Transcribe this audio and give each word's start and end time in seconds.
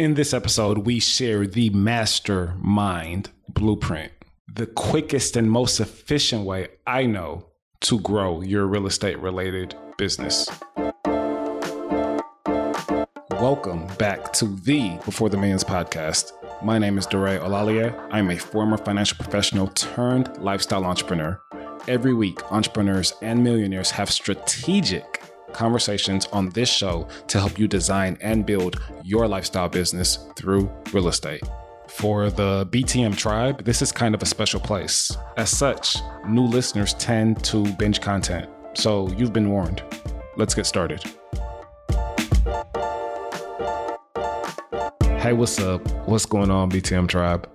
In 0.00 0.14
this 0.14 0.32
episode, 0.32 0.78
we 0.86 0.98
share 0.98 1.46
the 1.46 1.68
mastermind 1.68 3.28
blueprint, 3.50 4.10
the 4.50 4.64
quickest 4.64 5.36
and 5.36 5.50
most 5.50 5.78
efficient 5.78 6.46
way 6.46 6.68
I 6.86 7.04
know 7.04 7.48
to 7.82 8.00
grow 8.00 8.40
your 8.40 8.66
real 8.66 8.86
estate 8.86 9.18
related 9.18 9.74
business. 9.98 10.48
Welcome 13.32 13.88
back 13.98 14.32
to 14.32 14.46
the 14.46 14.98
Before 15.04 15.28
the 15.28 15.36
Man's 15.36 15.64
podcast. 15.64 16.32
My 16.62 16.78
name 16.78 16.96
is 16.96 17.04
Dore 17.04 17.38
Olalie. 17.38 17.92
I'm 18.10 18.30
a 18.30 18.38
former 18.38 18.78
financial 18.78 19.22
professional 19.22 19.66
turned 19.68 20.34
lifestyle 20.38 20.86
entrepreneur. 20.86 21.38
Every 21.88 22.14
week, 22.14 22.50
entrepreneurs 22.50 23.12
and 23.20 23.44
millionaires 23.44 23.90
have 23.90 24.10
strategic 24.10 25.09
conversations 25.52 26.26
on 26.26 26.50
this 26.50 26.68
show 26.68 27.06
to 27.28 27.38
help 27.38 27.58
you 27.58 27.68
design 27.68 28.16
and 28.20 28.46
build 28.46 28.80
your 29.04 29.28
lifestyle 29.28 29.68
business 29.68 30.26
through 30.36 30.70
real 30.92 31.08
estate. 31.08 31.42
For 31.88 32.30
the 32.30 32.66
BTM 32.70 33.16
tribe, 33.16 33.64
this 33.64 33.82
is 33.82 33.92
kind 33.92 34.14
of 34.14 34.22
a 34.22 34.26
special 34.26 34.60
place. 34.60 35.16
As 35.36 35.50
such, 35.50 35.96
new 36.26 36.44
listeners 36.44 36.94
tend 36.94 37.42
to 37.44 37.64
binge 37.74 38.00
content. 38.00 38.48
So 38.74 39.08
you've 39.10 39.32
been 39.32 39.50
warned. 39.50 39.82
Let's 40.36 40.54
get 40.54 40.66
started. 40.66 41.02
Hey, 45.18 45.34
what's 45.34 45.58
up? 45.60 45.86
What's 46.08 46.24
going 46.24 46.50
on, 46.50 46.70
BTM 46.70 47.08
tribe? 47.08 47.46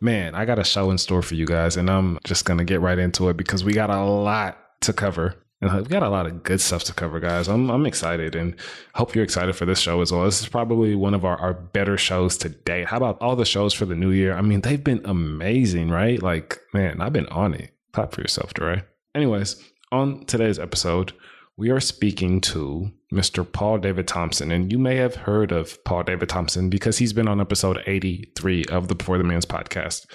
Man, 0.00 0.34
I 0.34 0.44
got 0.44 0.58
a 0.58 0.64
show 0.64 0.90
in 0.90 0.98
store 0.98 1.22
for 1.22 1.36
you 1.36 1.46
guys, 1.46 1.78
and 1.78 1.88
I'm 1.88 2.18
just 2.24 2.44
going 2.44 2.58
to 2.58 2.64
get 2.64 2.82
right 2.82 2.98
into 2.98 3.30
it 3.30 3.38
because 3.38 3.64
we 3.64 3.72
got 3.72 3.88
a 3.88 4.04
lot 4.04 4.58
to 4.82 4.92
cover. 4.92 5.34
We've 5.72 5.88
got 5.88 6.02
a 6.02 6.08
lot 6.08 6.26
of 6.26 6.42
good 6.42 6.60
stuff 6.60 6.84
to 6.84 6.92
cover, 6.92 7.20
guys. 7.20 7.48
I'm, 7.48 7.70
I'm 7.70 7.86
excited 7.86 8.34
and 8.34 8.54
hope 8.94 9.14
you're 9.14 9.24
excited 9.24 9.54
for 9.56 9.64
this 9.64 9.80
show 9.80 10.00
as 10.00 10.12
well. 10.12 10.24
This 10.24 10.40
is 10.40 10.48
probably 10.48 10.94
one 10.94 11.14
of 11.14 11.24
our, 11.24 11.36
our 11.38 11.54
better 11.54 11.96
shows 11.96 12.36
to 12.38 12.48
date. 12.48 12.86
How 12.88 12.98
about 12.98 13.20
all 13.20 13.36
the 13.36 13.44
shows 13.44 13.72
for 13.72 13.86
the 13.86 13.94
new 13.94 14.10
year? 14.10 14.34
I 14.34 14.42
mean, 14.42 14.60
they've 14.60 14.82
been 14.82 15.02
amazing, 15.04 15.90
right? 15.90 16.22
Like, 16.22 16.58
man, 16.72 17.00
I've 17.00 17.12
been 17.12 17.28
on 17.28 17.54
it. 17.54 17.70
Clap 17.92 18.12
for 18.12 18.20
yourself, 18.20 18.52
Dre. 18.54 18.82
Anyways, 19.14 19.62
on 19.92 20.24
today's 20.26 20.58
episode, 20.58 21.12
we 21.56 21.70
are 21.70 21.80
speaking 21.80 22.40
to 22.40 22.90
Mr. 23.12 23.50
Paul 23.50 23.78
David 23.78 24.08
Thompson. 24.08 24.50
And 24.50 24.72
you 24.72 24.78
may 24.78 24.96
have 24.96 25.14
heard 25.14 25.52
of 25.52 25.82
Paul 25.84 26.02
David 26.02 26.28
Thompson 26.28 26.68
because 26.68 26.98
he's 26.98 27.12
been 27.12 27.28
on 27.28 27.40
episode 27.40 27.80
83 27.86 28.64
of 28.66 28.88
the 28.88 28.94
Before 28.96 29.18
the 29.18 29.24
Man's 29.24 29.46
podcast. 29.46 30.06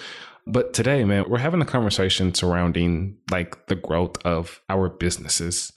But 0.50 0.72
today, 0.72 1.04
man, 1.04 1.26
we're 1.28 1.38
having 1.38 1.62
a 1.62 1.66
conversation 1.66 2.34
surrounding 2.34 3.16
like 3.30 3.66
the 3.66 3.76
growth 3.76 4.16
of 4.24 4.60
our 4.68 4.88
businesses 4.88 5.72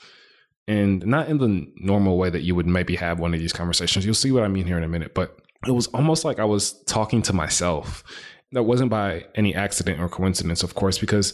and 0.67 1.05
not 1.05 1.27
in 1.27 1.37
the 1.37 1.71
normal 1.75 2.17
way 2.17 2.29
that 2.29 2.41
you 2.41 2.55
would 2.55 2.65
maybe 2.65 2.95
have 2.95 3.19
one 3.19 3.33
of 3.33 3.39
these 3.39 3.53
conversations. 3.53 4.03
You'll 4.05 4.15
see 4.15 4.31
what 4.31 4.43
I 4.43 4.47
mean 4.47 4.65
here 4.65 4.77
in 4.77 4.83
a 4.83 4.87
minute, 4.87 5.13
but 5.13 5.37
it 5.67 5.71
was 5.71 5.87
almost 5.87 6.25
like 6.25 6.39
I 6.39 6.45
was 6.45 6.81
talking 6.85 7.21
to 7.23 7.33
myself. 7.33 8.03
That 8.53 8.63
wasn't 8.63 8.89
by 8.89 9.25
any 9.35 9.53
accident 9.53 9.99
or 9.99 10.09
coincidence, 10.09 10.63
of 10.63 10.75
course, 10.75 10.97
because 10.97 11.33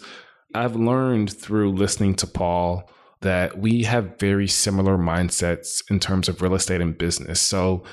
I've 0.54 0.76
learned 0.76 1.32
through 1.32 1.74
listening 1.74 2.16
to 2.16 2.28
Paul 2.28 2.90
that 3.22 3.58
we 3.58 3.84
have 3.84 4.18
very 4.18 4.48
similar 4.48 4.98
mindsets 4.98 5.84
in 5.90 6.00
terms 6.00 6.28
of 6.28 6.42
real 6.42 6.56
estate 6.56 6.82
and 6.82 6.98
business. 6.98 7.40
So 7.42 7.84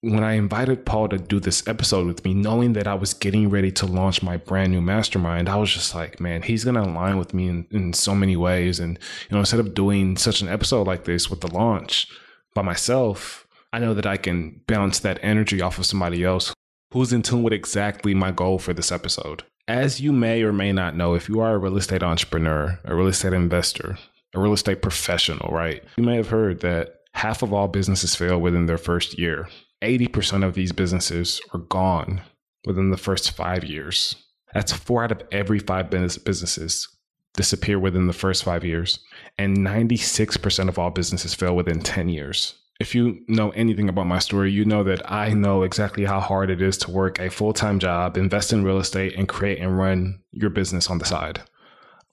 when 0.00 0.22
I 0.22 0.34
invited 0.34 0.86
Paul 0.86 1.08
to 1.08 1.18
do 1.18 1.40
this 1.40 1.66
episode 1.66 2.06
with 2.06 2.24
me, 2.24 2.32
knowing 2.32 2.74
that 2.74 2.86
I 2.86 2.94
was 2.94 3.14
getting 3.14 3.50
ready 3.50 3.72
to 3.72 3.86
launch 3.86 4.22
my 4.22 4.36
brand 4.36 4.70
new 4.70 4.80
mastermind, 4.80 5.48
I 5.48 5.56
was 5.56 5.72
just 5.72 5.94
like, 5.94 6.20
man, 6.20 6.42
he's 6.42 6.64
going 6.64 6.76
to 6.76 6.82
align 6.82 7.18
with 7.18 7.34
me 7.34 7.48
in, 7.48 7.66
in 7.70 7.92
so 7.92 8.14
many 8.14 8.36
ways. 8.36 8.78
And, 8.78 8.98
you 9.28 9.34
know, 9.34 9.40
instead 9.40 9.60
of 9.60 9.74
doing 9.74 10.16
such 10.16 10.40
an 10.40 10.48
episode 10.48 10.86
like 10.86 11.04
this 11.04 11.28
with 11.28 11.40
the 11.40 11.52
launch 11.52 12.06
by 12.54 12.62
myself, 12.62 13.46
I 13.72 13.80
know 13.80 13.92
that 13.94 14.06
I 14.06 14.16
can 14.16 14.60
bounce 14.68 15.00
that 15.00 15.18
energy 15.20 15.60
off 15.60 15.78
of 15.78 15.86
somebody 15.86 16.22
else 16.22 16.54
who's 16.92 17.12
in 17.12 17.22
tune 17.22 17.42
with 17.42 17.52
exactly 17.52 18.14
my 18.14 18.30
goal 18.30 18.58
for 18.58 18.72
this 18.72 18.92
episode. 18.92 19.42
As 19.66 20.00
you 20.00 20.12
may 20.12 20.42
or 20.42 20.52
may 20.52 20.72
not 20.72 20.96
know, 20.96 21.14
if 21.14 21.28
you 21.28 21.40
are 21.40 21.54
a 21.54 21.58
real 21.58 21.76
estate 21.76 22.02
entrepreneur, 22.02 22.78
a 22.84 22.94
real 22.94 23.08
estate 23.08 23.32
investor, 23.32 23.98
a 24.32 24.40
real 24.40 24.54
estate 24.54 24.80
professional, 24.80 25.52
right? 25.52 25.82
You 25.96 26.04
may 26.04 26.16
have 26.16 26.28
heard 26.28 26.60
that 26.60 27.00
half 27.12 27.42
of 27.42 27.52
all 27.52 27.68
businesses 27.68 28.14
fail 28.14 28.38
within 28.40 28.66
their 28.66 28.78
first 28.78 29.18
year. 29.18 29.48
80% 29.82 30.44
of 30.44 30.54
these 30.54 30.72
businesses 30.72 31.40
are 31.52 31.60
gone 31.60 32.22
within 32.66 32.90
the 32.90 32.96
first 32.96 33.32
five 33.32 33.64
years. 33.64 34.16
That's 34.54 34.72
four 34.72 35.04
out 35.04 35.12
of 35.12 35.22
every 35.30 35.58
five 35.58 35.90
businesses 35.90 36.88
disappear 37.34 37.78
within 37.78 38.06
the 38.06 38.12
first 38.12 38.42
five 38.42 38.64
years. 38.64 38.98
And 39.38 39.58
96% 39.58 40.68
of 40.68 40.78
all 40.78 40.90
businesses 40.90 41.34
fail 41.34 41.54
within 41.54 41.80
10 41.80 42.08
years. 42.08 42.54
If 42.80 42.94
you 42.94 43.20
know 43.28 43.50
anything 43.50 43.88
about 43.88 44.06
my 44.06 44.18
story, 44.18 44.52
you 44.52 44.64
know 44.64 44.84
that 44.84 45.10
I 45.10 45.32
know 45.34 45.62
exactly 45.62 46.04
how 46.04 46.20
hard 46.20 46.50
it 46.50 46.62
is 46.62 46.76
to 46.78 46.90
work 46.90 47.18
a 47.18 47.30
full 47.30 47.52
time 47.52 47.78
job, 47.78 48.16
invest 48.16 48.52
in 48.52 48.64
real 48.64 48.78
estate, 48.78 49.14
and 49.16 49.28
create 49.28 49.58
and 49.58 49.76
run 49.76 50.20
your 50.30 50.50
business 50.50 50.88
on 50.88 50.98
the 50.98 51.04
side. 51.04 51.42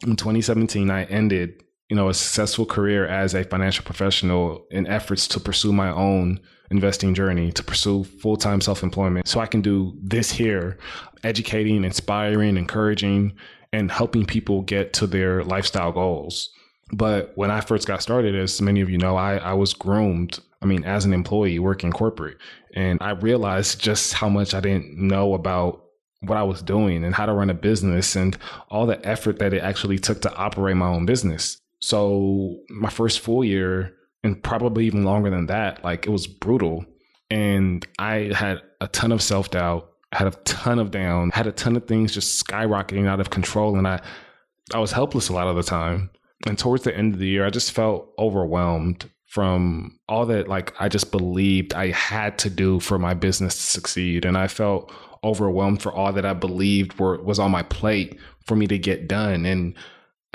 In 0.06 0.16
2017, 0.16 0.90
I 0.90 1.04
ended 1.06 1.64
you 1.90 1.96
know 1.96 2.10
a 2.10 2.16
successful 2.16 2.66
career 2.66 3.06
as 3.06 3.36
a 3.36 3.44
financial 3.44 3.86
professional 3.86 4.66
in 4.72 4.88
efforts 4.88 5.28
to 5.30 5.40
pursue 5.40 5.72
my 5.72 5.90
own 5.90 6.40
investing 6.72 7.14
journey 7.14 7.52
to 7.52 7.64
pursue 7.64 8.04
full-time 8.04 8.62
self-employment. 8.62 9.28
So 9.28 9.40
i 9.40 9.46
can 9.46 9.62
do 9.62 9.98
this 10.02 10.32
here 10.32 10.78
educating 11.24 11.84
inspiring 11.84 12.58
encouraging 12.58 13.34
and 13.74 13.92
helping 13.92 14.26
people 14.26 14.62
get 14.62 14.94
to 14.94 15.08
their 15.08 15.44
lifestyle 15.44 15.92
goals. 15.92 16.50
But 16.92 17.32
when 17.36 17.52
i 17.52 17.62
first 17.62 17.88
got 17.88 18.02
started 18.02 18.36
as 18.36 18.62
many 18.62 18.82
of 18.82 18.90
you 18.90 18.98
know 18.98 19.16
i, 19.16 19.38
I 19.38 19.54
was 19.54 19.74
groomed 19.74 20.40
i 20.62 20.66
mean 20.66 20.84
as 20.84 21.06
an 21.06 21.14
employee 21.14 21.60
working 21.60 21.92
corporate. 21.92 22.38
And 22.74 23.00
i 23.02 23.12
realized 23.12 23.80
just 23.80 24.14
how 24.14 24.30
much 24.30 24.54
i 24.54 24.60
didn't 24.60 24.98
know 24.98 25.34
about 25.34 25.86
what 26.22 26.38
I 26.38 26.44
was 26.44 26.62
doing 26.62 27.04
and 27.04 27.14
how 27.14 27.26
to 27.26 27.34
run 27.34 27.50
a 27.50 27.54
business 27.54 28.16
and 28.16 28.38
all 28.70 28.86
the 28.86 29.06
effort 29.06 29.40
that 29.40 29.54
it 29.54 29.60
actually 29.60 30.00
took 30.00 30.22
to 30.22 30.34
operate 30.36 30.76
my 30.76 30.88
own 30.88 31.06
business. 31.06 31.58
So 31.82 32.62
my 32.70 32.90
first 32.90 33.20
full 33.20 33.44
year 33.44 33.94
and 34.26 34.42
probably 34.42 34.86
even 34.86 35.04
longer 35.04 35.30
than 35.30 35.46
that, 35.46 35.84
like 35.84 36.08
it 36.08 36.10
was 36.10 36.26
brutal. 36.26 36.84
And 37.30 37.86
I 38.00 38.32
had 38.36 38.62
a 38.82 38.88
ton 38.88 39.12
of 39.12 39.22
self 39.22 39.52
doubt, 39.52 39.92
had 40.12 40.28
a 40.28 40.32
ton 40.46 40.80
of 40.80 40.92
down, 40.92 41.30
had 41.30 41.48
a 41.48 41.52
ton 41.52 41.76
of 41.76 41.88
things 41.88 42.14
just 42.14 42.44
skyrocketing 42.44 43.08
out 43.08 43.20
of 43.20 43.30
control. 43.30 43.78
And 43.78 43.88
I, 43.88 44.02
I 44.74 44.80
was 44.80 44.92
helpless 44.92 45.30
a 45.30 45.34
lot 45.34 45.48
of 45.48 45.56
the 45.56 45.64
time. 45.64 46.10
And 46.48 46.58
towards 46.58 46.84
the 46.84 46.96
end 46.96 47.14
of 47.14 47.20
the 47.20 47.28
year, 47.28 47.46
I 47.46 47.50
just 47.50 47.72
felt 47.72 48.14
overwhelmed 48.20 49.10
from 49.28 50.00
all 50.08 50.26
that 50.26 50.48
like 50.48 50.74
I 50.80 50.90
just 50.90 51.12
believed 51.12 51.74
I 51.74 51.92
had 51.92 52.38
to 52.40 52.50
do 52.50 52.80
for 52.80 52.98
my 52.98 53.14
business 53.14 53.56
to 53.56 53.62
succeed. 53.62 54.26
And 54.26 54.38
I 54.38 54.48
felt 54.48 54.92
overwhelmed 55.24 55.82
for 55.82 55.92
all 55.92 56.14
that 56.14 56.26
I 56.26 56.34
believed 56.34 57.00
were 57.00 57.22
was 57.22 57.40
on 57.40 57.52
my 57.52 57.64
plate 57.64 58.20
for 58.46 58.56
me 58.56 58.66
to 58.68 58.78
get 58.78 59.08
done. 59.08 59.46
And 59.46 59.76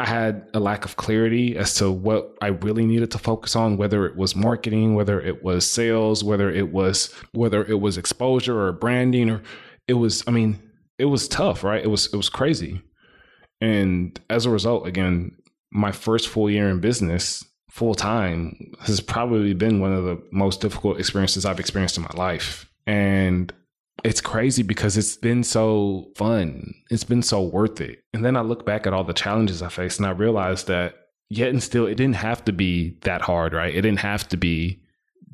I 0.01 0.07
had 0.07 0.49
a 0.55 0.61
lack 0.61 0.87
of 0.87 0.97
clarity 0.97 1.59
as 1.59 1.75
to 1.75 1.91
what 1.91 2.35
I 2.41 2.47
really 2.47 2.87
needed 2.87 3.11
to 3.11 3.19
focus 3.19 3.55
on, 3.55 3.77
whether 3.77 4.07
it 4.07 4.17
was 4.17 4.35
marketing, 4.35 4.95
whether 4.95 5.21
it 5.21 5.45
was 5.45 5.71
sales, 5.71 6.25
whether 6.25 6.51
it 6.51 6.73
was 6.73 7.13
whether 7.33 7.63
it 7.67 7.81
was 7.81 7.99
exposure 7.99 8.59
or 8.59 8.73
branding 8.73 9.29
or 9.29 9.43
it 9.89 9.95
was 9.95 10.25
I 10.27 10.31
mean, 10.31 10.59
it 10.99 11.05
was 11.05 11.29
tough, 11.29 11.63
right? 11.63 11.85
It 11.85 11.89
was 11.89 12.07
it 12.15 12.17
was 12.17 12.31
crazy. 12.31 12.81
And 13.61 14.19
as 14.31 14.47
a 14.47 14.51
result, 14.51 14.87
again, 14.87 15.37
my 15.71 15.93
first 15.93 16.29
full 16.29 16.49
year 16.49 16.71
in 16.71 16.81
business, 16.81 17.45
full 17.71 17.95
time, 17.95 18.73
has 18.81 19.03
probably 19.03 19.53
been 19.53 19.81
one 19.81 19.93
of 19.93 20.05
the 20.05 20.19
most 20.33 20.63
difficult 20.63 20.99
experiences 20.99 21.45
I've 21.45 21.61
experienced 21.61 21.99
in 21.99 22.05
my 22.05 22.15
life. 22.15 22.73
And 22.87 23.53
it's 24.05 24.21
crazy 24.21 24.63
because 24.63 24.97
it's 24.97 25.17
been 25.17 25.43
so 25.43 26.11
fun. 26.17 26.75
It's 26.91 27.05
been 27.05 27.23
so 27.23 27.43
worth 27.43 27.81
it. 27.81 28.03
And 28.13 28.25
then 28.25 28.37
I 28.37 28.41
look 28.41 28.65
back 28.65 28.87
at 28.87 28.93
all 28.93 29.05
the 29.05 29.13
challenges 29.13 29.63
I 29.63 29.69
faced 29.69 29.99
and 29.99 30.07
I 30.07 30.11
realized 30.11 30.67
that 30.69 30.95
yet 31.29 31.51
and 31.51 31.63
still 31.63 31.87
it 31.87 31.97
didn't 31.97 32.17
have 32.17 32.45
to 32.47 32.53
be 32.53 32.99
that 33.03 33.23
hard, 33.23 33.53
right? 33.53 33.75
It 33.75 33.83
didn't 33.83 34.01
have 34.01 34.29
to 34.29 34.37
be 34.37 34.83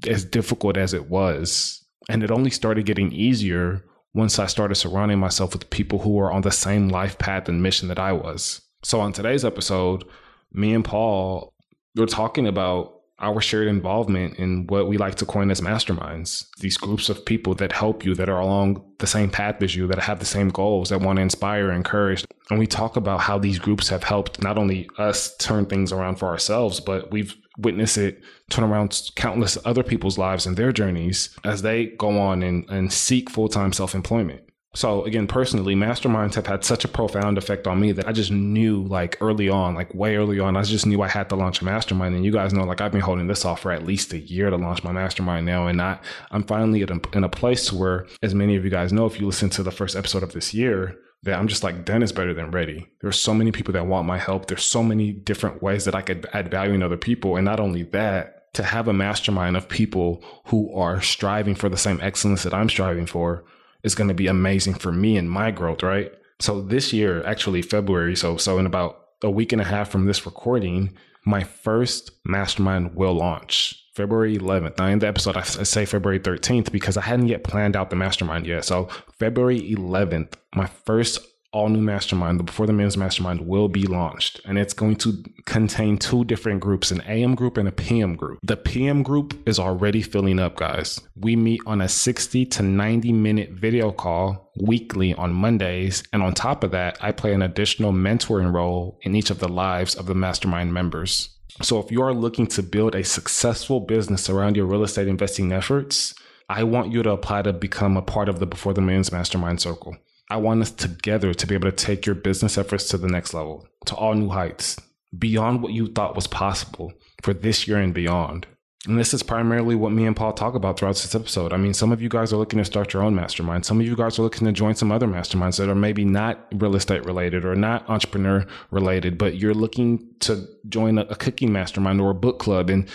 as 0.06 0.24
difficult 0.24 0.76
as 0.76 0.94
it 0.94 1.08
was. 1.08 1.84
And 2.08 2.22
it 2.22 2.30
only 2.30 2.50
started 2.50 2.86
getting 2.86 3.12
easier 3.12 3.84
once 4.14 4.38
I 4.38 4.46
started 4.46 4.76
surrounding 4.76 5.18
myself 5.18 5.52
with 5.52 5.70
people 5.70 5.98
who 5.98 6.14
were 6.14 6.32
on 6.32 6.42
the 6.42 6.50
same 6.50 6.88
life 6.88 7.18
path 7.18 7.48
and 7.48 7.62
mission 7.62 7.88
that 7.88 7.98
I 7.98 8.12
was. 8.12 8.60
So 8.82 9.00
on 9.00 9.12
today's 9.12 9.44
episode, 9.44 10.04
me 10.52 10.72
and 10.74 10.84
Paul 10.84 11.52
we're 11.96 12.06
talking 12.06 12.46
about 12.46 12.95
our 13.18 13.40
shared 13.40 13.68
involvement 13.68 14.38
in 14.38 14.66
what 14.66 14.88
we 14.88 14.98
like 14.98 15.14
to 15.16 15.26
coin 15.26 15.50
as 15.50 15.60
masterminds. 15.60 16.46
These 16.58 16.76
groups 16.76 17.08
of 17.08 17.24
people 17.24 17.54
that 17.54 17.72
help 17.72 18.04
you 18.04 18.14
that 18.14 18.28
are 18.28 18.40
along 18.40 18.84
the 18.98 19.06
same 19.06 19.30
path 19.30 19.62
as 19.62 19.74
you 19.74 19.86
that 19.86 19.98
have 20.00 20.18
the 20.18 20.26
same 20.26 20.50
goals 20.50 20.90
that 20.90 21.00
want 21.00 21.16
to 21.16 21.22
inspire 21.22 21.68
and 21.68 21.78
encourage. 21.78 22.24
And 22.50 22.58
we 22.58 22.66
talk 22.66 22.96
about 22.96 23.20
how 23.20 23.38
these 23.38 23.58
groups 23.58 23.88
have 23.88 24.04
helped 24.04 24.42
not 24.42 24.58
only 24.58 24.88
us 24.98 25.34
turn 25.36 25.66
things 25.66 25.92
around 25.92 26.16
for 26.16 26.28
ourselves 26.28 26.80
but 26.80 27.10
we've 27.10 27.34
witnessed 27.58 27.96
it 27.96 28.22
turn 28.50 28.64
around 28.64 29.10
countless 29.16 29.56
other 29.64 29.82
people's 29.82 30.18
lives 30.18 30.46
and 30.46 30.56
their 30.56 30.72
journeys 30.72 31.30
as 31.44 31.62
they 31.62 31.86
go 31.86 32.18
on 32.18 32.42
and, 32.42 32.68
and 32.68 32.92
seek 32.92 33.30
full-time 33.30 33.72
self-employment 33.72 34.45
So 34.76 35.04
again, 35.04 35.26
personally, 35.26 35.74
masterminds 35.74 36.34
have 36.34 36.46
had 36.46 36.62
such 36.62 36.84
a 36.84 36.88
profound 36.88 37.38
effect 37.38 37.66
on 37.66 37.80
me 37.80 37.92
that 37.92 38.06
I 38.06 38.12
just 38.12 38.30
knew 38.30 38.82
like 38.82 39.16
early 39.22 39.48
on, 39.48 39.74
like 39.74 39.94
way 39.94 40.16
early 40.16 40.38
on, 40.38 40.54
I 40.54 40.62
just 40.64 40.84
knew 40.84 41.00
I 41.00 41.08
had 41.08 41.30
to 41.30 41.34
launch 41.34 41.62
a 41.62 41.64
mastermind. 41.64 42.14
And 42.14 42.26
you 42.26 42.30
guys 42.30 42.52
know, 42.52 42.64
like 42.64 42.82
I've 42.82 42.92
been 42.92 43.00
holding 43.00 43.26
this 43.26 43.46
off 43.46 43.60
for 43.60 43.72
at 43.72 43.86
least 43.86 44.12
a 44.12 44.18
year 44.18 44.50
to 44.50 44.56
launch 44.56 44.84
my 44.84 44.92
mastermind 44.92 45.46
now. 45.46 45.66
And 45.66 45.80
I, 45.80 45.98
I'm 46.30 46.42
finally 46.42 46.82
in 46.82 46.90
a, 46.90 47.16
in 47.16 47.24
a 47.24 47.28
place 47.30 47.72
where, 47.72 48.06
as 48.22 48.34
many 48.34 48.54
of 48.54 48.64
you 48.64 48.70
guys 48.70 48.92
know, 48.92 49.06
if 49.06 49.18
you 49.18 49.24
listen 49.24 49.48
to 49.50 49.62
the 49.62 49.70
first 49.70 49.96
episode 49.96 50.22
of 50.22 50.34
this 50.34 50.52
year, 50.52 50.98
that 51.22 51.38
I'm 51.38 51.48
just 51.48 51.64
like 51.64 51.86
done 51.86 52.02
is 52.02 52.12
better 52.12 52.34
than 52.34 52.50
ready. 52.50 52.86
There's 53.00 53.18
so 53.18 53.32
many 53.32 53.52
people 53.52 53.72
that 53.72 53.86
want 53.86 54.06
my 54.06 54.18
help. 54.18 54.44
There's 54.44 54.66
so 54.66 54.82
many 54.82 55.10
different 55.10 55.62
ways 55.62 55.86
that 55.86 55.94
I 55.94 56.02
could 56.02 56.26
add 56.34 56.50
value 56.50 56.74
in 56.74 56.82
other 56.82 56.98
people. 56.98 57.36
And 57.36 57.46
not 57.46 57.60
only 57.60 57.84
that, 57.84 58.52
to 58.52 58.62
have 58.62 58.88
a 58.88 58.92
mastermind 58.92 59.56
of 59.56 59.68
people 59.68 60.22
who 60.46 60.70
are 60.74 61.00
striving 61.00 61.54
for 61.54 61.70
the 61.70 61.76
same 61.78 61.98
excellence 62.02 62.42
that 62.42 62.54
I'm 62.54 62.68
striving 62.68 63.06
for 63.06 63.44
is 63.86 63.94
going 63.94 64.08
to 64.08 64.14
be 64.14 64.26
amazing 64.26 64.74
for 64.74 64.92
me 64.92 65.16
and 65.16 65.30
my 65.30 65.50
growth, 65.50 65.82
right? 65.82 66.12
So 66.40 66.60
this 66.60 66.92
year, 66.92 67.24
actually 67.24 67.62
February, 67.62 68.16
so 68.16 68.36
so 68.36 68.58
in 68.58 68.66
about 68.66 69.00
a 69.22 69.30
week 69.30 69.52
and 69.52 69.62
a 69.62 69.64
half 69.64 69.88
from 69.88 70.04
this 70.04 70.26
recording, 70.26 70.94
my 71.24 71.44
first 71.44 72.10
mastermind 72.24 72.94
will 72.94 73.14
launch. 73.14 73.82
February 73.94 74.36
11th. 74.36 74.76
Now, 74.76 74.88
in 74.88 74.98
the 74.98 75.06
episode, 75.06 75.38
I 75.38 75.42
say 75.42 75.86
February 75.86 76.20
13th 76.20 76.70
because 76.70 76.98
I 76.98 77.00
hadn't 77.00 77.28
yet 77.28 77.44
planned 77.44 77.76
out 77.76 77.88
the 77.88 77.96
mastermind 77.96 78.46
yet. 78.46 78.66
So, 78.66 78.90
February 79.18 79.60
11th, 79.60 80.34
my 80.54 80.66
first 80.66 81.20
all 81.56 81.70
new 81.70 81.80
mastermind, 81.80 82.38
the 82.38 82.44
Before 82.44 82.66
the 82.66 82.74
Men's 82.74 82.98
Mastermind, 82.98 83.46
will 83.46 83.68
be 83.68 83.84
launched. 83.86 84.42
And 84.44 84.58
it's 84.58 84.74
going 84.74 84.96
to 84.96 85.24
contain 85.46 85.96
two 85.96 86.22
different 86.26 86.60
groups 86.60 86.90
an 86.90 87.00
AM 87.08 87.34
group 87.34 87.56
and 87.56 87.66
a 87.66 87.72
PM 87.72 88.14
group. 88.14 88.38
The 88.42 88.58
PM 88.58 89.02
group 89.02 89.34
is 89.48 89.58
already 89.58 90.02
filling 90.02 90.38
up, 90.38 90.56
guys. 90.56 91.00
We 91.16 91.34
meet 91.34 91.62
on 91.64 91.80
a 91.80 91.88
60 91.88 92.44
to 92.44 92.62
90 92.62 93.10
minute 93.12 93.50
video 93.52 93.90
call 93.90 94.52
weekly 94.60 95.14
on 95.14 95.32
Mondays. 95.32 96.02
And 96.12 96.22
on 96.22 96.34
top 96.34 96.62
of 96.62 96.72
that, 96.72 96.98
I 97.00 97.10
play 97.10 97.32
an 97.32 97.40
additional 97.40 97.90
mentoring 97.90 98.52
role 98.52 98.98
in 99.00 99.14
each 99.14 99.30
of 99.30 99.38
the 99.38 99.48
lives 99.48 99.94
of 99.94 100.04
the 100.04 100.14
mastermind 100.14 100.74
members. 100.74 101.30
So 101.62 101.78
if 101.78 101.90
you 101.90 102.02
are 102.02 102.12
looking 102.12 102.46
to 102.48 102.62
build 102.62 102.94
a 102.94 103.02
successful 103.02 103.80
business 103.80 104.28
around 104.28 104.56
your 104.56 104.66
real 104.66 104.84
estate 104.84 105.08
investing 105.08 105.52
efforts, 105.52 106.14
I 106.50 106.64
want 106.64 106.92
you 106.92 107.02
to 107.02 107.12
apply 107.12 107.42
to 107.42 107.54
become 107.54 107.96
a 107.96 108.02
part 108.02 108.28
of 108.28 108.40
the 108.40 108.46
Before 108.46 108.74
the 108.74 108.82
Men's 108.82 109.10
Mastermind 109.10 109.62
Circle. 109.62 109.96
I 110.28 110.36
want 110.38 110.62
us 110.62 110.70
together 110.70 111.32
to 111.34 111.46
be 111.46 111.54
able 111.54 111.70
to 111.70 111.76
take 111.76 112.04
your 112.04 112.14
business 112.14 112.58
efforts 112.58 112.88
to 112.88 112.98
the 112.98 113.08
next 113.08 113.32
level, 113.32 113.66
to 113.86 113.94
all 113.94 114.14
new 114.14 114.28
heights, 114.28 114.76
beyond 115.16 115.62
what 115.62 115.72
you 115.72 115.86
thought 115.86 116.16
was 116.16 116.26
possible 116.26 116.92
for 117.22 117.32
this 117.32 117.68
year 117.68 117.78
and 117.78 117.94
beyond. 117.94 118.46
And 118.86 118.98
this 118.98 119.12
is 119.12 119.22
primarily 119.22 119.74
what 119.74 119.92
me 119.92 120.06
and 120.06 120.14
Paul 120.14 120.32
talk 120.32 120.54
about 120.54 120.78
throughout 120.78 120.94
this 120.94 121.14
episode. 121.14 121.52
I 121.52 121.56
mean, 121.56 121.74
some 121.74 121.90
of 121.90 122.00
you 122.00 122.08
guys 122.08 122.32
are 122.32 122.36
looking 122.36 122.58
to 122.58 122.64
start 122.64 122.92
your 122.92 123.02
own 123.02 123.16
mastermind. 123.16 123.66
Some 123.66 123.80
of 123.80 123.86
you 123.86 123.96
guys 123.96 124.18
are 124.18 124.22
looking 124.22 124.46
to 124.46 124.52
join 124.52 124.76
some 124.76 124.92
other 124.92 125.08
masterminds 125.08 125.58
that 125.58 125.68
are 125.68 125.74
maybe 125.74 126.04
not 126.04 126.46
real 126.54 126.76
estate 126.76 127.04
related 127.04 127.44
or 127.44 127.56
not 127.56 127.88
entrepreneur 127.90 128.46
related, 128.70 129.18
but 129.18 129.36
you're 129.36 129.54
looking 129.54 130.06
to 130.20 130.46
join 130.68 130.98
a, 130.98 131.16
cooking 131.16 131.52
mastermind 131.52 132.00
or 132.00 132.10
a 132.10 132.14
book 132.14 132.38
club 132.38 132.70
and 132.70 132.88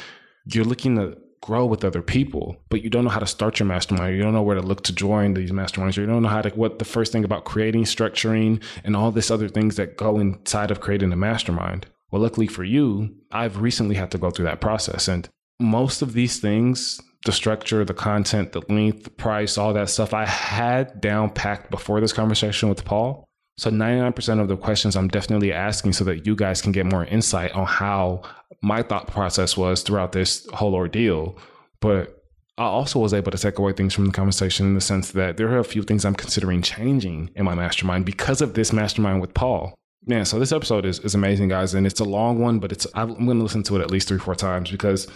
you're 0.45 0.63
looking 0.66 0.95
to 0.95 1.18
grow 1.41 1.65
with 1.65 1.83
other 1.83 2.01
people, 2.01 2.55
but 2.69 2.83
you 2.83 2.89
don't 2.89 3.03
know 3.03 3.09
how 3.09 3.19
to 3.19 3.25
start 3.25 3.59
your 3.59 3.67
mastermind. 3.67 4.15
You 4.15 4.21
don't 4.21 4.33
know 4.33 4.43
where 4.43 4.55
to 4.55 4.61
look 4.61 4.83
to 4.83 4.93
join 4.93 5.33
these 5.33 5.51
masterminds. 5.51 5.97
You 5.97 6.05
don't 6.05 6.21
know 6.21 6.29
how 6.29 6.41
to, 6.41 6.49
what 6.51 6.79
the 6.79 6.85
first 6.85 7.11
thing 7.11 7.23
about 7.23 7.45
creating, 7.45 7.83
structuring, 7.85 8.63
and 8.83 8.95
all 8.95 9.11
this 9.11 9.31
other 9.31 9.49
things 9.49 9.75
that 9.75 9.97
go 9.97 10.19
inside 10.19 10.71
of 10.71 10.81
creating 10.81 11.11
a 11.11 11.15
mastermind. 11.15 11.88
Well, 12.11 12.21
luckily 12.21 12.47
for 12.47 12.63
you, 12.63 13.15
I've 13.31 13.61
recently 13.61 13.95
had 13.95 14.11
to 14.11 14.17
go 14.17 14.29
through 14.29 14.45
that 14.45 14.61
process. 14.61 15.07
And 15.07 15.27
most 15.59 16.01
of 16.01 16.13
these 16.13 16.39
things, 16.39 17.01
the 17.25 17.31
structure, 17.31 17.85
the 17.85 17.93
content, 17.93 18.51
the 18.51 18.61
length, 18.69 19.03
the 19.03 19.09
price, 19.09 19.57
all 19.57 19.73
that 19.73 19.89
stuff, 19.89 20.13
I 20.13 20.25
had 20.25 21.01
down 21.01 21.31
packed 21.31 21.71
before 21.71 22.01
this 22.01 22.13
conversation 22.13 22.69
with 22.69 22.85
Paul. 22.85 23.25
So 23.57 23.69
99% 23.69 24.39
of 24.39 24.47
the 24.47 24.57
questions 24.57 24.95
I'm 24.95 25.07
definitely 25.07 25.53
asking 25.53 25.93
so 25.93 26.03
that 26.05 26.25
you 26.25 26.35
guys 26.35 26.61
can 26.61 26.71
get 26.71 26.85
more 26.85 27.05
insight 27.05 27.51
on 27.51 27.65
how 27.65 28.23
my 28.62 28.84
thought 28.84 29.08
process 29.08 29.58
was 29.58 29.81
throughout 29.81 30.12
this 30.12 30.48
whole 30.54 30.75
ordeal. 30.75 31.38
But 31.80 32.24
I 32.58 32.66
also 32.66 33.00
was 33.00 33.13
able 33.13 33.31
to 33.31 33.38
take 33.38 33.58
away 33.58 33.74
things 33.74 33.94
from 33.94 34.06
the 34.06 34.12
conversation 34.12 34.68
in 34.68 34.75
the 34.75 34.81
sense 34.81 35.12
that 35.12 35.38
there 35.38 35.50
are 35.50 35.60
a 35.60 35.63
few 35.63 35.84
things 35.84 36.06
I'm 36.06 36.16
considering 36.16 36.62
changing 36.62 37.31
in 37.36 37.46
my 37.46 37.56
mastermind 37.56 38.06
because 38.06 38.42
of 38.42 38.54
this 38.54 38.72
mastermind 38.72 39.22
with 39.22 39.34
Paul. 39.34 39.74
Man, 40.06 40.25
so 40.25 40.40
this 40.40 40.52
episode 40.52 40.86
is, 40.86 41.00
is 41.00 41.16
amazing, 41.16 41.50
guys, 41.50 41.74
and 41.74 41.86
it's 41.86 42.00
a 42.00 42.06
long 42.06 42.40
one, 42.40 42.60
but 42.60 42.72
it's 42.72 42.88
I'm 42.94 43.25
going 43.25 43.38
to 43.38 43.44
listen 43.44 43.63
to 43.63 43.78
it 43.78 43.81
at 43.81 43.92
least 43.92 44.08
three, 44.08 44.18
four 44.18 44.36
times 44.36 44.72
because 44.72 45.08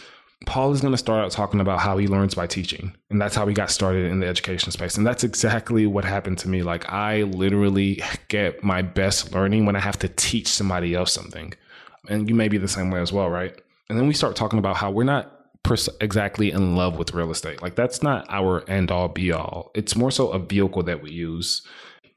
Paul 0.45 0.71
is 0.73 0.81
going 0.81 0.93
to 0.93 0.97
start 0.97 1.23
out 1.23 1.31
talking 1.31 1.59
about 1.59 1.79
how 1.79 1.97
he 1.97 2.07
learns 2.07 2.35
by 2.35 2.45
teaching. 2.45 2.95
And 3.09 3.19
that's 3.19 3.35
how 3.35 3.47
he 3.47 3.53
got 3.53 3.71
started 3.71 4.11
in 4.11 4.19
the 4.19 4.27
education 4.27 4.71
space. 4.71 4.97
And 4.97 5.05
that's 5.05 5.23
exactly 5.23 5.87
what 5.87 6.05
happened 6.05 6.37
to 6.39 6.49
me. 6.49 6.61
Like, 6.61 6.91
I 6.91 7.23
literally 7.23 8.01
get 8.27 8.63
my 8.63 8.81
best 8.81 9.33
learning 9.33 9.65
when 9.65 9.75
I 9.75 9.79
have 9.79 9.97
to 9.99 10.07
teach 10.07 10.47
somebody 10.47 10.93
else 10.93 11.13
something. 11.13 11.53
And 12.09 12.29
you 12.29 12.35
may 12.35 12.47
be 12.47 12.57
the 12.57 12.67
same 12.67 12.91
way 12.91 13.01
as 13.01 13.11
well, 13.11 13.29
right? 13.29 13.59
And 13.89 13.97
then 13.97 14.07
we 14.07 14.13
start 14.13 14.35
talking 14.35 14.59
about 14.59 14.77
how 14.77 14.91
we're 14.91 15.03
not 15.03 15.31
pers- 15.63 15.89
exactly 16.01 16.51
in 16.51 16.75
love 16.75 16.97
with 16.97 17.13
real 17.13 17.31
estate. 17.31 17.61
Like, 17.61 17.75
that's 17.75 18.01
not 18.01 18.25
our 18.29 18.67
end 18.69 18.91
all 18.91 19.07
be 19.07 19.31
all. 19.31 19.71
It's 19.75 19.95
more 19.95 20.11
so 20.11 20.29
a 20.29 20.39
vehicle 20.39 20.83
that 20.83 21.01
we 21.01 21.11
use. 21.11 21.61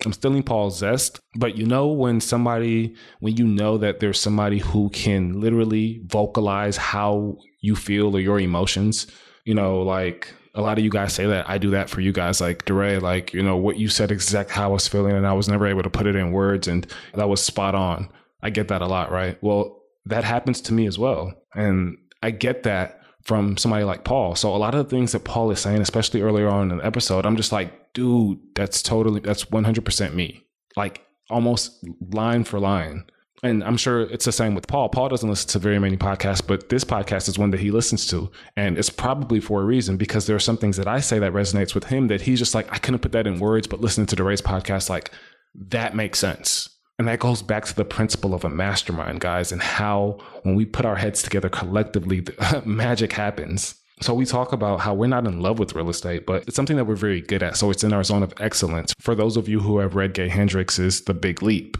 I'm 0.04 0.12
stealing 0.12 0.44
Paul's 0.44 0.78
zest, 0.78 1.20
but 1.34 1.56
you 1.56 1.66
know, 1.66 1.88
when 1.88 2.20
somebody, 2.20 2.94
when 3.18 3.36
you 3.36 3.46
know 3.46 3.78
that 3.78 3.98
there's 3.98 4.20
somebody 4.20 4.58
who 4.58 4.90
can 4.90 5.40
literally 5.40 6.02
vocalize 6.06 6.76
how 6.76 7.36
you 7.60 7.74
feel 7.74 8.14
or 8.14 8.20
your 8.20 8.38
emotions, 8.38 9.08
you 9.44 9.54
know, 9.54 9.82
like 9.82 10.32
a 10.54 10.60
lot 10.60 10.78
of 10.78 10.84
you 10.84 10.90
guys 10.90 11.12
say 11.12 11.26
that 11.26 11.48
I 11.48 11.58
do 11.58 11.70
that 11.70 11.90
for 11.90 12.00
you 12.00 12.12
guys. 12.12 12.40
Like 12.40 12.64
DeRay, 12.64 12.98
like, 13.00 13.32
you 13.32 13.42
know, 13.42 13.56
what 13.56 13.78
you 13.78 13.88
said 13.88 14.12
exactly 14.12 14.54
how 14.54 14.64
I 14.64 14.72
was 14.72 14.86
feeling 14.86 15.16
and 15.16 15.26
I 15.26 15.32
was 15.32 15.48
never 15.48 15.66
able 15.66 15.82
to 15.82 15.90
put 15.90 16.06
it 16.06 16.16
in 16.16 16.32
words 16.32 16.68
and 16.68 16.86
that 17.14 17.28
was 17.28 17.42
spot 17.42 17.74
on. 17.74 18.08
I 18.42 18.50
get 18.50 18.68
that 18.68 18.82
a 18.82 18.86
lot, 18.86 19.10
right? 19.10 19.36
Well, 19.42 19.77
that 20.08 20.24
happens 20.24 20.60
to 20.62 20.72
me 20.74 20.86
as 20.86 20.98
well. 20.98 21.32
And 21.54 21.96
I 22.22 22.30
get 22.30 22.64
that 22.64 23.00
from 23.22 23.56
somebody 23.56 23.84
like 23.84 24.04
Paul. 24.04 24.34
So 24.34 24.54
a 24.54 24.58
lot 24.58 24.74
of 24.74 24.84
the 24.88 24.96
things 24.96 25.12
that 25.12 25.24
Paul 25.24 25.50
is 25.50 25.60
saying, 25.60 25.80
especially 25.80 26.22
earlier 26.22 26.48
on 26.48 26.70
in 26.70 26.78
the 26.78 26.86
episode, 26.86 27.26
I'm 27.26 27.36
just 27.36 27.52
like, 27.52 27.92
dude, 27.92 28.38
that's 28.54 28.82
totally, 28.82 29.20
that's 29.20 29.44
100% 29.44 30.14
me. 30.14 30.46
Like 30.76 31.04
almost 31.28 31.84
line 32.12 32.44
for 32.44 32.58
line. 32.58 33.04
And 33.42 33.62
I'm 33.62 33.76
sure 33.76 34.00
it's 34.00 34.24
the 34.24 34.32
same 34.32 34.54
with 34.54 34.66
Paul. 34.66 34.88
Paul 34.88 35.10
doesn't 35.10 35.28
listen 35.28 35.48
to 35.50 35.58
very 35.60 35.78
many 35.78 35.96
podcasts, 35.96 36.44
but 36.44 36.70
this 36.70 36.84
podcast 36.84 37.28
is 37.28 37.38
one 37.38 37.50
that 37.50 37.60
he 37.60 37.70
listens 37.70 38.06
to. 38.08 38.30
And 38.56 38.76
it's 38.78 38.90
probably 38.90 39.38
for 39.40 39.62
a 39.62 39.64
reason 39.64 39.96
because 39.96 40.26
there 40.26 40.34
are 40.34 40.40
some 40.40 40.56
things 40.56 40.76
that 40.76 40.88
I 40.88 41.00
say 41.00 41.18
that 41.20 41.32
resonates 41.32 41.74
with 41.74 41.84
him 41.84 42.08
that 42.08 42.22
he's 42.22 42.40
just 42.40 42.54
like, 42.54 42.72
I 42.72 42.78
couldn't 42.78 43.00
put 43.00 43.12
that 43.12 43.28
in 43.28 43.38
words, 43.38 43.68
but 43.68 43.80
listening 43.80 44.06
to 44.08 44.16
DeRay's 44.16 44.42
podcast, 44.42 44.88
like 44.90 45.12
that 45.54 45.94
makes 45.94 46.18
sense. 46.18 46.68
And 46.98 47.06
that 47.06 47.20
goes 47.20 47.42
back 47.42 47.64
to 47.66 47.76
the 47.76 47.84
principle 47.84 48.34
of 48.34 48.44
a 48.44 48.48
mastermind, 48.48 49.20
guys, 49.20 49.52
and 49.52 49.62
how 49.62 50.18
when 50.42 50.56
we 50.56 50.66
put 50.66 50.84
our 50.84 50.96
heads 50.96 51.22
together 51.22 51.48
collectively, 51.48 52.26
magic 52.64 53.12
happens. 53.12 53.76
So 54.00 54.14
we 54.14 54.24
talk 54.24 54.52
about 54.52 54.80
how 54.80 54.94
we're 54.94 55.06
not 55.06 55.26
in 55.26 55.40
love 55.40 55.58
with 55.58 55.74
real 55.74 55.90
estate, 55.90 56.26
but 56.26 56.44
it's 56.46 56.56
something 56.56 56.76
that 56.76 56.86
we're 56.86 56.96
very 56.96 57.20
good 57.20 57.42
at. 57.42 57.56
So 57.56 57.70
it's 57.70 57.84
in 57.84 57.92
our 57.92 58.02
zone 58.02 58.22
of 58.22 58.32
excellence. 58.40 58.94
For 58.98 59.14
those 59.14 59.36
of 59.36 59.48
you 59.48 59.60
who 59.60 59.78
have 59.78 59.94
read 59.94 60.12
Gay 60.12 60.28
Hendricks's 60.28 61.02
The 61.02 61.14
Big 61.14 61.42
Leap, 61.42 61.76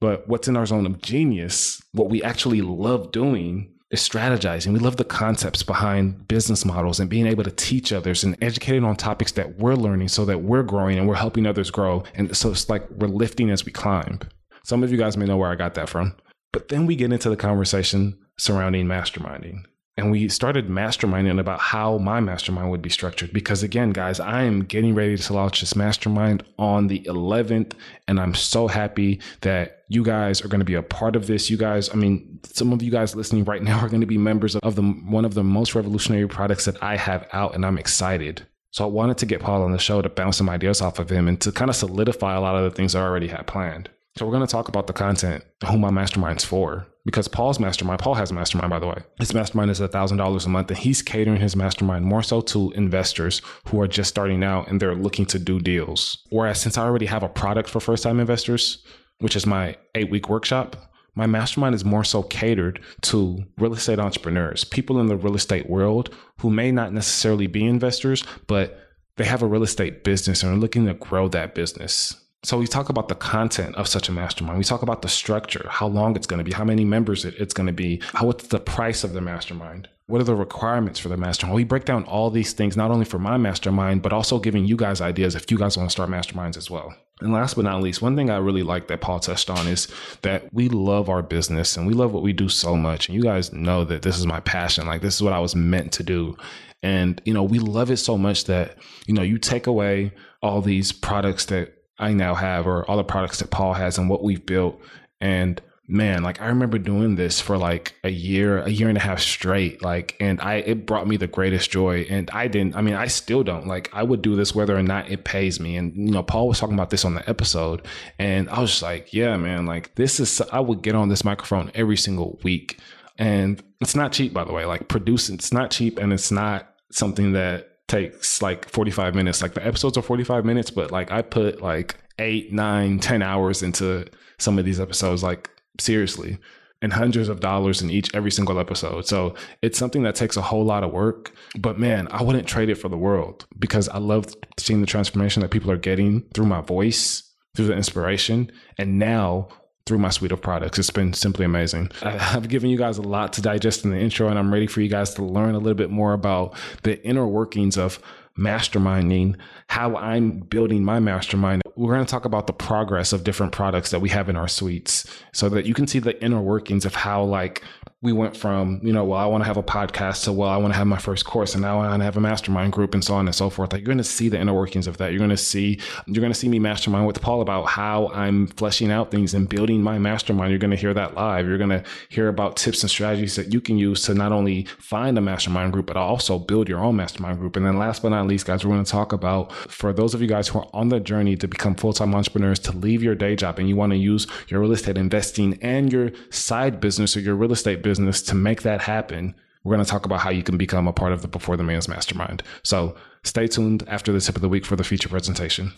but 0.00 0.26
what's 0.26 0.48
in 0.48 0.56
our 0.56 0.66
zone 0.66 0.86
of 0.86 1.00
genius, 1.00 1.80
what 1.92 2.10
we 2.10 2.22
actually 2.22 2.62
love 2.62 3.12
doing 3.12 3.72
is 3.90 4.00
strategizing. 4.00 4.72
We 4.72 4.78
love 4.78 4.96
the 4.96 5.04
concepts 5.04 5.62
behind 5.62 6.26
business 6.28 6.64
models 6.64 6.98
and 6.98 7.10
being 7.10 7.26
able 7.26 7.44
to 7.44 7.50
teach 7.50 7.92
others 7.92 8.24
and 8.24 8.36
educating 8.42 8.84
on 8.84 8.96
topics 8.96 9.32
that 9.32 9.58
we're 9.58 9.74
learning 9.74 10.08
so 10.08 10.24
that 10.24 10.42
we're 10.42 10.62
growing 10.62 10.98
and 10.98 11.06
we're 11.06 11.14
helping 11.14 11.46
others 11.46 11.70
grow. 11.70 12.04
And 12.14 12.34
so 12.34 12.50
it's 12.50 12.70
like 12.70 12.88
we're 12.90 13.08
lifting 13.08 13.50
as 13.50 13.66
we 13.66 13.72
climb. 13.72 14.18
Some 14.64 14.82
of 14.82 14.90
you 14.90 14.98
guys 14.98 15.16
may 15.16 15.26
know 15.26 15.36
where 15.36 15.50
I 15.50 15.56
got 15.56 15.74
that 15.74 15.88
from. 15.88 16.16
But 16.52 16.68
then 16.68 16.86
we 16.86 16.96
get 16.96 17.12
into 17.12 17.30
the 17.30 17.36
conversation 17.36 18.18
surrounding 18.36 18.86
masterminding. 18.86 19.64
And 19.96 20.10
we 20.10 20.28
started 20.28 20.68
masterminding 20.68 21.38
about 21.38 21.60
how 21.60 21.98
my 21.98 22.18
mastermind 22.20 22.70
would 22.70 22.80
be 22.80 22.88
structured. 22.88 23.32
Because 23.32 23.62
again, 23.62 23.90
guys, 23.90 24.20
I 24.20 24.42
am 24.44 24.64
getting 24.64 24.94
ready 24.94 25.18
to 25.18 25.32
launch 25.34 25.60
this 25.60 25.76
mastermind 25.76 26.44
on 26.58 26.86
the 26.86 27.00
11th. 27.00 27.74
And 28.08 28.18
I'm 28.18 28.34
so 28.34 28.68
happy 28.68 29.20
that 29.42 29.84
you 29.88 30.02
guys 30.02 30.42
are 30.42 30.48
going 30.48 30.60
to 30.60 30.64
be 30.64 30.74
a 30.74 30.82
part 30.82 31.14
of 31.14 31.26
this. 31.26 31.50
You 31.50 31.58
guys, 31.58 31.90
I 31.90 31.96
mean, 31.96 32.40
some 32.44 32.72
of 32.72 32.82
you 32.82 32.90
guys 32.90 33.14
listening 33.14 33.44
right 33.44 33.62
now 33.62 33.80
are 33.80 33.88
going 33.90 34.00
to 34.00 34.06
be 34.06 34.16
members 34.16 34.56
of 34.56 34.76
the 34.76 34.82
one 34.82 35.26
of 35.26 35.34
the 35.34 35.44
most 35.44 35.74
revolutionary 35.74 36.26
products 36.26 36.64
that 36.64 36.82
I 36.82 36.96
have 36.96 37.28
out. 37.34 37.54
And 37.54 37.66
I'm 37.66 37.76
excited. 37.76 38.46
So 38.70 38.84
I 38.84 38.88
wanted 38.88 39.18
to 39.18 39.26
get 39.26 39.42
Paul 39.42 39.62
on 39.62 39.72
the 39.72 39.78
show 39.78 40.00
to 40.00 40.08
bounce 40.08 40.38
some 40.38 40.48
ideas 40.48 40.80
off 40.80 40.98
of 40.98 41.10
him 41.10 41.28
and 41.28 41.38
to 41.42 41.52
kind 41.52 41.68
of 41.68 41.76
solidify 41.76 42.34
a 42.34 42.40
lot 42.40 42.56
of 42.56 42.64
the 42.64 42.74
things 42.74 42.94
I 42.94 43.02
already 43.02 43.28
had 43.28 43.46
planned. 43.46 43.90
So 44.16 44.26
we're 44.26 44.32
going 44.32 44.46
to 44.46 44.50
talk 44.50 44.68
about 44.68 44.86
the 44.86 44.92
content, 44.92 45.42
who 45.66 45.78
my 45.78 45.90
mastermind's 45.90 46.44
for. 46.44 46.86
Because 47.04 47.28
Paul's 47.28 47.58
mastermind, 47.58 47.98
Paul 47.98 48.14
has 48.14 48.30
a 48.30 48.34
mastermind, 48.34 48.70
by 48.70 48.78
the 48.78 48.86
way. 48.86 49.02
His 49.18 49.32
mastermind 49.32 49.70
is 49.70 49.80
$1,000 49.80 50.46
a 50.46 50.48
month, 50.48 50.68
and 50.68 50.78
he's 50.78 51.02
catering 51.02 51.40
his 51.40 51.56
mastermind 51.56 52.04
more 52.04 52.22
so 52.22 52.42
to 52.42 52.70
investors 52.72 53.40
who 53.66 53.80
are 53.80 53.88
just 53.88 54.10
starting 54.10 54.44
out 54.44 54.68
and 54.68 54.80
they're 54.80 54.94
looking 54.94 55.24
to 55.26 55.38
do 55.38 55.58
deals. 55.58 56.18
Whereas 56.28 56.60
since 56.60 56.76
I 56.76 56.84
already 56.84 57.06
have 57.06 57.22
a 57.22 57.28
product 57.28 57.70
for 57.70 57.80
first 57.80 58.02
time 58.02 58.20
investors, 58.20 58.84
which 59.18 59.34
is 59.34 59.46
my 59.46 59.76
eight 59.94 60.10
week 60.10 60.28
workshop, 60.28 60.76
my 61.14 61.26
mastermind 61.26 61.74
is 61.74 61.84
more 61.84 62.04
so 62.04 62.22
catered 62.22 62.80
to 63.02 63.44
real 63.58 63.74
estate 63.74 63.98
entrepreneurs, 63.98 64.62
people 64.62 65.00
in 65.00 65.06
the 65.06 65.16
real 65.16 65.34
estate 65.34 65.68
world 65.68 66.14
who 66.40 66.50
may 66.50 66.70
not 66.70 66.92
necessarily 66.92 67.46
be 67.46 67.64
investors, 67.64 68.22
but 68.46 68.78
they 69.16 69.24
have 69.24 69.42
a 69.42 69.46
real 69.46 69.62
estate 69.62 70.04
business 70.04 70.42
and 70.42 70.52
are 70.52 70.60
looking 70.60 70.86
to 70.86 70.94
grow 70.94 71.28
that 71.28 71.54
business 71.54 72.21
So 72.44 72.58
we 72.58 72.66
talk 72.66 72.88
about 72.88 73.06
the 73.06 73.14
content 73.14 73.76
of 73.76 73.86
such 73.86 74.08
a 74.08 74.12
mastermind. 74.12 74.58
We 74.58 74.64
talk 74.64 74.82
about 74.82 75.02
the 75.02 75.08
structure, 75.08 75.64
how 75.68 75.86
long 75.86 76.16
it's 76.16 76.26
going 76.26 76.38
to 76.38 76.44
be, 76.44 76.50
how 76.50 76.64
many 76.64 76.84
members 76.84 77.24
it, 77.24 77.34
it's 77.38 77.54
going 77.54 77.68
to 77.68 77.72
be, 77.72 78.02
how 78.02 78.26
what's 78.26 78.48
the 78.48 78.58
price 78.58 79.04
of 79.04 79.12
the 79.12 79.20
mastermind, 79.20 79.88
what 80.06 80.20
are 80.20 80.24
the 80.24 80.34
requirements 80.34 80.98
for 80.98 81.08
the 81.08 81.16
mastermind. 81.16 81.54
We 81.54 81.62
break 81.62 81.84
down 81.84 82.02
all 82.04 82.30
these 82.30 82.52
things 82.52 82.76
not 82.76 82.90
only 82.90 83.04
for 83.04 83.20
my 83.20 83.36
mastermind, 83.36 84.02
but 84.02 84.12
also 84.12 84.40
giving 84.40 84.64
you 84.64 84.76
guys 84.76 85.00
ideas 85.00 85.36
if 85.36 85.52
you 85.52 85.56
guys 85.56 85.76
want 85.76 85.88
to 85.88 85.92
start 85.92 86.10
masterminds 86.10 86.56
as 86.56 86.68
well. 86.68 86.92
And 87.20 87.32
last 87.32 87.54
but 87.54 87.64
not 87.64 87.80
least, 87.80 88.02
one 88.02 88.16
thing 88.16 88.28
I 88.28 88.38
really 88.38 88.64
like 88.64 88.88
that 88.88 89.00
Paul 89.00 89.20
touched 89.20 89.48
on 89.48 89.68
is 89.68 89.86
that 90.22 90.52
we 90.52 90.68
love 90.68 91.08
our 91.08 91.22
business 91.22 91.76
and 91.76 91.86
we 91.86 91.94
love 91.94 92.12
what 92.12 92.24
we 92.24 92.32
do 92.32 92.48
so 92.48 92.76
much. 92.76 93.08
And 93.08 93.14
you 93.14 93.22
guys 93.22 93.52
know 93.52 93.84
that 93.84 94.02
this 94.02 94.18
is 94.18 94.26
my 94.26 94.40
passion. 94.40 94.88
Like 94.88 95.00
this 95.00 95.14
is 95.14 95.22
what 95.22 95.32
I 95.32 95.38
was 95.38 95.54
meant 95.54 95.92
to 95.92 96.02
do. 96.02 96.36
And, 96.82 97.22
you 97.24 97.32
know, 97.32 97.44
we 97.44 97.60
love 97.60 97.92
it 97.92 97.98
so 97.98 98.18
much 98.18 98.46
that, 98.46 98.78
you 99.06 99.14
know, 99.14 99.22
you 99.22 99.38
take 99.38 99.68
away 99.68 100.12
all 100.42 100.60
these 100.60 100.90
products 100.90 101.44
that 101.46 101.74
I 102.02 102.12
now 102.12 102.34
have 102.34 102.66
or 102.66 102.88
all 102.90 102.96
the 102.96 103.04
products 103.04 103.38
that 103.38 103.50
Paul 103.50 103.74
has 103.74 103.96
and 103.96 104.10
what 104.10 104.22
we've 104.22 104.44
built. 104.44 104.80
And 105.20 105.60
man, 105.88 106.22
like 106.22 106.40
I 106.40 106.46
remember 106.46 106.78
doing 106.78 107.16
this 107.16 107.40
for 107.40 107.58
like 107.58 107.94
a 108.02 108.08
year, 108.08 108.60
a 108.62 108.70
year 108.70 108.88
and 108.88 108.98
a 108.98 109.00
half 109.00 109.20
straight. 109.20 109.82
Like, 109.82 110.16
and 110.20 110.40
I, 110.40 110.54
it 110.56 110.86
brought 110.86 111.06
me 111.06 111.16
the 111.16 111.26
greatest 111.26 111.70
joy. 111.70 112.06
And 112.08 112.30
I 112.30 112.48
didn't, 112.48 112.76
I 112.76 112.80
mean, 112.80 112.94
I 112.94 113.06
still 113.06 113.42
don't. 113.44 113.66
Like, 113.66 113.90
I 113.92 114.02
would 114.02 114.22
do 114.22 114.34
this 114.34 114.54
whether 114.54 114.76
or 114.76 114.82
not 114.82 115.10
it 115.10 115.24
pays 115.24 115.60
me. 115.60 115.76
And, 115.76 115.94
you 115.94 116.12
know, 116.12 116.22
Paul 116.22 116.48
was 116.48 116.58
talking 116.58 116.74
about 116.74 116.90
this 116.90 117.04
on 117.04 117.14
the 117.14 117.28
episode. 117.28 117.86
And 118.18 118.48
I 118.48 118.60
was 118.60 118.70
just 118.70 118.82
like, 118.82 119.12
yeah, 119.12 119.36
man, 119.36 119.66
like 119.66 119.94
this 119.94 120.18
is, 120.18 120.40
I 120.52 120.60
would 120.60 120.82
get 120.82 120.94
on 120.94 121.08
this 121.08 121.24
microphone 121.24 121.70
every 121.74 121.96
single 121.96 122.38
week. 122.42 122.78
And 123.18 123.62
it's 123.80 123.94
not 123.94 124.12
cheap, 124.12 124.32
by 124.32 124.44
the 124.44 124.52
way. 124.52 124.64
Like, 124.64 124.88
producing, 124.88 125.34
it's 125.36 125.52
not 125.52 125.70
cheap 125.70 125.98
and 125.98 126.12
it's 126.12 126.32
not 126.32 126.68
something 126.90 127.32
that 127.32 127.71
takes 127.92 128.40
like 128.40 128.68
45 128.70 129.14
minutes. 129.14 129.42
Like 129.42 129.54
the 129.54 129.66
episodes 129.66 129.98
are 129.98 130.02
45 130.02 130.44
minutes, 130.44 130.70
but 130.70 130.90
like 130.90 131.12
I 131.12 131.20
put 131.22 131.60
like 131.60 131.96
eight, 132.18 132.52
nine, 132.52 132.98
ten 132.98 133.22
hours 133.22 133.62
into 133.62 134.06
some 134.38 134.58
of 134.58 134.64
these 134.64 134.80
episodes, 134.80 135.22
like 135.22 135.50
seriously, 135.78 136.38
and 136.80 136.92
hundreds 136.94 137.28
of 137.28 137.40
dollars 137.40 137.82
in 137.82 137.90
each 137.90 138.14
every 138.14 138.30
single 138.30 138.58
episode. 138.58 139.06
So 139.06 139.34
it's 139.60 139.78
something 139.78 140.02
that 140.04 140.14
takes 140.14 140.38
a 140.38 140.42
whole 140.42 140.64
lot 140.64 140.84
of 140.84 140.90
work. 140.90 141.32
But 141.58 141.78
man, 141.78 142.08
I 142.10 142.22
wouldn't 142.22 142.48
trade 142.48 142.70
it 142.70 142.76
for 142.76 142.88
the 142.88 142.96
world 142.96 143.46
because 143.58 143.88
I 143.90 143.98
love 143.98 144.26
seeing 144.58 144.80
the 144.80 144.86
transformation 144.86 145.42
that 145.42 145.50
people 145.50 145.70
are 145.70 145.76
getting 145.76 146.22
through 146.34 146.46
my 146.46 146.62
voice, 146.62 147.22
through 147.54 147.66
the 147.66 147.76
inspiration. 147.76 148.50
And 148.78 148.98
now 148.98 149.48
through 149.86 149.98
my 149.98 150.10
suite 150.10 150.32
of 150.32 150.40
products. 150.40 150.78
It's 150.78 150.90
been 150.90 151.12
simply 151.12 151.44
amazing. 151.44 151.90
I've 152.02 152.48
given 152.48 152.70
you 152.70 152.78
guys 152.78 152.98
a 152.98 153.02
lot 153.02 153.32
to 153.34 153.42
digest 153.42 153.84
in 153.84 153.90
the 153.90 153.98
intro, 153.98 154.28
and 154.28 154.38
I'm 154.38 154.52
ready 154.52 154.66
for 154.66 154.80
you 154.80 154.88
guys 154.88 155.14
to 155.14 155.24
learn 155.24 155.54
a 155.54 155.58
little 155.58 155.74
bit 155.74 155.90
more 155.90 156.12
about 156.12 156.56
the 156.82 157.04
inner 157.04 157.26
workings 157.26 157.76
of 157.76 157.98
masterminding, 158.38 159.36
how 159.66 159.96
I'm 159.96 160.40
building 160.40 160.84
my 160.84 161.00
mastermind. 161.00 161.62
We're 161.76 161.94
going 161.94 162.06
to 162.06 162.10
talk 162.10 162.24
about 162.24 162.46
the 162.46 162.52
progress 162.52 163.12
of 163.12 163.24
different 163.24 163.52
products 163.52 163.90
that 163.90 164.00
we 164.00 164.08
have 164.10 164.28
in 164.28 164.36
our 164.36 164.48
suites 164.48 165.06
so 165.32 165.48
that 165.50 165.66
you 165.66 165.74
can 165.74 165.86
see 165.86 165.98
the 165.98 166.22
inner 166.22 166.40
workings 166.40 166.84
of 166.84 166.94
how, 166.94 167.24
like, 167.24 167.62
we 168.02 168.12
went 168.12 168.36
from, 168.36 168.80
you 168.82 168.92
know, 168.92 169.04
well, 169.04 169.20
I 169.20 169.26
want 169.26 169.44
to 169.44 169.46
have 169.46 169.56
a 169.56 169.62
podcast 169.62 170.24
to, 170.24 170.32
well, 170.32 170.48
I 170.48 170.56
want 170.56 170.74
to 170.74 170.76
have 170.76 170.88
my 170.88 170.98
first 170.98 171.24
course 171.24 171.54
and 171.54 171.62
now 171.62 171.80
I 171.80 171.86
want 171.86 172.00
to 172.00 172.04
have 172.04 172.16
a 172.16 172.20
mastermind 172.20 172.72
group 172.72 172.94
and 172.94 173.04
so 173.04 173.14
on 173.14 173.28
and 173.28 173.34
so 173.34 173.48
forth. 173.48 173.72
Like 173.72 173.82
you're 173.82 173.86
going 173.86 173.98
to 173.98 174.04
see 174.04 174.28
the 174.28 174.40
inner 174.40 174.52
workings 174.52 174.88
of 174.88 174.96
that. 174.96 175.12
You're 175.12 175.20
going 175.20 175.30
to 175.30 175.36
see, 175.36 175.78
you're 176.06 176.20
going 176.20 176.32
to 176.32 176.38
see 176.38 176.48
me 176.48 176.58
mastermind 176.58 177.06
with 177.06 177.22
Paul 177.22 177.42
about 177.42 177.66
how 177.66 178.08
I'm 178.08 178.48
fleshing 178.48 178.90
out 178.90 179.12
things 179.12 179.34
and 179.34 179.48
building 179.48 179.84
my 179.84 179.98
mastermind. 179.98 180.50
You're 180.50 180.58
going 180.58 180.72
to 180.72 180.76
hear 180.76 180.92
that 180.94 181.14
live. 181.14 181.46
You're 181.46 181.58
going 181.58 181.70
to 181.70 181.84
hear 182.08 182.26
about 182.26 182.56
tips 182.56 182.82
and 182.82 182.90
strategies 182.90 183.36
that 183.36 183.52
you 183.52 183.60
can 183.60 183.78
use 183.78 184.02
to 184.02 184.14
not 184.14 184.32
only 184.32 184.64
find 184.78 185.16
a 185.16 185.20
mastermind 185.20 185.72
group, 185.72 185.86
but 185.86 185.96
also 185.96 186.40
build 186.40 186.68
your 186.68 186.80
own 186.80 186.96
mastermind 186.96 187.38
group. 187.38 187.54
And 187.54 187.64
then 187.64 187.78
last 187.78 188.02
but 188.02 188.08
not 188.08 188.26
least, 188.26 188.46
guys, 188.46 188.64
we're 188.64 188.72
going 188.72 188.84
to 188.84 188.90
talk 188.90 189.12
about 189.12 189.52
for 189.52 189.92
those 189.92 190.12
of 190.12 190.20
you 190.20 190.26
guys 190.26 190.48
who 190.48 190.58
are 190.58 190.68
on 190.72 190.88
the 190.88 190.98
journey 190.98 191.36
to 191.36 191.46
become 191.46 191.76
full-time 191.76 192.16
entrepreneurs, 192.16 192.58
to 192.58 192.72
leave 192.72 193.00
your 193.00 193.14
day 193.14 193.36
job 193.36 193.60
and 193.60 193.68
you 193.68 193.76
want 193.76 193.92
to 193.92 193.96
use 193.96 194.26
your 194.48 194.60
real 194.60 194.72
estate 194.72 194.98
investing 194.98 195.56
and 195.62 195.92
your 195.92 196.10
side 196.30 196.80
business 196.80 197.16
or 197.16 197.20
your 197.20 197.36
real 197.36 197.52
estate 197.52 197.80
business 197.80 197.91
business 197.92 198.22
to 198.22 198.34
make 198.34 198.62
that 198.62 198.80
happen, 198.80 199.34
we're 199.62 199.74
going 199.74 199.84
to 199.84 199.90
talk 199.90 200.06
about 200.06 200.20
how 200.20 200.30
you 200.30 200.42
can 200.42 200.56
become 200.56 200.88
a 200.88 200.94
part 200.94 201.12
of 201.12 201.20
the 201.20 201.28
Before 201.28 201.58
the 201.58 201.62
Man's 201.62 201.88
Mastermind. 201.88 202.42
So 202.62 202.96
stay 203.22 203.46
tuned 203.46 203.84
after 203.86 204.12
the 204.12 204.20
tip 204.20 204.34
of 204.34 204.40
the 204.40 204.48
week 204.48 204.64
for 204.64 204.76
the 204.76 204.82
feature 204.82 205.10
presentation. 205.10 205.72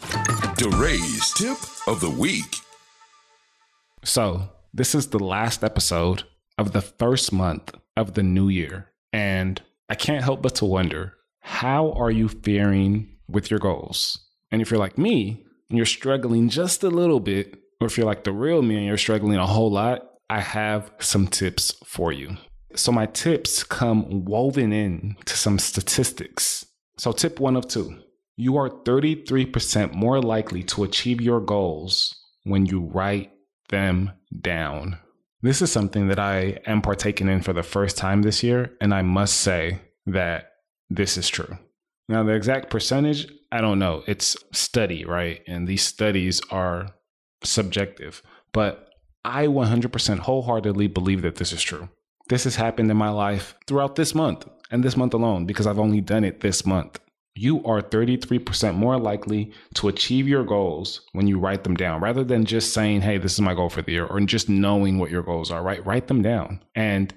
DeRay's 0.60 1.32
tip 1.32 1.58
of 1.88 2.00
the 2.00 2.08
week. 2.08 2.54
So 4.04 4.48
this 4.72 4.94
is 4.94 5.08
the 5.08 5.18
last 5.18 5.64
episode 5.64 6.22
of 6.56 6.70
the 6.70 6.82
first 6.82 7.32
month 7.32 7.74
of 7.96 8.14
the 8.14 8.22
new 8.22 8.48
year. 8.48 8.92
And 9.12 9.60
I 9.88 9.96
can't 9.96 10.22
help 10.22 10.40
but 10.40 10.54
to 10.56 10.64
wonder 10.64 11.14
how 11.40 11.90
are 11.94 12.12
you 12.12 12.28
faring 12.28 13.16
with 13.28 13.50
your 13.50 13.58
goals? 13.58 14.20
And 14.52 14.62
if 14.62 14.70
you're 14.70 14.78
like 14.78 14.96
me 14.96 15.44
and 15.68 15.76
you're 15.76 15.84
struggling 15.84 16.48
just 16.48 16.84
a 16.84 16.90
little 16.90 17.18
bit, 17.18 17.58
or 17.80 17.88
if 17.88 17.98
you're 17.98 18.06
like 18.06 18.22
the 18.22 18.30
real 18.30 18.62
me 18.62 18.76
and 18.76 18.86
you're 18.86 18.98
struggling 18.98 19.36
a 19.36 19.48
whole 19.48 19.72
lot, 19.72 20.13
I 20.30 20.40
have 20.40 20.90
some 20.98 21.26
tips 21.28 21.72
for 21.84 22.12
you. 22.12 22.36
So, 22.74 22.90
my 22.90 23.06
tips 23.06 23.62
come 23.62 24.24
woven 24.24 24.72
in 24.72 25.16
to 25.26 25.36
some 25.36 25.58
statistics. 25.58 26.66
So, 26.98 27.12
tip 27.12 27.40
one 27.40 27.56
of 27.56 27.68
two 27.68 28.00
you 28.36 28.56
are 28.56 28.68
33% 28.68 29.94
more 29.94 30.20
likely 30.20 30.64
to 30.64 30.82
achieve 30.82 31.20
your 31.20 31.40
goals 31.40 32.14
when 32.42 32.66
you 32.66 32.80
write 32.80 33.30
them 33.68 34.10
down. 34.40 34.98
This 35.42 35.62
is 35.62 35.70
something 35.70 36.08
that 36.08 36.18
I 36.18 36.58
am 36.66 36.82
partaking 36.82 37.28
in 37.28 37.42
for 37.42 37.52
the 37.52 37.62
first 37.62 37.96
time 37.96 38.22
this 38.22 38.42
year, 38.42 38.72
and 38.80 38.92
I 38.92 39.02
must 39.02 39.36
say 39.36 39.80
that 40.06 40.52
this 40.90 41.16
is 41.16 41.28
true. 41.28 41.58
Now, 42.08 42.22
the 42.22 42.34
exact 42.34 42.70
percentage, 42.70 43.26
I 43.52 43.60
don't 43.60 43.78
know. 43.78 44.02
It's 44.06 44.36
study, 44.52 45.04
right? 45.04 45.42
And 45.46 45.68
these 45.68 45.82
studies 45.82 46.40
are 46.50 46.88
subjective. 47.42 48.22
But 48.52 48.83
I 49.24 49.46
100% 49.46 50.18
wholeheartedly 50.18 50.88
believe 50.88 51.22
that 51.22 51.36
this 51.36 51.52
is 51.52 51.62
true. 51.62 51.88
This 52.28 52.44
has 52.44 52.56
happened 52.56 52.90
in 52.90 52.96
my 52.96 53.08
life 53.08 53.54
throughout 53.66 53.96
this 53.96 54.14
month 54.14 54.46
and 54.70 54.82
this 54.82 54.96
month 54.96 55.14
alone 55.14 55.46
because 55.46 55.66
I've 55.66 55.78
only 55.78 56.00
done 56.00 56.24
it 56.24 56.40
this 56.40 56.66
month. 56.66 57.00
You 57.34 57.64
are 57.64 57.82
33% 57.82 58.74
more 58.74 58.98
likely 58.98 59.52
to 59.74 59.88
achieve 59.88 60.28
your 60.28 60.44
goals 60.44 61.00
when 61.12 61.26
you 61.26 61.38
write 61.38 61.64
them 61.64 61.74
down 61.74 62.00
rather 62.00 62.22
than 62.22 62.44
just 62.44 62.72
saying, 62.72 63.00
hey, 63.00 63.18
this 63.18 63.32
is 63.32 63.40
my 63.40 63.54
goal 63.54 63.70
for 63.70 63.82
the 63.82 63.92
year 63.92 64.06
or 64.06 64.20
just 64.20 64.48
knowing 64.48 64.98
what 64.98 65.10
your 65.10 65.22
goals 65.22 65.50
are, 65.50 65.62
right? 65.62 65.84
Write 65.84 66.06
them 66.06 66.22
down. 66.22 66.62
And 66.74 67.12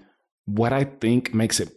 what 0.46 0.74
I 0.74 0.86
think 0.86 1.34
makes 1.34 1.60
it 1.60 1.72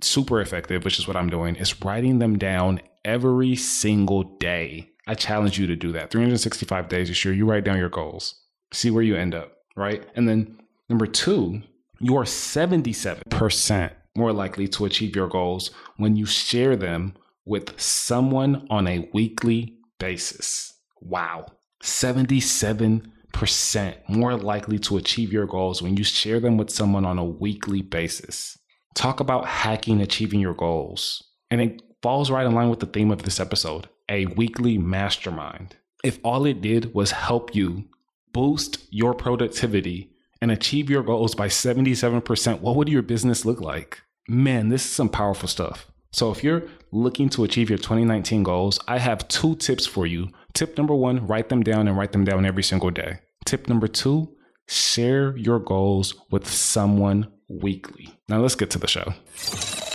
super 0.00 0.40
effective, 0.40 0.84
which 0.84 0.98
is 0.98 1.06
what 1.06 1.16
I'm 1.16 1.30
doing, 1.30 1.56
is 1.56 1.80
writing 1.82 2.18
them 2.18 2.38
down 2.38 2.80
every 3.04 3.56
single 3.56 4.24
day. 4.38 4.90
I 5.06 5.14
challenge 5.14 5.58
you 5.58 5.66
to 5.66 5.76
do 5.76 5.92
that. 5.92 6.10
365 6.10 6.88
days 6.88 7.08
this 7.08 7.24
year, 7.24 7.34
you 7.34 7.46
write 7.46 7.64
down 7.64 7.78
your 7.78 7.88
goals 7.88 8.34
see 8.72 8.90
where 8.90 9.02
you 9.02 9.16
end 9.16 9.34
up, 9.34 9.52
right? 9.76 10.06
And 10.14 10.28
then 10.28 10.60
number 10.88 11.06
two, 11.06 11.62
you 12.00 12.16
are 12.16 12.24
77% 12.24 13.92
more 14.16 14.32
likely 14.32 14.68
to 14.68 14.84
achieve 14.84 15.14
your 15.14 15.28
goals 15.28 15.70
when 15.96 16.16
you 16.16 16.26
share 16.26 16.76
them 16.76 17.14
with 17.44 17.80
someone 17.80 18.66
on 18.70 18.86
a 18.86 19.08
weekly 19.12 19.76
basis. 19.98 20.74
Wow. 21.00 21.46
77% 21.82 24.08
more 24.08 24.36
likely 24.36 24.78
to 24.80 24.96
achieve 24.96 25.32
your 25.32 25.46
goals 25.46 25.82
when 25.82 25.96
you 25.96 26.04
share 26.04 26.40
them 26.40 26.56
with 26.56 26.70
someone 26.70 27.04
on 27.04 27.18
a 27.18 27.24
weekly 27.24 27.82
basis. 27.82 28.58
Talk 28.94 29.20
about 29.20 29.46
hacking 29.46 30.00
achieving 30.00 30.40
your 30.40 30.54
goals. 30.54 31.22
And 31.50 31.60
it 31.60 31.82
falls 32.02 32.30
right 32.30 32.46
in 32.46 32.54
line 32.54 32.70
with 32.70 32.80
the 32.80 32.86
theme 32.86 33.10
of 33.10 33.22
this 33.22 33.40
episode 33.40 33.88
a 34.08 34.26
weekly 34.26 34.76
mastermind. 34.76 35.76
If 36.02 36.18
all 36.24 36.44
it 36.44 36.60
did 36.60 36.92
was 36.94 37.12
help 37.12 37.54
you 37.54 37.84
boost 38.32 38.86
your 38.90 39.14
productivity 39.14 40.12
and 40.40 40.50
achieve 40.50 40.88
your 40.88 41.02
goals 41.02 41.34
by 41.34 41.48
77%, 41.48 42.60
what 42.60 42.76
would 42.76 42.88
your 42.88 43.02
business 43.02 43.44
look 43.44 43.60
like? 43.60 44.00
Man, 44.28 44.68
this 44.68 44.84
is 44.84 44.90
some 44.90 45.08
powerful 45.08 45.48
stuff. 45.48 45.86
So, 46.12 46.32
if 46.32 46.42
you're 46.42 46.64
looking 46.90 47.28
to 47.30 47.44
achieve 47.44 47.68
your 47.68 47.78
2019 47.78 48.42
goals, 48.42 48.80
I 48.88 48.98
have 48.98 49.28
two 49.28 49.54
tips 49.56 49.86
for 49.86 50.06
you. 50.06 50.28
Tip 50.54 50.76
number 50.76 50.94
one, 50.94 51.26
write 51.26 51.48
them 51.48 51.62
down 51.62 51.86
and 51.86 51.96
write 51.96 52.12
them 52.12 52.24
down 52.24 52.44
every 52.44 52.64
single 52.64 52.90
day. 52.90 53.20
Tip 53.44 53.68
number 53.68 53.86
two, 53.86 54.28
share 54.66 55.36
your 55.36 55.60
goals 55.60 56.14
with 56.30 56.48
someone 56.48 57.28
weekly. 57.48 58.08
Now, 58.28 58.40
let's 58.40 58.56
get 58.56 58.70
to 58.70 58.78
the 58.78 58.88
show. 58.88 59.14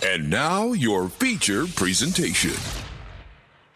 And 0.04 0.30
now, 0.30 0.72
your 0.72 1.08
feature 1.08 1.66
presentation. 1.66 2.85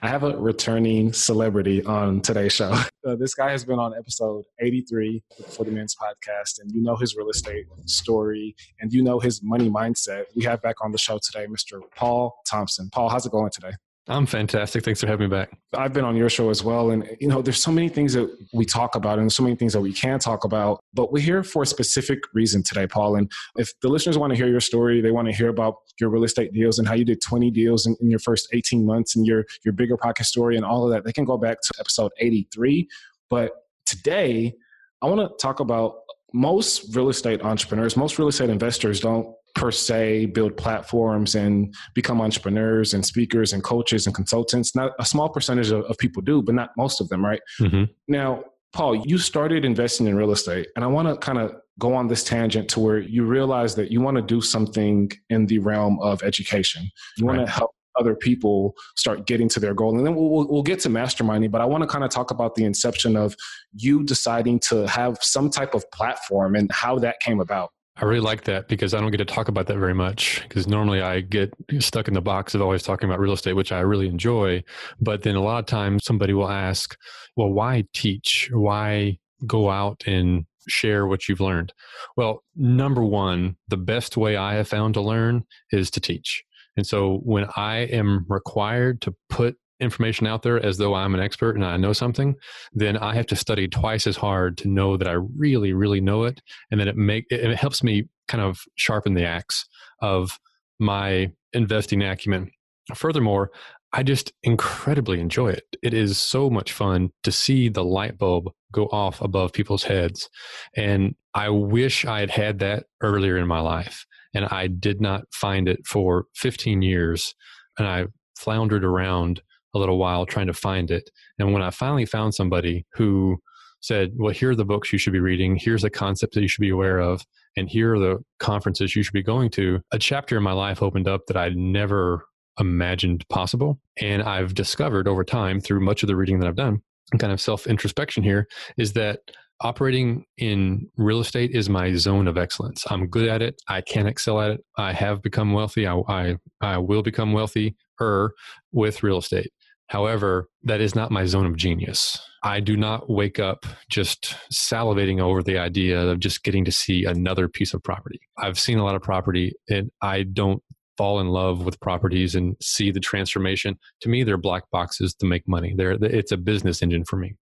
I 0.02 0.08
have 0.08 0.22
a 0.22 0.34
returning 0.36 1.12
celebrity 1.12 1.84
on 1.84 2.20
today's 2.20 2.52
show. 2.52 2.74
Uh, 3.02 3.16
this 3.16 3.32
guy 3.32 3.50
has 3.50 3.64
been 3.64 3.78
on 3.78 3.94
episode 3.96 4.44
83 4.60 5.22
for 5.48 5.64
the 5.64 5.70
Men's 5.70 5.96
Podcast, 5.96 6.60
and 6.60 6.70
you 6.70 6.82
know 6.82 6.96
his 6.96 7.16
real 7.16 7.30
estate 7.30 7.64
story 7.86 8.54
and 8.78 8.92
you 8.92 9.02
know 9.02 9.18
his 9.18 9.42
money 9.42 9.70
mindset. 9.70 10.24
We 10.36 10.44
have 10.44 10.60
back 10.60 10.76
on 10.84 10.92
the 10.92 10.98
show 10.98 11.18
today 11.18 11.46
Mr. 11.46 11.80
Paul 11.96 12.42
Thompson. 12.46 12.90
Paul, 12.92 13.08
how's 13.08 13.24
it 13.24 13.32
going 13.32 13.50
today? 13.50 13.72
I'm 14.10 14.26
fantastic. 14.26 14.84
Thanks 14.84 15.00
for 15.00 15.06
having 15.06 15.30
me 15.30 15.36
back. 15.36 15.56
I've 15.72 15.92
been 15.92 16.04
on 16.04 16.16
your 16.16 16.28
show 16.28 16.50
as 16.50 16.64
well. 16.64 16.90
And, 16.90 17.08
you 17.20 17.28
know, 17.28 17.42
there's 17.42 17.62
so 17.62 17.70
many 17.70 17.88
things 17.88 18.12
that 18.14 18.28
we 18.52 18.64
talk 18.64 18.96
about 18.96 19.20
and 19.20 19.32
so 19.32 19.44
many 19.44 19.54
things 19.54 19.72
that 19.72 19.80
we 19.80 19.92
can 19.92 20.18
talk 20.18 20.42
about, 20.42 20.80
but 20.92 21.12
we're 21.12 21.22
here 21.22 21.44
for 21.44 21.62
a 21.62 21.66
specific 21.66 22.18
reason 22.34 22.64
today, 22.64 22.88
Paul. 22.88 23.14
And 23.14 23.30
if 23.56 23.72
the 23.82 23.88
listeners 23.88 24.18
want 24.18 24.32
to 24.32 24.36
hear 24.36 24.48
your 24.48 24.58
story, 24.58 25.00
they 25.00 25.12
want 25.12 25.28
to 25.28 25.32
hear 25.32 25.48
about 25.48 25.76
your 26.00 26.10
real 26.10 26.24
estate 26.24 26.52
deals 26.52 26.80
and 26.80 26.88
how 26.88 26.94
you 26.94 27.04
did 27.04 27.22
20 27.22 27.52
deals 27.52 27.86
in, 27.86 27.96
in 28.00 28.10
your 28.10 28.18
first 28.18 28.48
18 28.52 28.84
months 28.84 29.14
and 29.14 29.24
your, 29.24 29.44
your 29.64 29.72
bigger 29.72 29.96
pocket 29.96 30.26
story 30.26 30.56
and 30.56 30.64
all 30.64 30.84
of 30.84 30.90
that, 30.90 31.04
they 31.04 31.12
can 31.12 31.24
go 31.24 31.38
back 31.38 31.58
to 31.60 31.72
episode 31.78 32.10
83 32.18 32.88
But 33.28 33.52
today, 33.86 34.56
I 35.02 35.06
want 35.06 35.20
to 35.20 35.32
talk 35.40 35.60
about 35.60 36.00
most 36.32 36.96
real 36.96 37.10
estate 37.10 37.42
entrepreneurs, 37.42 37.96
most 37.96 38.18
real 38.18 38.28
estate 38.28 38.50
investors 38.50 38.98
don't 38.98 39.34
per 39.54 39.70
se 39.70 40.26
build 40.26 40.56
platforms 40.56 41.34
and 41.34 41.74
become 41.94 42.20
entrepreneurs 42.20 42.94
and 42.94 43.04
speakers 43.04 43.52
and 43.52 43.62
coaches 43.62 44.06
and 44.06 44.14
consultants. 44.14 44.74
Not 44.74 44.92
a 44.98 45.04
small 45.04 45.28
percentage 45.28 45.70
of, 45.70 45.84
of 45.84 45.98
people 45.98 46.22
do, 46.22 46.42
but 46.42 46.54
not 46.54 46.70
most 46.76 47.00
of 47.00 47.08
them, 47.08 47.24
right? 47.24 47.40
Mm-hmm. 47.60 47.84
Now, 48.08 48.44
Paul, 48.72 49.04
you 49.06 49.18
started 49.18 49.64
investing 49.64 50.06
in 50.06 50.14
real 50.14 50.30
estate, 50.30 50.68
and 50.76 50.84
I 50.84 50.88
want 50.88 51.08
to 51.08 51.16
kind 51.16 51.38
of 51.38 51.54
go 51.78 51.94
on 51.94 52.06
this 52.06 52.22
tangent 52.22 52.68
to 52.70 52.80
where 52.80 52.98
you 52.98 53.24
realize 53.24 53.74
that 53.74 53.90
you 53.90 54.00
want 54.00 54.16
to 54.16 54.22
do 54.22 54.40
something 54.40 55.10
in 55.28 55.46
the 55.46 55.58
realm 55.58 55.98
of 56.00 56.22
education. 56.22 56.88
You 57.16 57.26
want 57.26 57.38
right. 57.38 57.46
to 57.46 57.52
help 57.52 57.70
other 57.98 58.14
people 58.14 58.74
start 58.96 59.26
getting 59.26 59.48
to 59.48 59.58
their 59.58 59.74
goal. 59.74 59.96
And 59.96 60.06
then 60.06 60.14
we'll, 60.14 60.46
we'll 60.48 60.62
get 60.62 60.78
to 60.80 60.88
masterminding, 60.88 61.50
but 61.50 61.60
I 61.60 61.64
want 61.64 61.82
to 61.82 61.88
kind 61.88 62.04
of 62.04 62.10
talk 62.10 62.30
about 62.30 62.54
the 62.54 62.64
inception 62.64 63.16
of 63.16 63.34
you 63.72 64.04
deciding 64.04 64.60
to 64.60 64.86
have 64.86 65.18
some 65.20 65.50
type 65.50 65.74
of 65.74 65.90
platform 65.90 66.54
and 66.54 66.70
how 66.70 66.98
that 67.00 67.18
came 67.20 67.40
about. 67.40 67.72
I 68.00 68.06
really 68.06 68.20
like 68.20 68.44
that 68.44 68.66
because 68.66 68.94
I 68.94 69.00
don't 69.00 69.10
get 69.10 69.18
to 69.18 69.26
talk 69.26 69.48
about 69.48 69.66
that 69.66 69.76
very 69.76 69.94
much 69.94 70.42
because 70.48 70.66
normally 70.66 71.02
I 71.02 71.20
get 71.20 71.52
stuck 71.80 72.08
in 72.08 72.14
the 72.14 72.22
box 72.22 72.54
of 72.54 72.62
always 72.62 72.82
talking 72.82 73.06
about 73.08 73.20
real 73.20 73.34
estate, 73.34 73.52
which 73.52 73.72
I 73.72 73.80
really 73.80 74.08
enjoy. 74.08 74.64
But 75.00 75.22
then 75.22 75.36
a 75.36 75.42
lot 75.42 75.58
of 75.58 75.66
times 75.66 76.04
somebody 76.04 76.32
will 76.32 76.48
ask, 76.48 76.96
well, 77.36 77.50
why 77.50 77.84
teach? 77.92 78.48
Why 78.52 79.18
go 79.46 79.68
out 79.68 80.02
and 80.06 80.46
share 80.66 81.06
what 81.06 81.28
you've 81.28 81.40
learned? 81.40 81.74
Well, 82.16 82.42
number 82.56 83.04
one, 83.04 83.56
the 83.68 83.76
best 83.76 84.16
way 84.16 84.34
I 84.34 84.54
have 84.54 84.68
found 84.68 84.94
to 84.94 85.02
learn 85.02 85.44
is 85.70 85.90
to 85.90 86.00
teach. 86.00 86.42
And 86.78 86.86
so 86.86 87.20
when 87.22 87.46
I 87.54 87.80
am 87.80 88.24
required 88.28 89.02
to 89.02 89.14
put 89.28 89.56
information 89.80 90.26
out 90.26 90.42
there 90.42 90.64
as 90.64 90.78
though 90.78 90.94
I'm 90.94 91.14
an 91.14 91.20
expert 91.20 91.56
and 91.56 91.64
I 91.64 91.76
know 91.76 91.92
something, 91.92 92.36
then 92.72 92.96
I 92.96 93.14
have 93.14 93.26
to 93.26 93.36
study 93.36 93.68
twice 93.68 94.06
as 94.06 94.16
hard 94.16 94.58
to 94.58 94.68
know 94.68 94.96
that 94.96 95.08
I 95.08 95.12
really, 95.36 95.72
really 95.72 96.00
know 96.00 96.24
it. 96.24 96.40
And 96.70 96.80
then 96.80 96.88
it 96.88 96.96
make 96.96 97.26
it 97.30 97.56
helps 97.56 97.82
me 97.82 98.08
kind 98.28 98.42
of 98.42 98.60
sharpen 98.76 99.14
the 99.14 99.24
axe 99.24 99.66
of 100.00 100.38
my 100.78 101.32
investing 101.52 102.02
acumen. 102.02 102.50
Furthermore, 102.94 103.50
I 103.92 104.02
just 104.02 104.32
incredibly 104.42 105.20
enjoy 105.20 105.48
it. 105.48 105.64
It 105.82 105.94
is 105.94 106.18
so 106.18 106.48
much 106.48 106.72
fun 106.72 107.10
to 107.24 107.32
see 107.32 107.68
the 107.68 107.84
light 107.84 108.18
bulb 108.18 108.50
go 108.72 108.86
off 108.86 109.20
above 109.20 109.52
people's 109.52 109.82
heads. 109.82 110.28
And 110.76 111.16
I 111.34 111.48
wish 111.48 112.04
I 112.04 112.20
had 112.20 112.30
had 112.30 112.58
that 112.60 112.84
earlier 113.00 113.36
in 113.36 113.48
my 113.48 113.60
life. 113.60 114.06
And 114.32 114.44
I 114.46 114.68
did 114.68 115.00
not 115.00 115.24
find 115.32 115.68
it 115.68 115.86
for 115.86 116.26
15 116.36 116.82
years. 116.82 117.34
And 117.78 117.88
I 117.88 118.06
floundered 118.36 118.84
around 118.84 119.42
a 119.74 119.78
little 119.78 119.98
while 119.98 120.26
trying 120.26 120.46
to 120.46 120.54
find 120.54 120.90
it. 120.90 121.10
And 121.38 121.52
when 121.52 121.62
I 121.62 121.70
finally 121.70 122.06
found 122.06 122.34
somebody 122.34 122.86
who 122.94 123.38
said, 123.80 124.12
Well, 124.16 124.32
here 124.32 124.50
are 124.50 124.56
the 124.56 124.64
books 124.64 124.92
you 124.92 124.98
should 124.98 125.12
be 125.12 125.20
reading, 125.20 125.56
here's 125.56 125.82
the 125.82 125.90
concepts 125.90 126.34
that 126.34 126.42
you 126.42 126.48
should 126.48 126.60
be 126.60 126.70
aware 126.70 126.98
of, 126.98 127.24
and 127.56 127.68
here 127.68 127.94
are 127.94 127.98
the 127.98 128.18
conferences 128.38 128.94
you 128.94 129.02
should 129.02 129.12
be 129.12 129.22
going 129.22 129.50
to, 129.50 129.80
a 129.92 129.98
chapter 129.98 130.36
in 130.36 130.42
my 130.42 130.52
life 130.52 130.82
opened 130.82 131.08
up 131.08 131.26
that 131.26 131.36
I'd 131.36 131.56
never 131.56 132.26
imagined 132.58 133.26
possible. 133.28 133.80
And 134.00 134.22
I've 134.22 134.54
discovered 134.54 135.08
over 135.08 135.24
time 135.24 135.60
through 135.60 135.80
much 135.80 136.02
of 136.02 136.06
the 136.06 136.16
reading 136.16 136.40
that 136.40 136.48
I've 136.48 136.56
done, 136.56 136.82
kind 137.18 137.32
of 137.32 137.40
self 137.40 137.66
introspection 137.66 138.22
here, 138.22 138.46
is 138.76 138.92
that 138.94 139.20
operating 139.62 140.24
in 140.38 140.88
real 140.96 141.20
estate 141.20 141.50
is 141.52 141.68
my 141.68 141.92
zone 141.94 142.26
of 142.26 142.38
excellence. 142.38 142.84
I'm 142.88 143.06
good 143.06 143.28
at 143.28 143.42
it. 143.42 143.60
I 143.68 143.82
can 143.82 144.06
excel 144.06 144.40
at 144.40 144.52
it. 144.52 144.64
I 144.78 144.92
have 144.92 145.22
become 145.22 145.52
wealthy. 145.52 145.86
I, 145.86 146.00
I, 146.08 146.36
I 146.60 146.78
will 146.78 147.02
become 147.02 147.32
wealthy 147.32 147.76
er 148.00 148.32
with 148.72 149.02
real 149.02 149.18
estate. 149.18 149.52
However, 149.90 150.48
that 150.62 150.80
is 150.80 150.94
not 150.94 151.10
my 151.10 151.26
zone 151.26 151.46
of 151.46 151.56
genius. 151.56 152.16
I 152.44 152.60
do 152.60 152.76
not 152.76 153.10
wake 153.10 153.40
up 153.40 153.66
just 153.90 154.36
salivating 154.52 155.20
over 155.20 155.42
the 155.42 155.58
idea 155.58 156.00
of 156.00 156.20
just 156.20 156.44
getting 156.44 156.64
to 156.64 156.70
see 156.70 157.04
another 157.04 157.48
piece 157.48 157.74
of 157.74 157.82
property. 157.82 158.20
I've 158.38 158.58
seen 158.58 158.78
a 158.78 158.84
lot 158.84 158.94
of 158.94 159.02
property 159.02 159.52
and 159.68 159.90
I 160.00 160.22
don't 160.22 160.62
fall 160.96 161.18
in 161.18 161.28
love 161.28 161.64
with 161.64 161.80
properties 161.80 162.36
and 162.36 162.54
see 162.62 162.92
the 162.92 163.00
transformation. 163.00 163.76
To 164.02 164.08
me, 164.08 164.22
they're 164.22 164.36
black 164.36 164.62
boxes 164.70 165.12
to 165.14 165.26
make 165.26 165.42
money. 165.48 165.74
They're, 165.76 165.98
it's 166.00 166.30
a 166.30 166.36
business 166.36 166.82
engine 166.82 167.04
for 167.04 167.16
me. 167.16 167.34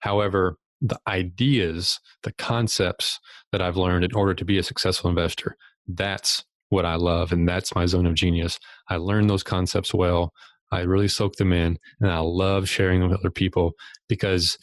However, 0.00 0.58
the 0.82 0.98
ideas, 1.08 1.98
the 2.22 2.32
concepts 2.32 3.18
that 3.50 3.62
I've 3.62 3.78
learned 3.78 4.04
in 4.04 4.14
order 4.14 4.34
to 4.34 4.44
be 4.44 4.58
a 4.58 4.62
successful 4.62 5.08
investor, 5.08 5.56
that's 5.88 6.44
what 6.68 6.84
I 6.84 6.96
love. 6.96 7.32
And 7.32 7.48
that's 7.48 7.74
my 7.74 7.86
zone 7.86 8.04
of 8.04 8.14
genius. 8.14 8.58
I 8.90 8.96
learn 8.96 9.26
those 9.26 9.42
concepts 9.42 9.94
well. 9.94 10.34
I 10.70 10.80
really 10.80 11.08
soak 11.08 11.36
them 11.36 11.52
in 11.52 11.78
and 12.00 12.10
I 12.10 12.18
love 12.18 12.68
sharing 12.68 13.00
them 13.00 13.10
with 13.10 13.20
other 13.20 13.30
people 13.30 13.72
because 14.08 14.58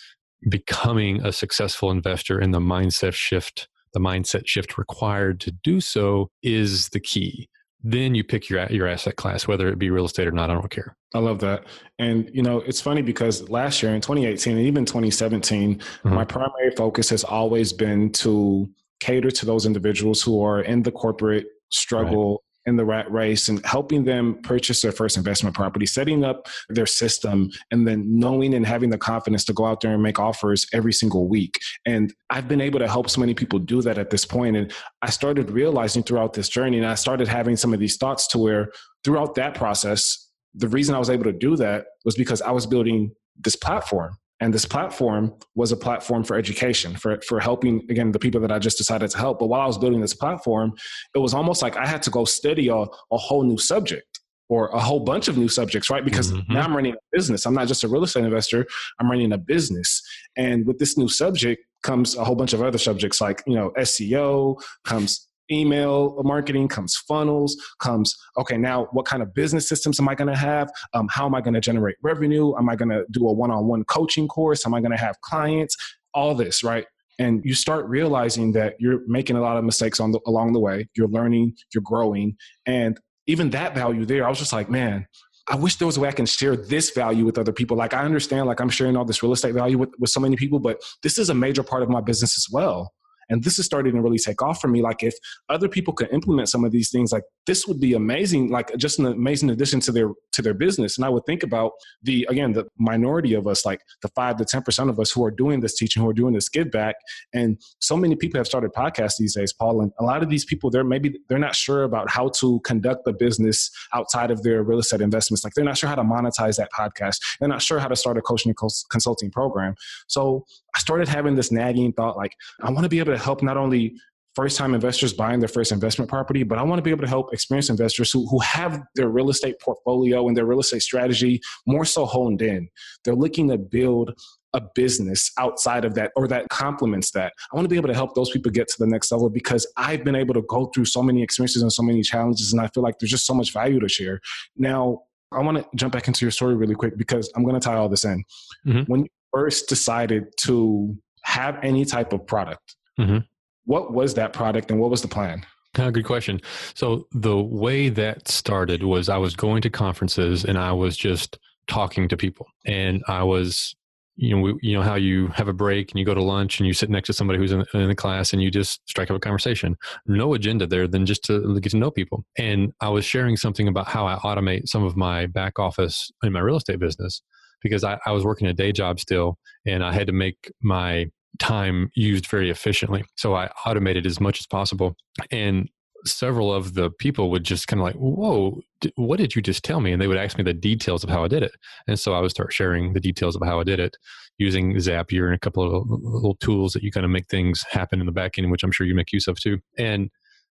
becoming 0.49 1.25
a 1.25 1.31
successful 1.31 1.91
investor 1.91 2.39
and 2.39 2.53
the 2.53 2.59
mindset 2.59 3.13
shift, 3.13 3.67
the 3.93 3.99
mindset 3.99 4.47
shift 4.47 4.77
required 4.77 5.39
to 5.41 5.51
do 5.51 5.79
so 5.79 6.29
is 6.41 6.89
the 6.89 6.99
key. 6.99 7.49
Then 7.83 8.13
you 8.13 8.23
pick 8.23 8.47
your 8.47 8.63
your 8.67 8.87
asset 8.87 9.15
class, 9.15 9.47
whether 9.47 9.67
it 9.67 9.79
be 9.79 9.89
real 9.89 10.05
estate 10.05 10.27
or 10.27 10.31
not. 10.31 10.51
I 10.51 10.53
don't 10.53 10.69
care. 10.69 10.95
I 11.15 11.19
love 11.19 11.39
that. 11.39 11.63
And 11.97 12.29
you 12.31 12.43
know, 12.43 12.59
it's 12.59 12.79
funny 12.79 13.01
because 13.01 13.49
last 13.49 13.81
year 13.81 13.95
in 13.95 14.01
2018 14.01 14.55
and 14.55 14.65
even 14.67 14.85
2017, 14.85 15.79
mm-hmm. 15.79 16.13
my 16.13 16.23
primary 16.23 16.71
focus 16.75 17.09
has 17.09 17.23
always 17.23 17.73
been 17.73 18.11
to 18.13 18.69
cater 18.99 19.31
to 19.31 19.45
those 19.47 19.65
individuals 19.65 20.21
who 20.21 20.43
are 20.43 20.61
in 20.61 20.83
the 20.83 20.91
corporate 20.91 21.47
struggle 21.69 22.43
in 22.65 22.75
the 22.75 22.85
rat 22.85 23.11
race 23.11 23.49
and 23.49 23.63
helping 23.65 24.03
them 24.03 24.39
purchase 24.43 24.81
their 24.81 24.91
first 24.91 25.17
investment 25.17 25.55
property, 25.55 25.85
setting 25.85 26.23
up 26.23 26.47
their 26.69 26.85
system, 26.85 27.49
and 27.71 27.87
then 27.87 28.03
knowing 28.07 28.53
and 28.53 28.65
having 28.65 28.89
the 28.89 28.97
confidence 28.97 29.43
to 29.45 29.53
go 29.53 29.65
out 29.65 29.81
there 29.81 29.93
and 29.93 30.03
make 30.03 30.19
offers 30.19 30.65
every 30.73 30.93
single 30.93 31.27
week. 31.27 31.59
And 31.85 32.13
I've 32.29 32.47
been 32.47 32.61
able 32.61 32.79
to 32.79 32.87
help 32.87 33.09
so 33.09 33.19
many 33.19 33.33
people 33.33 33.59
do 33.59 33.81
that 33.81 33.97
at 33.97 34.09
this 34.09 34.25
point. 34.25 34.55
And 34.55 34.71
I 35.01 35.09
started 35.09 35.49
realizing 35.49 36.03
throughout 36.03 36.33
this 36.33 36.49
journey, 36.49 36.77
and 36.77 36.87
I 36.87 36.95
started 36.95 37.27
having 37.27 37.55
some 37.55 37.73
of 37.73 37.79
these 37.79 37.97
thoughts 37.97 38.27
to 38.27 38.39
where 38.39 38.71
throughout 39.03 39.35
that 39.35 39.55
process, 39.55 40.29
the 40.53 40.67
reason 40.67 40.93
I 40.93 40.99
was 40.99 41.09
able 41.09 41.23
to 41.23 41.33
do 41.33 41.55
that 41.55 41.85
was 42.05 42.15
because 42.15 42.41
I 42.41 42.51
was 42.51 42.67
building 42.67 43.11
this 43.43 43.55
platform 43.55 44.17
and 44.41 44.53
this 44.53 44.65
platform 44.65 45.33
was 45.55 45.71
a 45.71 45.77
platform 45.77 46.23
for 46.23 46.35
education 46.35 46.95
for, 46.95 47.21
for 47.21 47.39
helping 47.39 47.85
again 47.89 48.11
the 48.11 48.19
people 48.19 48.41
that 48.41 48.51
i 48.51 48.59
just 48.59 48.77
decided 48.77 49.09
to 49.09 49.17
help. 49.17 49.39
But 49.39 49.47
while 49.47 49.61
i 49.61 49.65
was 49.65 49.77
building 49.77 50.01
this 50.01 50.13
platform 50.13 50.73
it 51.15 51.19
was 51.19 51.33
almost 51.33 51.61
like 51.61 51.77
i 51.77 51.85
had 51.85 52.03
to 52.03 52.09
go 52.09 52.25
study 52.25 52.67
a, 52.67 52.75
a 52.75 53.17
whole 53.17 53.43
new 53.43 53.57
subject 53.57 54.19
or 54.49 54.67
a 54.69 54.79
whole 54.79 54.99
bunch 54.99 55.29
of 55.29 55.37
new 55.37 55.47
subjects 55.47 55.89
right? 55.89 56.03
Because 56.03 56.33
mm-hmm. 56.33 56.53
now 56.53 56.63
i'm 56.63 56.75
running 56.75 56.93
a 56.93 56.97
business. 57.13 57.45
I'm 57.45 57.53
not 57.53 57.67
just 57.67 57.83
a 57.83 57.87
real 57.87 58.03
estate 58.03 58.25
investor. 58.25 58.65
I'm 58.99 59.09
running 59.09 59.31
a 59.31 59.37
business. 59.37 60.01
And 60.35 60.65
with 60.65 60.77
this 60.79 60.97
new 60.97 61.07
subject 61.07 61.63
comes 61.83 62.15
a 62.15 62.23
whole 62.23 62.35
bunch 62.35 62.53
of 62.53 62.61
other 62.61 62.77
subjects 62.77 63.21
like 63.21 63.41
you 63.47 63.55
know 63.55 63.71
seo 63.79 64.61
comes 64.83 65.27
email 65.51 66.21
marketing, 66.23 66.67
comes 66.67 66.95
funnels, 66.95 67.55
comes, 67.79 68.17
okay, 68.37 68.57
now 68.57 68.87
what 68.91 69.05
kind 69.05 69.21
of 69.21 69.33
business 69.33 69.67
systems 69.67 69.99
am 69.99 70.07
I 70.07 70.15
going 70.15 70.29
to 70.29 70.37
have? 70.37 70.71
Um, 70.93 71.07
how 71.11 71.25
am 71.25 71.35
I 71.35 71.41
going 71.41 71.53
to 71.53 71.61
generate 71.61 71.97
revenue? 72.01 72.55
Am 72.57 72.69
I 72.69 72.75
going 72.75 72.89
to 72.89 73.05
do 73.11 73.27
a 73.27 73.33
one 73.33 73.51
on 73.51 73.67
one 73.67 73.83
coaching 73.85 74.27
course? 74.27 74.65
Am 74.65 74.73
I 74.73 74.79
going 74.79 74.91
to 74.91 74.97
have 74.97 75.19
clients? 75.21 75.75
All 76.13 76.35
this, 76.35 76.63
right? 76.63 76.85
And 77.19 77.43
you 77.45 77.53
start 77.53 77.85
realizing 77.87 78.51
that 78.53 78.75
you're 78.79 79.01
making 79.07 79.35
a 79.35 79.41
lot 79.41 79.57
of 79.57 79.63
mistakes 79.63 79.99
on 79.99 80.11
the, 80.11 80.19
along 80.25 80.53
the 80.53 80.59
way. 80.59 80.89
You're 80.95 81.07
learning, 81.07 81.55
you're 81.73 81.83
growing. 81.83 82.35
And 82.65 82.99
even 83.27 83.51
that 83.51 83.75
value 83.75 84.05
there, 84.05 84.25
I 84.25 84.29
was 84.29 84.39
just 84.39 84.53
like, 84.53 84.69
man, 84.69 85.05
I 85.47 85.55
wish 85.55 85.75
there 85.75 85.85
was 85.85 85.97
a 85.97 85.99
way 85.99 86.09
I 86.09 86.13
can 86.13 86.25
share 86.25 86.55
this 86.55 86.91
value 86.91 87.25
with 87.25 87.37
other 87.37 87.51
people. 87.51 87.75
Like 87.77 87.93
I 87.93 88.03
understand, 88.03 88.47
like 88.47 88.59
I'm 88.59 88.69
sharing 88.69 88.95
all 88.95 89.05
this 89.05 89.21
real 89.21 89.33
estate 89.33 89.53
value 89.53 89.77
with, 89.77 89.89
with 89.99 90.09
so 90.09 90.19
many 90.19 90.35
people, 90.35 90.59
but 90.59 90.81
this 91.03 91.17
is 91.17 91.29
a 91.29 91.33
major 91.33 91.63
part 91.63 91.83
of 91.83 91.89
my 91.89 92.01
business 92.01 92.37
as 92.37 92.47
well. 92.51 92.93
And 93.31 93.43
this 93.43 93.57
is 93.57 93.65
starting 93.65 93.95
to 93.95 94.01
really 94.01 94.19
take 94.19 94.41
off 94.41 94.61
for 94.61 94.67
me. 94.67 94.81
Like 94.81 95.01
if 95.01 95.15
other 95.49 95.67
people 95.67 95.93
could 95.93 96.11
implement 96.11 96.49
some 96.49 96.63
of 96.63 96.71
these 96.71 96.91
things, 96.91 97.11
like 97.11 97.23
this 97.47 97.67
would 97.67 97.79
be 97.79 97.93
amazing, 97.93 98.51
like 98.51 98.75
just 98.77 98.99
an 98.99 99.07
amazing 99.07 99.49
addition 99.49 99.79
to 99.81 99.91
their 99.91 100.09
to 100.33 100.41
their 100.41 100.53
business. 100.53 100.97
And 100.97 101.05
I 101.05 101.09
would 101.09 101.25
think 101.25 101.43
about 101.43 101.71
the 102.03 102.27
again, 102.29 102.53
the 102.53 102.67
minority 102.77 103.33
of 103.33 103.47
us, 103.47 103.65
like 103.65 103.81
the 104.01 104.09
five 104.09 104.37
to 104.37 104.45
ten 104.45 104.61
percent 104.61 104.89
of 104.89 104.99
us 104.99 105.11
who 105.11 105.25
are 105.25 105.31
doing 105.31 105.61
this 105.61 105.75
teaching, 105.75 106.03
who 106.03 106.09
are 106.09 106.13
doing 106.13 106.33
this 106.33 106.49
give 106.49 106.69
back. 106.71 106.95
And 107.33 107.59
so 107.79 107.97
many 107.97 108.15
people 108.15 108.39
have 108.39 108.47
started 108.47 108.71
podcasts 108.73 109.17
these 109.17 109.35
days, 109.35 109.53
Paul. 109.53 109.81
And 109.81 109.91
a 109.99 110.03
lot 110.03 110.21
of 110.21 110.29
these 110.29 110.45
people, 110.45 110.69
they're 110.69 110.83
maybe 110.83 111.19
they're 111.29 111.39
not 111.39 111.55
sure 111.55 111.83
about 111.83 112.09
how 112.09 112.29
to 112.39 112.59
conduct 112.61 113.05
the 113.05 113.13
business 113.13 113.71
outside 113.93 114.31
of 114.31 114.43
their 114.43 114.63
real 114.63 114.79
estate 114.79 115.01
investments. 115.01 115.43
Like 115.43 115.53
they're 115.53 115.65
not 115.65 115.77
sure 115.77 115.89
how 115.89 115.95
to 115.95 116.03
monetize 116.03 116.57
that 116.57 116.69
podcast. 116.71 117.17
They're 117.39 117.49
not 117.49 117.61
sure 117.61 117.79
how 117.79 117.87
to 117.87 117.95
start 117.95 118.17
a 118.17 118.21
coaching 118.21 118.53
consulting 118.89 119.31
program. 119.31 119.75
So 120.07 120.45
I 120.75 120.79
started 120.79 121.07
having 121.07 121.35
this 121.35 121.51
nagging 121.51 121.93
thought, 121.93 122.17
like 122.17 122.33
I 122.61 122.71
want 122.71 122.83
to 122.83 122.89
be 122.89 122.99
able 122.99 123.13
to 123.13 123.19
help 123.19 123.41
not 123.41 123.57
only 123.57 123.95
first 124.35 124.57
time 124.57 124.73
investors 124.73 125.13
buying 125.13 125.39
their 125.39 125.49
first 125.49 125.71
investment 125.71 126.09
property, 126.09 126.43
but 126.43 126.57
I 126.57 126.63
want 126.63 126.79
to 126.79 126.83
be 126.83 126.91
able 126.91 127.01
to 127.01 127.09
help 127.09 127.33
experienced 127.33 127.69
investors 127.69 128.11
who, 128.11 128.27
who 128.27 128.39
have 128.39 128.81
their 128.95 129.09
real 129.09 129.29
estate 129.29 129.59
portfolio 129.59 130.27
and 130.27 130.37
their 130.37 130.45
real 130.45 130.61
estate 130.61 130.81
strategy 130.81 131.41
more 131.65 131.83
so 131.83 132.05
honed 132.05 132.41
in. 132.41 132.69
They're 133.03 133.15
looking 133.15 133.49
to 133.49 133.57
build 133.57 134.17
a 134.53 134.61
business 134.75 135.31
outside 135.37 135.85
of 135.85 135.95
that 135.95 136.11
or 136.15 136.27
that 136.27 136.49
complements 136.49 137.11
that. 137.11 137.33
I 137.51 137.55
want 137.55 137.65
to 137.65 137.69
be 137.69 137.77
able 137.77 137.87
to 137.87 137.93
help 137.93 138.15
those 138.15 138.29
people 138.29 138.51
get 138.51 138.67
to 138.69 138.75
the 138.79 138.87
next 138.87 139.11
level 139.11 139.29
because 139.29 139.65
I've 139.77 140.03
been 140.03 140.15
able 140.15 140.33
to 140.33 140.43
go 140.43 140.65
through 140.67 140.85
so 140.85 141.01
many 141.01 141.23
experiences 141.23 141.61
and 141.61 141.71
so 141.71 141.83
many 141.83 142.01
challenges, 142.01 142.51
and 142.51 142.61
I 142.61 142.67
feel 142.67 142.83
like 142.83 142.99
there's 142.99 143.11
just 143.11 143.25
so 143.25 143.33
much 143.33 143.53
value 143.53 143.79
to 143.79 143.87
share. 143.87 144.19
Now, 144.57 145.03
I 145.31 145.39
want 145.41 145.57
to 145.57 145.65
jump 145.75 145.93
back 145.93 146.07
into 146.07 146.25
your 146.25 146.31
story 146.31 146.55
really 146.55 146.75
quick 146.75 146.97
because 146.97 147.31
I'm 147.35 147.43
going 147.43 147.55
to 147.55 147.61
tie 147.61 147.75
all 147.75 147.87
this 147.87 148.03
in. 148.03 148.23
Mm-hmm. 148.65 148.91
When 148.91 149.07
first 149.33 149.69
decided 149.69 150.27
to 150.37 150.97
have 151.23 151.57
any 151.63 151.85
type 151.85 152.13
of 152.13 152.25
product, 152.25 152.75
mm-hmm. 152.99 153.19
what 153.65 153.93
was 153.93 154.13
that 154.15 154.33
product 154.33 154.71
and 154.71 154.79
what 154.79 154.89
was 154.89 155.01
the 155.01 155.07
plan? 155.07 155.45
Uh, 155.77 155.89
good 155.89 156.05
question. 156.05 156.41
So 156.73 157.07
the 157.13 157.41
way 157.41 157.87
that 157.89 158.27
started 158.27 158.83
was 158.83 159.07
I 159.07 159.17
was 159.17 159.35
going 159.35 159.61
to 159.61 159.69
conferences 159.69 160.43
and 160.43 160.57
I 160.57 160.73
was 160.73 160.97
just 160.97 161.37
talking 161.67 162.09
to 162.09 162.17
people, 162.17 162.47
and 162.65 163.01
I 163.07 163.23
was, 163.23 163.73
you 164.17 164.35
know, 164.35 164.41
we, 164.41 164.55
you 164.61 164.73
know 164.75 164.81
how 164.81 164.95
you 164.95 165.27
have 165.27 165.47
a 165.47 165.53
break 165.53 165.91
and 165.91 165.99
you 165.99 166.05
go 166.05 166.13
to 166.13 166.21
lunch 166.21 166.59
and 166.59 166.67
you 166.67 166.73
sit 166.73 166.89
next 166.89 167.07
to 167.07 167.13
somebody 167.13 167.39
who's 167.39 167.53
in, 167.53 167.63
in 167.73 167.87
the 167.87 167.95
class 167.95 168.33
and 168.33 168.43
you 168.43 168.51
just 168.51 168.81
strike 168.85 169.09
up 169.09 169.15
a 169.15 169.19
conversation. 169.19 169.77
No 170.05 170.33
agenda 170.33 170.67
there 170.67 170.87
than 170.87 171.05
just 171.05 171.23
to 171.25 171.57
get 171.61 171.71
to 171.71 171.77
know 171.77 171.89
people. 171.89 172.25
And 172.37 172.73
I 172.81 172.89
was 172.89 173.05
sharing 173.05 173.37
something 173.37 173.69
about 173.69 173.87
how 173.87 174.05
I 174.05 174.15
automate 174.15 174.67
some 174.67 174.83
of 174.83 174.97
my 174.97 175.27
back 175.27 175.57
office 175.57 176.11
in 176.21 176.33
my 176.33 176.41
real 176.41 176.57
estate 176.57 176.79
business 176.79 177.21
because 177.61 177.83
I, 177.83 177.99
I 178.05 178.11
was 178.11 178.23
working 178.23 178.47
a 178.47 178.53
day 178.53 178.71
job 178.71 178.99
still 178.99 179.37
and 179.65 179.83
I 179.83 179.93
had 179.93 180.07
to 180.07 180.13
make 180.13 180.51
my 180.61 181.07
time 181.39 181.89
used 181.95 182.27
very 182.27 182.49
efficiently. 182.49 183.03
So 183.15 183.35
I 183.35 183.49
automated 183.65 184.05
as 184.05 184.19
much 184.19 184.39
as 184.39 184.47
possible. 184.47 184.95
And 185.31 185.69
several 186.05 186.53
of 186.53 186.73
the 186.73 186.89
people 186.89 187.29
would 187.29 187.43
just 187.43 187.67
kind 187.67 187.79
of 187.79 187.85
like, 187.85 187.95
whoa, 187.95 188.59
what 188.95 189.17
did 189.17 189.35
you 189.35 189.41
just 189.41 189.63
tell 189.63 189.79
me? 189.79 189.91
And 189.91 190.01
they 190.01 190.07
would 190.07 190.17
ask 190.17 190.37
me 190.37 190.43
the 190.43 190.53
details 190.53 191.03
of 191.03 191.09
how 191.09 191.23
I 191.23 191.27
did 191.27 191.43
it. 191.43 191.51
And 191.87 191.99
so 191.99 192.13
I 192.13 192.19
would 192.19 192.31
start 192.31 192.53
sharing 192.53 192.93
the 192.93 192.99
details 192.99 193.35
of 193.35 193.43
how 193.45 193.59
I 193.59 193.63
did 193.63 193.79
it 193.79 193.95
using 194.37 194.73
Zapier 194.75 195.25
and 195.25 195.35
a 195.35 195.39
couple 195.39 195.63
of 195.63 195.87
little 195.87 196.35
tools 196.35 196.73
that 196.73 196.83
you 196.83 196.91
kind 196.91 197.05
of 197.05 197.11
make 197.11 197.27
things 197.27 197.63
happen 197.69 197.99
in 197.99 198.07
the 198.07 198.11
back 198.11 198.37
end, 198.37 198.49
which 198.49 198.63
I'm 198.63 198.71
sure 198.71 198.87
you 198.87 198.95
make 198.95 199.11
use 199.11 199.27
of 199.27 199.39
too. 199.39 199.59
And 199.77 200.09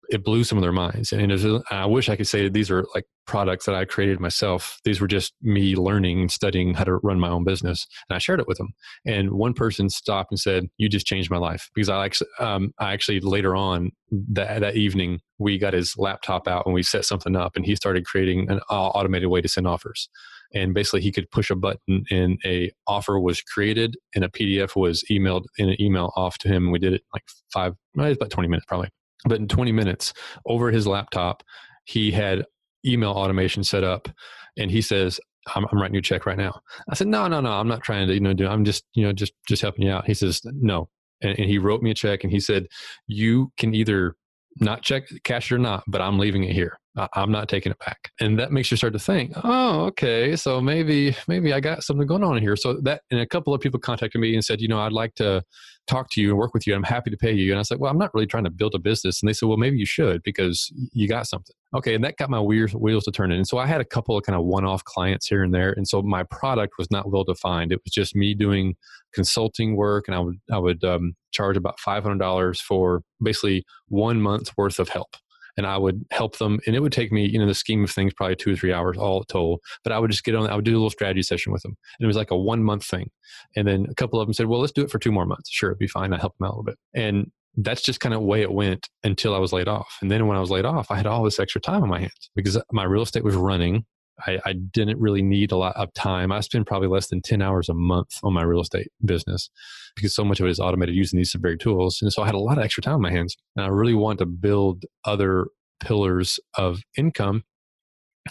it 0.08 0.24
blew 0.24 0.44
some 0.44 0.58
of 0.58 0.62
their 0.62 0.72
minds. 0.72 1.12
And 1.12 1.32
I 1.70 1.86
wish 1.86 2.08
I 2.08 2.16
could 2.16 2.28
say 2.28 2.44
that 2.44 2.52
these 2.52 2.70
are 2.70 2.86
like 2.94 3.04
products 3.26 3.66
that 3.66 3.74
I 3.74 3.84
created 3.84 4.20
myself. 4.20 4.78
These 4.84 5.00
were 5.00 5.06
just 5.06 5.34
me 5.42 5.74
learning 5.74 6.20
and 6.20 6.30
studying 6.30 6.74
how 6.74 6.84
to 6.84 6.96
run 7.02 7.18
my 7.18 7.28
own 7.28 7.44
business. 7.44 7.86
And 8.08 8.16
I 8.16 8.18
shared 8.18 8.40
it 8.40 8.46
with 8.46 8.58
them. 8.58 8.72
And 9.04 9.32
one 9.32 9.52
person 9.52 9.90
stopped 9.90 10.30
and 10.30 10.38
said, 10.38 10.68
"You 10.78 10.88
just 10.88 11.06
changed 11.06 11.30
my 11.30 11.38
life." 11.38 11.70
Because 11.74 11.88
I, 11.88 12.10
um, 12.38 12.72
I 12.78 12.92
actually 12.92 13.20
later 13.20 13.56
on 13.56 13.90
that 14.10 14.60
that 14.60 14.76
evening 14.76 15.20
we 15.38 15.58
got 15.58 15.74
his 15.74 15.96
laptop 15.98 16.48
out 16.48 16.64
and 16.66 16.74
we 16.74 16.82
set 16.82 17.04
something 17.04 17.36
up, 17.36 17.56
and 17.56 17.66
he 17.66 17.76
started 17.76 18.06
creating 18.06 18.50
an 18.50 18.60
automated 18.70 19.28
way 19.28 19.40
to 19.40 19.48
send 19.48 19.66
offers. 19.66 20.08
And 20.54 20.72
basically, 20.74 21.00
he 21.00 21.10
could 21.10 21.30
push 21.32 21.50
a 21.50 21.56
button, 21.56 22.04
and 22.10 22.38
a 22.44 22.70
offer 22.86 23.18
was 23.18 23.42
created, 23.42 23.96
and 24.14 24.24
a 24.24 24.28
PDF 24.28 24.76
was 24.76 25.02
emailed 25.10 25.44
in 25.58 25.68
an 25.68 25.80
email 25.80 26.12
off 26.16 26.38
to 26.38 26.48
him. 26.48 26.70
We 26.70 26.78
did 26.78 26.92
it 26.92 27.02
like 27.12 27.24
five, 27.52 27.74
about 27.96 28.30
twenty 28.30 28.48
minutes 28.48 28.66
probably 28.66 28.90
but 29.24 29.38
in 29.38 29.48
20 29.48 29.72
minutes, 29.72 30.12
over 30.46 30.70
his 30.70 30.86
laptop, 30.86 31.42
he 31.84 32.10
had 32.10 32.44
email 32.84 33.10
automation 33.10 33.64
set 33.64 33.84
up, 33.84 34.08
and 34.56 34.70
he 34.70 34.82
says, 34.82 35.20
I'm, 35.54 35.64
I'm, 35.70 35.78
writing 35.80 35.94
you 35.94 36.00
a 36.00 36.02
check 36.02 36.26
right 36.26 36.36
now. 36.36 36.60
I 36.90 36.94
said, 36.94 37.06
no, 37.06 37.28
no, 37.28 37.40
no, 37.40 37.52
I'm 37.52 37.68
not 37.68 37.82
trying 37.82 38.08
to, 38.08 38.14
you 38.14 38.20
know, 38.20 38.32
do, 38.32 38.46
I'm 38.46 38.64
just, 38.64 38.84
you 38.94 39.04
know, 39.04 39.12
just, 39.12 39.32
just 39.46 39.62
helping 39.62 39.86
you 39.86 39.92
out. 39.92 40.06
He 40.06 40.14
says, 40.14 40.40
no. 40.44 40.88
And, 41.22 41.38
and 41.38 41.48
he 41.48 41.58
wrote 41.58 41.82
me 41.82 41.90
a 41.90 41.94
check 41.94 42.24
and 42.24 42.32
he 42.32 42.40
said, 42.40 42.66
you 43.06 43.52
can 43.56 43.74
either 43.74 44.16
not 44.60 44.82
check 44.82 45.04
cash 45.24 45.52
or 45.52 45.58
not, 45.58 45.84
but 45.86 46.00
I'm 46.00 46.18
leaving 46.18 46.44
it 46.44 46.52
here. 46.52 46.78
I'm 47.12 47.30
not 47.30 47.48
taking 47.48 47.72
it 47.72 47.78
back. 47.78 48.10
And 48.20 48.38
that 48.38 48.52
makes 48.52 48.70
you 48.70 48.76
start 48.78 48.94
to 48.94 48.98
think, 48.98 49.32
oh, 49.44 49.84
okay, 49.86 50.34
so 50.34 50.62
maybe 50.62 51.14
maybe 51.28 51.52
I 51.52 51.60
got 51.60 51.82
something 51.82 52.06
going 52.06 52.24
on 52.24 52.38
here. 52.38 52.56
So 52.56 52.80
that 52.84 53.02
and 53.10 53.20
a 53.20 53.26
couple 53.26 53.52
of 53.52 53.60
people 53.60 53.78
contacted 53.78 54.18
me 54.20 54.34
and 54.34 54.42
said, 54.42 54.62
you 54.62 54.68
know, 54.68 54.80
I'd 54.80 54.92
like 54.92 55.14
to 55.16 55.42
talk 55.86 56.08
to 56.12 56.22
you 56.22 56.30
and 56.30 56.38
work 56.38 56.54
with 56.54 56.66
you. 56.66 56.74
I'm 56.74 56.82
happy 56.82 57.10
to 57.10 57.16
pay 57.16 57.32
you. 57.32 57.52
And 57.52 57.60
I 57.60 57.62
said, 57.62 57.78
well, 57.78 57.90
I'm 57.90 57.98
not 57.98 58.14
really 58.14 58.26
trying 58.26 58.44
to 58.44 58.50
build 58.50 58.74
a 58.74 58.78
business. 58.78 59.20
And 59.20 59.28
they 59.28 59.34
said, 59.34 59.46
well, 59.46 59.58
maybe 59.58 59.78
you 59.78 59.86
should 59.86 60.22
because 60.22 60.72
you 60.92 61.06
got 61.06 61.26
something. 61.26 61.54
Okay, 61.76 61.94
and 61.94 62.02
that 62.04 62.16
got 62.16 62.30
my 62.30 62.40
wheels 62.40 62.72
wheels 62.72 63.04
to 63.04 63.10
turn 63.10 63.30
in. 63.30 63.36
And 63.36 63.46
so 63.46 63.58
I 63.58 63.66
had 63.66 63.82
a 63.82 63.84
couple 63.84 64.16
of 64.16 64.24
kind 64.24 64.34
of 64.36 64.46
one-off 64.46 64.82
clients 64.84 65.26
here 65.26 65.42
and 65.42 65.52
there. 65.52 65.72
And 65.72 65.86
so 65.86 66.00
my 66.00 66.22
product 66.22 66.74
was 66.78 66.90
not 66.90 67.10
well 67.10 67.22
defined. 67.22 67.70
It 67.70 67.80
was 67.84 67.92
just 67.92 68.16
me 68.16 68.32
doing 68.34 68.76
consulting 69.12 69.76
work, 69.76 70.08
and 70.08 70.14
I 70.14 70.20
would 70.20 70.40
I 70.50 70.58
would 70.58 70.82
um, 70.84 71.14
charge 71.32 71.56
about 71.56 71.78
five 71.78 72.02
hundred 72.02 72.18
dollars 72.20 72.60
for 72.60 73.02
basically 73.22 73.64
one 73.88 74.22
month's 74.22 74.56
worth 74.56 74.78
of 74.78 74.88
help 74.88 75.16
and 75.56 75.66
I 75.66 75.76
would 75.78 76.04
help 76.10 76.38
them. 76.38 76.60
And 76.66 76.76
it 76.76 76.80
would 76.80 76.92
take 76.92 77.10
me, 77.10 77.26
you 77.26 77.38
know, 77.38 77.46
the 77.46 77.54
scheme 77.54 77.84
of 77.84 77.90
things, 77.90 78.12
probably 78.12 78.36
two 78.36 78.52
or 78.52 78.56
three 78.56 78.72
hours 78.72 78.98
all 78.98 79.24
told. 79.24 79.60
But 79.82 79.92
I 79.92 79.98
would 79.98 80.10
just 80.10 80.24
get 80.24 80.34
on, 80.34 80.48
I 80.48 80.54
would 80.54 80.64
do 80.64 80.72
a 80.72 80.74
little 80.78 80.90
strategy 80.90 81.22
session 81.22 81.52
with 81.52 81.62
them. 81.62 81.76
And 81.98 82.04
it 82.04 82.06
was 82.06 82.16
like 82.16 82.30
a 82.30 82.36
one 82.36 82.62
month 82.62 82.84
thing. 82.84 83.10
And 83.56 83.66
then 83.66 83.86
a 83.90 83.94
couple 83.94 84.20
of 84.20 84.26
them 84.26 84.34
said, 84.34 84.46
well, 84.46 84.60
let's 84.60 84.72
do 84.72 84.82
it 84.82 84.90
for 84.90 84.98
two 84.98 85.12
more 85.12 85.26
months. 85.26 85.50
Sure, 85.50 85.70
it'd 85.70 85.78
be 85.78 85.88
fine. 85.88 86.12
I 86.12 86.18
helped 86.18 86.38
them 86.38 86.46
out 86.46 86.50
a 86.50 86.56
little 86.56 86.64
bit. 86.64 86.78
And 86.94 87.30
that's 87.56 87.82
just 87.82 88.00
kind 88.00 88.14
of 88.14 88.20
the 88.20 88.26
way 88.26 88.42
it 88.42 88.52
went 88.52 88.88
until 89.02 89.34
I 89.34 89.38
was 89.38 89.52
laid 89.52 89.68
off. 89.68 89.96
And 90.02 90.10
then 90.10 90.26
when 90.26 90.36
I 90.36 90.40
was 90.40 90.50
laid 90.50 90.64
off, 90.64 90.90
I 90.90 90.96
had 90.96 91.06
all 91.06 91.22
this 91.22 91.40
extra 91.40 91.60
time 91.60 91.82
on 91.82 91.88
my 91.88 92.00
hands 92.00 92.30
because 92.34 92.60
my 92.70 92.84
real 92.84 93.02
estate 93.02 93.24
was 93.24 93.34
running. 93.34 93.84
I, 94.26 94.38
I, 94.46 94.54
didn't 94.54 94.98
really 94.98 95.20
need 95.20 95.52
a 95.52 95.58
lot 95.58 95.76
of 95.76 95.92
time. 95.92 96.32
I 96.32 96.40
spend 96.40 96.66
probably 96.66 96.88
less 96.88 97.08
than 97.08 97.20
10 97.20 97.42
hours 97.42 97.68
a 97.68 97.74
month 97.74 98.18
on 98.22 98.32
my 98.32 98.42
real 98.42 98.62
estate 98.62 98.88
business 99.04 99.50
because 99.94 100.14
so 100.14 100.24
much 100.24 100.40
of 100.40 100.46
it 100.46 100.50
is 100.50 100.58
automated 100.58 100.94
using 100.94 101.18
these 101.18 101.34
very 101.34 101.58
tools. 101.58 101.98
And 102.00 102.10
so 102.10 102.22
I 102.22 102.26
had 102.26 102.34
a 102.34 102.38
lot 102.38 102.56
of 102.56 102.64
extra 102.64 102.82
time 102.82 102.94
on 102.94 103.02
my 103.02 103.10
hands. 103.10 103.36
And 103.56 103.66
I 103.66 103.68
really 103.68 103.94
wanted 103.94 104.20
to 104.20 104.26
build 104.26 104.84
other 105.04 105.48
pillars 105.80 106.40
of 106.56 106.80
income. 106.96 107.44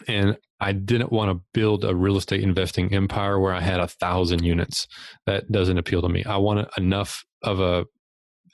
And 0.07 0.37
I 0.59 0.71
didn't 0.71 1.11
want 1.11 1.31
to 1.31 1.43
build 1.53 1.85
a 1.85 1.95
real 1.95 2.17
estate 2.17 2.41
investing 2.41 2.91
empire 2.93 3.39
where 3.39 3.53
I 3.53 3.61
had 3.61 3.79
a 3.79 3.87
thousand 3.87 4.43
units. 4.43 4.87
That 5.27 5.51
doesn't 5.51 5.77
appeal 5.77 6.01
to 6.01 6.09
me. 6.09 6.23
I 6.23 6.37
want 6.37 6.67
enough 6.77 7.23
of 7.43 7.59
a 7.59 7.85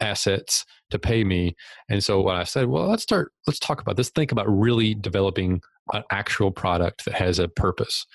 assets 0.01 0.65
to 0.89 0.99
pay 0.99 1.23
me. 1.23 1.55
And 1.89 2.03
so 2.03 2.21
what 2.21 2.35
I 2.35 2.43
said, 2.43 2.67
well, 2.67 2.87
let's 2.87 3.03
start, 3.03 3.31
let's 3.47 3.59
talk 3.59 3.81
about 3.81 3.95
this. 3.95 4.09
Think 4.09 4.31
about 4.31 4.47
really 4.49 4.93
developing 4.93 5.61
an 5.93 6.03
actual 6.11 6.51
product 6.51 7.05
that 7.05 7.13
has 7.13 7.39
a 7.39 7.47
purpose. 7.47 8.05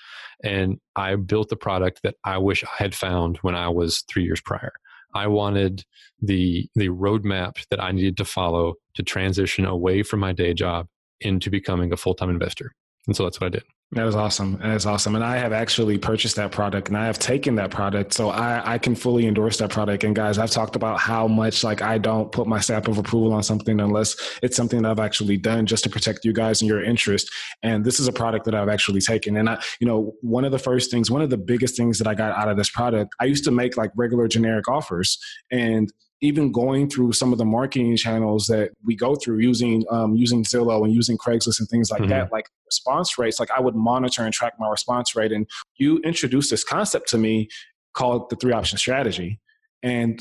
And 0.43 0.79
I 0.95 1.15
built 1.15 1.49
the 1.49 1.55
product 1.55 2.01
that 2.03 2.15
I 2.23 2.37
wish 2.37 2.63
I 2.63 2.83
had 2.83 2.95
found 2.95 3.37
when 3.37 3.55
I 3.55 3.69
was 3.69 4.03
three 4.07 4.23
years 4.23 4.41
prior. 4.41 4.73
I 5.13 5.27
wanted 5.27 5.83
the 6.21 6.69
the 6.75 6.89
roadmap 6.89 7.65
that 7.69 7.81
I 7.81 7.91
needed 7.91 8.17
to 8.17 8.25
follow 8.25 8.75
to 8.95 9.03
transition 9.03 9.65
away 9.65 10.03
from 10.03 10.19
my 10.19 10.33
day 10.33 10.53
job 10.53 10.87
into 11.21 11.49
becoming 11.49 11.91
a 11.91 11.97
full 11.97 12.13
time 12.13 12.29
investor. 12.29 12.73
And 13.07 13.15
so 13.15 13.23
that's 13.23 13.39
what 13.39 13.47
I 13.47 13.49
did. 13.49 13.63
That 13.93 14.05
is 14.05 14.15
awesome. 14.15 14.57
That 14.57 14.75
is 14.75 14.85
awesome. 14.85 15.15
And 15.15 15.23
I 15.23 15.37
have 15.37 15.53
actually 15.53 15.97
purchased 15.97 16.35
that 16.35 16.51
product 16.51 16.89
and 16.89 16.97
I 16.97 17.05
have 17.05 17.19
taken 17.19 17.55
that 17.55 17.71
product. 17.71 18.13
So 18.13 18.29
I, 18.29 18.73
I 18.73 18.77
can 18.77 18.95
fully 18.95 19.27
endorse 19.27 19.57
that 19.59 19.69
product. 19.69 20.03
And 20.03 20.13
guys, 20.13 20.37
I've 20.37 20.51
talked 20.51 20.75
about 20.75 20.99
how 20.99 21.25
much 21.25 21.63
like 21.63 21.81
I 21.81 21.97
don't 21.97 22.29
put 22.29 22.47
my 22.47 22.59
stamp 22.59 22.89
of 22.89 22.97
approval 22.97 23.31
on 23.31 23.43
something 23.43 23.79
unless 23.79 24.17
it's 24.43 24.57
something 24.57 24.81
that 24.81 24.91
I've 24.91 24.99
actually 24.99 25.37
done 25.37 25.65
just 25.65 25.85
to 25.85 25.89
protect 25.89 26.25
you 26.25 26.33
guys 26.33 26.61
and 26.61 26.67
your 26.67 26.83
interest. 26.83 27.31
And 27.63 27.85
this 27.85 28.01
is 28.01 28.09
a 28.09 28.11
product 28.11 28.43
that 28.43 28.55
I've 28.55 28.67
actually 28.67 28.99
taken. 28.99 29.37
And 29.37 29.49
I, 29.49 29.63
you 29.79 29.87
know, 29.87 30.13
one 30.19 30.43
of 30.43 30.51
the 30.51 30.59
first 30.59 30.91
things, 30.91 31.09
one 31.09 31.21
of 31.21 31.29
the 31.29 31.37
biggest 31.37 31.77
things 31.77 31.97
that 31.99 32.07
I 32.07 32.13
got 32.13 32.37
out 32.37 32.49
of 32.49 32.57
this 32.57 32.69
product, 32.69 33.15
I 33.21 33.25
used 33.25 33.45
to 33.45 33.51
make 33.51 33.77
like 33.77 33.91
regular 33.95 34.27
generic 34.27 34.67
offers 34.67 35.17
and 35.49 35.89
even 36.21 36.51
going 36.51 36.89
through 36.89 37.13
some 37.13 37.31
of 37.31 37.37
the 37.37 37.45
marketing 37.45 37.95
channels 37.95 38.47
that 38.47 38.71
we 38.83 38.95
go 38.95 39.15
through 39.15 39.39
using 39.39 39.83
um, 39.91 40.15
using 40.15 40.43
Zillow 40.43 40.83
and 40.83 40.93
using 40.93 41.17
Craigslist 41.17 41.59
and 41.59 41.69
things 41.69 41.91
like 41.91 42.01
mm-hmm. 42.01 42.09
that, 42.09 42.31
like 42.31 42.47
response 42.65 43.17
rates, 43.17 43.39
like 43.39 43.51
I 43.51 43.61
would 43.61 43.75
monitor 43.75 44.23
and 44.23 44.33
track 44.33 44.53
my 44.59 44.69
response 44.69 45.15
rate. 45.15 45.31
And 45.31 45.47
you 45.77 45.99
introduced 45.99 46.49
this 46.49 46.63
concept 46.63 47.09
to 47.09 47.17
me 47.17 47.49
called 47.93 48.29
the 48.29 48.35
three 48.35 48.53
option 48.53 48.77
strategy. 48.77 49.39
And 49.83 50.19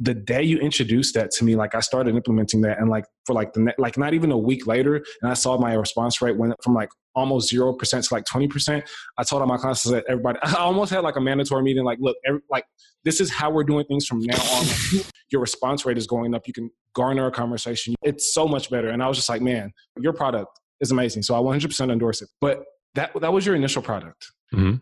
the 0.00 0.14
day 0.14 0.42
you 0.42 0.58
introduced 0.58 1.14
that 1.14 1.30
to 1.32 1.44
me, 1.44 1.56
like 1.56 1.74
I 1.74 1.80
started 1.80 2.14
implementing 2.14 2.60
that, 2.62 2.78
and 2.78 2.88
like 2.90 3.04
for 3.26 3.34
like 3.34 3.52
the 3.52 3.72
like 3.78 3.96
not 3.96 4.14
even 4.14 4.30
a 4.30 4.38
week 4.38 4.66
later, 4.66 4.96
and 5.22 5.30
I 5.30 5.34
saw 5.34 5.58
my 5.58 5.74
response 5.74 6.20
rate 6.20 6.36
went 6.36 6.54
from 6.62 6.74
like 6.74 6.90
almost 7.14 7.48
zero 7.48 7.72
percent 7.72 8.04
to 8.04 8.14
like 8.14 8.24
twenty 8.24 8.48
percent. 8.48 8.84
I 9.16 9.22
told 9.24 9.42
all 9.42 9.48
my 9.48 9.56
clients 9.56 9.82
that 9.84 10.04
everybody, 10.08 10.38
I 10.42 10.54
almost 10.54 10.90
had 10.92 11.00
like 11.00 11.16
a 11.16 11.20
mandatory 11.20 11.62
meeting, 11.62 11.84
like, 11.84 11.98
look, 12.00 12.16
every, 12.26 12.40
like 12.50 12.64
this 13.04 13.20
is 13.20 13.30
how 13.30 13.50
we're 13.50 13.64
doing 13.64 13.84
things 13.86 14.06
from 14.06 14.20
now 14.20 14.40
on. 14.40 14.66
your 15.30 15.40
response 15.40 15.84
rate 15.84 15.98
is 15.98 16.06
going 16.06 16.34
up. 16.34 16.46
You 16.46 16.52
can 16.52 16.70
garner 16.94 17.26
a 17.26 17.30
conversation. 17.30 17.94
It's 18.02 18.32
so 18.32 18.48
much 18.48 18.70
better. 18.70 18.88
And 18.88 19.02
I 19.02 19.08
was 19.08 19.16
just 19.16 19.28
like, 19.28 19.42
man, 19.42 19.72
your 19.98 20.12
product 20.12 20.58
is 20.80 20.90
amazing. 20.90 21.22
So 21.22 21.34
I 21.34 21.38
100% 21.38 21.92
endorse 21.92 22.22
it. 22.22 22.28
But 22.40 22.64
that 22.94 23.10
that 23.20 23.32
was 23.32 23.46
your 23.46 23.54
initial 23.54 23.82
product, 23.82 24.32
mm-hmm. 24.52 24.76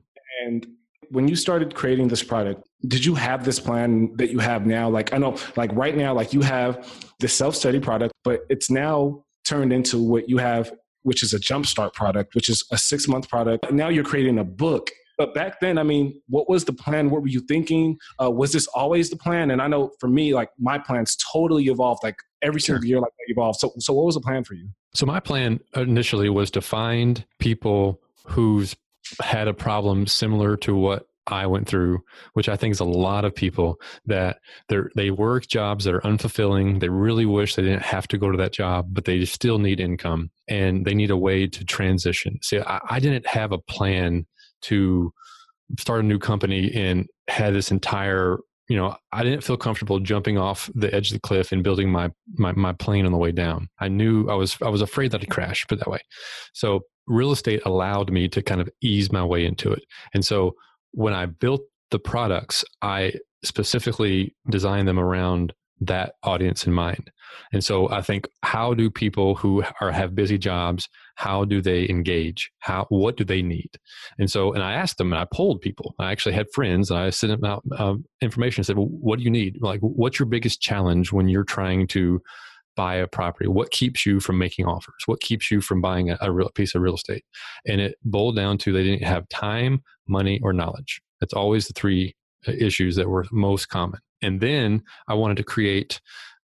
and 0.46 0.66
when 1.10 1.28
you 1.28 1.36
started 1.36 1.74
creating 1.74 2.08
this 2.08 2.22
product, 2.22 2.66
did 2.88 3.04
you 3.04 3.14
have 3.14 3.44
this 3.44 3.58
plan 3.58 4.14
that 4.16 4.30
you 4.30 4.38
have 4.38 4.66
now? 4.66 4.88
Like 4.88 5.12
I 5.12 5.18
know, 5.18 5.36
like 5.56 5.72
right 5.74 5.96
now, 5.96 6.14
like 6.14 6.32
you 6.32 6.42
have 6.42 6.88
the 7.20 7.28
self-study 7.28 7.80
product, 7.80 8.14
but 8.24 8.40
it's 8.48 8.70
now 8.70 9.24
turned 9.44 9.72
into 9.72 10.02
what 10.02 10.28
you 10.28 10.38
have, 10.38 10.72
which 11.02 11.22
is 11.22 11.32
a 11.32 11.38
jumpstart 11.38 11.92
product, 11.94 12.34
which 12.34 12.48
is 12.48 12.64
a 12.72 12.78
six-month 12.78 13.28
product. 13.28 13.70
Now 13.72 13.88
you're 13.88 14.04
creating 14.04 14.38
a 14.38 14.44
book. 14.44 14.90
But 15.18 15.32
back 15.32 15.60
then, 15.60 15.78
I 15.78 15.82
mean, 15.82 16.20
what 16.28 16.46
was 16.46 16.66
the 16.66 16.74
plan? 16.74 17.08
What 17.08 17.22
were 17.22 17.28
you 17.28 17.40
thinking? 17.40 17.96
Uh, 18.22 18.30
was 18.30 18.52
this 18.52 18.66
always 18.66 19.08
the 19.08 19.16
plan? 19.16 19.50
And 19.50 19.62
I 19.62 19.66
know 19.66 19.92
for 19.98 20.08
me, 20.08 20.34
like 20.34 20.50
my 20.58 20.78
plans 20.78 21.16
totally 21.32 21.64
evolved. 21.68 22.02
Like 22.02 22.16
every 22.42 22.60
single 22.60 22.82
sure. 22.82 22.88
year, 22.88 23.00
like 23.00 23.12
they 23.18 23.32
evolved. 23.32 23.58
So, 23.60 23.72
so 23.78 23.94
what 23.94 24.04
was 24.04 24.16
the 24.16 24.20
plan 24.20 24.44
for 24.44 24.52
you? 24.52 24.68
So 24.92 25.06
my 25.06 25.20
plan 25.20 25.60
initially 25.74 26.28
was 26.28 26.50
to 26.50 26.60
find 26.60 27.24
people 27.38 28.02
whose 28.26 28.76
had 29.20 29.48
a 29.48 29.54
problem 29.54 30.06
similar 30.06 30.56
to 30.58 30.74
what 30.74 31.06
I 31.26 31.46
went 31.46 31.66
through, 31.66 32.00
which 32.34 32.48
I 32.48 32.56
think 32.56 32.72
is 32.72 32.80
a 32.80 32.84
lot 32.84 33.24
of 33.24 33.34
people 33.34 33.80
that 34.04 34.38
they 34.68 34.78
they 34.94 35.10
work 35.10 35.46
jobs 35.46 35.84
that 35.84 35.94
are 35.94 36.00
unfulfilling. 36.02 36.80
They 36.80 36.88
really 36.88 37.26
wish 37.26 37.54
they 37.54 37.62
didn't 37.62 37.82
have 37.82 38.06
to 38.08 38.18
go 38.18 38.30
to 38.30 38.38
that 38.38 38.52
job, 38.52 38.88
but 38.90 39.04
they 39.04 39.24
still 39.24 39.58
need 39.58 39.80
income 39.80 40.30
and 40.48 40.84
they 40.84 40.94
need 40.94 41.10
a 41.10 41.16
way 41.16 41.46
to 41.48 41.64
transition. 41.64 42.38
See, 42.42 42.60
I, 42.60 42.80
I 42.88 43.00
didn't 43.00 43.26
have 43.26 43.52
a 43.52 43.58
plan 43.58 44.26
to 44.62 45.12
start 45.78 46.04
a 46.04 46.06
new 46.06 46.18
company 46.18 46.72
and 46.74 47.06
had 47.28 47.54
this 47.54 47.72
entire 47.72 48.38
you 48.68 48.76
know 48.76 48.96
i 49.12 49.22
didn't 49.22 49.42
feel 49.42 49.56
comfortable 49.56 49.98
jumping 49.98 50.38
off 50.38 50.70
the 50.74 50.92
edge 50.94 51.08
of 51.08 51.14
the 51.14 51.20
cliff 51.20 51.52
and 51.52 51.62
building 51.62 51.90
my, 51.90 52.10
my 52.34 52.52
my 52.52 52.72
plane 52.72 53.06
on 53.06 53.12
the 53.12 53.18
way 53.18 53.32
down 53.32 53.68
i 53.80 53.88
knew 53.88 54.28
i 54.28 54.34
was 54.34 54.56
i 54.62 54.68
was 54.68 54.80
afraid 54.80 55.10
that 55.10 55.20
i'd 55.20 55.30
crash 55.30 55.66
put 55.66 55.78
that 55.78 55.88
way 55.88 55.98
so 56.52 56.80
real 57.06 57.32
estate 57.32 57.60
allowed 57.64 58.10
me 58.10 58.28
to 58.28 58.42
kind 58.42 58.60
of 58.60 58.68
ease 58.82 59.12
my 59.12 59.24
way 59.24 59.44
into 59.44 59.72
it 59.72 59.82
and 60.14 60.24
so 60.24 60.54
when 60.92 61.12
i 61.12 61.26
built 61.26 61.62
the 61.90 61.98
products 61.98 62.64
i 62.82 63.12
specifically 63.44 64.34
designed 64.50 64.88
them 64.88 64.98
around 64.98 65.52
that 65.80 66.14
audience 66.22 66.66
in 66.66 66.72
mind. 66.72 67.10
And 67.52 67.62
so 67.62 67.90
I 67.90 68.00
think 68.00 68.28
how 68.42 68.72
do 68.72 68.90
people 68.90 69.34
who 69.34 69.62
are 69.80 69.92
have 69.92 70.14
busy 70.14 70.38
jobs, 70.38 70.88
how 71.16 71.44
do 71.44 71.60
they 71.60 71.88
engage? 71.88 72.50
How 72.60 72.86
what 72.88 73.16
do 73.16 73.24
they 73.24 73.42
need? 73.42 73.70
And 74.18 74.30
so 74.30 74.52
and 74.52 74.62
I 74.62 74.72
asked 74.72 74.98
them 74.98 75.12
and 75.12 75.20
I 75.20 75.26
polled 75.32 75.60
people. 75.60 75.94
I 75.98 76.12
actually 76.12 76.34
had 76.34 76.46
friends 76.54 76.90
and 76.90 76.98
I 76.98 77.10
sent 77.10 77.38
them 77.38 77.44
out 77.44 77.62
um, 77.78 78.04
information 78.22 78.60
and 78.60 78.66
said, 78.66 78.76
well, 78.76 78.88
what 78.88 79.18
do 79.18 79.24
you 79.24 79.30
need? 79.30 79.58
Like 79.60 79.80
what's 79.80 80.18
your 80.18 80.26
biggest 80.26 80.62
challenge 80.62 81.12
when 81.12 81.28
you're 81.28 81.44
trying 81.44 81.86
to 81.88 82.22
buy 82.76 82.96
a 82.96 83.06
property? 83.06 83.48
What 83.48 83.70
keeps 83.70 84.06
you 84.06 84.20
from 84.20 84.38
making 84.38 84.66
offers? 84.66 85.02
What 85.06 85.20
keeps 85.20 85.50
you 85.50 85.60
from 85.60 85.80
buying 85.80 86.10
a, 86.10 86.18
a 86.20 86.30
real 86.30 86.50
piece 86.50 86.74
of 86.74 86.82
real 86.82 86.94
estate? 86.94 87.24
And 87.66 87.80
it 87.80 87.96
boiled 88.04 88.36
down 88.36 88.58
to 88.58 88.72
they 88.72 88.84
didn't 88.84 89.04
have 89.04 89.28
time, 89.28 89.82
money, 90.06 90.40
or 90.42 90.52
knowledge. 90.52 91.00
That's 91.20 91.34
always 91.34 91.66
the 91.66 91.72
three 91.72 92.14
uh, 92.46 92.52
issues 92.52 92.96
that 92.96 93.08
were 93.08 93.26
most 93.32 93.66
common. 93.66 94.00
And 94.22 94.40
then 94.40 94.82
I 95.08 95.14
wanted 95.14 95.36
to 95.38 95.44
create 95.44 96.00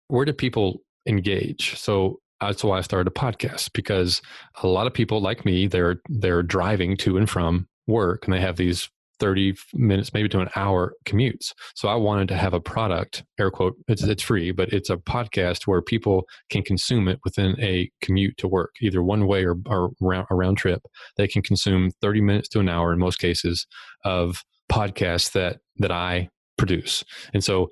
where 0.08 0.24
do 0.24 0.32
people 0.32 0.82
engage? 1.06 1.78
So 1.78 2.20
that's 2.40 2.64
why 2.64 2.78
I 2.78 2.82
started 2.82 3.08
a 3.08 3.18
podcast 3.18 3.70
because 3.72 4.20
a 4.62 4.66
lot 4.66 4.86
of 4.86 4.94
people 4.94 5.20
like 5.20 5.44
me, 5.44 5.66
they're 5.66 6.00
they're 6.08 6.42
driving 6.42 6.96
to 6.98 7.16
and 7.16 7.30
from 7.30 7.68
work 7.86 8.24
and 8.24 8.34
they 8.34 8.40
have 8.40 8.56
these 8.56 8.90
30 9.22 9.54
minutes, 9.74 10.12
maybe 10.12 10.28
to 10.28 10.40
an 10.40 10.48
hour 10.56 10.94
commutes. 11.06 11.52
So 11.76 11.88
I 11.88 11.94
wanted 11.94 12.26
to 12.28 12.36
have 12.36 12.54
a 12.54 12.60
product, 12.60 13.22
air 13.38 13.52
quote, 13.52 13.76
it's, 13.86 14.02
it's 14.02 14.22
free, 14.22 14.50
but 14.50 14.72
it's 14.72 14.90
a 14.90 14.96
podcast 14.96 15.68
where 15.68 15.80
people 15.80 16.24
can 16.50 16.62
consume 16.64 17.06
it 17.06 17.20
within 17.22 17.54
a 17.60 17.88
commute 18.02 18.36
to 18.38 18.48
work, 18.48 18.70
either 18.80 19.00
one 19.00 19.28
way 19.28 19.44
or, 19.44 19.56
or 19.66 19.90
round, 20.00 20.26
a 20.30 20.34
round 20.34 20.58
trip. 20.58 20.82
They 21.16 21.28
can 21.28 21.40
consume 21.40 21.92
30 22.00 22.20
minutes 22.20 22.48
to 22.48 22.58
an 22.58 22.68
hour 22.68 22.92
in 22.92 22.98
most 22.98 23.20
cases 23.20 23.64
of 24.04 24.42
podcasts 24.70 25.30
that 25.32 25.58
that 25.76 25.92
I 25.92 26.28
produce. 26.58 27.04
And 27.32 27.44
so 27.44 27.68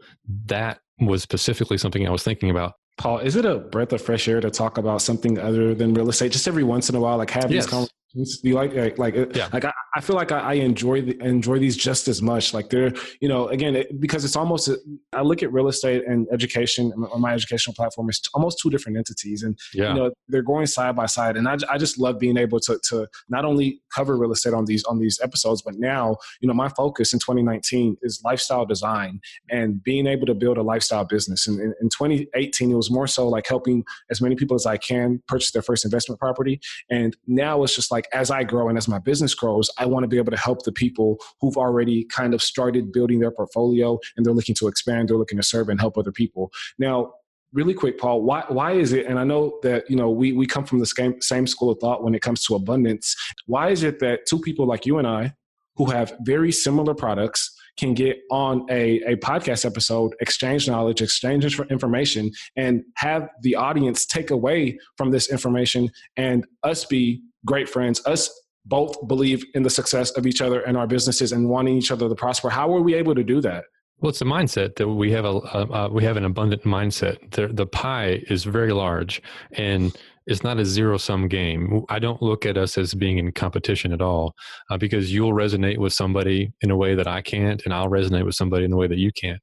that 0.47 0.79
was 1.01 1.23
specifically 1.23 1.79
something 1.79 2.07
I 2.07 2.11
was 2.11 2.23
thinking 2.23 2.51
about. 2.51 2.75
Paul, 2.97 3.19
is 3.19 3.35
it 3.35 3.45
a 3.45 3.59
breath 3.59 3.93
of 3.93 4.01
fresh 4.03 4.29
air 4.29 4.41
to 4.41 4.51
talk 4.51 4.79
about 4.79 5.03
something 5.03 5.39
other 5.39 5.75
than 5.75 5.95
real 5.95 6.11
estate 6.11 6.31
just 6.31 6.47
every 6.47 6.63
once 6.63 6.89
in 6.89 6.95
a 6.95 7.01
while? 7.01 7.17
Like 7.17 7.31
have 7.31 7.51
yes. 7.51 7.65
these 7.65 7.71
conversations 7.71 8.00
you 8.14 8.55
like 8.55 8.75
like 8.75 8.99
like, 8.99 9.16
uh, 9.16 9.27
yeah. 9.35 9.49
like 9.53 9.64
I, 9.64 9.73
I 9.94 10.01
feel 10.01 10.16
like 10.16 10.33
I, 10.33 10.40
I 10.40 10.53
enjoy 10.55 11.03
the, 11.03 11.20
enjoy 11.23 11.59
these 11.59 11.77
just 11.77 12.09
as 12.09 12.20
much. 12.20 12.53
Like 12.53 12.68
they're 12.68 12.92
you 13.20 13.29
know 13.29 13.49
again 13.49 13.77
it, 13.77 14.01
because 14.01 14.25
it's 14.25 14.37
almost 14.37 14.68
a, 14.68 14.79
I 15.12 15.23
look 15.23 15.42
at 15.42 15.53
real 15.53 15.68
estate 15.68 16.05
and 16.07 16.27
education 16.33 16.92
on 16.92 17.20
my 17.20 17.33
educational 17.33 17.75
platform. 17.75 18.09
It's 18.09 18.23
almost 18.35 18.59
two 18.61 18.70
different 18.70 18.99
entities, 18.99 19.42
and 19.42 19.59
yeah. 19.73 19.90
you 19.90 19.94
know 19.94 20.11
they're 20.29 20.42
going 20.42 20.66
side 20.66 20.96
by 20.96 21.07
side. 21.07 21.37
And 21.37 21.49
I, 21.49 21.57
I 21.70 21.79
just 21.79 21.99
love 21.99 22.18
being 22.18 22.37
able 22.37 22.59
to 22.61 22.81
to 22.88 23.07
not 23.29 23.44
only 23.44 23.81
cover 23.94 24.16
real 24.16 24.33
estate 24.33 24.55
on 24.55 24.64
these 24.64 24.83
on 24.85 24.99
these 24.99 25.20
episodes, 25.23 25.62
but 25.62 25.75
now 25.77 26.16
you 26.40 26.49
know 26.49 26.55
my 26.55 26.68
focus 26.68 27.12
in 27.12 27.20
2019 27.20 27.96
is 28.03 28.20
lifestyle 28.25 28.66
design 28.66 29.20
and 29.51 29.83
being 29.83 30.07
able 30.07 30.27
to 30.27 30.35
build 30.35 30.59
a 30.59 30.62
lifestyle 30.62 31.05
business. 31.05 31.46
And 31.46 31.61
in, 31.61 31.75
in 31.81 31.88
2018, 31.90 32.70
it 32.70 32.75
was 32.75 32.90
more 32.90 33.07
so 33.07 33.29
like 33.29 33.46
helping 33.46 33.85
as 34.11 34.20
many 34.20 34.35
people 34.35 34.57
as 34.57 34.66
I 34.66 34.79
can 34.79 35.23
purchase 35.29 35.53
their 35.53 35.62
first 35.62 35.85
investment 35.85 36.18
property, 36.20 36.61
and 36.90 37.16
now 37.29 37.62
it's 37.62 37.75
just 37.75 37.92
like 37.92 38.00
like 38.01 38.09
as 38.15 38.31
I 38.31 38.45
grow 38.45 38.69
and 38.71 38.79
as 38.79 38.89
my 38.89 38.99
business 38.99 39.35
grows, 39.35 39.69
I 39.77 39.85
want 39.85 40.05
to 40.05 40.09
be 40.09 40.17
able 40.17 40.31
to 40.31 40.39
help 40.39 40.63
the 40.63 40.73
people 40.73 41.19
who've 41.41 41.57
already 41.59 42.05
kind 42.05 42.33
of 42.33 42.41
started 42.41 42.93
building 42.93 43.21
their 43.21 43.31
portfolio 43.31 43.99
and 44.17 44.25
they're 44.25 44.33
looking 44.33 44.55
to 44.57 44.69
expand, 44.69 45.09
they're 45.09 45.19
looking 45.19 45.39
to 45.39 45.45
serve 45.45 45.69
and 45.69 45.79
help 45.79 45.99
other 45.99 46.13
people. 46.13 46.51
Now, 46.79 47.13
really 47.53 47.75
quick, 47.75 47.99
Paul, 47.99 48.23
why 48.23 48.45
why 48.49 48.73
is 48.73 48.95
it? 48.95 49.05
And 49.07 49.19
I 49.19 49.25
know 49.25 49.59
that 49.63 49.91
you 49.91 49.97
know 49.97 50.11
we 50.11 50.33
we 50.33 50.47
come 50.47 50.65
from 50.65 50.79
the 50.79 50.87
same 50.87 51.21
same 51.21 51.47
school 51.47 51.71
of 51.71 51.79
thought 51.79 52.03
when 52.03 52.15
it 52.15 52.23
comes 52.23 52.43
to 52.45 52.55
abundance. 52.55 53.15
Why 53.47 53.69
is 53.69 53.83
it 53.83 53.99
that 53.99 54.21
two 54.27 54.39
people 54.39 54.67
like 54.67 54.87
you 54.87 54.97
and 54.97 55.07
I, 55.07 55.35
who 55.77 55.87
have 55.91 56.17
very 56.23 56.53
similar 56.53 56.95
products, 56.95 57.55
can 57.77 57.95
get 57.95 58.19
on 58.31 58.67
a, 58.71 59.01
a 59.07 59.17
podcast 59.17 59.65
episode, 59.65 60.15
exchange 60.21 60.69
knowledge, 60.69 61.03
exchange 61.03 61.45
information, 61.71 62.31
and 62.57 62.83
have 62.97 63.29
the 63.43 63.57
audience 63.57 64.07
take 64.07 64.31
away 64.31 64.79
from 64.97 65.11
this 65.11 65.31
information 65.31 65.91
and 66.17 66.47
us 66.63 66.85
be 66.85 67.23
great 67.44 67.68
friends. 67.68 68.03
Us 68.07 68.31
both 68.66 69.07
believe 69.09 69.44
in 69.55 69.62
the 69.62 69.70
success 69.70 70.11
of 70.12 70.26
each 70.26 70.42
other 70.42 70.61
and 70.61 70.76
our 70.76 70.87
businesses 70.87 71.33
and 71.33 71.48
wanting 71.48 71.76
each 71.76 71.90
other 71.90 72.09
to 72.09 72.14
prosper. 72.14 72.50
How 72.50 72.74
are 72.74 72.83
we 72.83 72.94
able 72.94 73.14
to 73.14 73.24
do 73.24 73.40
that? 73.40 73.64
Well, 74.00 74.11
it's 74.11 74.22
a 74.22 74.26
mindset 74.26 74.76
that 74.76 74.88
we 74.88 75.12
have 75.12 75.26
a, 75.26 75.29
a 75.29 75.90
we 75.90 76.05
have 76.05 76.16
an 76.16 76.24
abundant 76.24 76.62
mindset. 76.64 77.33
The, 77.33 77.48
the 77.48 77.66
pie 77.66 78.22
is 78.29 78.44
very 78.44 78.72
large, 78.72 79.20
and 79.53 79.94
it's 80.26 80.42
not 80.42 80.59
a 80.59 80.64
zero 80.64 80.96
sum 80.96 81.29
game. 81.29 81.85
I 81.90 81.98
don't 81.98 82.22
look 82.22 82.46
at 82.46 82.57
us 82.57 82.79
as 82.79 82.94
being 82.94 83.18
in 83.18 83.31
competition 83.33 83.92
at 83.92 84.00
all, 84.00 84.35
uh, 84.70 84.79
because 84.79 85.12
you'll 85.12 85.35
resonate 85.35 85.76
with 85.76 85.92
somebody 85.92 86.50
in 86.62 86.70
a 86.70 86.76
way 86.76 86.94
that 86.94 87.07
I 87.07 87.20
can't, 87.20 87.61
and 87.66 87.74
I'll 87.74 87.90
resonate 87.90 88.24
with 88.24 88.37
somebody 88.37 88.64
in 88.64 88.70
the 88.70 88.79
way 88.79 88.87
that 88.87 88.98
you 88.98 89.12
can't 89.12 89.40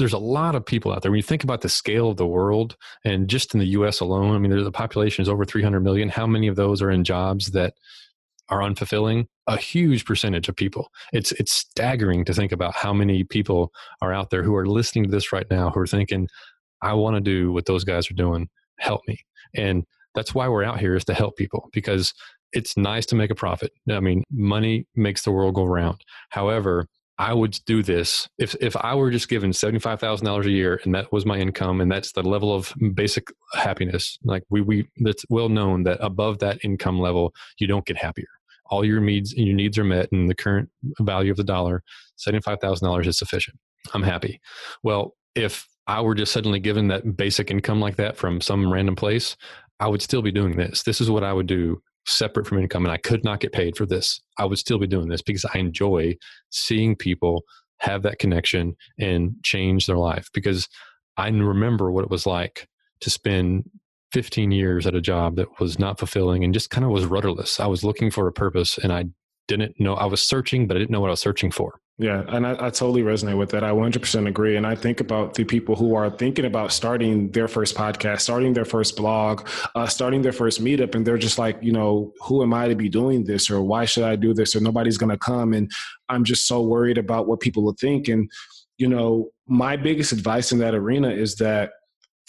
there's 0.00 0.12
a 0.12 0.18
lot 0.18 0.54
of 0.54 0.64
people 0.64 0.92
out 0.92 1.02
there. 1.02 1.10
When 1.10 1.18
you 1.18 1.22
think 1.22 1.44
about 1.44 1.60
the 1.60 1.68
scale 1.68 2.10
of 2.10 2.16
the 2.16 2.26
world, 2.26 2.76
and 3.04 3.28
just 3.28 3.54
in 3.54 3.60
the 3.60 3.66
U.S. 3.66 4.00
alone, 4.00 4.34
I 4.34 4.38
mean, 4.38 4.50
the 4.50 4.72
population 4.72 5.22
is 5.22 5.28
over 5.28 5.44
300 5.44 5.80
million. 5.80 6.08
How 6.08 6.26
many 6.26 6.48
of 6.48 6.56
those 6.56 6.82
are 6.82 6.90
in 6.90 7.04
jobs 7.04 7.52
that 7.52 7.74
are 8.48 8.60
unfulfilling? 8.60 9.26
A 9.46 9.56
huge 9.56 10.04
percentage 10.04 10.48
of 10.48 10.56
people. 10.56 10.88
It's 11.12 11.32
it's 11.32 11.52
staggering 11.52 12.24
to 12.24 12.34
think 12.34 12.50
about 12.50 12.74
how 12.74 12.92
many 12.92 13.24
people 13.24 13.70
are 14.00 14.12
out 14.12 14.30
there 14.30 14.42
who 14.42 14.56
are 14.56 14.66
listening 14.66 15.04
to 15.04 15.10
this 15.10 15.32
right 15.32 15.46
now 15.50 15.70
who 15.70 15.80
are 15.80 15.86
thinking, 15.86 16.28
"I 16.82 16.94
want 16.94 17.16
to 17.16 17.20
do 17.20 17.52
what 17.52 17.66
those 17.66 17.84
guys 17.84 18.10
are 18.10 18.14
doing. 18.14 18.48
Help 18.78 19.02
me." 19.06 19.18
And 19.54 19.84
that's 20.14 20.34
why 20.34 20.48
we're 20.48 20.64
out 20.64 20.80
here 20.80 20.96
is 20.96 21.04
to 21.04 21.14
help 21.14 21.36
people 21.36 21.68
because 21.72 22.14
it's 22.52 22.76
nice 22.76 23.06
to 23.06 23.14
make 23.14 23.30
a 23.30 23.34
profit. 23.34 23.72
I 23.88 24.00
mean, 24.00 24.24
money 24.32 24.86
makes 24.96 25.22
the 25.22 25.30
world 25.30 25.54
go 25.54 25.64
round. 25.64 26.00
However, 26.30 26.86
I 27.20 27.34
would 27.34 27.58
do 27.66 27.82
this 27.82 28.26
if 28.38 28.56
if 28.62 28.74
I 28.76 28.94
were 28.94 29.10
just 29.10 29.28
given 29.28 29.52
seventy 29.52 29.78
five 29.78 30.00
thousand 30.00 30.24
dollars 30.24 30.46
a 30.46 30.50
year 30.50 30.80
and 30.84 30.94
that 30.94 31.12
was 31.12 31.26
my 31.26 31.36
income 31.36 31.82
and 31.82 31.92
that's 31.92 32.12
the 32.12 32.22
level 32.22 32.54
of 32.54 32.72
basic 32.94 33.28
happiness. 33.52 34.18
Like 34.24 34.42
we 34.48 34.62
we 34.62 34.88
that's 34.96 35.26
well 35.28 35.50
known 35.50 35.82
that 35.82 35.98
above 36.00 36.38
that 36.38 36.64
income 36.64 36.98
level 36.98 37.34
you 37.58 37.66
don't 37.66 37.84
get 37.84 37.98
happier. 37.98 38.28
All 38.70 38.86
your 38.86 39.00
needs 39.00 39.34
and 39.34 39.46
your 39.46 39.54
needs 39.54 39.76
are 39.76 39.84
met 39.84 40.10
and 40.12 40.30
the 40.30 40.34
current 40.34 40.70
value 41.00 41.30
of 41.30 41.36
the 41.36 41.44
dollar 41.44 41.82
seventy 42.16 42.40
five 42.40 42.58
thousand 42.58 42.88
dollars 42.88 43.06
is 43.06 43.18
sufficient. 43.18 43.58
I'm 43.92 44.02
happy. 44.02 44.40
Well, 44.82 45.14
if 45.34 45.68
I 45.86 46.00
were 46.00 46.14
just 46.14 46.32
suddenly 46.32 46.58
given 46.58 46.88
that 46.88 47.18
basic 47.18 47.50
income 47.50 47.80
like 47.80 47.96
that 47.96 48.16
from 48.16 48.40
some 48.40 48.72
random 48.72 48.96
place, 48.96 49.36
I 49.78 49.88
would 49.88 50.00
still 50.00 50.22
be 50.22 50.32
doing 50.32 50.56
this. 50.56 50.84
This 50.84 51.02
is 51.02 51.10
what 51.10 51.24
I 51.24 51.34
would 51.34 51.46
do 51.46 51.82
separate 52.06 52.46
from 52.46 52.58
income 52.58 52.84
and 52.84 52.92
I 52.92 52.96
could 52.96 53.24
not 53.24 53.40
get 53.40 53.52
paid 53.52 53.76
for 53.76 53.86
this, 53.86 54.20
I 54.38 54.44
would 54.44 54.58
still 54.58 54.78
be 54.78 54.86
doing 54.86 55.08
this 55.08 55.22
because 55.22 55.44
I 55.44 55.58
enjoy 55.58 56.16
seeing 56.50 56.96
people 56.96 57.44
have 57.78 58.02
that 58.02 58.18
connection 58.18 58.76
and 58.98 59.34
change 59.42 59.86
their 59.86 59.96
life 59.96 60.28
because 60.32 60.68
I 61.16 61.28
remember 61.28 61.90
what 61.90 62.04
it 62.04 62.10
was 62.10 62.26
like 62.26 62.68
to 63.00 63.10
spend 63.10 63.68
15 64.12 64.50
years 64.50 64.86
at 64.86 64.94
a 64.94 65.00
job 65.00 65.36
that 65.36 65.60
was 65.60 65.78
not 65.78 65.98
fulfilling 65.98 66.44
and 66.44 66.52
just 66.52 66.70
kind 66.70 66.84
of 66.84 66.90
was 66.90 67.06
rudderless. 67.06 67.60
I 67.60 67.66
was 67.66 67.84
looking 67.84 68.10
for 68.10 68.26
a 68.26 68.32
purpose 68.32 68.78
and 68.78 68.92
I 68.92 69.06
didn't 69.48 69.78
know 69.80 69.94
I 69.94 70.06
was 70.06 70.22
searching, 70.22 70.66
but 70.66 70.76
I 70.76 70.80
didn't 70.80 70.90
know 70.90 71.00
what 71.00 71.08
I 71.08 71.12
was 71.12 71.20
searching 71.20 71.50
for. 71.50 71.80
Yeah, 72.00 72.24
and 72.28 72.46
I, 72.46 72.52
I, 72.52 72.70
totally 72.70 73.02
resonate 73.02 73.36
with 73.36 73.50
that. 73.50 73.62
I 73.62 73.72
100% 73.72 74.26
agree. 74.26 74.56
And 74.56 74.66
I 74.66 74.74
think 74.74 75.00
about 75.00 75.34
the 75.34 75.44
people 75.44 75.76
who 75.76 75.94
are 75.94 76.08
thinking 76.08 76.46
about 76.46 76.72
starting 76.72 77.30
their 77.32 77.46
first 77.46 77.76
podcast, 77.76 78.20
starting 78.20 78.54
their 78.54 78.64
first 78.64 78.96
blog, 78.96 79.46
uh, 79.74 79.86
starting 79.86 80.22
their 80.22 80.32
first 80.32 80.64
meetup, 80.64 80.94
and 80.94 81.06
they're 81.06 81.18
just 81.18 81.36
like, 81.38 81.58
you 81.60 81.72
know, 81.72 82.14
who 82.22 82.42
am 82.42 82.54
I 82.54 82.68
to 82.68 82.74
be 82.74 82.88
doing 82.88 83.24
this, 83.24 83.50
or 83.50 83.60
why 83.60 83.84
should 83.84 84.04
I 84.04 84.16
do 84.16 84.32
this, 84.32 84.56
or 84.56 84.60
nobody's 84.60 84.96
going 84.96 85.10
to 85.10 85.18
come, 85.18 85.52
and 85.52 85.70
I'm 86.08 86.24
just 86.24 86.48
so 86.48 86.62
worried 86.62 86.96
about 86.96 87.28
what 87.28 87.40
people 87.40 87.62
will 87.62 87.76
think. 87.78 88.08
And 88.08 88.30
you 88.78 88.88
know, 88.88 89.28
my 89.46 89.76
biggest 89.76 90.10
advice 90.10 90.52
in 90.52 90.58
that 90.60 90.74
arena 90.74 91.10
is 91.10 91.36
that 91.36 91.72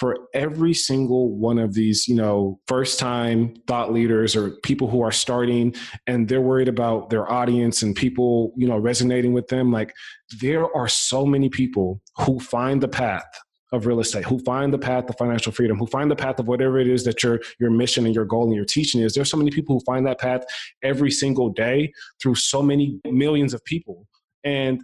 for 0.02 0.18
every 0.34 0.74
single 0.74 1.30
one 1.30 1.60
of 1.60 1.76
these, 1.76 2.08
you 2.08 2.16
know, 2.16 2.60
first 2.68 2.98
time 2.98 3.54
thought 3.68 3.94
leaders 3.94 4.36
or 4.36 4.50
people 4.64 4.90
who 4.90 5.04
are 5.04 5.12
starting 5.12 5.76
and 6.08 6.28
they're 6.28 6.42
worried 6.42 6.68
about 6.68 7.12
their 7.12 7.32
audience 7.32 7.84
and 7.84 7.96
people, 7.96 8.52
you 8.58 8.68
know, 8.68 8.80
resonating 8.80 9.32
with 9.32 9.48
them. 9.50 9.72
Like 9.72 9.94
there 10.40 10.76
are 10.76 10.88
so 10.88 11.24
many 11.24 11.50
people 11.50 12.02
who 12.18 12.40
find 12.40 12.82
the 12.82 12.88
path 12.88 13.28
of 13.72 13.86
real 13.86 14.00
estate, 14.00 14.26
who 14.26 14.40
find 14.40 14.74
the 14.74 14.80
path 14.80 15.08
of 15.08 15.16
financial 15.20 15.52
freedom, 15.52 15.78
who 15.78 15.86
find 15.86 16.10
the 16.10 16.16
path 16.16 16.40
of 16.40 16.48
whatever 16.48 16.80
it 16.80 16.88
is 16.88 17.04
that 17.04 17.22
your 17.22 17.40
your 17.60 17.70
mission 17.70 18.08
and 18.08 18.16
your 18.16 18.26
goal 18.26 18.46
and 18.46 18.56
your 18.56 18.66
teaching 18.66 19.02
is. 19.02 19.14
There's 19.14 19.30
so 19.30 19.38
many 19.38 19.52
people 19.52 19.76
who 19.76 19.86
find 19.86 20.04
that 20.08 20.20
path 20.20 20.42
every 20.82 21.12
single 21.12 21.50
day 21.50 21.94
through 22.20 22.36
so 22.36 22.64
many 22.64 23.00
millions 23.06 23.54
of 23.54 23.64
people. 23.66 24.08
And 24.44 24.82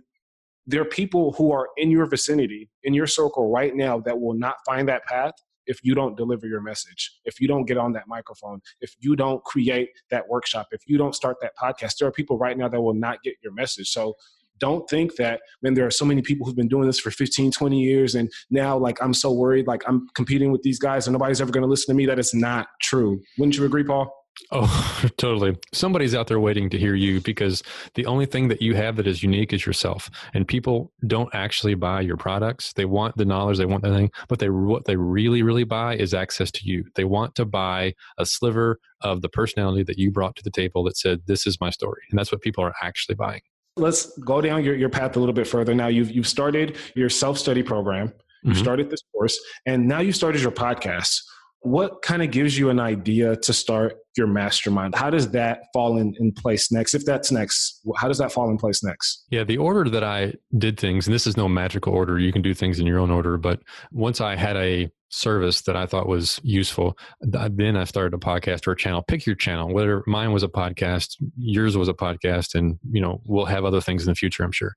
there 0.68 0.82
are 0.82 0.86
people 0.86 1.32
who 1.34 1.52
are 1.52 1.70
in 1.78 1.90
your 1.90 2.06
vicinity, 2.06 2.70
in 2.84 2.94
your 2.94 3.08
circle 3.08 3.50
right 3.50 3.76
now 3.76 4.00
that 4.02 4.20
will 4.20 4.34
not 4.34 4.58
find 4.66 4.88
that 4.90 5.06
path 5.06 5.34
if 5.66 5.80
you 5.84 5.96
don't 5.96 6.16
deliver 6.16 6.48
your 6.48 6.62
message, 6.62 7.20
if 7.26 7.40
you 7.42 7.48
don't 7.48 7.66
get 7.66 7.78
on 7.78 7.94
that 7.94 8.08
microphone, 8.08 8.62
if 8.82 8.96
you 9.00 9.16
don't 9.16 9.44
create 9.44 9.90
that 10.10 10.28
workshop, 10.28 10.68
if 10.72 10.82
you 10.88 10.98
don't 10.98 11.14
start 11.14 11.38
that 11.42 11.52
podcast. 11.62 11.98
There 11.98 12.08
are 12.08 12.12
people 12.12 12.38
right 12.38 12.58
now 12.58 12.70
that 12.70 12.82
will 12.82 12.94
not 12.94 13.22
get 13.24 13.36
your 13.44 13.54
message. 13.54 13.90
So 13.90 14.16
don't 14.60 14.90
think 14.90 15.16
that 15.18 15.42
when 15.60 15.74
there 15.74 15.86
are 15.86 15.92
so 15.92 16.06
many 16.06 16.22
people 16.22 16.46
who've 16.46 16.56
been 16.56 16.68
doing 16.68 16.88
this 16.88 17.00
for 17.00 17.12
15, 17.12 17.52
20 17.52 17.80
years 17.80 18.16
and 18.16 18.32
now 18.50 18.78
like 18.78 18.98
I'm 19.02 19.14
so 19.14 19.32
worried, 19.32 19.68
like 19.68 19.84
I'm 19.88 20.08
competing 20.16 20.52
with 20.52 20.64
these 20.64 20.80
guys 20.80 21.08
and 21.08 21.14
nobody's 21.14 21.42
ever 21.42 21.52
to 21.52 21.66
listen 21.66 21.94
to 21.94 21.98
me, 21.98 22.06
that 22.08 22.18
is 22.18 22.34
not 22.34 22.68
true. 22.82 23.22
Wouldn't 23.38 23.58
you 23.58 23.66
agree, 23.66 23.84
Paul? 23.84 24.12
Oh, 24.52 25.10
totally. 25.18 25.58
Somebody's 25.74 26.16
out 26.16 26.28
there 26.28 26.40
waiting 26.40 26.70
to 26.70 26.78
hear 26.78 26.96
you 26.96 27.22
because 27.22 27.64
the 27.96 28.06
only 28.06 28.26
thing 28.26 28.48
that 28.48 28.62
you 28.62 28.76
have 28.76 28.96
that 28.98 29.08
is 29.08 29.24
unique 29.24 29.54
is 29.54 29.66
yourself. 29.66 30.10
And 30.34 30.48
people 30.48 30.92
don't 31.06 31.34
actually 31.34 31.76
buy 31.76 32.02
your 32.02 32.18
products. 32.18 32.74
They 32.74 32.86
want 32.86 33.18
the 33.18 33.26
knowledge, 33.26 33.58
they 33.58 33.66
want 33.66 33.84
the 33.84 33.94
thing, 33.94 34.12
but 34.28 34.40
they 34.40 34.50
what 34.50 34.86
they 34.86 34.96
really, 34.96 35.44
really 35.44 35.64
buy 35.64 35.96
is 35.96 36.14
access 36.14 36.52
to 36.52 36.66
you. 36.66 36.86
They 36.96 37.04
want 37.04 37.36
to 37.36 37.46
buy 37.46 37.94
a 38.18 38.26
sliver 38.26 38.80
of 39.02 39.22
the 39.22 39.30
personality 39.30 39.84
that 39.84 39.98
you 39.98 40.12
brought 40.12 40.36
to 40.38 40.44
the 40.44 40.52
table 40.52 40.84
that 40.86 40.98
said, 40.98 41.22
This 41.26 41.46
is 41.46 41.60
my 41.60 41.70
story. 41.70 42.02
And 42.10 42.18
that's 42.18 42.32
what 42.32 42.42
people 42.42 42.64
are 42.64 42.74
actually 42.82 43.16
buying. 43.16 43.42
Let's 43.76 44.18
go 44.20 44.42
down 44.42 44.64
your, 44.64 44.76
your 44.76 44.90
path 44.90 45.16
a 45.16 45.20
little 45.20 45.34
bit 45.34 45.48
further. 45.48 45.74
Now 45.76 45.88
you've 45.88 46.12
you've 46.12 46.28
started 46.28 46.78
your 46.96 47.10
self-study 47.10 47.64
program, 47.64 48.14
you 48.44 48.52
mm-hmm. 48.52 48.62
started 48.62 48.90
this 48.90 49.02
course, 49.14 49.40
and 49.66 49.88
now 49.88 50.00
you 50.00 50.12
started 50.12 50.42
your 50.42 50.52
podcast 50.52 51.22
what 51.62 52.02
kind 52.02 52.22
of 52.22 52.32
gives 52.32 52.58
you 52.58 52.70
an 52.70 52.80
idea 52.80 53.36
to 53.36 53.54
start 53.54 53.96
your 54.18 54.28
mastermind? 54.28 54.96
How 54.96 55.10
does 55.10 55.30
that 55.32 55.64
fall 55.74 55.98
in, 55.98 56.16
in 56.20 56.32
place 56.32 56.72
next? 56.72 56.94
If 56.94 57.06
that's 57.06 57.32
next 57.32 57.82
how 57.98 58.08
does 58.08 58.18
that 58.18 58.32
fall 58.32 58.50
in 58.50 58.58
place 58.58 58.84
next? 58.84 59.26
Yeah 59.30 59.44
the 59.44 59.58
order 59.58 59.90
that 59.90 60.04
i 60.04 60.34
did 60.58 60.80
things 60.80 61.08
and 61.08 61.14
this 61.14 61.28
is 61.28 61.38
no 61.38 61.48
magical 61.48 61.94
order 61.94 62.20
you 62.20 62.32
can 62.32 62.42
do 62.42 62.54
things 62.54 62.80
in 62.80 62.86
your 62.86 63.00
own 63.00 63.12
order 63.12 63.38
but 63.38 63.62
once 63.92 64.22
i 64.22 64.36
had 64.36 64.56
a 64.58 64.90
service 65.10 65.62
that 65.62 65.76
i 65.76 65.86
thought 65.86 66.08
was 66.08 66.40
useful 66.44 66.98
then 67.22 67.78
i 67.78 67.84
started 67.84 68.14
a 68.14 68.18
podcast 68.18 68.68
or 68.68 68.72
a 68.72 68.78
channel 68.78 69.04
pick 69.08 69.26
your 69.26 69.36
channel 69.36 69.74
whether 69.74 70.04
mine 70.06 70.32
was 70.32 70.44
a 70.44 70.48
podcast 70.48 71.16
yours 71.38 71.78
was 71.78 71.88
a 71.88 71.94
podcast 71.94 72.56
and 72.56 72.78
you 72.92 73.02
know 73.02 73.22
we'll 73.26 73.46
have 73.46 73.64
other 73.64 73.82
things 73.82 74.04
in 74.04 74.12
the 74.12 74.16
future 74.16 74.44
i'm 74.44 74.52
sure. 74.52 74.76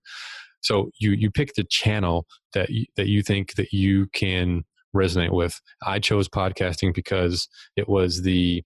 So 0.62 0.90
you 0.98 1.12
you 1.12 1.30
pick 1.30 1.54
the 1.54 1.64
channel 1.64 2.26
that 2.54 2.70
you, 2.70 2.86
that 2.96 3.08
you 3.08 3.22
think 3.22 3.54
that 3.54 3.72
you 3.72 4.08
can 4.12 4.64
resonate 4.94 5.32
with. 5.32 5.60
I 5.82 5.98
chose 5.98 6.28
podcasting 6.28 6.94
because 6.94 7.48
it 7.76 7.88
was 7.88 8.22
the 8.22 8.62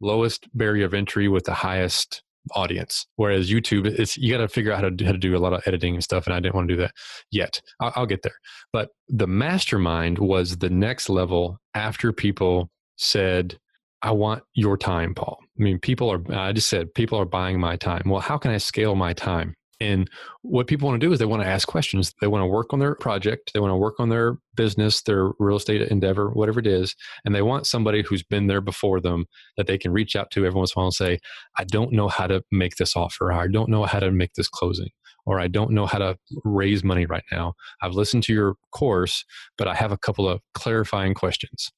lowest 0.00 0.48
barrier 0.56 0.86
of 0.86 0.94
entry 0.94 1.28
with 1.28 1.44
the 1.44 1.54
highest 1.54 2.22
audience. 2.54 3.06
Whereas 3.16 3.50
YouTube, 3.50 3.86
it's 3.86 4.16
you 4.16 4.30
got 4.30 4.38
to 4.38 4.48
figure 4.48 4.72
out 4.72 4.82
how 4.82 4.90
to, 4.90 5.04
how 5.04 5.12
to 5.12 5.18
do 5.18 5.36
a 5.36 5.38
lot 5.38 5.52
of 5.52 5.62
editing 5.66 5.94
and 5.94 6.04
stuff, 6.04 6.26
and 6.26 6.34
I 6.34 6.40
didn't 6.40 6.54
want 6.54 6.68
to 6.68 6.74
do 6.74 6.80
that 6.82 6.92
yet. 7.30 7.60
I'll, 7.80 7.92
I'll 7.96 8.06
get 8.06 8.22
there. 8.22 8.36
But 8.72 8.90
the 9.08 9.26
mastermind 9.26 10.18
was 10.18 10.58
the 10.58 10.70
next 10.70 11.08
level 11.08 11.58
after 11.74 12.12
people 12.12 12.70
said, 12.96 13.58
"I 14.02 14.12
want 14.12 14.44
your 14.54 14.76
time, 14.76 15.14
Paul." 15.14 15.38
I 15.58 15.62
mean, 15.62 15.78
people 15.78 16.10
are. 16.10 16.22
I 16.32 16.52
just 16.52 16.68
said 16.68 16.94
people 16.94 17.18
are 17.18 17.24
buying 17.26 17.58
my 17.58 17.76
time. 17.76 18.02
Well, 18.06 18.20
how 18.20 18.38
can 18.38 18.50
I 18.50 18.58
scale 18.58 18.94
my 18.94 19.12
time? 19.12 19.54
And 19.80 20.10
what 20.42 20.66
people 20.66 20.88
want 20.88 21.00
to 21.00 21.06
do 21.06 21.12
is 21.12 21.18
they 21.18 21.26
want 21.26 21.42
to 21.42 21.48
ask 21.48 21.68
questions. 21.68 22.14
They 22.20 22.26
want 22.26 22.42
to 22.42 22.46
work 22.46 22.72
on 22.72 22.78
their 22.78 22.94
project. 22.94 23.52
They 23.52 23.60
want 23.60 23.72
to 23.72 23.76
work 23.76 23.96
on 23.98 24.08
their 24.08 24.38
business, 24.54 25.02
their 25.02 25.32
real 25.38 25.56
estate 25.56 25.82
endeavor, 25.82 26.30
whatever 26.30 26.60
it 26.60 26.66
is. 26.66 26.94
And 27.24 27.34
they 27.34 27.42
want 27.42 27.66
somebody 27.66 28.02
who's 28.02 28.22
been 28.22 28.46
there 28.46 28.62
before 28.62 29.00
them 29.00 29.26
that 29.56 29.66
they 29.66 29.76
can 29.76 29.92
reach 29.92 30.16
out 30.16 30.30
to 30.32 30.46
every 30.46 30.58
once 30.58 30.72
in 30.74 30.78
a 30.78 30.80
while 30.80 30.86
and 30.86 30.94
say, 30.94 31.18
I 31.58 31.64
don't 31.64 31.92
know 31.92 32.08
how 32.08 32.26
to 32.26 32.42
make 32.50 32.76
this 32.76 32.96
offer. 32.96 33.32
I 33.32 33.48
don't 33.48 33.68
know 33.68 33.84
how 33.84 34.00
to 34.00 34.10
make 34.10 34.32
this 34.34 34.48
closing. 34.48 34.88
Or 35.26 35.40
I 35.40 35.48
don't 35.48 35.72
know 35.72 35.86
how 35.86 35.98
to 35.98 36.16
raise 36.44 36.84
money 36.84 37.04
right 37.04 37.24
now. 37.32 37.54
I've 37.82 37.94
listened 37.94 38.22
to 38.24 38.32
your 38.32 38.54
course, 38.72 39.24
but 39.58 39.68
I 39.68 39.74
have 39.74 39.92
a 39.92 39.98
couple 39.98 40.28
of 40.28 40.40
clarifying 40.54 41.14
questions. 41.14 41.70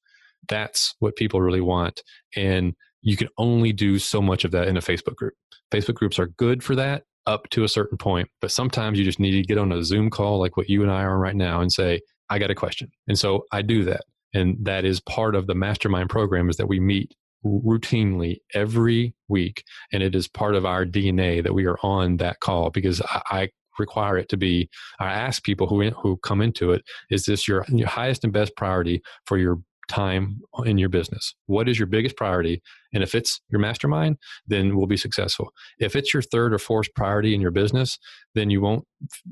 That's 0.47 0.95
what 0.99 1.15
people 1.15 1.41
really 1.41 1.59
want. 1.59 2.03
And 2.35 2.75
you 3.01 3.17
can 3.17 3.27
only 3.37 3.73
do 3.73 3.97
so 3.97 4.21
much 4.21 4.45
of 4.45 4.51
that 4.51 4.67
in 4.67 4.77
a 4.77 4.81
Facebook 4.81 5.15
group. 5.15 5.33
Facebook 5.71 5.95
groups 5.95 6.19
are 6.19 6.27
good 6.27 6.63
for 6.63 6.75
that 6.75 7.03
up 7.29 7.47
to 7.51 7.63
a 7.63 7.69
certain 7.69 7.97
point. 7.97 8.27
But 8.41 8.51
sometimes 8.51 8.97
you 8.97 9.05
just 9.05 9.19
need 9.19 9.31
to 9.31 9.43
get 9.43 9.59
on 9.59 9.71
a 9.71 9.83
Zoom 9.83 10.09
call 10.09 10.39
like 10.39 10.57
what 10.57 10.67
you 10.67 10.81
and 10.81 10.91
I 10.91 11.03
are 11.03 11.13
on 11.13 11.21
right 11.21 11.35
now 11.35 11.61
and 11.61 11.71
say, 11.71 12.01
I 12.29 12.39
got 12.39 12.51
a 12.51 12.55
question. 12.55 12.91
And 13.07 13.17
so 13.17 13.45
I 13.51 13.61
do 13.61 13.83
that. 13.85 14.01
And 14.33 14.57
that 14.61 14.83
is 14.83 14.99
part 14.99 15.35
of 15.35 15.47
the 15.47 15.55
mastermind 15.55 16.09
program 16.09 16.49
is 16.49 16.57
that 16.57 16.67
we 16.67 16.79
meet 16.79 17.13
routinely 17.45 18.37
every 18.53 19.13
week. 19.27 19.63
And 19.93 20.03
it 20.03 20.15
is 20.15 20.27
part 20.27 20.55
of 20.55 20.65
our 20.65 20.85
DNA 20.85 21.43
that 21.43 21.53
we 21.53 21.65
are 21.65 21.77
on 21.83 22.17
that 22.17 22.39
call 22.39 22.71
because 22.71 23.01
I, 23.01 23.21
I 23.29 23.49
require 23.77 24.17
it 24.17 24.27
to 24.27 24.35
be 24.35 24.69
i 24.99 25.05
ask 25.05 25.41
people 25.41 25.65
who 25.65 25.89
who 25.91 26.17
come 26.17 26.41
into 26.41 26.73
it 26.73 26.83
is 27.09 27.23
this 27.23 27.47
your, 27.47 27.63
your 27.69 27.87
highest 27.87 28.25
and 28.25 28.33
best 28.33 28.53
priority 28.57 29.01
for 29.25 29.37
your 29.37 29.57
time 29.87 30.41
in 30.65 30.77
your 30.77 30.89
business 30.89 31.33
what 31.45 31.69
is 31.69 31.79
your 31.79 31.87
biggest 31.87 32.17
priority 32.17 32.61
and 32.93 33.03
if 33.03 33.15
it's 33.15 33.41
your 33.49 33.59
mastermind, 33.59 34.17
then 34.47 34.75
we'll 34.75 34.87
be 34.87 34.97
successful. 34.97 35.51
If 35.79 35.95
it's 35.95 36.13
your 36.13 36.23
third 36.23 36.53
or 36.53 36.59
fourth 36.59 36.93
priority 36.95 37.33
in 37.33 37.41
your 37.41 37.51
business, 37.51 37.97
then 38.35 38.49
you 38.49 38.61
won't 38.61 38.85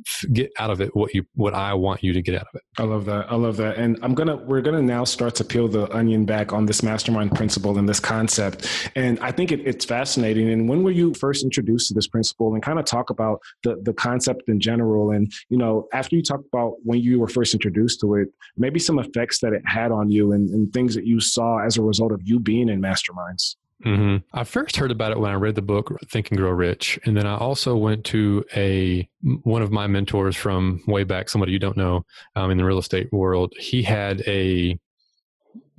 f- 0.08 0.26
get 0.34 0.52
out 0.60 0.70
of 0.70 0.82
it 0.82 0.96
what 0.96 1.14
you 1.14 1.24
what 1.36 1.54
I 1.54 1.74
want 1.74 2.04
you 2.04 2.14
to 2.14 2.22
get 2.22 2.36
out 2.36 2.48
of 2.54 2.56
it. 2.56 2.62
I 2.78 2.84
love 2.84 3.06
that. 3.06 3.32
I 3.32 3.36
love 3.36 3.58
that. 3.58 3.78
And 3.78 3.98
I'm 4.02 4.14
gonna 4.14 4.36
we're 4.36 4.62
gonna 4.62 4.82
now 4.82 5.04
start 5.04 5.36
to 5.36 5.44
peel 5.44 5.68
the 5.68 5.90
onion 5.96 6.26
back 6.26 6.54
on 6.54 6.66
this 6.66 6.84
mastermind 6.84 7.36
principle 7.36 7.78
and 7.78 7.88
this 7.88 8.00
concept. 8.00 8.90
And 8.96 9.20
I 9.20 9.32
think 9.32 9.52
it, 9.52 9.62
it's 9.66 9.86
fascinating. 9.86 10.50
And 10.52 10.68
when 10.68 10.84
were 10.84 10.92
you 10.92 11.14
first 11.14 11.44
introduced 11.44 11.90
to 11.90 11.94
this 11.94 12.08
principle? 12.08 12.54
And 12.54 12.64
kind 12.64 12.80
of 12.80 12.86
talk 12.86 13.10
about 13.10 13.40
the 13.64 13.80
the 13.84 13.94
concept 13.94 14.44
in 14.48 14.60
general. 14.60 15.12
And 15.12 15.32
you 15.50 15.58
know, 15.58 15.88
after 15.94 16.16
you 16.16 16.24
talk 16.24 16.42
about 16.52 16.74
when 16.84 17.00
you 17.00 17.20
were 17.20 17.28
first 17.28 17.54
introduced 17.54 18.00
to 18.02 18.16
it, 18.16 18.30
maybe 18.58 18.80
some 18.80 19.00
effects 19.00 19.40
that 19.42 19.54
it 19.54 19.62
had 19.66 19.92
on 19.92 20.10
you 20.10 20.32
and, 20.32 20.50
and 20.50 20.72
things 20.74 20.96
that 20.96 21.06
you 21.06 21.20
saw 21.20 21.60
as 21.60 21.78
a 21.78 21.82
result 21.82 22.12
of 22.12 22.22
you 22.24 22.40
being 22.40 22.70
in 22.70 22.82
masterminds. 22.82 23.47
Mm-hmm. 23.86 24.38
I 24.38 24.44
first 24.44 24.76
heard 24.78 24.92
about 24.92 25.12
it 25.12 25.20
when 25.20 25.30
I 25.30 25.36
read 25.36 25.56
the 25.56 25.62
book 25.62 25.96
Think 26.10 26.32
and 26.32 26.38
Grow 26.38 26.50
Rich, 26.50 27.00
and 27.06 27.16
then 27.16 27.28
I 27.28 27.38
also 27.38 27.76
went 27.76 28.06
to 28.06 28.44
a 28.56 29.08
one 29.44 29.62
of 29.62 29.72
my 29.72 29.86
mentors 29.86 30.36
from 30.36 30.82
way 30.88 31.04
back, 31.04 31.30
somebody 31.30 31.52
you 31.52 31.60
don't 31.60 31.78
know 31.78 32.04
um, 32.36 32.50
in 32.50 32.58
the 32.58 32.66
real 32.66 32.80
estate 32.80 33.12
world. 33.14 33.54
He 33.60 33.84
had 33.84 34.22
a 34.22 34.80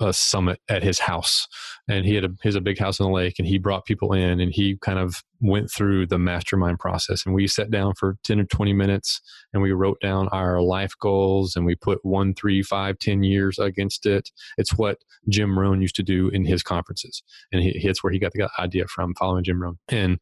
a 0.01 0.13
summit 0.13 0.61
at 0.69 0.83
his 0.83 0.99
house. 0.99 1.47
And 1.89 2.05
he 2.05 2.15
had 2.15 2.25
a 2.25 2.31
his 2.43 2.55
a 2.55 2.61
big 2.61 2.79
house 2.79 3.01
on 3.01 3.07
the 3.07 3.13
lake 3.13 3.39
and 3.39 3.49
he 3.49 3.59
brought 3.59 3.85
people 3.85 4.13
in 4.13 4.41
and 4.41 4.53
he 4.53 4.77
kind 4.81 4.99
of 4.99 5.23
went 5.41 5.71
through 5.71 6.07
the 6.07 6.19
mastermind 6.19 6.79
process. 6.79 7.25
And 7.25 7.35
we 7.35 7.47
sat 7.47 7.71
down 7.71 7.95
for 7.95 8.17
10 8.25 8.41
or 8.41 8.45
20 8.45 8.73
minutes 8.73 9.21
and 9.53 9.63
we 9.63 9.73
wrote 9.73 10.01
down 10.01 10.29
our 10.29 10.61
life 10.61 10.93
goals 11.01 11.57
and 11.57 11.65
we 11.65 11.75
put 11.75 11.99
one 12.03 12.35
three 12.35 12.63
five 12.63 12.99
ten 12.99 13.23
years 13.23 13.59
against 13.59 14.07
it. 14.07 14.31
It's 14.57 14.77
what 14.77 14.99
jim 15.29 15.59
rohn 15.59 15.81
used 15.81 15.97
to 15.97 16.03
do 16.03 16.29
in 16.29 16.45
his 16.45 16.63
conferences. 16.63 17.23
And 17.53 17.63
he, 17.63 17.71
it's 17.87 18.03
where 18.03 18.13
he 18.13 18.19
got 18.19 18.33
the 18.33 18.49
idea 18.59 18.87
from 18.87 19.15
following 19.15 19.45
jim 19.45 19.63
rohn. 19.63 19.79
And 19.89 20.19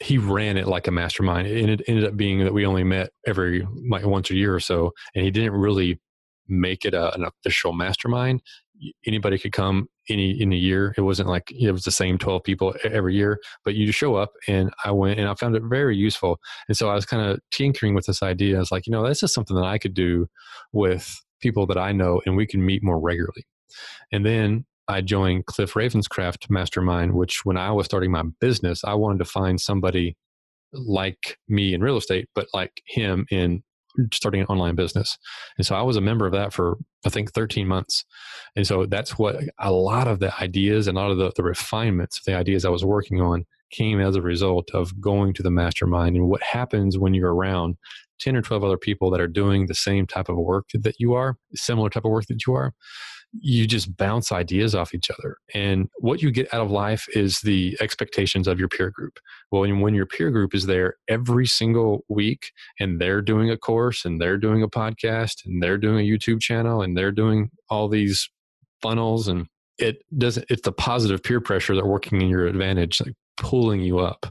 he 0.00 0.18
ran 0.18 0.58
it 0.58 0.66
like 0.66 0.86
a 0.86 0.90
mastermind. 0.90 1.46
And 1.46 1.70
it 1.70 1.82
ended 1.86 2.04
up 2.04 2.16
being 2.16 2.44
that 2.44 2.52
we 2.52 2.66
only 2.66 2.84
met 2.84 3.10
every 3.26 3.66
like 3.88 4.04
once 4.04 4.30
a 4.30 4.34
year 4.34 4.54
or 4.54 4.60
so. 4.60 4.92
And 5.14 5.24
he 5.24 5.30
didn't 5.30 5.52
really 5.52 6.00
make 6.48 6.84
it 6.84 6.94
a, 6.94 7.12
an 7.14 7.24
official 7.24 7.72
mastermind 7.72 8.42
anybody 9.06 9.38
could 9.38 9.52
come 9.52 9.88
any 10.08 10.30
in 10.30 10.52
a 10.52 10.56
year. 10.56 10.94
It 10.96 11.02
wasn't 11.02 11.28
like 11.28 11.50
it 11.50 11.72
was 11.72 11.84
the 11.84 11.90
same 11.90 12.18
12 12.18 12.42
people 12.44 12.74
every 12.84 13.14
year, 13.14 13.38
but 13.64 13.74
you 13.74 13.86
just 13.86 13.98
show 13.98 14.14
up 14.16 14.32
and 14.46 14.70
I 14.84 14.90
went 14.90 15.18
and 15.18 15.28
I 15.28 15.34
found 15.34 15.56
it 15.56 15.62
very 15.64 15.96
useful. 15.96 16.38
And 16.68 16.76
so 16.76 16.88
I 16.88 16.94
was 16.94 17.06
kind 17.06 17.30
of 17.30 17.40
tinkering 17.50 17.94
with 17.94 18.06
this 18.06 18.22
idea. 18.22 18.56
I 18.56 18.60
was 18.60 18.72
like, 18.72 18.86
you 18.86 18.92
know, 18.92 19.06
this 19.06 19.22
is 19.22 19.32
something 19.32 19.56
that 19.56 19.64
I 19.64 19.78
could 19.78 19.94
do 19.94 20.26
with 20.72 21.20
people 21.40 21.66
that 21.66 21.78
I 21.78 21.92
know 21.92 22.20
and 22.26 22.36
we 22.36 22.46
can 22.46 22.64
meet 22.64 22.82
more 22.82 23.00
regularly. 23.00 23.44
And 24.12 24.24
then 24.24 24.64
I 24.88 25.00
joined 25.00 25.46
Cliff 25.46 25.74
Ravenscraft 25.74 26.48
Mastermind, 26.48 27.14
which 27.14 27.44
when 27.44 27.56
I 27.56 27.72
was 27.72 27.86
starting 27.86 28.12
my 28.12 28.22
business, 28.40 28.84
I 28.84 28.94
wanted 28.94 29.18
to 29.18 29.24
find 29.24 29.60
somebody 29.60 30.16
like 30.72 31.38
me 31.48 31.74
in 31.74 31.82
real 31.82 31.96
estate, 31.96 32.28
but 32.34 32.46
like 32.54 32.82
him 32.86 33.26
in 33.30 33.62
starting 34.12 34.40
an 34.40 34.46
online 34.46 34.74
business. 34.74 35.18
And 35.56 35.66
so 35.66 35.74
I 35.74 35.82
was 35.82 35.96
a 35.96 36.00
member 36.00 36.26
of 36.26 36.32
that 36.32 36.52
for, 36.52 36.78
I 37.04 37.10
think, 37.10 37.32
13 37.32 37.66
months. 37.66 38.04
And 38.54 38.66
so 38.66 38.86
that's 38.86 39.18
what 39.18 39.36
a 39.58 39.72
lot 39.72 40.08
of 40.08 40.20
the 40.20 40.34
ideas 40.40 40.86
and 40.86 40.96
a 40.96 41.00
lot 41.00 41.10
of 41.10 41.18
the, 41.18 41.32
the 41.36 41.42
refinements 41.42 42.20
the 42.24 42.34
ideas 42.34 42.64
I 42.64 42.70
was 42.70 42.84
working 42.84 43.20
on 43.20 43.44
came 43.70 44.00
as 44.00 44.16
a 44.16 44.22
result 44.22 44.70
of 44.72 45.00
going 45.00 45.34
to 45.34 45.42
the 45.42 45.50
mastermind 45.50 46.16
and 46.16 46.28
what 46.28 46.42
happens 46.42 46.98
when 46.98 47.14
you're 47.14 47.34
around 47.34 47.76
10 48.20 48.36
or 48.36 48.42
12 48.42 48.64
other 48.64 48.78
people 48.78 49.10
that 49.10 49.20
are 49.20 49.28
doing 49.28 49.66
the 49.66 49.74
same 49.74 50.06
type 50.06 50.28
of 50.28 50.36
work 50.36 50.66
that 50.72 50.94
you 50.98 51.14
are, 51.14 51.36
similar 51.54 51.90
type 51.90 52.04
of 52.04 52.10
work 52.10 52.26
that 52.26 52.46
you 52.46 52.54
are 52.54 52.72
you 53.32 53.66
just 53.66 53.96
bounce 53.96 54.32
ideas 54.32 54.74
off 54.74 54.94
each 54.94 55.10
other. 55.10 55.36
And 55.54 55.88
what 55.98 56.22
you 56.22 56.30
get 56.30 56.52
out 56.54 56.62
of 56.62 56.70
life 56.70 57.06
is 57.14 57.40
the 57.40 57.76
expectations 57.80 58.48
of 58.48 58.58
your 58.58 58.68
peer 58.68 58.90
group. 58.90 59.18
Well, 59.50 59.62
when 59.62 59.94
your 59.94 60.06
peer 60.06 60.30
group 60.30 60.54
is 60.54 60.66
there 60.66 60.94
every 61.08 61.46
single 61.46 62.04
week 62.08 62.50
and 62.80 63.00
they're 63.00 63.22
doing 63.22 63.50
a 63.50 63.56
course 63.56 64.04
and 64.04 64.20
they're 64.20 64.38
doing 64.38 64.62
a 64.62 64.68
podcast 64.68 65.44
and 65.44 65.62
they're 65.62 65.78
doing 65.78 66.06
a 66.06 66.10
YouTube 66.10 66.40
channel 66.40 66.82
and 66.82 66.96
they're 66.96 67.12
doing 67.12 67.50
all 67.68 67.88
these 67.88 68.28
funnels 68.82 69.28
and 69.28 69.46
it 69.78 69.98
doesn't 70.16 70.46
it's 70.48 70.62
the 70.62 70.72
positive 70.72 71.22
peer 71.22 71.40
pressure 71.40 71.74
that 71.74 71.86
working 71.86 72.20
in 72.20 72.28
your 72.28 72.46
advantage 72.46 73.00
like 73.00 73.14
pulling 73.36 73.80
you 73.80 73.98
up 73.98 74.26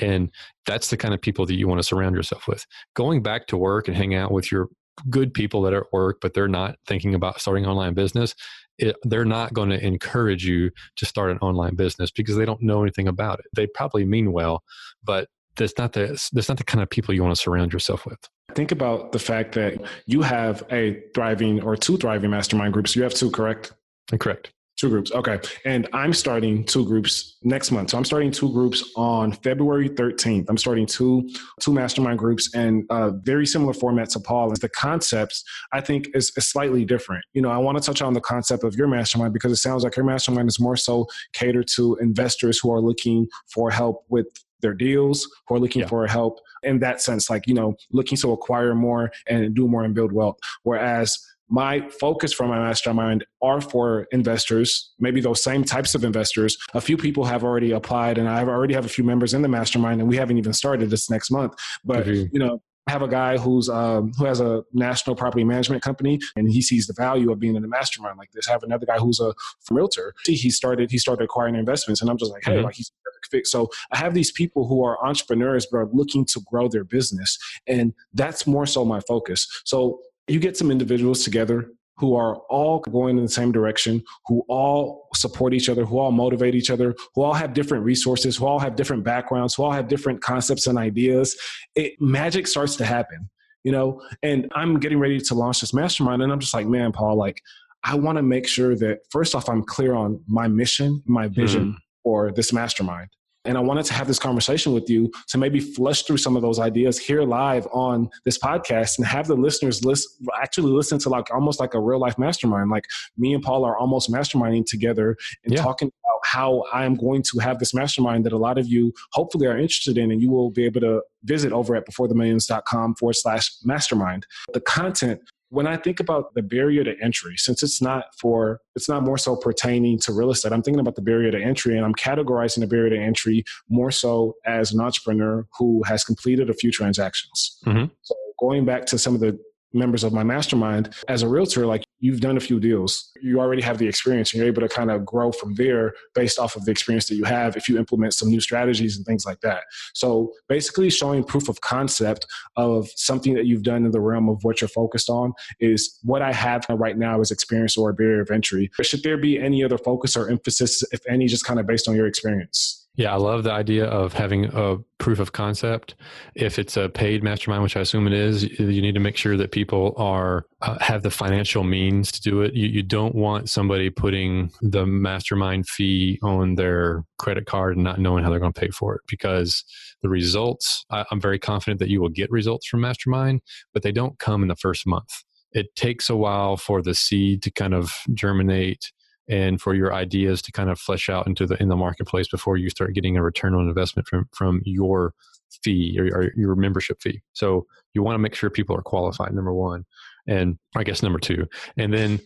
and 0.00 0.30
that's 0.64 0.88
the 0.88 0.96
kind 0.96 1.12
of 1.12 1.20
people 1.20 1.44
that 1.44 1.56
you 1.56 1.68
want 1.68 1.78
to 1.78 1.86
surround 1.86 2.14
yourself 2.14 2.48
with 2.48 2.64
going 2.94 3.22
back 3.22 3.46
to 3.46 3.56
work 3.56 3.88
and 3.88 3.96
hang 3.96 4.14
out 4.14 4.32
with 4.32 4.50
your 4.50 4.68
good 5.10 5.34
people 5.34 5.62
that 5.62 5.72
are 5.72 5.82
at 5.82 5.92
work, 5.92 6.18
but 6.20 6.34
they're 6.34 6.48
not 6.48 6.76
thinking 6.86 7.14
about 7.14 7.40
starting 7.40 7.66
online 7.66 7.94
business, 7.94 8.34
it, 8.78 8.96
they're 9.04 9.24
not 9.24 9.54
going 9.54 9.70
to 9.70 9.84
encourage 9.84 10.46
you 10.46 10.70
to 10.96 11.06
start 11.06 11.30
an 11.30 11.38
online 11.38 11.74
business 11.74 12.10
because 12.10 12.36
they 12.36 12.44
don't 12.44 12.62
know 12.62 12.82
anything 12.82 13.08
about 13.08 13.38
it. 13.38 13.46
They 13.54 13.66
probably 13.66 14.04
mean 14.04 14.32
well, 14.32 14.62
but 15.02 15.28
that's 15.56 15.78
not 15.78 15.92
the 15.92 16.08
that's 16.32 16.48
not 16.48 16.58
the 16.58 16.64
kind 16.64 16.82
of 16.82 16.90
people 16.90 17.14
you 17.14 17.22
want 17.22 17.34
to 17.34 17.40
surround 17.40 17.72
yourself 17.72 18.04
with. 18.04 18.18
Think 18.54 18.72
about 18.72 19.12
the 19.12 19.18
fact 19.18 19.54
that 19.54 19.82
you 20.06 20.22
have 20.22 20.64
a 20.70 21.02
thriving 21.14 21.62
or 21.62 21.76
two 21.76 21.96
thriving 21.96 22.30
mastermind 22.30 22.72
groups. 22.72 22.94
You 22.94 23.02
have 23.02 23.14
two, 23.14 23.30
correct? 23.30 23.72
Correct. 24.18 24.52
Two 24.76 24.90
groups. 24.90 25.10
Okay. 25.12 25.40
And 25.64 25.88
I'm 25.94 26.12
starting 26.12 26.62
two 26.62 26.84
groups 26.84 27.38
next 27.42 27.70
month. 27.70 27.90
So 27.90 27.96
I'm 27.96 28.04
starting 28.04 28.30
two 28.30 28.52
groups 28.52 28.92
on 28.94 29.32
February 29.32 29.88
13th. 29.88 30.44
I'm 30.50 30.58
starting 30.58 30.84
two 30.84 31.28
two 31.60 31.72
mastermind 31.72 32.18
groups 32.18 32.54
and 32.54 32.84
uh, 32.90 33.12
very 33.22 33.46
similar 33.46 33.72
format 33.72 34.10
to 34.10 34.20
Paul. 34.20 34.50
The 34.50 34.68
concepts 34.68 35.42
I 35.72 35.80
think 35.80 36.08
is, 36.14 36.30
is 36.36 36.48
slightly 36.48 36.84
different. 36.84 37.24
You 37.32 37.40
know, 37.40 37.50
I 37.50 37.56
want 37.56 37.78
to 37.78 37.84
touch 37.84 38.02
on 38.02 38.12
the 38.12 38.20
concept 38.20 38.64
of 38.64 38.74
your 38.74 38.86
mastermind 38.86 39.32
because 39.32 39.50
it 39.50 39.56
sounds 39.56 39.82
like 39.82 39.96
your 39.96 40.04
mastermind 40.04 40.48
is 40.48 40.60
more 40.60 40.76
so 40.76 41.06
catered 41.32 41.68
to 41.76 41.96
investors 41.96 42.58
who 42.58 42.70
are 42.70 42.80
looking 42.80 43.28
for 43.46 43.70
help 43.70 44.04
with 44.10 44.26
their 44.60 44.74
deals, 44.74 45.28
who 45.46 45.54
are 45.54 45.58
looking 45.58 45.82
yeah. 45.82 45.88
for 45.88 46.06
help 46.06 46.40
in 46.62 46.78
that 46.80 47.00
sense, 47.00 47.30
like, 47.30 47.46
you 47.46 47.54
know, 47.54 47.76
looking 47.92 48.18
to 48.18 48.32
acquire 48.32 48.74
more 48.74 49.10
and 49.26 49.54
do 49.54 49.68
more 49.68 49.84
and 49.84 49.94
build 49.94 50.12
wealth. 50.12 50.36
Whereas 50.64 51.18
my 51.48 51.88
focus 51.88 52.32
for 52.32 52.46
my 52.46 52.58
mastermind 52.58 53.24
are 53.42 53.60
for 53.60 54.06
investors, 54.12 54.92
maybe 54.98 55.20
those 55.20 55.42
same 55.42 55.64
types 55.64 55.94
of 55.94 56.04
investors. 56.04 56.56
A 56.74 56.80
few 56.80 56.96
people 56.96 57.24
have 57.24 57.44
already 57.44 57.72
applied, 57.72 58.18
and 58.18 58.28
I 58.28 58.42
already 58.42 58.74
have 58.74 58.84
a 58.84 58.88
few 58.88 59.04
members 59.04 59.34
in 59.34 59.42
the 59.42 59.48
mastermind, 59.48 60.00
and 60.00 60.08
we 60.08 60.16
haven't 60.16 60.38
even 60.38 60.52
started 60.52 60.90
this 60.90 61.08
next 61.10 61.30
month. 61.30 61.54
But 61.84 62.06
mm-hmm. 62.06 62.34
you 62.34 62.40
know, 62.40 62.60
I 62.88 62.92
have 62.92 63.02
a 63.02 63.08
guy 63.08 63.36
who's 63.36 63.68
um, 63.68 64.12
who 64.16 64.24
has 64.26 64.40
a 64.40 64.62
national 64.72 65.16
property 65.16 65.42
management 65.42 65.82
company, 65.82 66.20
and 66.36 66.48
he 66.48 66.62
sees 66.62 66.86
the 66.86 66.94
value 66.94 67.32
of 67.32 67.40
being 67.40 67.56
in 67.56 67.64
a 67.64 67.68
mastermind 67.68 68.16
like 68.16 68.30
this. 68.32 68.48
I 68.48 68.52
have 68.52 68.62
another 68.62 68.86
guy 68.86 68.98
who's 68.98 69.18
a 69.18 69.34
realtor. 69.70 70.14
He 70.24 70.50
started 70.50 70.90
he 70.90 70.98
started 70.98 71.24
acquiring 71.24 71.56
investments, 71.56 72.00
and 72.00 72.08
I'm 72.08 72.16
just 72.16 72.30
like, 72.30 72.44
hey, 72.44 72.56
mm-hmm. 72.56 72.64
like 72.64 72.76
he's 72.76 72.92
perfect 73.04 73.26
fit. 73.30 73.46
So 73.48 73.70
I 73.90 73.98
have 73.98 74.14
these 74.14 74.30
people 74.30 74.68
who 74.68 74.84
are 74.84 75.04
entrepreneurs 75.04 75.66
but 75.66 75.78
are 75.78 75.88
looking 75.92 76.24
to 76.26 76.40
grow 76.48 76.68
their 76.68 76.84
business, 76.84 77.38
and 77.66 77.92
that's 78.14 78.46
more 78.46 78.66
so 78.66 78.84
my 78.84 79.00
focus. 79.00 79.48
So 79.64 80.00
you 80.28 80.40
get 80.40 80.56
some 80.56 80.70
individuals 80.70 81.24
together 81.24 81.70
who 81.98 82.14
are 82.14 82.36
all 82.50 82.80
going 82.80 83.16
in 83.16 83.24
the 83.24 83.30
same 83.30 83.52
direction, 83.52 84.02
who 84.26 84.44
all 84.48 85.08
support 85.14 85.54
each 85.54 85.68
other, 85.68 85.84
who 85.84 85.98
all 85.98 86.12
motivate 86.12 86.54
each 86.54 86.70
other, 86.70 86.94
who 87.14 87.22
all 87.22 87.32
have 87.32 87.54
different 87.54 87.84
resources, 87.84 88.36
who 88.36 88.46
all 88.46 88.58
have 88.58 88.76
different 88.76 89.02
backgrounds, 89.02 89.54
who 89.54 89.62
all 89.62 89.72
have 89.72 89.88
different 89.88 90.20
concepts 90.20 90.66
and 90.66 90.78
ideas, 90.78 91.36
it, 91.74 91.94
magic 91.98 92.46
starts 92.46 92.76
to 92.76 92.84
happen, 92.84 93.30
you 93.64 93.72
know? 93.72 94.02
And 94.22 94.50
I'm 94.54 94.78
getting 94.78 94.98
ready 94.98 95.18
to 95.20 95.34
launch 95.34 95.60
this 95.60 95.72
mastermind, 95.72 96.22
and 96.22 96.30
I'm 96.30 96.40
just 96.40 96.52
like, 96.52 96.66
man, 96.66 96.92
Paul, 96.92 97.16
like, 97.16 97.40
I 97.82 97.94
want 97.94 98.16
to 98.16 98.22
make 98.22 98.46
sure 98.46 98.76
that 98.76 98.98
first 99.10 99.34
off, 99.34 99.48
I'm 99.48 99.62
clear 99.62 99.94
on 99.94 100.22
my 100.26 100.48
mission, 100.48 101.02
my 101.06 101.28
vision 101.28 101.72
mm. 101.72 101.76
for 102.02 102.32
this 102.32 102.52
mastermind. 102.52 103.08
And 103.46 103.56
I 103.56 103.60
wanted 103.60 103.84
to 103.86 103.94
have 103.94 104.06
this 104.06 104.18
conversation 104.18 104.72
with 104.72 104.90
you 104.90 105.10
to 105.28 105.38
maybe 105.38 105.60
flush 105.60 106.02
through 106.02 106.18
some 106.18 106.36
of 106.36 106.42
those 106.42 106.58
ideas 106.58 106.98
here 106.98 107.22
live 107.22 107.66
on 107.72 108.10
this 108.24 108.38
podcast 108.38 108.98
and 108.98 109.06
have 109.06 109.26
the 109.26 109.34
listeners 109.34 109.84
list, 109.84 110.08
actually 110.40 110.72
listen 110.72 110.98
to 111.00 111.08
like 111.08 111.32
almost 111.32 111.60
like 111.60 111.74
a 111.74 111.80
real 111.80 111.98
life 111.98 112.18
mastermind. 112.18 112.70
Like 112.70 112.86
me 113.16 113.34
and 113.34 113.42
Paul 113.42 113.64
are 113.64 113.78
almost 113.78 114.10
masterminding 114.10 114.66
together 114.66 115.16
and 115.44 115.54
yeah. 115.54 115.62
talking 115.62 115.90
about 116.04 116.20
how 116.24 116.64
I'm 116.72 116.96
going 116.96 117.22
to 117.32 117.38
have 117.38 117.58
this 117.58 117.72
mastermind 117.72 118.26
that 118.26 118.32
a 118.32 118.38
lot 118.38 118.58
of 118.58 118.66
you 118.66 118.92
hopefully 119.12 119.46
are 119.46 119.56
interested 119.56 119.96
in 119.96 120.10
and 120.10 120.20
you 120.20 120.30
will 120.30 120.50
be 120.50 120.64
able 120.64 120.80
to 120.80 121.02
visit 121.24 121.52
over 121.52 121.76
at 121.76 121.86
beforethemillions.com 121.86 122.96
forward 122.96 123.14
slash 123.14 123.50
mastermind. 123.64 124.26
The 124.52 124.60
content 124.60 125.20
when 125.50 125.66
I 125.66 125.76
think 125.76 126.00
about 126.00 126.34
the 126.34 126.42
barrier 126.42 126.82
to 126.84 126.94
entry, 127.02 127.36
since 127.36 127.62
it's 127.62 127.80
not 127.80 128.06
for, 128.18 128.60
it's 128.74 128.88
not 128.88 129.04
more 129.04 129.18
so 129.18 129.36
pertaining 129.36 129.98
to 130.00 130.12
real 130.12 130.30
estate, 130.30 130.52
I'm 130.52 130.62
thinking 130.62 130.80
about 130.80 130.96
the 130.96 131.02
barrier 131.02 131.30
to 131.30 131.40
entry 131.40 131.76
and 131.76 131.84
I'm 131.84 131.94
categorizing 131.94 132.60
the 132.60 132.66
barrier 132.66 132.90
to 132.90 132.98
entry 132.98 133.44
more 133.68 133.90
so 133.90 134.34
as 134.44 134.72
an 134.72 134.80
entrepreneur 134.80 135.46
who 135.58 135.82
has 135.84 136.04
completed 136.04 136.50
a 136.50 136.54
few 136.54 136.70
transactions. 136.72 137.58
Mm-hmm. 137.64 137.86
So 138.02 138.14
going 138.40 138.64
back 138.64 138.86
to 138.86 138.98
some 138.98 139.14
of 139.14 139.20
the 139.20 139.38
members 139.76 140.04
of 140.04 140.12
my 140.12 140.24
mastermind 140.24 140.94
as 141.08 141.22
a 141.22 141.28
realtor 141.28 141.66
like 141.66 141.84
you've 142.00 142.20
done 142.20 142.36
a 142.36 142.40
few 142.40 142.60
deals. 142.60 143.10
You 143.22 143.40
already 143.40 143.62
have 143.62 143.78
the 143.78 143.88
experience 143.88 144.32
and 144.32 144.38
you're 144.38 144.48
able 144.48 144.62
to 144.62 144.68
kind 144.68 144.90
of 144.90 145.04
grow 145.04 145.32
from 145.32 145.54
there 145.54 145.94
based 146.14 146.38
off 146.38 146.56
of 146.56 146.64
the 146.64 146.70
experience 146.70 147.06
that 147.08 147.14
you 147.16 147.24
have 147.24 147.56
if 147.56 147.68
you 147.68 147.78
implement 147.78 148.14
some 148.14 148.28
new 148.28 148.40
strategies 148.40 148.96
and 148.96 149.06
things 149.06 149.24
like 149.24 149.40
that. 149.40 149.64
So 149.94 150.32
basically 150.48 150.90
showing 150.90 151.24
proof 151.24 151.48
of 151.48 151.60
concept 151.60 152.26
of 152.56 152.88
something 152.96 153.34
that 153.34 153.46
you've 153.46 153.62
done 153.62 153.84
in 153.84 153.92
the 153.92 154.00
realm 154.00 154.28
of 154.28 154.38
what 154.42 154.60
you're 154.60 154.68
focused 154.68 155.08
on 155.08 155.32
is 155.60 155.98
what 156.02 156.22
i 156.22 156.32
have 156.32 156.66
right 156.68 156.98
now 156.98 157.20
is 157.20 157.30
experience 157.30 157.76
or 157.76 157.90
a 157.90 157.94
barrier 157.94 158.20
of 158.20 158.30
entry. 158.30 158.70
Should 158.82 159.02
there 159.02 159.18
be 159.18 159.38
any 159.38 159.64
other 159.64 159.78
focus 159.78 160.16
or 160.16 160.28
emphasis 160.28 160.82
if 160.92 161.00
any 161.08 161.26
just 161.26 161.44
kind 161.44 161.58
of 161.58 161.66
based 161.66 161.88
on 161.88 161.96
your 161.96 162.06
experience 162.06 162.85
yeah, 162.96 163.12
I 163.12 163.16
love 163.16 163.44
the 163.44 163.52
idea 163.52 163.84
of 163.86 164.14
having 164.14 164.46
a 164.46 164.78
proof 164.98 165.18
of 165.18 165.32
concept. 165.32 165.94
If 166.34 166.58
it's 166.58 166.78
a 166.78 166.88
paid 166.88 167.22
mastermind, 167.22 167.62
which 167.62 167.76
I 167.76 167.80
assume 167.80 168.06
it 168.06 168.14
is, 168.14 168.44
you 168.58 168.80
need 168.80 168.94
to 168.94 169.00
make 169.00 169.18
sure 169.18 169.36
that 169.36 169.52
people 169.52 169.94
are 169.98 170.46
uh, 170.62 170.78
have 170.80 171.02
the 171.02 171.10
financial 171.10 171.62
means 171.62 172.10
to 172.12 172.22
do 172.22 172.40
it. 172.40 172.54
You, 172.54 172.68
you 172.68 172.82
don't 172.82 173.14
want 173.14 173.50
somebody 173.50 173.90
putting 173.90 174.50
the 174.62 174.86
mastermind 174.86 175.68
fee 175.68 176.18
on 176.22 176.54
their 176.54 177.04
credit 177.18 177.44
card 177.44 177.76
and 177.76 177.84
not 177.84 178.00
knowing 178.00 178.24
how 178.24 178.30
they're 178.30 178.40
going 178.40 178.54
to 178.54 178.60
pay 178.60 178.70
for 178.70 178.94
it 178.94 179.02
because 179.06 179.62
the 180.00 180.08
results. 180.08 180.84
I, 180.90 181.04
I'm 181.10 181.20
very 181.20 181.38
confident 181.38 181.80
that 181.80 181.90
you 181.90 182.00
will 182.00 182.08
get 182.08 182.30
results 182.30 182.66
from 182.66 182.80
mastermind, 182.80 183.42
but 183.74 183.82
they 183.82 183.92
don't 183.92 184.18
come 184.18 184.40
in 184.40 184.48
the 184.48 184.56
first 184.56 184.86
month. 184.86 185.10
It 185.52 185.74
takes 185.76 186.08
a 186.08 186.16
while 186.16 186.56
for 186.56 186.82
the 186.82 186.94
seed 186.94 187.42
to 187.42 187.50
kind 187.50 187.74
of 187.74 187.92
germinate 188.14 188.92
and 189.28 189.60
for 189.60 189.74
your 189.74 189.92
ideas 189.92 190.40
to 190.42 190.52
kind 190.52 190.70
of 190.70 190.78
flesh 190.78 191.08
out 191.08 191.26
into 191.26 191.46
the 191.46 191.60
in 191.60 191.68
the 191.68 191.76
marketplace 191.76 192.28
before 192.28 192.56
you 192.56 192.70
start 192.70 192.94
getting 192.94 193.16
a 193.16 193.22
return 193.22 193.54
on 193.54 193.68
investment 193.68 194.06
from 194.08 194.28
from 194.32 194.62
your 194.64 195.14
fee 195.62 195.98
or, 195.98 196.06
or 196.06 196.32
your 196.36 196.54
membership 196.54 197.00
fee. 197.00 197.22
So 197.32 197.66
you 197.94 198.02
want 198.02 198.14
to 198.14 198.20
make 198.20 198.34
sure 198.34 198.50
people 198.50 198.76
are 198.76 198.82
qualified. 198.82 199.32
Number 199.32 199.54
one, 199.54 199.84
and 200.26 200.58
I 200.76 200.84
guess 200.84 201.02
number 201.02 201.18
two, 201.18 201.46
and 201.76 201.92
then 201.92 202.20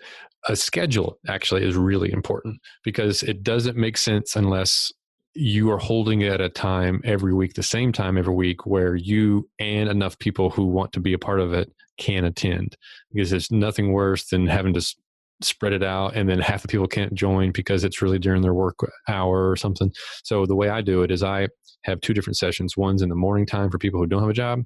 a 0.49 0.57
schedule 0.57 1.19
actually 1.29 1.65
is 1.65 1.77
really 1.77 2.13
important 2.13 2.61
because 2.83 3.23
it 3.23 3.43
doesn't 3.43 3.77
make 3.77 3.99
sense 3.99 4.37
unless 4.37 4.93
you 5.35 5.71
are 5.71 5.79
holding 5.79 6.23
it 6.23 6.33
at 6.33 6.41
a 6.41 6.49
time 6.49 7.01
every 7.05 7.33
week, 7.33 7.55
the 7.55 7.63
same 7.63 7.93
time 7.93 8.19
every 8.19 8.35
week, 8.35 8.67
where 8.67 8.97
you 8.97 9.49
and 9.59 9.89
enough 9.89 10.19
people 10.19 10.51
who 10.51 10.67
want 10.67 10.93
to 10.93 11.01
be 11.01 11.13
a 11.13 11.19
part 11.19 11.41
of 11.41 11.53
it 11.53 11.73
can 11.99 12.25
attend. 12.25 12.77
Because 13.13 13.31
there's 13.31 13.51
nothing 13.51 13.93
worse 13.93 14.29
than 14.29 14.47
having 14.47 14.75
to 14.75 14.97
spread 15.43 15.73
it 15.73 15.83
out 15.83 16.15
and 16.15 16.29
then 16.29 16.39
half 16.39 16.63
the 16.63 16.69
people 16.69 16.87
can't 16.87 17.15
join 17.15 17.51
because 17.53 17.85
it's 17.85 18.03
really 18.03 18.19
during 18.19 18.43
their 18.43 18.55
work 18.55 18.77
hour 19.09 19.51
or 19.51 19.57
something. 19.57 19.93
So 20.23 20.47
the 20.47 20.57
way 20.57 20.69
i 20.69 20.81
do 20.81 21.03
it 21.03 21.11
is 21.11 21.23
i 21.23 21.49
have 21.85 22.01
two 22.01 22.13
different 22.13 22.37
sessions. 22.37 22.77
One's 22.77 23.03
in 23.03 23.09
the 23.09 23.15
morning 23.15 23.47
time 23.47 23.71
for 23.71 23.79
people 23.79 24.01
who 24.01 24.07
don't 24.07 24.21
have 24.21 24.31
a 24.31 24.35
job 24.35 24.61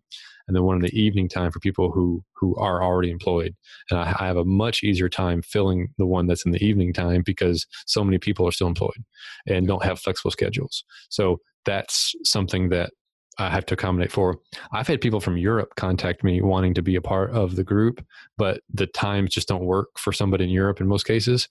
and 0.47 0.55
then 0.55 0.65
one 0.65 0.77
in 0.77 0.83
the 0.83 0.99
evening 0.99 1.29
time 1.29 1.51
for 1.51 1.61
people 1.61 1.91
who 1.91 2.23
who 2.35 2.55
are 2.57 2.83
already 2.83 3.11
employed. 3.11 3.55
And 3.91 3.99
I, 3.99 4.15
I 4.19 4.27
have 4.27 4.37
a 4.37 4.45
much 4.45 4.83
easier 4.83 5.09
time 5.09 5.43
filling 5.43 5.89
the 5.99 6.07
one 6.07 6.27
that's 6.27 6.45
in 6.45 6.53
the 6.53 6.65
evening 6.65 6.93
time 6.93 7.23
because 7.25 7.67
so 7.87 8.05
many 8.05 8.19
people 8.19 8.47
are 8.47 8.53
still 8.53 8.67
employed 8.67 9.05
and 9.47 9.67
don't 9.67 9.85
have 9.85 10.01
flexible 10.01 10.31
schedules. 10.31 10.85
So 11.09 11.39
that's 11.65 12.15
something 12.25 12.69
that 12.71 12.91
I 13.39 13.51
have 13.51 13.67
to 13.67 13.75
accommodate 13.75 14.13
for. 14.13 14.39
I've 14.73 14.87
had 14.87 15.01
people 15.01 15.21
from 15.21 15.37
Europe 15.37 15.75
contact 15.77 16.25
me 16.25 16.41
wanting 16.41 16.75
to 16.75 16.83
be 16.83 16.97
a 16.97 17.01
part 17.01 17.31
of 17.31 17.57
the 17.57 17.65
group, 17.65 18.05
but 18.37 18.61
the 18.73 18.87
times 18.87 19.35
just 19.35 19.49
don't 19.49 19.65
work 19.65 19.99
for 19.99 20.13
somebody 20.13 20.45
in 20.45 20.51
Europe 20.51 20.81
in 20.81 20.87
most 20.87 21.07
cases. 21.07 21.49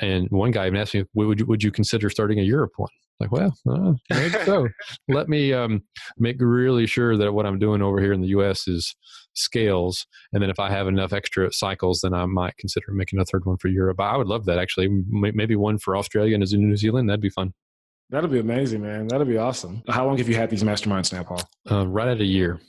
And 0.00 0.28
one 0.30 0.50
guy 0.50 0.66
even 0.66 0.80
asked 0.80 0.94
me, 0.94 1.04
"Would 1.14 1.40
you 1.40 1.46
would 1.46 1.62
you 1.62 1.70
consider 1.70 2.10
starting 2.10 2.38
a 2.38 2.42
Europe 2.42 2.72
one?" 2.76 2.90
Like, 3.18 3.32
well, 3.32 3.56
uh, 3.68 3.94
maybe 4.10 4.34
so. 4.44 4.68
Let 5.08 5.28
me 5.28 5.52
um, 5.52 5.82
make 6.18 6.36
really 6.38 6.86
sure 6.86 7.16
that 7.16 7.32
what 7.32 7.46
I'm 7.46 7.58
doing 7.58 7.80
over 7.80 8.00
here 8.00 8.12
in 8.12 8.20
the 8.20 8.28
U.S. 8.28 8.68
is 8.68 8.94
scales, 9.32 10.06
and 10.32 10.42
then 10.42 10.50
if 10.50 10.60
I 10.60 10.70
have 10.70 10.86
enough 10.86 11.12
extra 11.12 11.50
cycles, 11.52 12.00
then 12.02 12.12
I 12.12 12.26
might 12.26 12.56
consider 12.58 12.92
making 12.92 13.18
a 13.18 13.24
third 13.24 13.46
one 13.46 13.56
for 13.56 13.68
Europe. 13.68 13.96
But 13.98 14.04
I 14.04 14.16
would 14.16 14.26
love 14.26 14.44
that 14.46 14.58
actually. 14.58 14.88
Maybe 15.08 15.56
one 15.56 15.78
for 15.78 15.96
Australia 15.96 16.34
and 16.34 16.52
New 16.52 16.76
Zealand. 16.76 17.08
That'd 17.08 17.20
be 17.20 17.30
fun. 17.30 17.54
That'll 18.10 18.30
be 18.30 18.38
amazing, 18.38 18.82
man. 18.82 19.08
That'll 19.08 19.26
be 19.26 19.38
awesome. 19.38 19.82
How 19.88 20.06
long 20.06 20.18
have 20.18 20.28
you 20.28 20.36
had 20.36 20.48
these 20.50 20.62
masterminds 20.62 21.12
now, 21.12 21.24
Paul? 21.24 21.42
Uh, 21.70 21.86
right 21.86 22.08
at 22.08 22.20
a 22.20 22.24
year. 22.24 22.60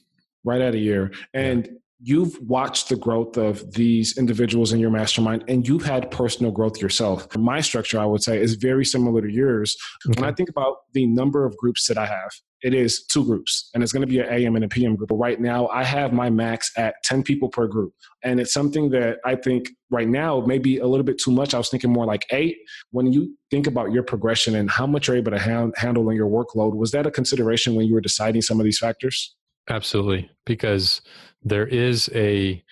Right 0.43 0.61
at 0.61 0.73
a 0.73 0.79
year. 0.79 1.11
And 1.33 1.65
yeah. 1.65 1.71
You've 1.99 2.39
watched 2.41 2.89
the 2.89 2.95
growth 2.95 3.37
of 3.37 3.73
these 3.73 4.17
individuals 4.17 4.71
in 4.71 4.79
your 4.79 4.91
mastermind 4.91 5.43
and 5.47 5.67
you've 5.67 5.85
had 5.85 6.11
personal 6.11 6.51
growth 6.51 6.79
yourself. 6.81 7.27
My 7.35 7.59
structure, 7.61 7.99
I 7.99 8.05
would 8.05 8.21
say, 8.21 8.39
is 8.39 8.55
very 8.55 8.85
similar 8.85 9.21
to 9.21 9.31
yours. 9.31 9.75
Okay. 10.07 10.19
When 10.19 10.29
I 10.29 10.33
think 10.33 10.49
about 10.49 10.77
the 10.93 11.07
number 11.07 11.45
of 11.45 11.57
groups 11.57 11.87
that 11.87 11.97
I 11.97 12.05
have, 12.05 12.31
it 12.61 12.73
is 12.73 13.05
two 13.05 13.23
groups 13.23 13.69
and 13.73 13.83
it's 13.83 13.91
going 13.91 14.01
to 14.01 14.07
be 14.07 14.19
an 14.19 14.27
AM 14.29 14.55
and 14.55 14.65
a 14.65 14.67
PM 14.67 14.95
group. 14.95 15.09
But 15.09 15.15
right 15.15 15.39
now, 15.39 15.67
I 15.67 15.83
have 15.83 16.11
my 16.13 16.29
max 16.29 16.71
at 16.77 16.95
10 17.03 17.23
people 17.23 17.49
per 17.49 17.67
group. 17.67 17.93
And 18.23 18.39
it's 18.39 18.53
something 18.53 18.89
that 18.91 19.17
I 19.25 19.35
think 19.35 19.69
right 19.89 20.07
now 20.07 20.41
may 20.41 20.57
be 20.57 20.77
a 20.77 20.87
little 20.87 21.05
bit 21.05 21.19
too 21.19 21.31
much. 21.31 21.53
I 21.53 21.57
was 21.57 21.69
thinking 21.69 21.91
more 21.91 22.05
like 22.05 22.25
eight. 22.31 22.57
When 22.91 23.11
you 23.13 23.35
think 23.51 23.67
about 23.67 23.91
your 23.91 24.03
progression 24.03 24.55
and 24.55 24.69
how 24.69 24.87
much 24.87 25.07
you're 25.07 25.17
able 25.17 25.31
to 25.31 25.39
ha- 25.39 25.69
handle 25.75 26.09
in 26.09 26.15
your 26.15 26.29
workload, 26.29 26.75
was 26.75 26.91
that 26.91 27.05
a 27.05 27.11
consideration 27.11 27.75
when 27.75 27.85
you 27.85 27.93
were 27.93 28.01
deciding 28.01 28.41
some 28.41 28.59
of 28.59 28.63
these 28.63 28.79
factors? 28.79 29.35
Absolutely. 29.69 30.29
Because 30.45 31.01
there 31.49 31.67
is 31.67 32.09
a, 32.13 32.63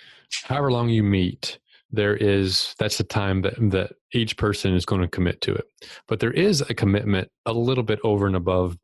however 0.43 0.71
long 0.71 0.89
you 0.89 1.03
meet, 1.03 1.59
there 1.91 2.15
is 2.15 2.75
that's 2.79 2.97
the 2.97 3.03
time 3.03 3.41
that 3.43 3.53
that 3.71 3.93
each 4.13 4.35
person 4.37 4.73
is 4.73 4.85
going 4.85 5.01
to 5.01 5.07
commit 5.07 5.39
to 5.39 5.53
it 5.53 5.65
but 6.07 6.19
there 6.19 6.31
is 6.31 6.59
a 6.61 6.73
commitment 6.73 7.29
a 7.45 7.53
little 7.53 7.83
bit 7.83 7.99
over 8.03 8.25
and 8.25 8.35
above 8.35 8.75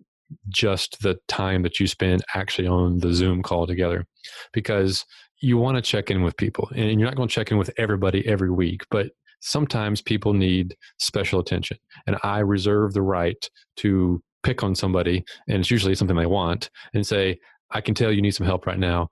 just 0.49 1.01
the 1.01 1.17
time 1.27 1.63
that 1.63 1.79
you 1.79 1.87
spend 1.87 2.23
actually 2.35 2.67
on 2.67 2.99
the 2.99 3.13
Zoom 3.13 3.41
call 3.41 3.67
together 3.67 4.05
because 4.53 5.05
you 5.41 5.57
want 5.57 5.75
to 5.75 5.81
check 5.81 6.11
in 6.11 6.21
with 6.21 6.37
people 6.37 6.69
and 6.75 6.99
you're 6.99 7.09
not 7.09 7.15
going 7.15 7.27
to 7.27 7.33
check 7.33 7.51
in 7.51 7.57
with 7.57 7.71
everybody 7.77 8.25
every 8.27 8.51
week, 8.51 8.81
but 8.89 9.07
sometimes 9.41 10.01
people 10.01 10.33
need 10.33 10.75
special 10.99 11.39
attention. 11.39 11.77
And 12.05 12.17
I 12.23 12.39
reserve 12.39 12.93
the 12.93 13.01
right 13.01 13.49
to 13.77 14.21
pick 14.43 14.63
on 14.63 14.75
somebody, 14.75 15.23
and 15.47 15.59
it's 15.59 15.71
usually 15.71 15.95
something 15.95 16.17
they 16.17 16.25
want, 16.25 16.69
and 16.93 17.05
say, 17.05 17.39
I 17.71 17.81
can 17.81 17.95
tell 17.95 18.11
you 18.11 18.21
need 18.21 18.35
some 18.35 18.45
help 18.45 18.65
right 18.65 18.79
now. 18.79 19.09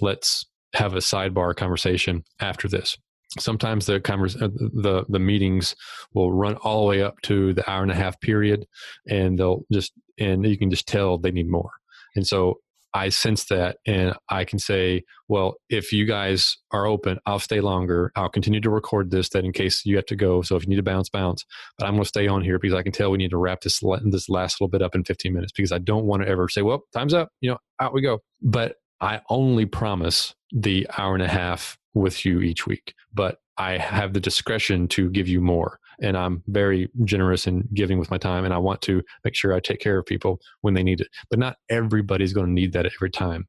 Let's 0.00 0.46
have 0.74 0.94
a 0.94 0.98
sidebar 0.98 1.54
conversation 1.56 2.24
after 2.40 2.68
this. 2.68 2.96
Sometimes 3.38 3.86
the 3.86 4.00
convers- 4.00 4.40
uh, 4.40 4.48
the 4.58 5.04
the 5.08 5.18
meetings 5.20 5.76
will 6.14 6.32
run 6.32 6.56
all 6.56 6.82
the 6.82 6.88
way 6.88 7.02
up 7.02 7.20
to 7.22 7.54
the 7.54 7.68
hour 7.70 7.82
and 7.82 7.92
a 7.92 7.94
half 7.94 8.20
period, 8.20 8.66
and 9.08 9.38
they'll 9.38 9.62
just 9.72 9.92
and 10.18 10.44
you 10.44 10.58
can 10.58 10.70
just 10.70 10.88
tell 10.88 11.16
they 11.16 11.30
need 11.30 11.48
more. 11.48 11.70
And 12.16 12.26
so 12.26 12.58
I 12.92 13.08
sense 13.08 13.44
that 13.46 13.78
and 13.86 14.14
I 14.28 14.44
can 14.44 14.58
say, 14.58 15.04
well, 15.28 15.54
if 15.68 15.92
you 15.92 16.06
guys 16.06 16.56
are 16.72 16.86
open, 16.86 17.18
I'll 17.24 17.38
stay 17.38 17.60
longer. 17.60 18.10
I'll 18.16 18.28
continue 18.28 18.60
to 18.60 18.70
record 18.70 19.10
this 19.10 19.28
that 19.30 19.44
in 19.44 19.52
case 19.52 19.82
you 19.84 19.96
have 19.96 20.06
to 20.06 20.16
go. 20.16 20.42
So 20.42 20.56
if 20.56 20.64
you 20.64 20.70
need 20.70 20.76
to 20.76 20.82
bounce, 20.82 21.08
bounce. 21.08 21.44
But 21.78 21.86
I'm 21.86 21.92
going 21.92 22.02
to 22.02 22.08
stay 22.08 22.26
on 22.26 22.42
here 22.42 22.58
because 22.58 22.74
I 22.74 22.82
can 22.82 22.92
tell 22.92 23.10
we 23.10 23.18
need 23.18 23.30
to 23.30 23.36
wrap 23.36 23.60
this 23.60 23.80
this 24.04 24.28
last 24.28 24.60
little 24.60 24.70
bit 24.70 24.82
up 24.82 24.94
in 24.94 25.04
15 25.04 25.32
minutes 25.32 25.52
because 25.52 25.72
I 25.72 25.78
don't 25.78 26.04
want 26.04 26.22
to 26.22 26.28
ever 26.28 26.48
say, 26.48 26.62
well, 26.62 26.82
time's 26.92 27.14
up. 27.14 27.30
You 27.40 27.50
know, 27.50 27.58
out 27.80 27.94
we 27.94 28.02
go. 28.02 28.20
But 28.42 28.76
I 29.00 29.20
only 29.28 29.66
promise 29.66 30.34
the 30.52 30.86
hour 30.98 31.14
and 31.14 31.22
a 31.22 31.28
half 31.28 31.78
with 31.94 32.24
you 32.24 32.40
each 32.40 32.66
week. 32.66 32.94
But 33.12 33.38
I 33.56 33.78
have 33.78 34.12
the 34.12 34.20
discretion 34.20 34.88
to 34.88 35.10
give 35.10 35.28
you 35.28 35.40
more 35.40 35.78
and 36.00 36.16
I'm 36.16 36.42
very 36.46 36.88
generous 37.04 37.46
in 37.46 37.68
giving 37.74 37.98
with 37.98 38.10
my 38.10 38.18
time 38.18 38.44
and 38.44 38.54
I 38.54 38.58
want 38.58 38.80
to 38.82 39.02
make 39.24 39.34
sure 39.34 39.52
I 39.52 39.60
take 39.60 39.80
care 39.80 39.98
of 39.98 40.06
people 40.06 40.40
when 40.62 40.74
they 40.74 40.82
need 40.82 41.00
it. 41.00 41.08
But 41.28 41.38
not 41.38 41.56
everybody's 41.68 42.32
going 42.32 42.46
to 42.46 42.52
need 42.52 42.72
that 42.72 42.86
every 42.86 43.10
time. 43.10 43.46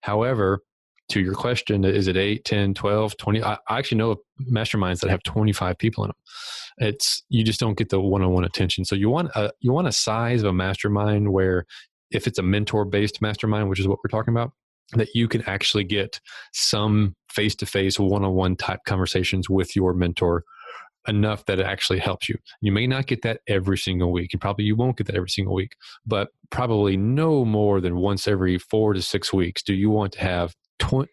However, 0.00 0.60
to 1.10 1.20
your 1.20 1.34
question, 1.34 1.84
is 1.84 2.08
it 2.08 2.16
8, 2.16 2.44
10, 2.44 2.74
12, 2.74 3.16
20? 3.16 3.42
I, 3.42 3.58
I 3.68 3.78
actually 3.78 3.98
know 3.98 4.12
of 4.12 4.18
masterminds 4.50 5.00
that 5.00 5.10
have 5.10 5.22
25 5.22 5.78
people 5.78 6.04
in 6.04 6.08
them. 6.08 6.16
It's 6.78 7.22
you 7.28 7.44
just 7.44 7.60
don't 7.60 7.76
get 7.76 7.90
the 7.90 8.00
one-on-one 8.00 8.44
attention. 8.44 8.84
So 8.84 8.96
you 8.96 9.10
want 9.10 9.30
a 9.34 9.52
you 9.60 9.72
want 9.72 9.88
a 9.88 9.92
size 9.92 10.42
of 10.42 10.48
a 10.48 10.52
mastermind 10.52 11.32
where 11.32 11.66
if 12.10 12.26
it's 12.26 12.38
a 12.38 12.42
mentor 12.42 12.84
based 12.84 13.20
mastermind, 13.20 13.68
which 13.68 13.78
is 13.78 13.86
what 13.86 13.98
we're 14.02 14.16
talking 14.16 14.32
about, 14.32 14.52
that 14.94 15.08
you 15.14 15.28
can 15.28 15.42
actually 15.42 15.84
get 15.84 16.20
some 16.52 17.14
face 17.30 17.54
to 17.56 17.66
face, 17.66 17.98
one 17.98 18.24
on 18.24 18.34
one 18.34 18.56
type 18.56 18.80
conversations 18.86 19.48
with 19.48 19.74
your 19.74 19.94
mentor 19.94 20.44
enough 21.08 21.44
that 21.46 21.58
it 21.58 21.66
actually 21.66 21.98
helps 21.98 22.28
you. 22.28 22.36
You 22.60 22.72
may 22.72 22.86
not 22.86 23.06
get 23.06 23.22
that 23.22 23.40
every 23.46 23.78
single 23.78 24.12
week, 24.12 24.30
and 24.32 24.40
probably 24.40 24.64
you 24.64 24.76
won't 24.76 24.96
get 24.96 25.06
that 25.08 25.16
every 25.16 25.30
single 25.30 25.54
week, 25.54 25.76
but 26.06 26.28
probably 26.50 26.96
no 26.96 27.44
more 27.44 27.80
than 27.80 27.96
once 27.96 28.28
every 28.28 28.58
four 28.58 28.92
to 28.92 29.02
six 29.02 29.32
weeks 29.32 29.62
do 29.62 29.74
you 29.74 29.90
want 29.90 30.12
to 30.12 30.20
have 30.20 30.54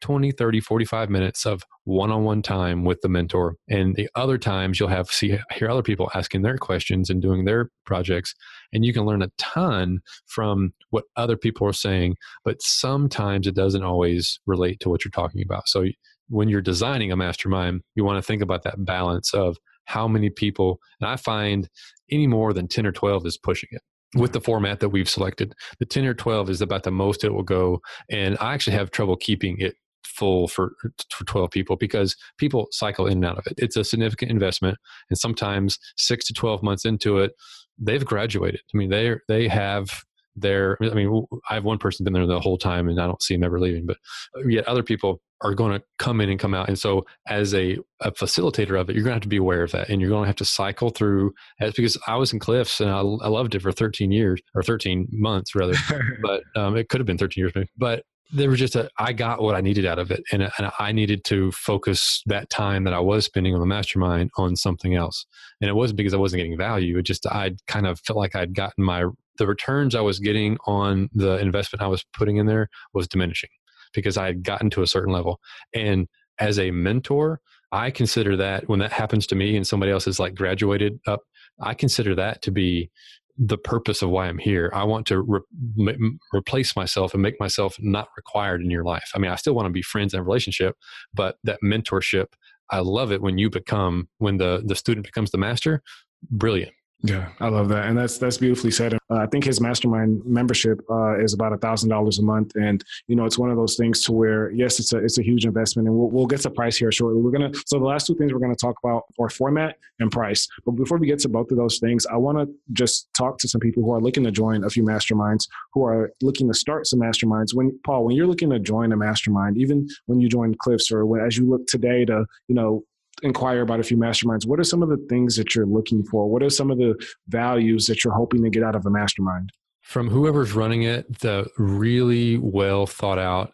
20, 0.01 0.31
30, 0.31 0.59
45 0.61 1.09
minutes 1.09 1.45
of 1.45 1.63
one 1.83 2.11
on 2.11 2.23
one 2.23 2.41
time 2.41 2.85
with 2.85 3.01
the 3.01 3.09
mentor. 3.09 3.55
And 3.69 3.95
the 3.95 4.09
other 4.15 4.37
times 4.37 4.79
you'll 4.79 4.89
have 4.89 5.07
see 5.09 5.37
hear 5.51 5.69
other 5.69 5.83
people 5.83 6.09
asking 6.15 6.41
their 6.41 6.57
questions 6.57 7.09
and 7.09 7.21
doing 7.21 7.45
their 7.45 7.69
projects. 7.85 8.33
And 8.73 8.83
you 8.83 8.93
can 8.93 9.05
learn 9.05 9.21
a 9.21 9.31
ton 9.37 9.99
from 10.25 10.73
what 10.89 11.05
other 11.15 11.37
people 11.37 11.67
are 11.67 11.73
saying, 11.73 12.15
but 12.43 12.61
sometimes 12.61 13.47
it 13.47 13.55
doesn't 13.55 13.83
always 13.83 14.39
relate 14.47 14.79
to 14.81 14.89
what 14.89 15.05
you're 15.05 15.11
talking 15.11 15.43
about. 15.43 15.67
So 15.67 15.85
when 16.29 16.49
you're 16.49 16.61
designing 16.61 17.11
a 17.11 17.15
mastermind, 17.15 17.81
you 17.95 18.03
want 18.03 18.17
to 18.17 18.25
think 18.25 18.41
about 18.41 18.63
that 18.63 18.83
balance 18.85 19.33
of 19.33 19.57
how 19.89 20.07
many 20.07 20.29
people, 20.29 20.79
and 21.01 21.09
I 21.09 21.15
find 21.15 21.67
any 22.11 22.27
more 22.27 22.53
than 22.53 22.67
10 22.67 22.85
or 22.85 22.91
12 22.91 23.25
is 23.25 23.37
pushing 23.37 23.69
it 23.71 23.81
with 24.13 24.29
mm-hmm. 24.29 24.33
the 24.33 24.41
format 24.41 24.79
that 24.81 24.89
we've 24.89 25.09
selected. 25.09 25.55
The 25.79 25.85
10 25.85 26.05
or 26.05 26.13
12 26.13 26.51
is 26.51 26.61
about 26.61 26.83
the 26.83 26.91
most 26.91 27.23
it 27.23 27.33
will 27.33 27.43
go. 27.43 27.81
And 28.09 28.37
I 28.39 28.53
actually 28.53 28.75
have 28.75 28.91
trouble 28.91 29.15
keeping 29.15 29.59
it 29.59 29.73
full 30.05 30.47
for, 30.47 30.73
for 31.09 31.25
12 31.25 31.49
people 31.49 31.75
because 31.75 32.15
people 32.37 32.67
cycle 32.69 33.07
in 33.07 33.13
and 33.13 33.25
out 33.25 33.39
of 33.39 33.47
it. 33.47 33.53
It's 33.57 33.77
a 33.77 33.83
significant 33.83 34.29
investment. 34.29 34.77
And 35.09 35.17
sometimes 35.17 35.79
six 35.97 36.23
to 36.25 36.33
12 36.33 36.61
months 36.61 36.85
into 36.85 37.17
it, 37.17 37.31
they've 37.79 38.05
graduated. 38.05 38.61
I 38.71 38.77
mean, 38.77 38.89
they 38.91 39.15
they 39.27 39.47
have 39.47 40.03
there. 40.35 40.77
I 40.81 40.93
mean, 40.93 41.25
I 41.49 41.55
have 41.55 41.63
one 41.63 41.77
person 41.77 42.03
been 42.03 42.13
there 42.13 42.25
the 42.25 42.39
whole 42.39 42.57
time, 42.57 42.87
and 42.89 42.99
I 42.99 43.07
don't 43.07 43.21
see 43.21 43.35
him 43.35 43.43
ever 43.43 43.59
leaving. 43.59 43.85
But 43.85 43.97
uh, 44.37 44.47
yet, 44.47 44.67
other 44.67 44.83
people 44.83 45.21
are 45.41 45.53
going 45.53 45.79
to 45.79 45.85
come 45.97 46.19
in 46.21 46.29
and 46.29 46.39
come 46.39 46.53
out. 46.53 46.67
And 46.67 46.77
so, 46.77 47.05
as 47.27 47.53
a, 47.53 47.77
a 48.01 48.11
facilitator 48.11 48.79
of 48.79 48.89
it, 48.89 48.95
you're 48.95 49.03
going 49.03 49.11
to 49.11 49.15
have 49.15 49.21
to 49.21 49.27
be 49.27 49.37
aware 49.37 49.63
of 49.63 49.71
that, 49.71 49.89
and 49.89 50.01
you're 50.01 50.09
going 50.09 50.23
to 50.23 50.27
have 50.27 50.35
to 50.37 50.45
cycle 50.45 50.89
through. 50.89 51.33
As 51.59 51.73
because 51.73 51.97
I 52.07 52.15
was 52.15 52.33
in 52.33 52.39
Cliffs 52.39 52.79
and 52.79 52.89
I, 52.89 52.99
I 52.99 53.27
loved 53.27 53.55
it 53.55 53.61
for 53.61 53.71
13 53.71 54.11
years 54.11 54.41
or 54.55 54.63
13 54.63 55.07
months 55.11 55.55
rather, 55.55 55.75
but 56.21 56.43
um, 56.55 56.75
it 56.75 56.89
could 56.89 56.99
have 56.99 57.07
been 57.07 57.17
13 57.17 57.41
years 57.41 57.51
maybe. 57.55 57.69
But 57.77 58.03
there 58.31 58.49
was 58.49 58.59
just 58.59 58.75
a 58.75 58.89
I 58.97 59.13
got 59.13 59.41
what 59.41 59.55
I 59.55 59.61
needed 59.61 59.85
out 59.85 59.99
of 59.99 60.11
it, 60.11 60.23
and, 60.31 60.43
and 60.43 60.71
I 60.79 60.91
needed 60.91 61.23
to 61.25 61.51
focus 61.51 62.21
that 62.27 62.49
time 62.49 62.83
that 62.83 62.93
I 62.93 62.99
was 62.99 63.25
spending 63.25 63.53
on 63.53 63.59
the 63.59 63.65
mastermind 63.65 64.31
on 64.37 64.55
something 64.55 64.95
else. 64.95 65.25
And 65.61 65.69
it 65.69 65.73
wasn't 65.73 65.97
because 65.97 66.13
I 66.13 66.17
wasn't 66.17 66.39
getting 66.41 66.57
value; 66.57 66.97
it 66.97 67.03
just 67.03 67.25
I 67.25 67.55
kind 67.67 67.87
of 67.87 67.99
felt 68.01 68.17
like 68.17 68.35
I'd 68.35 68.53
gotten 68.53 68.83
my 68.83 69.05
the 69.39 69.47
returns 69.47 69.95
I 69.95 70.01
was 70.01 70.19
getting 70.19 70.57
on 70.67 71.09
the 71.13 71.37
investment 71.39 71.81
I 71.81 71.87
was 71.87 72.05
putting 72.13 72.37
in 72.37 72.45
there 72.45 72.69
was 72.93 73.07
diminishing 73.07 73.49
because 73.93 74.17
I 74.17 74.27
had 74.27 74.43
gotten 74.43 74.69
to 74.71 74.83
a 74.83 74.87
certain 74.87 75.11
level. 75.11 75.39
And 75.73 76.07
as 76.37 76.59
a 76.59 76.69
mentor, 76.69 77.41
I 77.71 77.89
consider 77.89 78.35
that 78.37 78.69
when 78.69 78.79
that 78.79 78.91
happens 78.91 79.25
to 79.27 79.35
me 79.35 79.55
and 79.55 79.65
somebody 79.65 79.91
else 79.91 80.07
is 80.07 80.19
like 80.19 80.35
graduated 80.35 80.99
up, 81.07 81.21
I 81.59 81.73
consider 81.73 82.15
that 82.15 82.41
to 82.43 82.51
be 82.51 82.91
the 83.37 83.57
purpose 83.57 84.01
of 84.01 84.09
why 84.09 84.27
I'm 84.27 84.37
here. 84.37 84.69
I 84.73 84.83
want 84.83 85.05
to 85.07 85.21
re- 85.21 86.09
replace 86.33 86.75
myself 86.75 87.13
and 87.13 87.23
make 87.23 87.39
myself 87.39 87.77
not 87.79 88.09
required 88.17 88.61
in 88.61 88.69
your 88.69 88.83
life. 88.83 89.09
I 89.15 89.19
mean, 89.19 89.31
I 89.31 89.35
still 89.35 89.55
want 89.55 89.65
to 89.67 89.71
be 89.71 89.81
friends 89.81 90.13
and 90.13 90.25
relationship, 90.25 90.75
but 91.13 91.37
that 91.45 91.59
mentorship, 91.63 92.27
I 92.69 92.79
love 92.79 93.11
it 93.13 93.21
when 93.21 93.37
you 93.37 93.49
become 93.49 94.09
when 94.17 94.37
the 94.37 94.61
the 94.65 94.75
student 94.75 95.05
becomes 95.05 95.31
the 95.31 95.37
master. 95.37 95.81
Brilliant. 96.29 96.73
Yeah, 97.01 97.29
I 97.39 97.47
love 97.47 97.69
that, 97.69 97.85
and 97.85 97.97
that's 97.97 98.17
that's 98.17 98.37
beautifully 98.37 98.71
said. 98.71 98.93
Uh, 98.93 98.97
I 99.09 99.25
think 99.27 99.45
his 99.45 99.61
mastermind 99.61 100.21
membership 100.25 100.81
uh, 100.89 101.17
is 101.17 101.33
about 101.33 101.53
a 101.53 101.57
thousand 101.57 101.89
dollars 101.89 102.19
a 102.19 102.23
month, 102.23 102.51
and 102.55 102.83
you 103.07 103.15
know 103.15 103.23
it's 103.23 103.37
one 103.37 103.49
of 103.49 103.55
those 103.55 103.77
things 103.77 104.01
to 104.01 104.11
where 104.11 104.51
yes, 104.51 104.81
it's 104.81 104.91
a 104.91 104.97
it's 104.97 105.17
a 105.17 105.23
huge 105.23 105.45
investment, 105.45 105.87
and 105.87 105.97
we'll, 105.97 106.09
we'll 106.09 106.25
get 106.25 106.41
to 106.41 106.49
price 106.49 106.75
here 106.75 106.91
shortly. 106.91 107.21
We're 107.21 107.31
gonna 107.31 107.51
so 107.67 107.79
the 107.79 107.85
last 107.85 108.05
two 108.05 108.15
things 108.15 108.33
we're 108.33 108.39
gonna 108.39 108.53
talk 108.53 108.75
about 108.83 109.03
are 109.17 109.29
format 109.29 109.77
and 110.01 110.11
price. 110.11 110.45
But 110.65 110.73
before 110.73 110.97
we 110.97 111.07
get 111.07 111.19
to 111.19 111.29
both 111.29 111.51
of 111.51 111.57
those 111.57 111.79
things, 111.79 112.05
I 112.05 112.17
want 112.17 112.37
to 112.37 112.53
just 112.73 113.07
talk 113.13 113.37
to 113.39 113.47
some 113.47 113.61
people 113.61 113.81
who 113.81 113.93
are 113.93 114.01
looking 114.01 114.25
to 114.25 114.31
join 114.31 114.65
a 114.65 114.69
few 114.69 114.83
masterminds, 114.83 115.47
who 115.73 115.85
are 115.85 116.11
looking 116.21 116.49
to 116.49 116.53
start 116.53 116.85
some 116.85 116.99
masterminds. 116.99 117.53
When 117.53 117.79
Paul, 117.85 118.03
when 118.03 118.17
you're 118.17 118.27
looking 118.27 118.49
to 118.49 118.59
join 118.59 118.91
a 118.91 118.97
mastermind, 118.97 119.57
even 119.57 119.87
when 120.07 120.19
you 120.19 120.27
join 120.27 120.53
Cliffs 120.55 120.91
or 120.91 121.05
when, 121.05 121.21
as 121.21 121.37
you 121.37 121.49
look 121.49 121.65
today 121.67 122.03
to 122.03 122.25
you 122.49 122.55
know 122.55 122.83
inquire 123.23 123.61
about 123.61 123.79
a 123.79 123.83
few 123.83 123.97
masterminds, 123.97 124.45
what 124.45 124.59
are 124.59 124.63
some 124.63 124.83
of 124.83 124.89
the 124.89 124.97
things 125.09 125.35
that 125.35 125.55
you're 125.55 125.65
looking 125.65 126.03
for? 126.03 126.27
What 126.27 126.43
are 126.43 126.49
some 126.49 126.71
of 126.71 126.77
the 126.77 126.95
values 127.27 127.85
that 127.85 128.03
you're 128.03 128.13
hoping 128.13 128.43
to 128.43 128.49
get 128.49 128.63
out 128.63 128.75
of 128.75 128.85
a 128.85 128.89
mastermind? 128.89 129.51
From 129.81 130.09
whoever's 130.09 130.53
running 130.53 130.83
it, 130.83 131.19
the 131.19 131.47
really 131.57 132.37
well 132.37 132.85
thought 132.85 133.19
out 133.19 133.53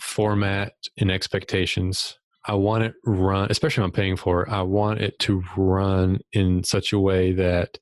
format 0.00 0.72
and 0.98 1.10
expectations. 1.10 2.18
I 2.46 2.54
want 2.54 2.84
it 2.84 2.94
run, 3.04 3.48
especially 3.50 3.82
if 3.82 3.86
I'm 3.86 3.92
paying 3.92 4.16
for 4.16 4.42
it, 4.42 4.50
I 4.50 4.62
want 4.62 5.00
it 5.00 5.18
to 5.20 5.42
run 5.56 6.20
in 6.32 6.62
such 6.62 6.92
a 6.92 6.98
way 6.98 7.32
that 7.32 7.78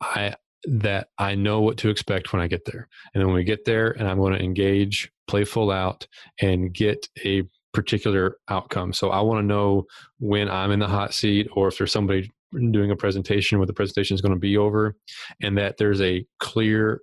I 0.00 0.34
that 0.64 1.08
I 1.18 1.34
know 1.34 1.60
what 1.60 1.76
to 1.78 1.88
expect 1.88 2.32
when 2.32 2.42
I 2.42 2.48
get 2.48 2.64
there. 2.64 2.88
And 3.14 3.20
then 3.20 3.28
when 3.28 3.36
we 3.36 3.44
get 3.44 3.64
there 3.64 3.90
and 3.92 4.08
I'm 4.08 4.18
going 4.18 4.34
to 4.34 4.42
engage, 4.42 5.10
play 5.28 5.44
full 5.44 5.70
out, 5.70 6.06
and 6.40 6.72
get 6.72 7.08
a 7.24 7.44
particular 7.72 8.36
outcome. 8.48 8.92
So 8.92 9.10
I 9.10 9.20
want 9.20 9.40
to 9.40 9.46
know 9.46 9.84
when 10.18 10.48
I'm 10.48 10.70
in 10.70 10.78
the 10.78 10.88
hot 10.88 11.14
seat 11.14 11.48
or 11.52 11.68
if 11.68 11.78
there's 11.78 11.92
somebody 11.92 12.30
doing 12.70 12.90
a 12.90 12.96
presentation 12.96 13.58
where 13.58 13.66
the 13.66 13.74
presentation 13.74 14.14
is 14.14 14.20
going 14.20 14.34
to 14.34 14.38
be 14.38 14.56
over 14.56 14.96
and 15.42 15.56
that 15.58 15.76
there's 15.76 16.00
a 16.00 16.24
clear 16.40 17.00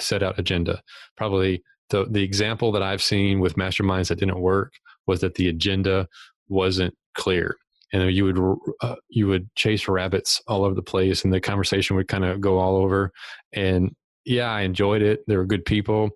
set 0.00 0.22
out 0.22 0.38
agenda. 0.38 0.82
Probably 1.16 1.62
the, 1.90 2.06
the 2.10 2.22
example 2.22 2.72
that 2.72 2.82
I've 2.82 3.02
seen 3.02 3.40
with 3.40 3.54
masterminds 3.54 4.08
that 4.08 4.18
didn't 4.18 4.40
work 4.40 4.72
was 5.06 5.20
that 5.20 5.34
the 5.34 5.48
agenda 5.48 6.08
wasn't 6.48 6.94
clear 7.14 7.56
and 7.92 8.12
you 8.12 8.24
would 8.24 8.58
uh, 8.80 8.96
you 9.08 9.26
would 9.26 9.48
chase 9.54 9.88
rabbits 9.88 10.40
all 10.46 10.64
over 10.64 10.74
the 10.74 10.82
place 10.82 11.24
and 11.24 11.32
the 11.32 11.40
conversation 11.40 11.96
would 11.96 12.08
kind 12.08 12.24
of 12.24 12.40
go 12.40 12.58
all 12.58 12.76
over 12.76 13.10
and 13.52 13.94
yeah 14.24 14.50
i 14.50 14.62
enjoyed 14.62 15.02
it 15.02 15.20
they 15.26 15.36
were 15.36 15.46
good 15.46 15.64
people 15.64 16.10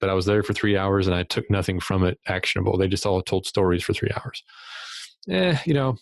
but 0.00 0.10
I 0.10 0.14
was 0.14 0.26
there 0.26 0.42
for 0.42 0.52
three 0.52 0.76
hours 0.76 1.06
and 1.06 1.16
I 1.16 1.22
took 1.22 1.50
nothing 1.50 1.80
from 1.80 2.04
it 2.04 2.18
actionable. 2.26 2.76
They 2.76 2.88
just 2.88 3.06
all 3.06 3.22
told 3.22 3.46
stories 3.46 3.82
for 3.82 3.92
three 3.92 4.10
hours. 4.16 4.42
Eh, 5.28 5.58
you 5.64 5.74
know, 5.74 5.96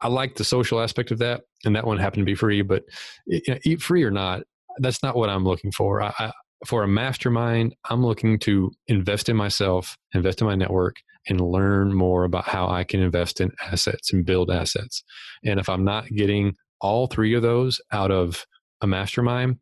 I 0.00 0.08
like 0.08 0.36
the 0.36 0.44
social 0.44 0.80
aspect 0.80 1.10
of 1.10 1.18
that, 1.18 1.42
and 1.64 1.76
that 1.76 1.86
one 1.86 1.98
happened 1.98 2.22
to 2.22 2.30
be 2.30 2.34
free. 2.34 2.62
But 2.62 2.84
you 3.26 3.40
know, 3.48 3.58
eat 3.64 3.82
free 3.82 4.02
or 4.02 4.10
not, 4.10 4.42
that's 4.78 5.02
not 5.02 5.16
what 5.16 5.28
I'm 5.28 5.44
looking 5.44 5.72
for. 5.72 6.02
I, 6.02 6.12
I, 6.18 6.32
for 6.66 6.82
a 6.82 6.88
mastermind, 6.88 7.74
I'm 7.88 8.04
looking 8.04 8.38
to 8.40 8.70
invest 8.86 9.28
in 9.28 9.36
myself, 9.36 9.96
invest 10.14 10.40
in 10.40 10.46
my 10.46 10.54
network, 10.54 10.96
and 11.28 11.40
learn 11.40 11.94
more 11.94 12.24
about 12.24 12.48
how 12.48 12.68
I 12.68 12.84
can 12.84 13.00
invest 13.00 13.40
in 13.40 13.52
assets 13.70 14.12
and 14.12 14.24
build 14.24 14.50
assets. 14.50 15.02
And 15.44 15.60
if 15.60 15.68
I'm 15.68 15.84
not 15.84 16.08
getting 16.08 16.54
all 16.80 17.06
three 17.06 17.34
of 17.34 17.42
those 17.42 17.80
out 17.92 18.10
of 18.10 18.44
a 18.80 18.86
mastermind, 18.86 19.58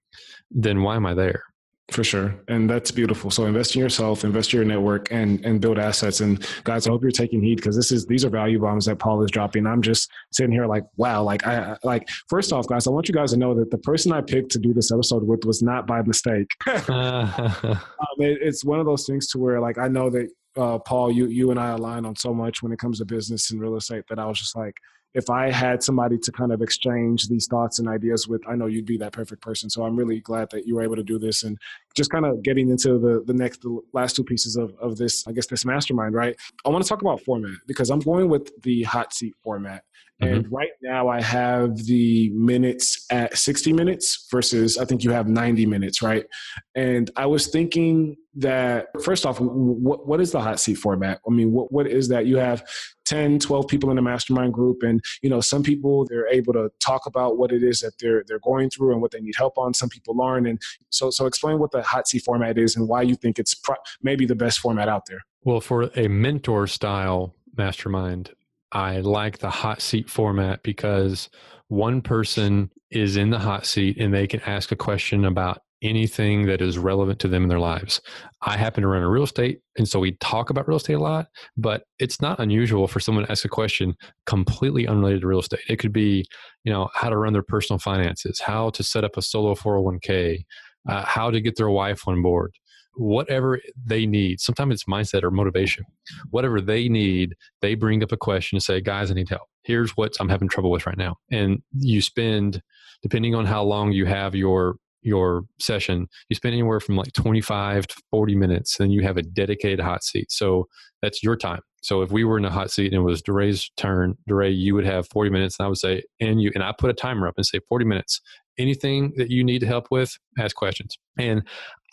then 0.50 0.82
why 0.82 0.96
am 0.96 1.06
I 1.06 1.14
there? 1.14 1.42
For 1.90 2.04
sure. 2.04 2.34
And 2.48 2.68
that's 2.68 2.90
beautiful. 2.90 3.30
So 3.30 3.46
invest 3.46 3.74
in 3.74 3.80
yourself, 3.80 4.22
invest 4.22 4.52
in 4.52 4.58
your 4.58 4.66
network 4.66 5.10
and 5.10 5.42
and 5.44 5.58
build 5.58 5.78
assets. 5.78 6.20
And 6.20 6.46
guys, 6.64 6.86
I 6.86 6.90
hope 6.90 7.02
you're 7.02 7.10
taking 7.10 7.42
heed 7.42 7.56
because 7.56 7.76
this 7.76 7.90
is 7.90 8.04
these 8.04 8.26
are 8.26 8.30
value 8.30 8.60
bombs 8.60 8.84
that 8.84 8.98
Paul 8.98 9.22
is 9.22 9.30
dropping. 9.30 9.66
I'm 9.66 9.80
just 9.80 10.10
sitting 10.30 10.52
here 10.52 10.66
like, 10.66 10.84
wow, 10.96 11.22
like 11.22 11.46
I 11.46 11.78
like 11.82 12.06
first 12.28 12.52
off, 12.52 12.66
guys, 12.66 12.86
I 12.86 12.90
want 12.90 13.08
you 13.08 13.14
guys 13.14 13.30
to 13.32 13.38
know 13.38 13.54
that 13.54 13.70
the 13.70 13.78
person 13.78 14.12
I 14.12 14.20
picked 14.20 14.52
to 14.52 14.58
do 14.58 14.74
this 14.74 14.92
episode 14.92 15.24
with 15.24 15.46
was 15.46 15.62
not 15.62 15.86
by 15.86 16.02
mistake. 16.02 16.50
um, 16.66 17.80
it, 18.18 18.38
it's 18.42 18.66
one 18.66 18.80
of 18.80 18.86
those 18.86 19.06
things 19.06 19.28
to 19.28 19.38
where 19.38 19.58
like 19.58 19.78
I 19.78 19.88
know 19.88 20.10
that 20.10 20.28
uh, 20.58 20.78
Paul, 20.78 21.10
you 21.10 21.28
you 21.28 21.50
and 21.50 21.58
I 21.58 21.70
align 21.70 22.04
on 22.04 22.16
so 22.16 22.34
much 22.34 22.62
when 22.62 22.72
it 22.72 22.78
comes 22.78 22.98
to 22.98 23.06
business 23.06 23.50
and 23.50 23.60
real 23.60 23.76
estate 23.76 24.04
that 24.08 24.18
I 24.18 24.26
was 24.26 24.38
just 24.38 24.56
like, 24.56 24.74
if 25.18 25.28
I 25.28 25.50
had 25.50 25.82
somebody 25.82 26.16
to 26.16 26.30
kind 26.30 26.52
of 26.52 26.62
exchange 26.62 27.26
these 27.26 27.48
thoughts 27.48 27.80
and 27.80 27.88
ideas 27.88 28.28
with, 28.28 28.40
I 28.48 28.54
know 28.54 28.66
you'd 28.66 28.86
be 28.86 28.96
that 28.98 29.12
perfect 29.12 29.42
person. 29.42 29.68
So 29.68 29.82
I'm 29.82 29.96
really 29.96 30.20
glad 30.20 30.48
that 30.52 30.64
you 30.64 30.76
were 30.76 30.82
able 30.82 30.94
to 30.94 31.02
do 31.02 31.18
this 31.18 31.42
and 31.42 31.58
just 31.96 32.10
kind 32.10 32.24
of 32.24 32.40
getting 32.44 32.70
into 32.70 32.98
the 32.98 33.24
the 33.26 33.34
next 33.34 33.62
the 33.62 33.80
last 33.92 34.14
two 34.14 34.22
pieces 34.22 34.54
of, 34.54 34.72
of 34.80 34.96
this, 34.96 35.26
I 35.26 35.32
guess 35.32 35.46
this 35.46 35.64
mastermind, 35.64 36.14
right? 36.14 36.36
I 36.64 36.68
want 36.68 36.84
to 36.84 36.88
talk 36.88 37.02
about 37.02 37.20
format 37.22 37.58
because 37.66 37.90
I'm 37.90 37.98
going 37.98 38.28
with 38.28 38.50
the 38.62 38.84
hot 38.84 39.12
seat 39.12 39.34
format. 39.42 39.82
Mm-hmm. 40.22 40.34
And 40.34 40.52
right 40.52 40.70
now 40.82 41.08
I 41.08 41.20
have 41.20 41.76
the 41.84 42.30
minutes 42.30 43.06
at 43.10 43.38
60 43.38 43.72
minutes 43.72 44.26
versus 44.30 44.76
I 44.76 44.84
think 44.84 45.04
you 45.04 45.12
have 45.12 45.28
90 45.28 45.66
minutes, 45.66 46.02
right? 46.02 46.26
And 46.74 47.10
I 47.16 47.26
was 47.26 47.46
thinking 47.46 48.16
that 48.34 48.88
first 49.02 49.24
off, 49.24 49.40
what, 49.40 50.08
what 50.08 50.20
is 50.20 50.32
the 50.32 50.40
hot 50.40 50.58
seat 50.58 50.74
format? 50.74 51.20
I 51.26 51.30
mean, 51.30 51.52
what, 51.52 51.70
what 51.72 51.86
is 51.86 52.08
that? 52.08 52.26
You 52.26 52.36
have 52.38 52.64
10, 53.06 53.38
12 53.38 53.68
people 53.68 53.90
in 53.90 53.98
a 53.98 54.02
mastermind 54.02 54.54
group. 54.54 54.82
And, 54.82 55.00
you 55.22 55.30
know, 55.30 55.40
some 55.40 55.62
people 55.62 56.04
they're 56.06 56.28
able 56.28 56.52
to 56.52 56.70
talk 56.80 57.06
about 57.06 57.38
what 57.38 57.52
it 57.52 57.62
is 57.62 57.80
that 57.80 57.92
they're, 58.00 58.24
they're 58.26 58.40
going 58.40 58.70
through 58.70 58.92
and 58.92 59.00
what 59.00 59.12
they 59.12 59.20
need 59.20 59.34
help 59.36 59.56
on. 59.56 59.72
Some 59.72 59.88
people 59.88 60.20
aren't. 60.20 60.48
And 60.48 60.60
so, 60.90 61.10
so 61.10 61.26
explain 61.26 61.58
what 61.58 61.70
the 61.70 61.82
hot 61.82 62.08
seat 62.08 62.22
format 62.24 62.58
is 62.58 62.74
and 62.76 62.88
why 62.88 63.02
you 63.02 63.14
think 63.14 63.38
it's 63.38 63.54
pro- 63.54 63.76
maybe 64.02 64.26
the 64.26 64.36
best 64.36 64.58
format 64.58 64.88
out 64.88 65.06
there. 65.06 65.20
Well, 65.44 65.60
for 65.60 65.90
a 65.94 66.08
mentor 66.08 66.66
style 66.66 67.34
mastermind, 67.56 68.32
I 68.72 69.00
like 69.00 69.38
the 69.38 69.50
hot 69.50 69.80
seat 69.80 70.10
format 70.10 70.62
because 70.62 71.28
one 71.68 72.02
person 72.02 72.70
is 72.90 73.16
in 73.16 73.30
the 73.30 73.38
hot 73.38 73.66
seat 73.66 73.98
and 73.98 74.12
they 74.12 74.26
can 74.26 74.40
ask 74.40 74.72
a 74.72 74.76
question 74.76 75.24
about 75.24 75.62
anything 75.82 76.46
that 76.46 76.60
is 76.60 76.76
relevant 76.76 77.20
to 77.20 77.28
them 77.28 77.44
in 77.44 77.48
their 77.48 77.60
lives. 77.60 78.00
I 78.42 78.56
happen 78.56 78.82
to 78.82 78.88
run 78.88 79.02
a 79.02 79.08
real 79.08 79.22
estate, 79.22 79.60
and 79.76 79.88
so 79.88 80.00
we 80.00 80.12
talk 80.20 80.50
about 80.50 80.66
real 80.66 80.76
estate 80.76 80.94
a 80.94 80.98
lot, 80.98 81.28
but 81.56 81.84
it's 81.98 82.20
not 82.20 82.40
unusual 82.40 82.88
for 82.88 83.00
someone 83.00 83.24
to 83.24 83.30
ask 83.30 83.44
a 83.44 83.48
question 83.48 83.94
completely 84.26 84.86
unrelated 84.86 85.20
to 85.20 85.28
real 85.28 85.40
estate. 85.40 85.60
It 85.68 85.78
could 85.78 85.92
be, 85.92 86.24
you 86.64 86.72
know, 86.72 86.88
how 86.94 87.10
to 87.10 87.16
run 87.16 87.32
their 87.32 87.42
personal 87.42 87.78
finances, 87.78 88.40
how 88.40 88.70
to 88.70 88.82
set 88.82 89.04
up 89.04 89.16
a 89.16 89.22
solo 89.22 89.54
401k, 89.54 90.44
uh, 90.88 91.04
how 91.04 91.30
to 91.30 91.40
get 91.40 91.56
their 91.56 91.70
wife 91.70 92.08
on 92.08 92.22
board, 92.22 92.52
whatever 92.98 93.60
they 93.84 94.06
need. 94.06 94.40
Sometimes 94.40 94.74
it's 94.74 94.84
mindset 94.84 95.22
or 95.22 95.30
motivation. 95.30 95.84
Whatever 96.30 96.60
they 96.60 96.88
need, 96.88 97.36
they 97.62 97.74
bring 97.74 98.02
up 98.02 98.12
a 98.12 98.16
question 98.16 98.56
and 98.56 98.62
say, 98.62 98.80
guys, 98.80 99.10
I 99.10 99.14
need 99.14 99.28
help. 99.28 99.48
Here's 99.62 99.92
what 99.92 100.16
I'm 100.20 100.28
having 100.28 100.48
trouble 100.48 100.70
with 100.70 100.86
right 100.86 100.98
now. 100.98 101.16
And 101.30 101.62
you 101.72 102.02
spend, 102.02 102.62
depending 103.02 103.34
on 103.34 103.46
how 103.46 103.62
long 103.62 103.92
you 103.92 104.06
have 104.06 104.34
your 104.34 104.76
your 105.02 105.44
session, 105.60 106.08
you 106.28 106.34
spend 106.34 106.52
anywhere 106.54 106.80
from 106.80 106.96
like 106.96 107.12
25 107.12 107.86
to 107.86 108.02
40 108.10 108.34
minutes, 108.34 108.80
and 108.80 108.92
you 108.92 109.02
have 109.02 109.16
a 109.16 109.22
dedicated 109.22 109.80
hot 109.80 110.02
seat. 110.02 110.30
So 110.30 110.66
that's 111.02 111.22
your 111.22 111.36
time. 111.36 111.60
So 111.80 112.02
if 112.02 112.10
we 112.10 112.24
were 112.24 112.38
in 112.38 112.44
a 112.44 112.50
hot 112.50 112.70
seat 112.70 112.92
and 112.92 113.00
it 113.00 113.04
was 113.04 113.22
DeRay's 113.22 113.70
turn, 113.76 114.16
DeRay, 114.28 114.50
you 114.50 114.74
would 114.74 114.84
have 114.84 115.08
40 115.08 115.30
minutes, 115.30 115.56
and 115.58 115.66
I 115.66 115.68
would 115.68 115.78
say, 115.78 116.02
and 116.20 116.42
you, 116.42 116.50
and 116.54 116.64
I 116.64 116.72
put 116.76 116.90
a 116.90 116.94
timer 116.94 117.28
up 117.28 117.34
and 117.36 117.46
say 117.46 117.60
40 117.68 117.84
minutes, 117.84 118.20
anything 118.58 119.12
that 119.16 119.30
you 119.30 119.44
need 119.44 119.62
help 119.62 119.86
with, 119.90 120.18
ask 120.38 120.56
questions. 120.56 120.98
And 121.18 121.42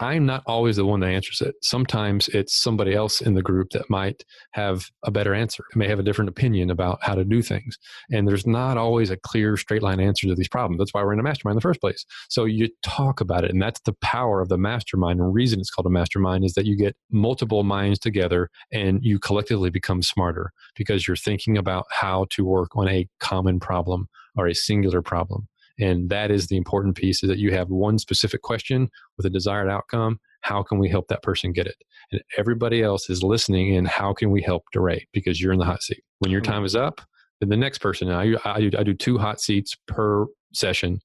I'm 0.02 0.26
not 0.26 0.44
always 0.46 0.76
the 0.76 0.86
one 0.86 1.00
that 1.00 1.10
answers 1.10 1.40
it. 1.40 1.56
Sometimes 1.62 2.28
it's 2.30 2.54
somebody 2.54 2.94
else 2.94 3.22
in 3.22 3.34
the 3.34 3.42
group 3.42 3.70
that 3.70 3.90
might 3.90 4.24
have 4.52 4.90
a 5.04 5.12
better 5.12 5.34
answer, 5.34 5.64
may 5.74 5.88
have 5.88 6.00
a 6.00 6.04
different 6.04 6.28
opinion 6.28 6.70
about 6.70 7.00
how 7.02 7.16
to 7.16 7.24
do 7.24 7.42
things. 7.42 7.78
And 8.12 8.28
there's 8.28 8.46
not 8.46 8.78
always 8.78 9.10
a 9.10 9.16
clear, 9.16 9.56
straight 9.56 9.82
line 9.82 10.02
answer 10.02 10.28
to 10.28 10.36
these 10.36 10.50
problems. 10.50 10.80
That's 10.80 10.94
why 10.94 11.02
we're 11.02 11.14
in 11.14 11.20
a 11.20 11.24
mastermind 11.24 11.54
in 11.54 11.58
the 11.58 11.62
first 11.62 11.80
place. 11.80 12.06
So 12.30 12.44
you 12.44 12.68
talk 12.84 13.22
about 13.22 13.46
it, 13.46 13.52
and 13.52 13.62
that's 13.62 13.80
the 13.82 13.94
power 14.02 14.42
of 14.42 14.50
the 14.50 14.58
mastermind. 14.58 15.20
And 15.20 15.30
the 15.30 15.34
reason 15.34 15.62
it's 15.62 15.70
called 15.70 15.88
a 15.88 15.90
mastermind 15.90 16.44
is 16.44 16.54
that 16.54 16.66
you 16.66 16.76
get 16.76 16.98
multiple 17.10 17.64
minds 17.64 18.00
together 18.00 18.50
and 18.74 19.00
you 19.02 19.18
collectively 19.18 19.70
become 19.70 20.02
smarter 20.02 20.52
because 20.76 21.08
you're 21.08 21.16
thinking 21.16 21.58
about 21.58 21.86
how 21.90 22.26
to 22.32 22.44
work 22.44 22.72
on 22.76 22.90
a 22.90 23.08
common 23.22 23.62
problem 23.62 24.10
or 24.36 24.48
a 24.48 24.56
singular 24.56 25.02
problem. 25.02 25.48
And 25.80 26.10
that 26.10 26.32
is 26.32 26.48
the 26.48 26.58
important 26.58 26.96
piece 26.96 27.24
is 27.24 27.30
that 27.30 27.40
you 27.40 27.52
have 27.54 27.70
one 27.70 27.98
specific 27.98 28.42
question 28.42 28.90
with 29.18 29.26
a 29.26 29.30
desired 29.30 29.70
outcome. 29.70 30.20
How 30.42 30.64
can 30.64 30.78
we 30.78 30.90
help 30.90 31.08
that 31.08 31.24
person 31.24 31.52
get 31.52 31.68
it? 31.68 31.76
And 32.12 32.22
everybody 32.38 32.82
else 32.82 33.10
is 33.10 33.24
listening 33.24 33.76
and 33.76 33.88
how 33.88 34.14
can 34.14 34.32
we 34.32 34.42
help 34.42 34.64
DeRay 34.74 35.08
because 35.12 35.42
you're 35.42 35.54
in 35.54 35.60
the 35.60 35.66
hot 35.66 35.82
seat. 35.82 36.04
When 36.20 36.32
your 36.32 36.42
time 36.42 36.64
is 36.64 36.76
up, 36.76 37.02
then 37.40 37.50
the 37.50 37.58
next 37.58 37.80
person, 37.80 38.10
I, 38.10 38.36
I, 38.46 38.72
I 38.78 38.84
do 38.84 38.94
two 38.94 39.18
hot 39.18 39.42
seats 39.42 39.76
per 39.88 40.28
session. 40.54 41.00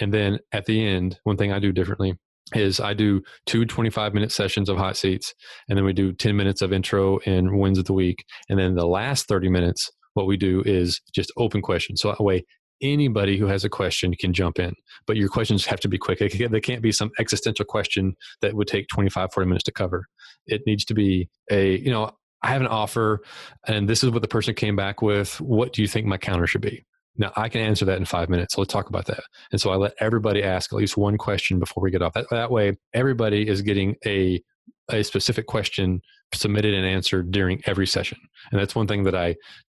And 0.00 0.12
then 0.12 0.38
at 0.52 0.66
the 0.66 0.86
end, 0.86 1.18
one 1.24 1.36
thing 1.36 1.52
I 1.52 1.58
do 1.58 1.72
differently 1.72 2.14
is 2.54 2.80
I 2.80 2.94
do 2.94 3.22
two 3.46 3.64
25 3.64 4.14
minute 4.14 4.30
sessions 4.30 4.68
of 4.68 4.76
hot 4.76 4.96
seats, 4.96 5.34
and 5.68 5.76
then 5.76 5.84
we 5.84 5.92
do 5.92 6.12
10 6.12 6.36
minutes 6.36 6.62
of 6.62 6.72
intro 6.72 7.18
and 7.24 7.58
wins 7.58 7.78
of 7.78 7.86
the 7.86 7.92
week. 7.92 8.24
And 8.48 8.58
then 8.58 8.74
the 8.74 8.86
last 8.86 9.26
30 9.26 9.48
minutes, 9.48 9.90
what 10.14 10.26
we 10.26 10.36
do 10.36 10.62
is 10.66 11.00
just 11.14 11.32
open 11.36 11.62
questions. 11.62 12.00
So 12.00 12.08
that 12.08 12.22
way 12.22 12.44
anybody 12.82 13.38
who 13.38 13.46
has 13.46 13.64
a 13.64 13.68
question 13.68 14.14
can 14.14 14.32
jump 14.32 14.58
in, 14.58 14.74
but 15.06 15.16
your 15.16 15.28
questions 15.28 15.64
have 15.66 15.80
to 15.80 15.88
be 15.88 15.98
quick. 15.98 16.18
They 16.18 16.60
can't 16.60 16.82
be 16.82 16.92
some 16.92 17.10
existential 17.18 17.64
question 17.64 18.16
that 18.40 18.54
would 18.54 18.68
take 18.68 18.88
25, 18.88 19.32
40 19.32 19.48
minutes 19.48 19.64
to 19.64 19.72
cover. 19.72 20.06
It 20.46 20.62
needs 20.66 20.84
to 20.86 20.94
be 20.94 21.28
a, 21.50 21.78
you 21.78 21.90
know, 21.90 22.10
I 22.42 22.48
have 22.48 22.60
an 22.60 22.66
offer 22.66 23.22
and 23.66 23.88
this 23.88 24.02
is 24.02 24.10
what 24.10 24.22
the 24.22 24.28
person 24.28 24.54
came 24.54 24.74
back 24.74 25.00
with. 25.00 25.40
What 25.40 25.72
do 25.72 25.80
you 25.80 25.88
think 25.88 26.06
my 26.06 26.18
counter 26.18 26.46
should 26.46 26.60
be? 26.60 26.84
Now 27.16 27.32
I 27.36 27.48
can 27.48 27.60
answer 27.60 27.84
that 27.84 27.98
in 27.98 28.04
five 28.04 28.28
minutes. 28.28 28.54
So 28.54 28.60
let's 28.60 28.72
talk 28.72 28.88
about 28.88 29.06
that. 29.06 29.22
And 29.52 29.60
so 29.60 29.70
I 29.70 29.76
let 29.76 29.94
everybody 30.00 30.42
ask 30.42 30.72
at 30.72 30.76
least 30.76 30.96
one 30.96 31.18
question 31.18 31.58
before 31.58 31.82
we 31.82 31.90
get 31.90 32.02
off. 32.02 32.14
That, 32.14 32.26
that 32.30 32.50
way, 32.50 32.78
everybody 32.94 33.46
is 33.46 33.62
getting 33.62 33.96
a 34.06 34.42
a 34.90 35.02
specific 35.04 35.46
question 35.46 36.00
submitted 36.34 36.74
and 36.74 36.86
answered 36.86 37.30
during 37.30 37.62
every 37.66 37.86
session. 37.86 38.18
And 38.50 38.60
that's 38.60 38.74
one 38.74 38.86
thing 38.86 39.04
that 39.04 39.14
I 39.14 39.36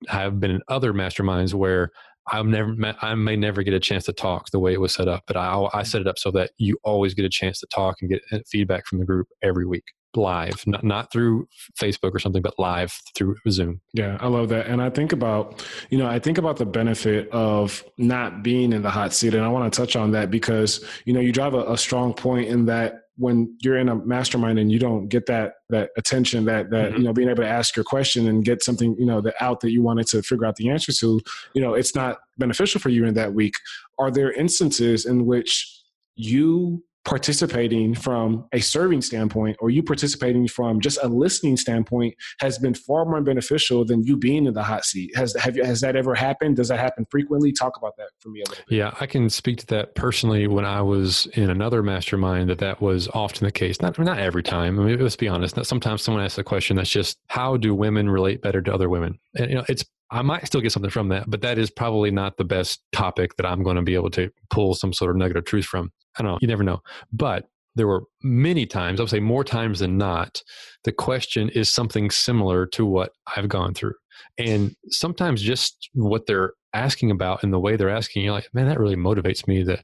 have 0.09 0.40
been 0.40 0.50
in 0.50 0.61
other 0.68 0.92
masterminds 0.92 1.55
where 1.55 1.90
I'm 2.30 2.50
never, 2.50 2.74
I 3.00 3.14
may 3.14 3.36
never 3.36 3.62
get 3.62 3.74
a 3.74 3.80
chance 3.80 4.04
to 4.04 4.12
talk 4.12 4.50
the 4.50 4.60
way 4.60 4.72
it 4.72 4.80
was 4.80 4.94
set 4.94 5.08
up, 5.08 5.24
but 5.26 5.36
I, 5.36 5.68
I 5.72 5.82
set 5.82 6.00
it 6.00 6.06
up 6.06 6.18
so 6.18 6.30
that 6.32 6.52
you 6.56 6.78
always 6.84 7.14
get 7.14 7.24
a 7.24 7.30
chance 7.30 7.58
to 7.60 7.66
talk 7.66 7.96
and 8.00 8.10
get 8.10 8.22
uh, 8.30 8.38
feedback 8.46 8.86
from 8.86 8.98
the 8.98 9.04
group 9.04 9.28
every 9.42 9.66
week 9.66 9.84
live, 10.14 10.62
not, 10.66 10.84
not 10.84 11.10
through 11.12 11.48
Facebook 11.80 12.14
or 12.14 12.18
something, 12.18 12.42
but 12.42 12.54
live 12.58 12.92
through 13.16 13.36
Zoom. 13.48 13.80
Yeah, 13.94 14.18
I 14.20 14.28
love 14.28 14.48
that. 14.50 14.66
And 14.66 14.82
I 14.82 14.90
think 14.90 15.12
about, 15.12 15.64
you 15.90 15.98
know, 15.98 16.06
I 16.06 16.18
think 16.18 16.38
about 16.38 16.56
the 16.56 16.66
benefit 16.66 17.30
of 17.30 17.82
not 17.98 18.42
being 18.42 18.72
in 18.72 18.82
the 18.82 18.90
hot 18.90 19.12
seat. 19.12 19.34
And 19.34 19.44
I 19.44 19.48
want 19.48 19.72
to 19.72 19.76
touch 19.76 19.96
on 19.96 20.12
that 20.12 20.30
because, 20.30 20.84
you 21.04 21.12
know, 21.12 21.20
you 21.20 21.32
drive 21.32 21.54
a, 21.54 21.72
a 21.72 21.78
strong 21.78 22.12
point 22.14 22.48
in 22.48 22.66
that 22.66 23.01
when 23.16 23.56
you're 23.62 23.76
in 23.76 23.88
a 23.88 23.94
mastermind 23.94 24.58
and 24.58 24.72
you 24.72 24.78
don't 24.78 25.08
get 25.08 25.26
that 25.26 25.54
that 25.68 25.90
attention 25.96 26.44
that 26.46 26.70
that 26.70 26.90
mm-hmm. 26.90 26.98
you 26.98 27.04
know 27.04 27.12
being 27.12 27.28
able 27.28 27.42
to 27.42 27.48
ask 27.48 27.76
your 27.76 27.84
question 27.84 28.26
and 28.26 28.44
get 28.44 28.62
something 28.62 28.96
you 28.98 29.06
know 29.06 29.20
that 29.20 29.34
out 29.40 29.60
that 29.60 29.70
you 29.70 29.82
wanted 29.82 30.06
to 30.06 30.22
figure 30.22 30.46
out 30.46 30.56
the 30.56 30.70
answer 30.70 30.92
to 30.92 31.20
you 31.54 31.60
know 31.60 31.74
it's 31.74 31.94
not 31.94 32.18
beneficial 32.38 32.80
for 32.80 32.88
you 32.88 33.04
in 33.04 33.14
that 33.14 33.34
week 33.34 33.54
are 33.98 34.10
there 34.10 34.32
instances 34.32 35.04
in 35.04 35.26
which 35.26 35.82
you 36.14 36.82
participating 37.05 37.94
from 37.94 38.46
a 38.53 38.61
serving 38.61 39.03
standpoint 39.03 39.57
or 39.61 39.70
you 39.70 39.82
participating 39.82 40.46
from 40.46 40.80
just 40.80 40.98
a 41.03 41.09
listening 41.09 41.57
standpoint 41.57 42.14
has 42.40 42.59
been 42.59 42.74
far 42.74 43.05
more 43.05 43.20
beneficial 43.20 43.84
than 43.84 44.05
you 44.05 44.16
being 44.16 44.46
in 44.46 44.55
the 44.55 44.62
hot 44.62 44.84
seat. 44.84 45.14
Has 45.16 45.34
have 45.36 45.57
has 45.57 45.80
that 45.80 45.96
ever 45.96 46.14
happened? 46.14 46.57
Does 46.57 46.68
that 46.68 46.78
happen 46.78 47.07
frequently? 47.11 47.53
Talk 47.53 47.76
about 47.76 47.96
that 47.96 48.11
for 48.20 48.28
me 48.28 48.40
a 48.40 48.48
little 48.48 48.64
bit. 48.68 48.76
Yeah 48.76 48.94
i 49.00 49.07
can 49.07 49.28
speak 49.30 49.59
to 49.59 49.66
that 49.66 49.94
personally. 49.94 50.46
When 50.46 50.64
i 50.64 50.80
was 50.80 51.26
in 51.34 51.50
another 51.50 51.82
mastermind 51.82 52.50
that 52.50 52.59
that 52.59 52.80
was 52.80 53.09
often 53.09 53.44
the 53.44 53.53
case. 53.53 53.80
Not 53.80 53.98
not 53.98 54.18
every 54.18 54.42
time. 54.42 54.78
I 54.78 54.84
mean 54.84 54.98
let's 55.00 55.16
be 55.16 55.28
honest. 55.28 55.57
Sometimes 55.64 56.03
someone 56.03 56.22
asks 56.22 56.38
a 56.38 56.44
question 56.44 56.76
that's 56.76 56.90
just 56.90 57.18
how 57.26 57.57
do 57.57 57.74
women 57.74 58.09
relate 58.09 58.42
better 58.42 58.62
to 58.62 58.72
other 58.72 58.88
women? 58.88 59.18
And 59.36 59.50
you 59.50 59.57
know 59.57 59.64
it's 59.68 59.84
I 60.12 60.22
might 60.22 60.46
still 60.46 60.60
get 60.60 60.72
something 60.72 60.90
from 60.90 61.08
that, 61.08 61.28
but 61.28 61.40
that 61.40 61.58
is 61.58 61.70
probably 61.70 62.10
not 62.10 62.36
the 62.36 62.44
best 62.44 62.82
topic 62.92 63.36
that 63.36 63.46
I'm 63.46 63.62
going 63.62 63.76
to 63.76 63.82
be 63.82 63.94
able 63.94 64.10
to 64.10 64.30
pull 64.50 64.74
some 64.74 64.92
sort 64.92 65.10
of 65.10 65.16
negative 65.16 65.46
truth 65.46 65.64
from. 65.64 65.90
I 66.18 66.22
don't 66.22 66.32
know. 66.32 66.38
You 66.40 66.48
never 66.48 66.62
know. 66.62 66.80
But 67.12 67.46
there 67.74 67.86
were 67.86 68.04
many 68.22 68.66
times, 68.66 69.00
I 69.00 69.04
would 69.04 69.10
say 69.10 69.20
more 69.20 69.42
times 69.42 69.78
than 69.78 69.96
not, 69.96 70.42
the 70.84 70.92
question 70.92 71.48
is 71.48 71.72
something 71.72 72.10
similar 72.10 72.66
to 72.66 72.84
what 72.84 73.12
I've 73.34 73.48
gone 73.48 73.72
through. 73.72 73.94
And 74.36 74.76
sometimes 74.88 75.40
just 75.40 75.88
what 75.94 76.26
they're 76.26 76.52
asking 76.74 77.10
about 77.10 77.42
and 77.42 77.52
the 77.52 77.58
way 77.58 77.76
they're 77.76 77.88
asking, 77.88 78.24
you're 78.24 78.34
like, 78.34 78.48
man, 78.52 78.68
that 78.68 78.78
really 78.78 78.96
motivates 78.96 79.48
me 79.48 79.62
that 79.62 79.82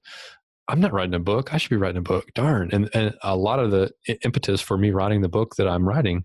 I'm 0.69 0.81
not 0.81 0.93
writing 0.93 1.15
a 1.15 1.19
book. 1.19 1.55
I 1.55 1.57
should 1.57 1.71
be 1.71 1.77
writing 1.77 1.99
a 1.99 2.03
book. 2.03 2.27
Darn. 2.35 2.69
And, 2.73 2.91
and 2.93 3.15
a 3.23 3.35
lot 3.35 3.59
of 3.59 3.71
the 3.71 3.91
impetus 4.23 4.61
for 4.61 4.77
me 4.77 4.91
writing 4.91 5.23
the 5.23 5.29
book 5.31 5.57
that 5.57 5.67
I'm 5.67 5.89
writing 5.89 6.25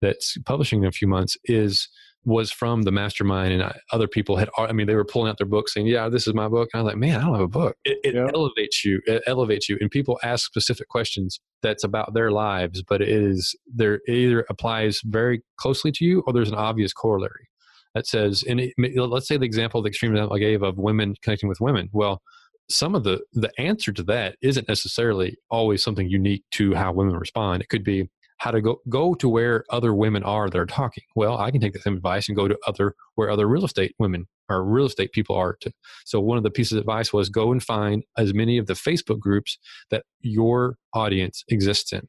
that's 0.00 0.38
publishing 0.46 0.82
in 0.82 0.88
a 0.88 0.92
few 0.92 1.06
months 1.06 1.36
is 1.44 1.88
was 2.24 2.50
from 2.50 2.82
the 2.82 2.92
mastermind 2.92 3.52
and 3.52 3.62
I, 3.62 3.76
other 3.90 4.06
people 4.06 4.36
had 4.36 4.48
i 4.56 4.72
mean 4.72 4.86
they 4.86 4.94
were 4.94 5.04
pulling 5.04 5.28
out 5.28 5.38
their 5.38 5.46
books 5.46 5.74
saying 5.74 5.86
yeah 5.86 6.08
this 6.08 6.26
is 6.26 6.34
my 6.34 6.48
book. 6.48 6.68
And 6.72 6.80
i'm 6.80 6.86
like 6.86 6.96
man 6.96 7.20
i 7.20 7.24
don't 7.24 7.34
have 7.34 7.42
a 7.42 7.48
book. 7.48 7.76
It, 7.84 7.98
it 8.04 8.14
yeah. 8.14 8.28
elevates 8.34 8.84
you 8.84 9.00
it 9.06 9.22
elevates 9.26 9.68
you. 9.68 9.76
And 9.80 9.90
people 9.90 10.18
ask 10.22 10.46
specific 10.46 10.88
questions 10.88 11.40
that's 11.62 11.84
about 11.84 12.14
their 12.14 12.30
lives 12.30 12.82
but 12.82 13.02
it 13.02 13.08
is 13.08 13.56
there 13.66 14.00
it 14.06 14.14
either 14.14 14.46
applies 14.50 15.00
very 15.04 15.42
closely 15.56 15.90
to 15.92 16.04
you 16.04 16.22
or 16.26 16.32
there's 16.32 16.50
an 16.50 16.54
obvious 16.54 16.92
corollary 16.92 17.48
that 17.94 18.06
says 18.06 18.44
and 18.48 18.60
it, 18.60 18.72
let's 18.96 19.28
say 19.28 19.36
the 19.36 19.44
example 19.44 19.78
of 19.78 19.84
the 19.84 19.88
extreme 19.88 20.12
example 20.12 20.36
i 20.36 20.38
gave 20.38 20.62
of 20.62 20.78
women 20.78 21.14
connecting 21.22 21.48
with 21.48 21.60
women. 21.60 21.88
Well 21.92 22.22
some 22.70 22.94
of 22.94 23.04
the 23.04 23.20
the 23.32 23.50
answer 23.58 23.92
to 23.92 24.02
that 24.04 24.36
isn't 24.42 24.68
necessarily 24.68 25.36
always 25.50 25.82
something 25.82 26.08
unique 26.08 26.44
to 26.52 26.74
how 26.74 26.92
women 26.92 27.16
respond. 27.16 27.62
It 27.62 27.68
could 27.68 27.84
be 27.84 28.08
how 28.42 28.50
to 28.50 28.60
go 28.60 28.80
go 28.88 29.14
to 29.14 29.28
where 29.28 29.64
other 29.70 29.94
women 29.94 30.24
are 30.24 30.50
that 30.50 30.58
are 30.58 30.66
talking. 30.66 31.04
Well, 31.14 31.38
I 31.38 31.52
can 31.52 31.60
take 31.60 31.74
the 31.74 31.78
same 31.78 31.94
advice 31.94 32.28
and 32.28 32.34
go 32.36 32.48
to 32.48 32.58
other 32.66 32.96
where 33.14 33.30
other 33.30 33.46
real 33.46 33.64
estate 33.64 33.94
women 34.00 34.26
or 34.48 34.64
real 34.64 34.86
estate 34.86 35.12
people 35.12 35.36
are. 35.36 35.56
To, 35.60 35.72
so 36.04 36.18
one 36.18 36.38
of 36.38 36.42
the 36.42 36.50
pieces 36.50 36.72
of 36.72 36.78
advice 36.78 37.12
was 37.12 37.28
go 37.28 37.52
and 37.52 37.62
find 37.62 38.02
as 38.18 38.34
many 38.34 38.58
of 38.58 38.66
the 38.66 38.74
Facebook 38.74 39.20
groups 39.20 39.58
that 39.92 40.02
your 40.22 40.76
audience 40.92 41.44
exists 41.50 41.92
in, 41.92 42.08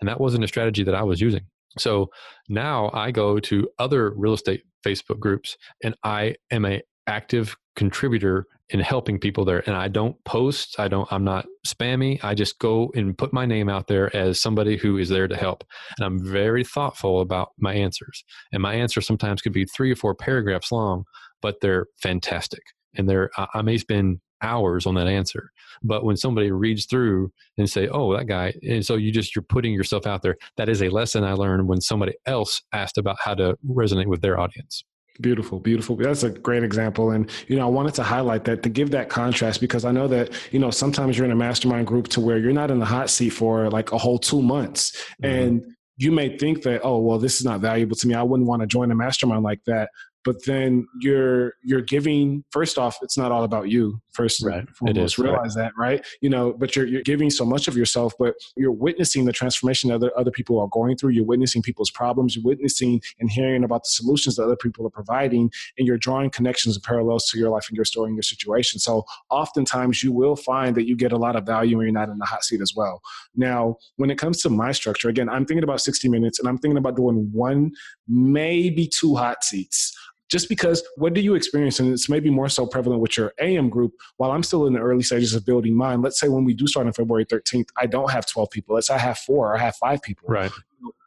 and 0.00 0.08
that 0.08 0.18
wasn't 0.18 0.44
a 0.44 0.48
strategy 0.48 0.82
that 0.82 0.94
I 0.94 1.02
was 1.02 1.20
using. 1.20 1.42
So 1.78 2.08
now 2.48 2.90
I 2.94 3.10
go 3.10 3.38
to 3.38 3.68
other 3.78 4.14
real 4.16 4.32
estate 4.32 4.62
Facebook 4.82 5.18
groups 5.18 5.58
and 5.84 5.94
I 6.02 6.36
am 6.50 6.64
a 6.64 6.80
active 7.06 7.54
contributor 7.74 8.46
in 8.70 8.80
helping 8.80 9.18
people 9.18 9.44
there 9.44 9.62
and 9.66 9.76
i 9.76 9.88
don't 9.88 10.22
post 10.24 10.78
i 10.78 10.88
don't 10.88 11.10
i'm 11.12 11.24
not 11.24 11.46
spammy 11.66 12.22
i 12.24 12.34
just 12.34 12.58
go 12.58 12.90
and 12.94 13.16
put 13.16 13.32
my 13.32 13.46
name 13.46 13.68
out 13.68 13.86
there 13.86 14.14
as 14.14 14.40
somebody 14.40 14.76
who 14.76 14.98
is 14.98 15.08
there 15.08 15.28
to 15.28 15.36
help 15.36 15.64
and 15.96 16.04
i'm 16.04 16.18
very 16.24 16.64
thoughtful 16.64 17.20
about 17.20 17.50
my 17.58 17.74
answers 17.74 18.24
and 18.52 18.62
my 18.62 18.74
answers 18.74 19.06
sometimes 19.06 19.40
could 19.40 19.52
be 19.52 19.64
three 19.64 19.92
or 19.92 19.96
four 19.96 20.14
paragraphs 20.14 20.72
long 20.72 21.04
but 21.42 21.56
they're 21.60 21.86
fantastic 22.02 22.62
and 22.96 23.08
they're 23.08 23.30
i 23.54 23.62
may 23.62 23.78
spend 23.78 24.20
hours 24.42 24.84
on 24.84 24.94
that 24.94 25.06
answer 25.06 25.50
but 25.82 26.04
when 26.04 26.16
somebody 26.16 26.50
reads 26.50 26.86
through 26.86 27.30
and 27.56 27.70
say 27.70 27.88
oh 27.88 28.14
that 28.14 28.26
guy 28.26 28.52
and 28.68 28.84
so 28.84 28.94
you 28.94 29.10
just 29.10 29.34
you're 29.34 29.42
putting 29.42 29.72
yourself 29.72 30.06
out 30.06 30.22
there 30.22 30.36
that 30.56 30.68
is 30.68 30.82
a 30.82 30.90
lesson 30.90 31.24
i 31.24 31.32
learned 31.32 31.66
when 31.68 31.80
somebody 31.80 32.12
else 32.26 32.62
asked 32.72 32.98
about 32.98 33.16
how 33.20 33.34
to 33.34 33.56
resonate 33.66 34.06
with 34.06 34.20
their 34.20 34.38
audience 34.38 34.84
Beautiful, 35.20 35.60
beautiful. 35.60 35.96
That's 35.96 36.22
a 36.22 36.30
great 36.30 36.62
example. 36.62 37.10
And, 37.10 37.30
you 37.48 37.56
know, 37.56 37.66
I 37.66 37.70
wanted 37.70 37.94
to 37.94 38.02
highlight 38.02 38.44
that 38.44 38.62
to 38.64 38.68
give 38.68 38.90
that 38.90 39.08
contrast 39.08 39.60
because 39.60 39.84
I 39.84 39.92
know 39.92 40.08
that, 40.08 40.30
you 40.52 40.58
know, 40.58 40.70
sometimes 40.70 41.16
you're 41.16 41.24
in 41.24 41.32
a 41.32 41.36
mastermind 41.36 41.86
group 41.86 42.08
to 42.08 42.20
where 42.20 42.38
you're 42.38 42.52
not 42.52 42.70
in 42.70 42.78
the 42.78 42.84
hot 42.84 43.08
seat 43.08 43.30
for 43.30 43.70
like 43.70 43.92
a 43.92 43.98
whole 43.98 44.18
two 44.18 44.42
months. 44.42 44.92
Mm-hmm. 45.22 45.24
And 45.24 45.76
you 45.96 46.12
may 46.12 46.36
think 46.36 46.62
that, 46.62 46.82
oh, 46.84 46.98
well, 46.98 47.18
this 47.18 47.38
is 47.38 47.44
not 47.44 47.60
valuable 47.60 47.96
to 47.96 48.06
me. 48.06 48.14
I 48.14 48.22
wouldn't 48.22 48.48
want 48.48 48.60
to 48.60 48.66
join 48.66 48.90
a 48.90 48.94
mastermind 48.94 49.42
like 49.42 49.60
that 49.66 49.90
but 50.26 50.44
then 50.44 50.86
you're 51.00 51.54
you're 51.62 51.80
giving 51.80 52.44
first 52.50 52.76
off 52.76 52.98
it's 53.00 53.16
not 53.16 53.32
all 53.32 53.44
about 53.44 53.68
you 53.68 53.98
first 54.12 54.42
right. 54.42 54.66
it 54.86 54.98
is 54.98 55.18
realize 55.18 55.56
right. 55.56 55.64
that 55.64 55.72
right? 55.78 56.06
You 56.20 56.28
know 56.28 56.52
but 56.52 56.76
you're, 56.76 56.86
you're 56.86 57.02
giving 57.02 57.30
so 57.30 57.44
much 57.44 57.68
of 57.68 57.76
yourself 57.76 58.12
but 58.18 58.34
you're 58.56 58.72
witnessing 58.72 59.24
the 59.24 59.32
transformation 59.32 59.88
that 59.88 59.96
other, 59.96 60.18
other 60.18 60.30
people 60.30 60.58
are 60.60 60.68
going 60.68 60.96
through. 60.96 61.10
You're 61.10 61.24
witnessing 61.24 61.62
people's 61.62 61.90
problems. 61.90 62.36
You're 62.36 62.44
witnessing 62.44 63.00
and 63.20 63.30
hearing 63.30 63.64
about 63.64 63.84
the 63.84 63.90
solutions 63.90 64.36
that 64.36 64.44
other 64.44 64.56
people 64.56 64.86
are 64.86 64.90
providing 64.90 65.50
and 65.78 65.86
you're 65.86 65.98
drawing 65.98 66.30
connections 66.30 66.76
and 66.76 66.82
parallels 66.82 67.26
to 67.30 67.38
your 67.38 67.50
life 67.50 67.66
and 67.68 67.76
your 67.76 67.84
story 67.84 68.08
and 68.08 68.16
your 68.16 68.22
situation. 68.22 68.80
So 68.80 69.04
oftentimes 69.30 70.02
you 70.02 70.12
will 70.12 70.36
find 70.36 70.76
that 70.76 70.86
you 70.86 70.96
get 70.96 71.12
a 71.12 71.16
lot 71.16 71.36
of 71.36 71.46
value 71.46 71.78
when 71.78 71.86
you're 71.86 71.92
not 71.92 72.08
in 72.08 72.18
the 72.18 72.26
hot 72.26 72.44
seat 72.44 72.60
as 72.60 72.74
well. 72.76 73.00
Now 73.34 73.76
when 73.96 74.10
it 74.10 74.18
comes 74.18 74.42
to 74.42 74.50
my 74.50 74.72
structure 74.72 75.08
again 75.08 75.28
i'm 75.28 75.44
thinking 75.44 75.64
about 75.64 75.80
60 75.80 76.08
minutes 76.08 76.38
and 76.38 76.48
i'm 76.48 76.58
thinking 76.58 76.78
about 76.78 76.96
doing 76.96 77.28
one 77.32 77.70
maybe 78.08 78.88
two 78.88 79.14
hot 79.14 79.42
seats 79.42 79.96
just 80.30 80.48
because 80.48 80.82
what 80.96 81.14
do 81.14 81.20
you 81.20 81.34
experience? 81.34 81.78
And 81.80 81.92
it's 81.92 82.08
maybe 82.08 82.30
more 82.30 82.48
so 82.48 82.66
prevalent 82.66 83.00
with 83.00 83.16
your 83.16 83.32
am 83.40 83.68
group. 83.68 83.92
While 84.16 84.30
i'm 84.32 84.42
still 84.42 84.66
in 84.66 84.72
the 84.72 84.80
early 84.80 85.02
stages 85.02 85.34
of 85.34 85.44
building 85.44 85.74
mine 85.74 86.02
let's 86.02 86.18
say 86.18 86.28
when 86.28 86.44
we 86.44 86.54
do 86.54 86.66
start 86.66 86.86
on 86.86 86.92
february 86.92 87.24
13th 87.24 87.68
i 87.76 87.86
don't 87.86 88.10
have 88.10 88.26
12 88.26 88.50
people. 88.50 88.74
Let's 88.74 88.88
say 88.88 88.94
i 88.94 88.98
have 88.98 89.18
four 89.18 89.52
or 89.52 89.56
i 89.56 89.60
have 89.60 89.76
five 89.76 90.02
people. 90.02 90.28
Right. 90.28 90.50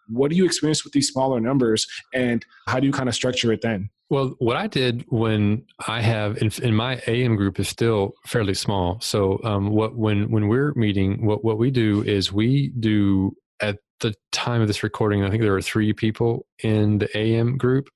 What 0.08 0.32
do 0.32 0.36
you 0.36 0.46
experience 0.46 0.84
with 0.84 0.94
these 0.94 1.08
smaller 1.08 1.40
numbers 1.40 1.88
and 2.14 2.44
how 2.68 2.80
do 2.80 2.88
you 2.88 2.94
kind 2.94 3.08
of 3.08 3.16
structure 3.16 3.52
it 3.52 3.62
then? 3.62 3.90
Well 4.10 4.36
what 4.40 4.58
i 4.58 4.68
did 4.68 5.06
when 5.10 5.66
i 5.88 6.02
have 6.02 6.38
in, 6.42 6.52
in 6.64 6.76
my 6.76 6.96
am 7.08 7.36
group 7.36 7.60
is 7.60 7.68
still 7.68 8.14
fairly 8.26 8.54
small. 8.54 9.00
So 9.02 9.40
um, 9.44 9.70
what 9.70 9.98
when 9.98 10.32
when 10.32 10.48
we're 10.48 10.74
meeting 10.76 11.26
what 11.26 11.44
what 11.44 11.58
we 11.58 11.72
do 11.72 12.04
is 12.04 12.32
we 12.32 12.70
do 12.80 13.36
at 13.62 13.78
the 14.00 14.14
time 14.32 14.62
of 14.62 14.68
this 14.68 14.82
recording 14.82 15.26
i 15.26 15.30
think 15.30 15.42
there 15.42 15.52
were 15.52 15.62
three 15.62 15.92
people 15.92 16.46
in 16.64 17.00
the 17.00 17.18
am 17.18 17.58
group 17.58 17.90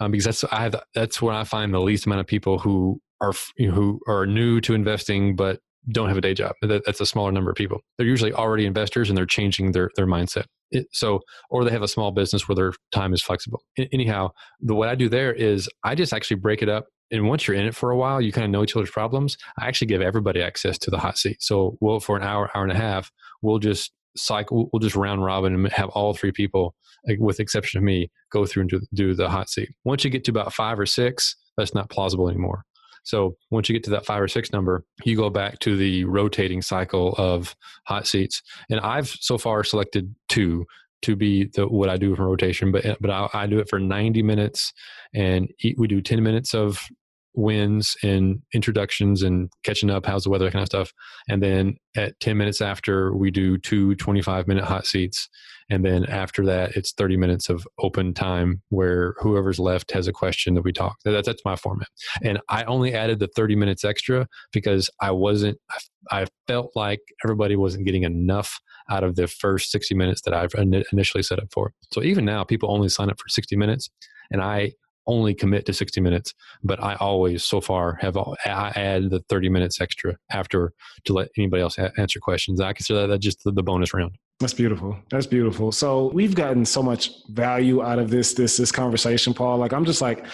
um, 0.00 0.10
because 0.10 0.24
that's 0.24 0.44
I 0.44 0.62
have 0.62 0.80
that's 0.94 1.20
where 1.22 1.34
I 1.34 1.44
find 1.44 1.72
the 1.72 1.80
least 1.80 2.06
amount 2.06 2.20
of 2.20 2.26
people 2.26 2.58
who 2.58 3.00
are 3.20 3.32
who 3.58 4.00
are 4.08 4.26
new 4.26 4.60
to 4.62 4.74
investing 4.74 5.36
but 5.36 5.60
don't 5.92 6.08
have 6.08 6.18
a 6.18 6.20
day 6.20 6.34
job. 6.34 6.52
That, 6.62 6.84
that's 6.84 7.00
a 7.00 7.06
smaller 7.06 7.30
number 7.32 7.50
of 7.50 7.56
people. 7.56 7.80
They're 7.96 8.06
usually 8.06 8.32
already 8.32 8.66
investors 8.66 9.08
and 9.08 9.16
they're 9.16 9.26
changing 9.26 9.72
their 9.72 9.90
their 9.96 10.06
mindset. 10.06 10.44
It, 10.70 10.88
so 10.92 11.20
or 11.48 11.64
they 11.64 11.70
have 11.70 11.82
a 11.82 11.88
small 11.88 12.10
business 12.10 12.48
where 12.48 12.56
their 12.56 12.72
time 12.92 13.14
is 13.14 13.22
flexible. 13.22 13.62
Anyhow, 13.92 14.30
the 14.60 14.74
what 14.74 14.88
I 14.88 14.94
do 14.94 15.08
there 15.08 15.32
is 15.32 15.68
I 15.84 15.94
just 15.94 16.12
actually 16.12 16.38
break 16.38 16.62
it 16.62 16.68
up. 16.68 16.86
And 17.12 17.28
once 17.28 17.46
you're 17.46 17.56
in 17.56 17.66
it 17.66 17.74
for 17.74 17.92
a 17.92 17.96
while, 17.96 18.20
you 18.20 18.32
kind 18.32 18.44
of 18.44 18.50
know 18.50 18.64
each 18.64 18.74
other's 18.74 18.90
problems. 18.90 19.36
I 19.60 19.68
actually 19.68 19.86
give 19.86 20.02
everybody 20.02 20.42
access 20.42 20.76
to 20.78 20.90
the 20.90 20.98
hot 20.98 21.18
seat. 21.18 21.40
So 21.40 21.78
we'll 21.80 22.00
for 22.00 22.16
an 22.16 22.24
hour, 22.24 22.50
hour 22.52 22.64
and 22.64 22.72
a 22.72 22.76
half, 22.76 23.12
we'll 23.42 23.60
just 23.60 23.92
cycle. 24.18 24.68
We'll 24.72 24.80
just 24.80 24.96
round 24.96 25.24
robin 25.24 25.54
and 25.54 25.72
have 25.72 25.88
all 25.90 26.14
three 26.14 26.32
people 26.32 26.74
with 27.18 27.40
exception 27.40 27.78
of 27.78 27.84
me, 27.84 28.10
go 28.30 28.44
through 28.44 28.62
and 28.62 28.70
do, 28.70 28.80
do 28.94 29.14
the 29.14 29.28
hot 29.28 29.48
seat. 29.48 29.70
Once 29.84 30.04
you 30.04 30.10
get 30.10 30.24
to 30.24 30.30
about 30.30 30.52
five 30.52 30.78
or 30.78 30.86
six, 30.86 31.36
that's 31.56 31.74
not 31.74 31.90
plausible 31.90 32.28
anymore. 32.28 32.64
So 33.04 33.36
once 33.50 33.68
you 33.68 33.72
get 33.72 33.84
to 33.84 33.90
that 33.90 34.04
five 34.04 34.20
or 34.20 34.26
six 34.26 34.52
number, 34.52 34.84
you 35.04 35.16
go 35.16 35.30
back 35.30 35.60
to 35.60 35.76
the 35.76 36.04
rotating 36.04 36.60
cycle 36.60 37.14
of 37.18 37.54
hot 37.86 38.06
seats. 38.06 38.42
And 38.68 38.80
I've 38.80 39.08
so 39.08 39.38
far 39.38 39.62
selected 39.62 40.12
two 40.28 40.66
to 41.02 41.14
be 41.14 41.44
the 41.54 41.68
what 41.68 41.88
I 41.88 41.96
do 41.96 42.16
for 42.16 42.26
rotation, 42.26 42.72
but 42.72 42.84
but 43.00 43.10
I, 43.10 43.28
I 43.32 43.46
do 43.46 43.60
it 43.60 43.68
for 43.68 43.78
90 43.78 44.22
minutes, 44.22 44.72
and 45.14 45.48
we 45.76 45.86
do 45.86 46.00
10 46.00 46.22
minutes 46.22 46.54
of 46.54 46.80
wins 47.36 47.94
and 48.02 48.40
introductions 48.54 49.22
and 49.22 49.50
catching 49.62 49.90
up, 49.90 50.06
how's 50.06 50.24
the 50.24 50.30
weather, 50.30 50.46
that 50.46 50.52
kind 50.52 50.62
of 50.62 50.68
stuff. 50.68 50.92
And 51.28 51.42
then 51.42 51.76
at 51.94 52.18
10 52.20 52.36
minutes 52.36 52.60
after, 52.60 53.14
we 53.14 53.30
do 53.30 53.58
two 53.58 53.94
25 53.96 54.48
minute 54.48 54.64
hot 54.64 54.86
seats. 54.86 55.28
And 55.68 55.84
then 55.84 56.06
after 56.06 56.44
that, 56.46 56.76
it's 56.76 56.92
30 56.92 57.16
minutes 57.16 57.48
of 57.48 57.66
open 57.78 58.14
time 58.14 58.62
where 58.70 59.14
whoever's 59.18 59.58
left 59.58 59.92
has 59.92 60.06
a 60.06 60.12
question 60.12 60.54
that 60.54 60.62
we 60.62 60.72
talk. 60.72 60.96
That's, 61.04 61.26
that's 61.26 61.44
my 61.44 61.56
format. 61.56 61.88
And 62.22 62.40
I 62.48 62.64
only 62.64 62.94
added 62.94 63.18
the 63.18 63.28
30 63.28 63.56
minutes 63.56 63.84
extra 63.84 64.28
because 64.52 64.88
I 65.00 65.10
wasn't, 65.10 65.58
I 66.10 66.26
felt 66.46 66.70
like 66.74 67.00
everybody 67.24 67.56
wasn't 67.56 67.84
getting 67.84 68.04
enough 68.04 68.58
out 68.88 69.04
of 69.04 69.16
the 69.16 69.26
first 69.26 69.70
60 69.72 69.94
minutes 69.94 70.22
that 70.22 70.34
I've 70.34 70.54
initially 70.92 71.22
set 71.22 71.40
up 71.40 71.48
for. 71.52 71.72
So 71.92 72.02
even 72.02 72.24
now, 72.24 72.44
people 72.44 72.70
only 72.70 72.88
sign 72.88 73.10
up 73.10 73.18
for 73.20 73.28
60 73.28 73.56
minutes. 73.56 73.90
And 74.30 74.40
I 74.40 74.72
only 75.06 75.34
commit 75.34 75.66
to 75.66 75.72
60 75.72 76.00
minutes, 76.00 76.34
but 76.62 76.82
I 76.82 76.94
always 76.96 77.44
so 77.44 77.60
far 77.60 77.98
have 78.00 78.16
I 78.16 78.72
add 78.74 79.10
the 79.10 79.20
30 79.28 79.48
minutes 79.48 79.80
extra 79.80 80.16
after 80.30 80.72
to 81.04 81.12
let 81.12 81.28
anybody 81.36 81.62
else 81.62 81.78
answer 81.78 82.20
questions. 82.20 82.60
I 82.60 82.72
consider 82.72 83.06
that 83.06 83.18
just 83.18 83.44
the, 83.44 83.52
the 83.52 83.62
bonus 83.62 83.94
round. 83.94 84.16
That's 84.40 84.54
beautiful. 84.54 84.98
That's 85.10 85.26
beautiful. 85.26 85.72
So 85.72 86.10
we've 86.12 86.34
gotten 86.34 86.64
so 86.66 86.82
much 86.82 87.10
value 87.30 87.82
out 87.82 87.98
of 87.98 88.10
this 88.10 88.34
this 88.34 88.58
this 88.58 88.70
conversation, 88.70 89.32
Paul. 89.32 89.56
Like 89.58 89.72
I'm 89.72 89.86
just 89.86 90.02
like 90.02 90.26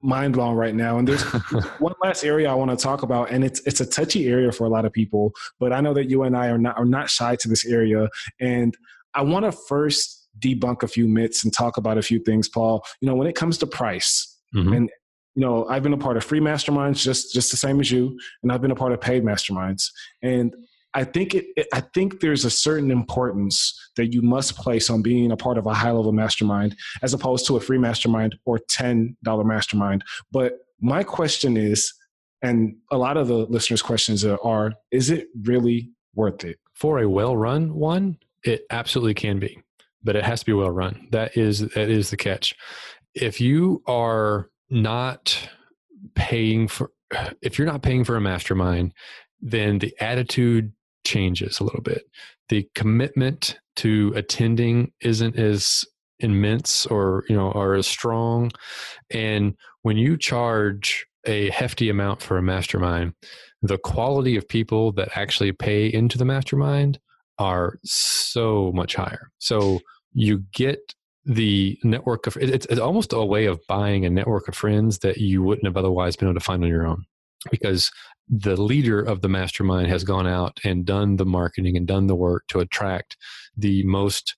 mind 0.00 0.34
blown 0.34 0.54
right 0.54 0.74
now. 0.74 0.98
And 0.98 1.08
there's 1.08 1.22
one 1.78 1.94
last 2.02 2.22
area 2.24 2.50
I 2.50 2.54
want 2.54 2.70
to 2.70 2.76
talk 2.76 3.02
about, 3.02 3.30
and 3.30 3.44
it's 3.44 3.60
it's 3.60 3.80
a 3.80 3.86
touchy 3.86 4.28
area 4.28 4.52
for 4.52 4.64
a 4.64 4.68
lot 4.68 4.84
of 4.84 4.92
people. 4.92 5.32
But 5.58 5.72
I 5.72 5.80
know 5.80 5.92
that 5.94 6.08
you 6.08 6.22
and 6.22 6.36
I 6.36 6.48
are 6.48 6.58
not 6.58 6.78
are 6.78 6.84
not 6.84 7.10
shy 7.10 7.36
to 7.36 7.48
this 7.48 7.66
area, 7.66 8.08
and 8.40 8.76
I 9.14 9.22
want 9.22 9.44
to 9.44 9.52
first 9.52 10.17
debunk 10.38 10.82
a 10.82 10.88
few 10.88 11.08
myths 11.08 11.44
and 11.44 11.52
talk 11.52 11.76
about 11.76 11.98
a 11.98 12.02
few 12.02 12.18
things, 12.18 12.48
Paul. 12.48 12.84
You 13.00 13.08
know, 13.08 13.14
when 13.14 13.26
it 13.26 13.34
comes 13.34 13.58
to 13.58 13.66
price, 13.66 14.38
mm-hmm. 14.54 14.72
and 14.72 14.90
you 15.34 15.44
know, 15.44 15.66
I've 15.68 15.82
been 15.82 15.92
a 15.92 15.98
part 15.98 16.16
of 16.16 16.24
free 16.24 16.40
masterminds 16.40 17.02
just 17.02 17.32
just 17.32 17.50
the 17.50 17.56
same 17.56 17.80
as 17.80 17.90
you, 17.90 18.18
and 18.42 18.50
I've 18.50 18.60
been 18.60 18.70
a 18.70 18.76
part 18.76 18.92
of 18.92 19.00
paid 19.00 19.22
masterminds, 19.22 19.84
and 20.22 20.54
I 20.94 21.04
think 21.04 21.34
it, 21.34 21.46
it, 21.56 21.68
I 21.72 21.80
think 21.94 22.20
there's 22.20 22.44
a 22.44 22.50
certain 22.50 22.90
importance 22.90 23.78
that 23.96 24.12
you 24.12 24.22
must 24.22 24.56
place 24.56 24.90
on 24.90 25.02
being 25.02 25.30
a 25.30 25.36
part 25.36 25.58
of 25.58 25.66
a 25.66 25.74
high 25.74 25.92
level 25.92 26.12
mastermind 26.12 26.76
as 27.02 27.14
opposed 27.14 27.46
to 27.46 27.56
a 27.56 27.60
free 27.60 27.78
mastermind 27.78 28.36
or 28.46 28.58
ten 28.58 29.16
dollar 29.22 29.44
mastermind. 29.44 30.02
But 30.32 30.54
my 30.80 31.04
question 31.04 31.56
is, 31.56 31.92
and 32.42 32.76
a 32.90 32.98
lot 32.98 33.16
of 33.16 33.28
the 33.28 33.46
listeners' 33.46 33.82
questions 33.82 34.24
are: 34.24 34.72
Is 34.90 35.10
it 35.10 35.28
really 35.42 35.90
worth 36.14 36.44
it 36.44 36.58
for 36.74 37.00
a 37.00 37.08
well 37.08 37.36
run 37.36 37.74
one? 37.74 38.18
It 38.44 38.62
absolutely 38.70 39.14
can 39.14 39.38
be 39.38 39.60
but 40.02 40.16
it 40.16 40.24
has 40.24 40.40
to 40.40 40.46
be 40.46 40.52
well 40.52 40.70
run. 40.70 41.08
That 41.10 41.36
is 41.36 41.60
that 41.60 41.90
is 41.90 42.10
the 42.10 42.16
catch. 42.16 42.54
If 43.14 43.40
you 43.40 43.82
are 43.86 44.50
not 44.70 45.48
paying 46.14 46.68
for 46.68 46.90
if 47.42 47.58
you're 47.58 47.66
not 47.66 47.82
paying 47.82 48.04
for 48.04 48.16
a 48.16 48.20
mastermind, 48.20 48.92
then 49.40 49.78
the 49.78 49.94
attitude 50.00 50.72
changes 51.04 51.60
a 51.60 51.64
little 51.64 51.80
bit. 51.80 52.04
The 52.48 52.68
commitment 52.74 53.58
to 53.76 54.12
attending 54.14 54.92
isn't 55.00 55.36
as 55.36 55.84
immense 56.20 56.84
or 56.86 57.24
you 57.28 57.36
know 57.36 57.52
are 57.52 57.74
as 57.74 57.86
strong 57.86 58.50
and 59.10 59.54
when 59.82 59.96
you 59.96 60.16
charge 60.16 61.06
a 61.26 61.48
hefty 61.50 61.88
amount 61.88 62.20
for 62.20 62.36
a 62.36 62.42
mastermind 62.42 63.12
the 63.62 63.78
quality 63.78 64.36
of 64.36 64.48
people 64.48 64.90
that 64.90 65.16
actually 65.16 65.52
pay 65.52 65.86
into 65.86 66.18
the 66.18 66.24
mastermind 66.24 66.98
are 67.38 67.78
so 67.84 68.72
much 68.74 68.94
higher. 68.94 69.30
So 69.38 69.80
you 70.12 70.44
get 70.52 70.94
the 71.24 71.78
network 71.84 72.26
of 72.26 72.36
it's, 72.38 72.66
it's 72.66 72.80
almost 72.80 73.12
a 73.12 73.24
way 73.24 73.46
of 73.46 73.60
buying 73.68 74.04
a 74.04 74.10
network 74.10 74.48
of 74.48 74.54
friends 74.54 75.00
that 75.00 75.18
you 75.18 75.42
wouldn't 75.42 75.66
have 75.66 75.76
otherwise 75.76 76.16
been 76.16 76.28
able 76.28 76.38
to 76.38 76.44
find 76.44 76.62
on 76.64 76.70
your 76.70 76.86
own. 76.86 77.04
Because 77.50 77.90
the 78.28 78.60
leader 78.60 79.00
of 79.00 79.20
the 79.20 79.28
mastermind 79.28 79.88
has 79.88 80.04
gone 80.04 80.26
out 80.26 80.58
and 80.64 80.84
done 80.84 81.16
the 81.16 81.26
marketing 81.26 81.76
and 81.76 81.86
done 81.86 82.06
the 82.06 82.16
work 82.16 82.44
to 82.48 82.60
attract 82.60 83.16
the 83.56 83.84
most 83.84 84.36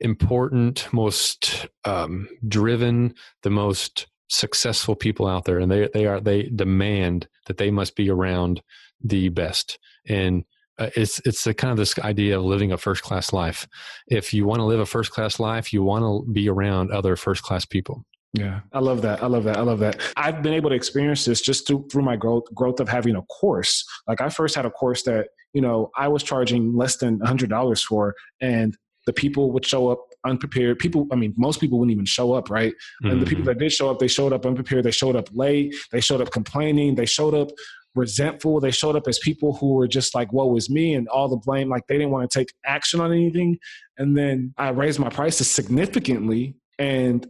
important, 0.00 0.92
most 0.92 1.66
um, 1.84 2.28
driven, 2.46 3.14
the 3.42 3.50
most 3.50 4.06
successful 4.28 4.94
people 4.94 5.26
out 5.26 5.44
there, 5.46 5.58
and 5.58 5.70
they 5.70 5.88
they 5.94 6.06
are 6.06 6.20
they 6.20 6.44
demand 6.44 7.28
that 7.46 7.56
they 7.56 7.70
must 7.70 7.96
be 7.96 8.10
around 8.10 8.62
the 9.02 9.30
best. 9.30 9.78
And 10.06 10.44
uh, 10.78 10.90
it's 10.94 11.20
it's 11.24 11.46
a 11.46 11.54
kind 11.54 11.70
of 11.70 11.76
this 11.76 11.98
idea 12.00 12.38
of 12.38 12.44
living 12.44 12.72
a 12.72 12.78
first 12.78 13.02
class 13.02 13.32
life. 13.32 13.66
If 14.06 14.32
you 14.32 14.46
want 14.46 14.60
to 14.60 14.64
live 14.64 14.80
a 14.80 14.86
first 14.86 15.10
class 15.10 15.40
life, 15.40 15.72
you 15.72 15.82
want 15.82 16.04
to 16.04 16.30
be 16.32 16.48
around 16.48 16.90
other 16.90 17.16
first 17.16 17.42
class 17.42 17.64
people. 17.64 18.04
Yeah, 18.34 18.60
I 18.72 18.80
love 18.80 19.02
that. 19.02 19.22
I 19.22 19.26
love 19.26 19.44
that. 19.44 19.56
I 19.56 19.62
love 19.62 19.78
that. 19.80 20.00
I've 20.16 20.42
been 20.42 20.52
able 20.52 20.70
to 20.70 20.76
experience 20.76 21.24
this 21.24 21.40
just 21.40 21.66
through, 21.66 21.88
through 21.90 22.02
my 22.02 22.16
growth 22.16 22.44
growth 22.54 22.78
of 22.80 22.88
having 22.88 23.16
a 23.16 23.22
course. 23.22 23.84
Like 24.06 24.20
I 24.20 24.28
first 24.28 24.54
had 24.54 24.66
a 24.66 24.70
course 24.70 25.02
that 25.04 25.28
you 25.54 25.62
know 25.62 25.90
I 25.96 26.08
was 26.08 26.22
charging 26.22 26.76
less 26.76 26.96
than 26.98 27.20
hundred 27.20 27.50
dollars 27.50 27.82
for, 27.82 28.14
and 28.40 28.76
the 29.06 29.12
people 29.14 29.52
would 29.52 29.64
show 29.64 29.88
up 29.88 30.00
unprepared. 30.26 30.78
People, 30.78 31.06
I 31.10 31.16
mean, 31.16 31.32
most 31.36 31.60
people 31.60 31.78
wouldn't 31.78 31.92
even 31.92 32.04
show 32.04 32.34
up, 32.34 32.50
right? 32.50 32.72
Mm-hmm. 33.02 33.10
And 33.10 33.22
the 33.22 33.26
people 33.26 33.42
mm-hmm. 33.42 33.48
that 33.48 33.58
did 33.58 33.72
show 33.72 33.90
up, 33.90 33.98
they 33.98 34.08
showed 34.08 34.32
up 34.32 34.44
unprepared. 34.44 34.84
They 34.84 34.90
showed 34.90 35.16
up 35.16 35.28
late. 35.32 35.74
They 35.92 36.00
showed 36.00 36.20
up 36.20 36.30
complaining. 36.30 36.94
They 36.94 37.06
showed 37.06 37.34
up 37.34 37.48
resentful. 37.94 38.60
They 38.60 38.70
showed 38.70 38.96
up 38.96 39.08
as 39.08 39.18
people 39.18 39.54
who 39.54 39.74
were 39.74 39.88
just 39.88 40.14
like, 40.14 40.32
"Woe 40.32 40.56
is 40.56 40.70
me," 40.70 40.94
and 40.94 41.08
all 41.08 41.28
the 41.28 41.36
blame. 41.36 41.68
Like 41.68 41.86
they 41.86 41.96
didn't 41.96 42.10
want 42.10 42.30
to 42.30 42.38
take 42.38 42.52
action 42.64 43.00
on 43.00 43.12
anything. 43.12 43.58
And 43.96 44.16
then 44.16 44.54
I 44.56 44.70
raised 44.70 44.98
my 44.98 45.08
prices 45.08 45.50
significantly, 45.50 46.56
and 46.78 47.26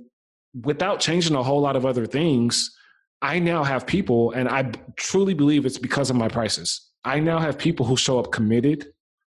without 0.62 1.00
changing 1.00 1.36
a 1.36 1.42
whole 1.42 1.60
lot 1.60 1.76
of 1.76 1.86
other 1.86 2.06
things, 2.06 2.74
I 3.22 3.38
now 3.38 3.64
have 3.64 3.86
people, 3.86 4.32
and 4.32 4.48
I 4.48 4.70
truly 4.96 5.34
believe 5.34 5.66
it's 5.66 5.78
because 5.78 6.10
of 6.10 6.16
my 6.16 6.28
prices. 6.28 6.90
I 7.04 7.20
now 7.20 7.38
have 7.38 7.58
people 7.58 7.86
who 7.86 7.96
show 7.96 8.18
up 8.18 8.32
committed, 8.32 8.86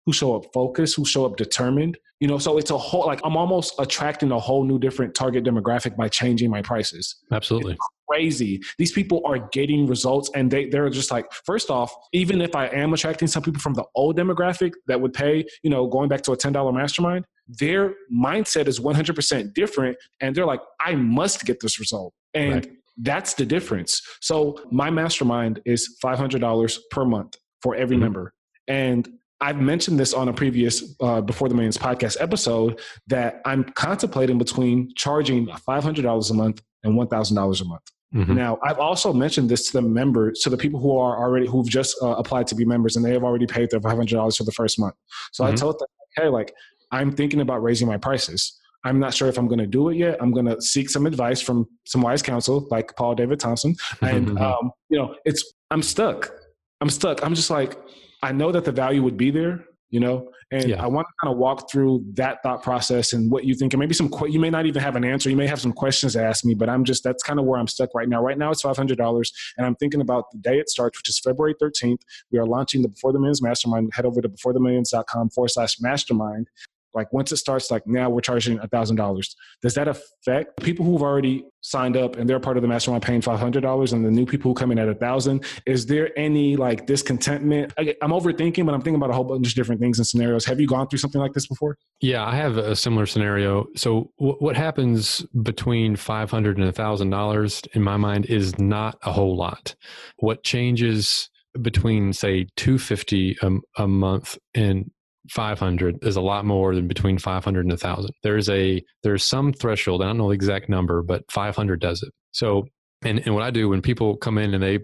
who 0.06 0.12
show 0.12 0.34
up 0.36 0.46
focused, 0.52 0.96
who 0.96 1.04
show 1.04 1.24
up 1.24 1.36
determined. 1.36 1.98
You 2.20 2.26
know, 2.26 2.38
so 2.38 2.58
it's 2.58 2.70
a 2.70 2.78
whole 2.78 3.06
like 3.06 3.20
I'm 3.24 3.36
almost 3.36 3.74
attracting 3.78 4.32
a 4.32 4.38
whole 4.38 4.64
new 4.64 4.78
different 4.78 5.14
target 5.14 5.44
demographic 5.44 5.96
by 5.96 6.08
changing 6.08 6.50
my 6.50 6.62
prices. 6.62 7.16
Absolutely. 7.30 7.76
Crazy. 8.08 8.60
These 8.78 8.92
people 8.92 9.22
are 9.24 9.38
getting 9.52 9.86
results 9.86 10.30
and 10.34 10.50
they 10.50 10.66
they're 10.66 10.88
just 10.90 11.10
like, 11.10 11.26
first 11.44 11.70
off, 11.70 11.94
even 12.12 12.40
if 12.40 12.54
I 12.54 12.66
am 12.66 12.92
attracting 12.94 13.28
some 13.28 13.42
people 13.42 13.60
from 13.60 13.74
the 13.74 13.84
old 13.94 14.16
demographic 14.16 14.72
that 14.86 15.00
would 15.00 15.12
pay, 15.12 15.44
you 15.62 15.70
know, 15.70 15.86
going 15.86 16.08
back 16.08 16.22
to 16.22 16.32
a 16.32 16.36
$10 16.36 16.74
mastermind, 16.74 17.24
their 17.48 17.94
mindset 18.12 18.66
is 18.66 18.80
100% 18.80 19.54
different 19.54 19.96
and 20.20 20.34
they're 20.34 20.46
like, 20.46 20.60
I 20.80 20.94
must 20.94 21.44
get 21.44 21.60
this 21.60 21.78
result. 21.78 22.12
And 22.34 22.54
right. 22.54 22.70
that's 22.98 23.34
the 23.34 23.46
difference. 23.46 24.02
So 24.20 24.60
my 24.70 24.90
mastermind 24.90 25.60
is 25.64 25.98
$500 26.02 26.78
per 26.90 27.04
month 27.04 27.36
for 27.62 27.74
every 27.74 27.96
mm-hmm. 27.96 28.04
member. 28.04 28.34
And 28.66 29.08
I've 29.40 29.60
mentioned 29.60 30.00
this 30.00 30.12
on 30.12 30.28
a 30.28 30.32
previous 30.32 30.96
uh, 31.00 31.20
Before 31.20 31.48
the 31.48 31.54
Millions 31.54 31.78
podcast 31.78 32.16
episode 32.20 32.80
that 33.06 33.40
I'm 33.44 33.64
contemplating 33.64 34.36
between 34.36 34.92
charging 34.96 35.46
$500 35.46 36.30
a 36.30 36.34
month 36.34 36.62
and 36.82 36.94
$1,000 36.98 37.60
a 37.60 37.64
month. 37.64 37.82
Mm-hmm. 38.14 38.34
Now, 38.34 38.58
I've 38.62 38.78
also 38.78 39.12
mentioned 39.12 39.50
this 39.50 39.66
to 39.70 39.72
the 39.74 39.82
members, 39.82 40.40
to 40.40 40.50
the 40.50 40.56
people 40.56 40.80
who 40.80 40.96
are 40.96 41.18
already 41.18 41.46
who've 41.46 41.68
just 41.68 41.96
uh, 42.02 42.14
applied 42.16 42.46
to 42.48 42.54
be 42.54 42.64
members, 42.64 42.96
and 42.96 43.04
they 43.04 43.12
have 43.12 43.22
already 43.22 43.46
paid 43.46 43.70
their 43.70 43.80
five 43.80 43.96
hundred 43.96 44.14
dollars 44.14 44.36
for 44.36 44.44
the 44.44 44.52
first 44.52 44.78
month. 44.78 44.94
So 45.32 45.44
mm-hmm. 45.44 45.52
I 45.52 45.56
told 45.56 45.78
them, 45.78 45.88
hey, 46.16 46.28
like 46.28 46.54
I'm 46.90 47.12
thinking 47.12 47.40
about 47.40 47.62
raising 47.62 47.86
my 47.86 47.98
prices. 47.98 48.58
I'm 48.84 48.98
not 48.98 49.12
sure 49.12 49.28
if 49.28 49.38
I'm 49.38 49.48
going 49.48 49.58
to 49.58 49.66
do 49.66 49.90
it 49.90 49.96
yet. 49.96 50.16
I'm 50.20 50.32
going 50.32 50.46
to 50.46 50.60
seek 50.62 50.88
some 50.88 51.04
advice 51.04 51.42
from 51.42 51.68
some 51.84 52.00
wise 52.00 52.22
counsel, 52.22 52.66
like 52.70 52.94
Paul 52.96 53.14
David 53.14 53.40
Thompson, 53.40 53.76
and 54.00 54.28
mm-hmm. 54.28 54.38
um, 54.38 54.70
you 54.88 54.98
know, 54.98 55.14
it's 55.24 55.52
I'm 55.70 55.82
stuck. 55.82 56.32
I'm 56.80 56.88
stuck. 56.88 57.22
I'm 57.24 57.34
just 57.34 57.50
like 57.50 57.76
I 58.22 58.32
know 58.32 58.52
that 58.52 58.64
the 58.64 58.72
value 58.72 59.02
would 59.02 59.16
be 59.16 59.30
there, 59.30 59.64
you 59.90 60.00
know, 60.00 60.30
and 60.50 60.68
yeah. 60.68 60.82
I 60.82 60.86
want 60.86 61.06
to 61.06 61.12
kind 61.22 61.32
of 61.32 61.38
walk 61.38 61.70
through 61.70 62.04
that 62.14 62.42
thought 62.42 62.62
process 62.62 63.12
and 63.12 63.30
what 63.30 63.44
you 63.44 63.54
think, 63.54 63.72
and 63.72 63.80
maybe 63.80 63.94
some 63.94 64.10
you 64.28 64.38
may 64.38 64.50
not 64.50 64.66
even 64.66 64.82
have 64.82 64.96
an 64.96 65.04
answer. 65.04 65.30
You 65.30 65.36
may 65.36 65.46
have 65.46 65.60
some 65.60 65.72
questions 65.72 66.12
to 66.14 66.22
ask 66.22 66.44
me, 66.44 66.54
but 66.54 66.68
I'm 66.68 66.84
just 66.84 67.04
that's 67.04 67.22
kind 67.22 67.38
of 67.38 67.46
where 67.46 67.58
I'm 67.58 67.68
stuck 67.68 67.90
right 67.94 68.08
now. 68.08 68.22
Right 68.22 68.38
now, 68.38 68.50
it's 68.50 68.62
five 68.62 68.76
hundred 68.76 68.98
dollars, 68.98 69.32
and 69.56 69.66
I'm 69.66 69.76
thinking 69.76 70.00
about 70.00 70.30
the 70.30 70.38
day 70.38 70.58
it 70.58 70.68
starts, 70.68 70.98
which 70.98 71.08
is 71.08 71.18
February 71.18 71.54
13th. 71.60 72.00
We 72.30 72.38
are 72.38 72.46
launching 72.46 72.82
the 72.82 72.88
Before 72.88 73.12
the 73.12 73.18
Millions 73.18 73.42
Mastermind. 73.42 73.90
Head 73.94 74.04
over 74.04 74.20
to 74.20 74.28
beforethemillions.com 74.28 75.30
forward 75.30 75.50
slash 75.50 75.80
mastermind 75.80 76.48
like 76.94 77.12
once 77.12 77.32
it 77.32 77.36
starts, 77.36 77.70
like 77.70 77.86
now 77.86 78.10
we're 78.10 78.20
charging 78.20 78.58
a 78.58 78.68
thousand 78.68 78.96
dollars. 78.96 79.34
Does 79.62 79.74
that 79.74 79.88
affect 79.88 80.62
people 80.62 80.84
who've 80.84 81.02
already 81.02 81.44
signed 81.60 81.96
up 81.96 82.16
and 82.16 82.28
they're 82.28 82.40
part 82.40 82.56
of 82.56 82.62
the 82.62 82.68
mastermind 82.68 83.02
paying 83.02 83.20
five 83.20 83.38
hundred 83.38 83.60
dollars, 83.60 83.92
and 83.92 84.04
the 84.04 84.10
new 84.10 84.26
people 84.26 84.50
who 84.50 84.54
come 84.54 84.72
in 84.72 84.78
at 84.78 84.88
a 84.88 84.94
thousand? 84.94 85.44
Is 85.66 85.86
there 85.86 86.10
any 86.18 86.56
like 86.56 86.86
discontentment? 86.86 87.72
I, 87.78 87.94
am 88.02 88.10
overthinking, 88.10 88.64
but 88.64 88.74
I'm 88.74 88.80
thinking 88.80 88.96
about 88.96 89.10
a 89.10 89.14
whole 89.14 89.24
bunch 89.24 89.48
of 89.48 89.54
different 89.54 89.80
things 89.80 89.98
and 89.98 90.06
scenarios. 90.06 90.44
Have 90.44 90.60
you 90.60 90.66
gone 90.66 90.88
through 90.88 90.98
something 90.98 91.20
like 91.20 91.32
this 91.32 91.46
before? 91.46 91.76
Yeah, 92.00 92.24
I 92.24 92.34
have 92.36 92.56
a 92.56 92.76
similar 92.76 93.06
scenario. 93.06 93.66
So 93.76 94.10
w- 94.18 94.36
what 94.38 94.56
happens 94.56 95.26
between 95.42 95.96
five 95.96 96.30
hundred 96.30 96.58
and 96.58 96.68
a 96.68 96.72
thousand 96.72 97.10
dollars 97.10 97.62
in 97.72 97.82
my 97.82 97.96
mind 97.96 98.26
is 98.26 98.58
not 98.58 98.98
a 99.02 99.12
whole 99.12 99.36
lot. 99.36 99.74
What 100.18 100.44
changes 100.44 101.30
between 101.60 102.12
say 102.12 102.46
250 102.56 103.36
a, 103.42 103.82
a 103.82 103.88
month 103.88 104.38
and 104.54 104.90
500 105.30 105.98
is 106.02 106.16
a 106.16 106.20
lot 106.20 106.44
more 106.44 106.74
than 106.74 106.88
between 106.88 107.18
500 107.18 107.60
and 107.60 107.70
1000 107.70 108.10
there's 108.22 108.48
a 108.48 108.82
there's 109.02 109.24
some 109.24 109.52
threshold 109.52 110.02
i 110.02 110.06
don't 110.06 110.18
know 110.18 110.28
the 110.28 110.34
exact 110.34 110.68
number 110.68 111.02
but 111.02 111.30
500 111.30 111.80
does 111.80 112.02
it. 112.02 112.12
So 112.32 112.66
and, 113.02 113.20
and 113.20 113.34
what 113.34 113.44
i 113.44 113.50
do 113.50 113.68
when 113.68 113.82
people 113.82 114.16
come 114.16 114.38
in 114.38 114.54
and 114.54 114.62
they 114.62 114.80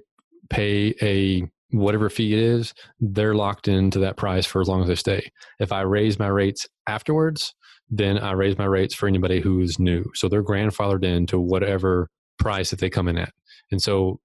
pay 0.50 0.94
a 1.02 1.44
whatever 1.70 2.08
fee 2.08 2.32
it 2.32 2.38
is 2.38 2.72
they're 3.00 3.34
locked 3.34 3.68
into 3.68 3.98
that 3.98 4.16
price 4.16 4.46
for 4.46 4.60
as 4.60 4.68
long 4.68 4.82
as 4.82 4.88
they 4.88 4.94
stay. 4.94 5.30
If 5.58 5.72
i 5.72 5.80
raise 5.80 6.18
my 6.18 6.28
rates 6.28 6.66
afterwards 6.86 7.54
then 7.90 8.18
i 8.18 8.32
raise 8.32 8.56
my 8.58 8.64
rates 8.64 8.94
for 8.94 9.06
anybody 9.06 9.40
who's 9.40 9.78
new. 9.78 10.04
So 10.14 10.28
they're 10.28 10.44
grandfathered 10.44 11.04
into 11.04 11.38
whatever 11.38 12.08
price 12.38 12.70
that 12.70 12.80
they 12.80 12.90
come 12.90 13.08
in 13.08 13.18
at. 13.18 13.32
And 13.70 13.80
so 13.80 14.20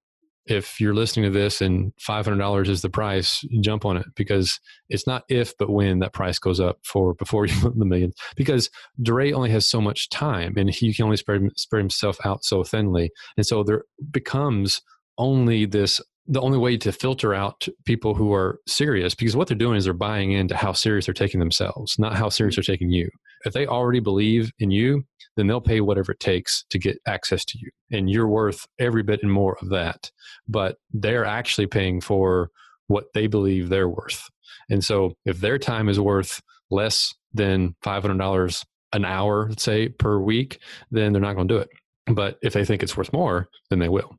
if 0.46 0.80
you're 0.80 0.94
listening 0.94 1.30
to 1.30 1.38
this 1.38 1.60
and 1.60 1.92
$500 1.96 2.68
is 2.68 2.82
the 2.82 2.90
price, 2.90 3.44
jump 3.60 3.84
on 3.84 3.96
it 3.96 4.06
because 4.16 4.58
it's 4.88 5.06
not 5.06 5.24
if, 5.28 5.56
but 5.58 5.70
when 5.70 5.98
that 6.00 6.12
price 6.12 6.38
goes 6.38 6.60
up 6.60 6.78
for 6.84 7.14
before 7.14 7.46
you 7.46 7.54
the 7.76 7.84
millions. 7.84 8.14
Because 8.36 8.70
DeRay 9.02 9.32
only 9.32 9.50
has 9.50 9.66
so 9.66 9.80
much 9.80 10.08
time 10.10 10.54
and 10.56 10.70
he 10.70 10.94
can 10.94 11.04
only 11.04 11.16
spread, 11.16 11.42
spread 11.56 11.80
himself 11.80 12.18
out 12.24 12.44
so 12.44 12.64
thinly. 12.64 13.10
And 13.36 13.46
so 13.46 13.62
there 13.62 13.84
becomes 14.10 14.80
only 15.18 15.66
this 15.66 16.00
the 16.26 16.40
only 16.40 16.58
way 16.58 16.76
to 16.76 16.92
filter 16.92 17.34
out 17.34 17.66
people 17.84 18.14
who 18.14 18.32
are 18.32 18.60
serious 18.66 19.14
because 19.14 19.36
what 19.36 19.48
they're 19.48 19.56
doing 19.56 19.76
is 19.76 19.84
they're 19.84 19.94
buying 19.94 20.32
into 20.32 20.56
how 20.56 20.72
serious 20.72 21.06
they're 21.06 21.14
taking 21.14 21.40
themselves, 21.40 21.98
not 21.98 22.14
how 22.14 22.28
serious 22.28 22.56
they're 22.56 22.62
taking 22.62 22.90
you. 22.90 23.08
If 23.44 23.52
they 23.52 23.66
already 23.66 24.00
believe 24.00 24.52
in 24.58 24.70
you, 24.70 25.04
then 25.36 25.46
they'll 25.46 25.60
pay 25.60 25.80
whatever 25.80 26.12
it 26.12 26.20
takes 26.20 26.64
to 26.70 26.78
get 26.78 26.98
access 27.06 27.44
to 27.46 27.58
you. 27.58 27.70
And 27.90 28.10
you're 28.10 28.28
worth 28.28 28.66
every 28.78 29.02
bit 29.02 29.22
and 29.22 29.32
more 29.32 29.56
of 29.62 29.70
that. 29.70 30.10
But 30.46 30.76
they're 30.92 31.24
actually 31.24 31.66
paying 31.66 32.00
for 32.00 32.50
what 32.88 33.06
they 33.14 33.26
believe 33.26 33.68
they're 33.68 33.88
worth. 33.88 34.28
And 34.68 34.84
so 34.84 35.14
if 35.24 35.40
their 35.40 35.58
time 35.58 35.88
is 35.88 35.98
worth 35.98 36.40
less 36.70 37.14
than 37.32 37.74
$500 37.84 38.64
an 38.92 39.04
hour, 39.04 39.48
let's 39.48 39.62
say, 39.62 39.88
per 39.88 40.18
week, 40.18 40.60
then 40.90 41.12
they're 41.12 41.22
not 41.22 41.34
going 41.34 41.48
to 41.48 41.54
do 41.54 41.60
it. 41.60 41.68
But 42.06 42.38
if 42.42 42.52
they 42.52 42.64
think 42.64 42.82
it's 42.82 42.96
worth 42.96 43.12
more, 43.12 43.48
then 43.70 43.78
they 43.78 43.88
will. 43.88 44.16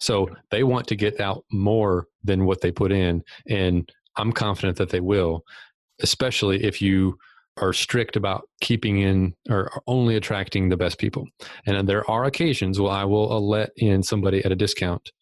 So 0.00 0.28
they 0.50 0.64
want 0.64 0.86
to 0.88 0.96
get 0.96 1.20
out 1.20 1.44
more 1.52 2.06
than 2.22 2.44
what 2.44 2.60
they 2.60 2.72
put 2.72 2.92
in. 2.92 3.22
And 3.48 3.90
I'm 4.16 4.32
confident 4.32 4.78
that 4.78 4.90
they 4.90 5.00
will, 5.00 5.42
especially 6.02 6.64
if 6.64 6.80
you 6.80 7.16
are 7.56 7.72
strict 7.72 8.16
about 8.16 8.48
keeping 8.60 8.98
in 8.98 9.34
or 9.48 9.70
only 9.86 10.16
attracting 10.16 10.68
the 10.68 10.76
best 10.76 10.98
people. 10.98 11.24
And 11.66 11.88
there 11.88 12.08
are 12.10 12.24
occasions 12.24 12.80
where 12.80 12.92
I 12.92 13.04
will 13.04 13.32
uh, 13.32 13.38
let 13.38 13.70
in 13.76 14.02
somebody 14.02 14.44
at 14.44 14.52
a 14.52 14.56
discount, 14.56 15.12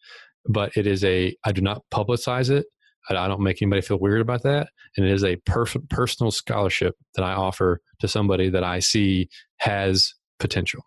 but 0.47 0.75
it 0.75 0.87
is 0.87 1.03
a, 1.03 1.35
I 1.45 1.51
do 1.51 1.61
not 1.61 1.83
publicize 1.93 2.49
it. 2.49 2.65
I 3.09 3.27
don't 3.27 3.41
make 3.41 3.61
anybody 3.61 3.81
feel 3.81 3.99
weird 3.99 4.21
about 4.21 4.43
that. 4.43 4.69
And 4.95 5.05
it 5.05 5.11
is 5.11 5.23
a 5.23 5.35
perf- 5.35 5.89
personal 5.89 6.31
scholarship 6.31 6.95
that 7.15 7.23
I 7.23 7.33
offer 7.33 7.81
to 7.99 8.07
somebody 8.07 8.49
that 8.49 8.63
I 8.63 8.79
see 8.79 9.27
has 9.57 10.13
potential 10.39 10.83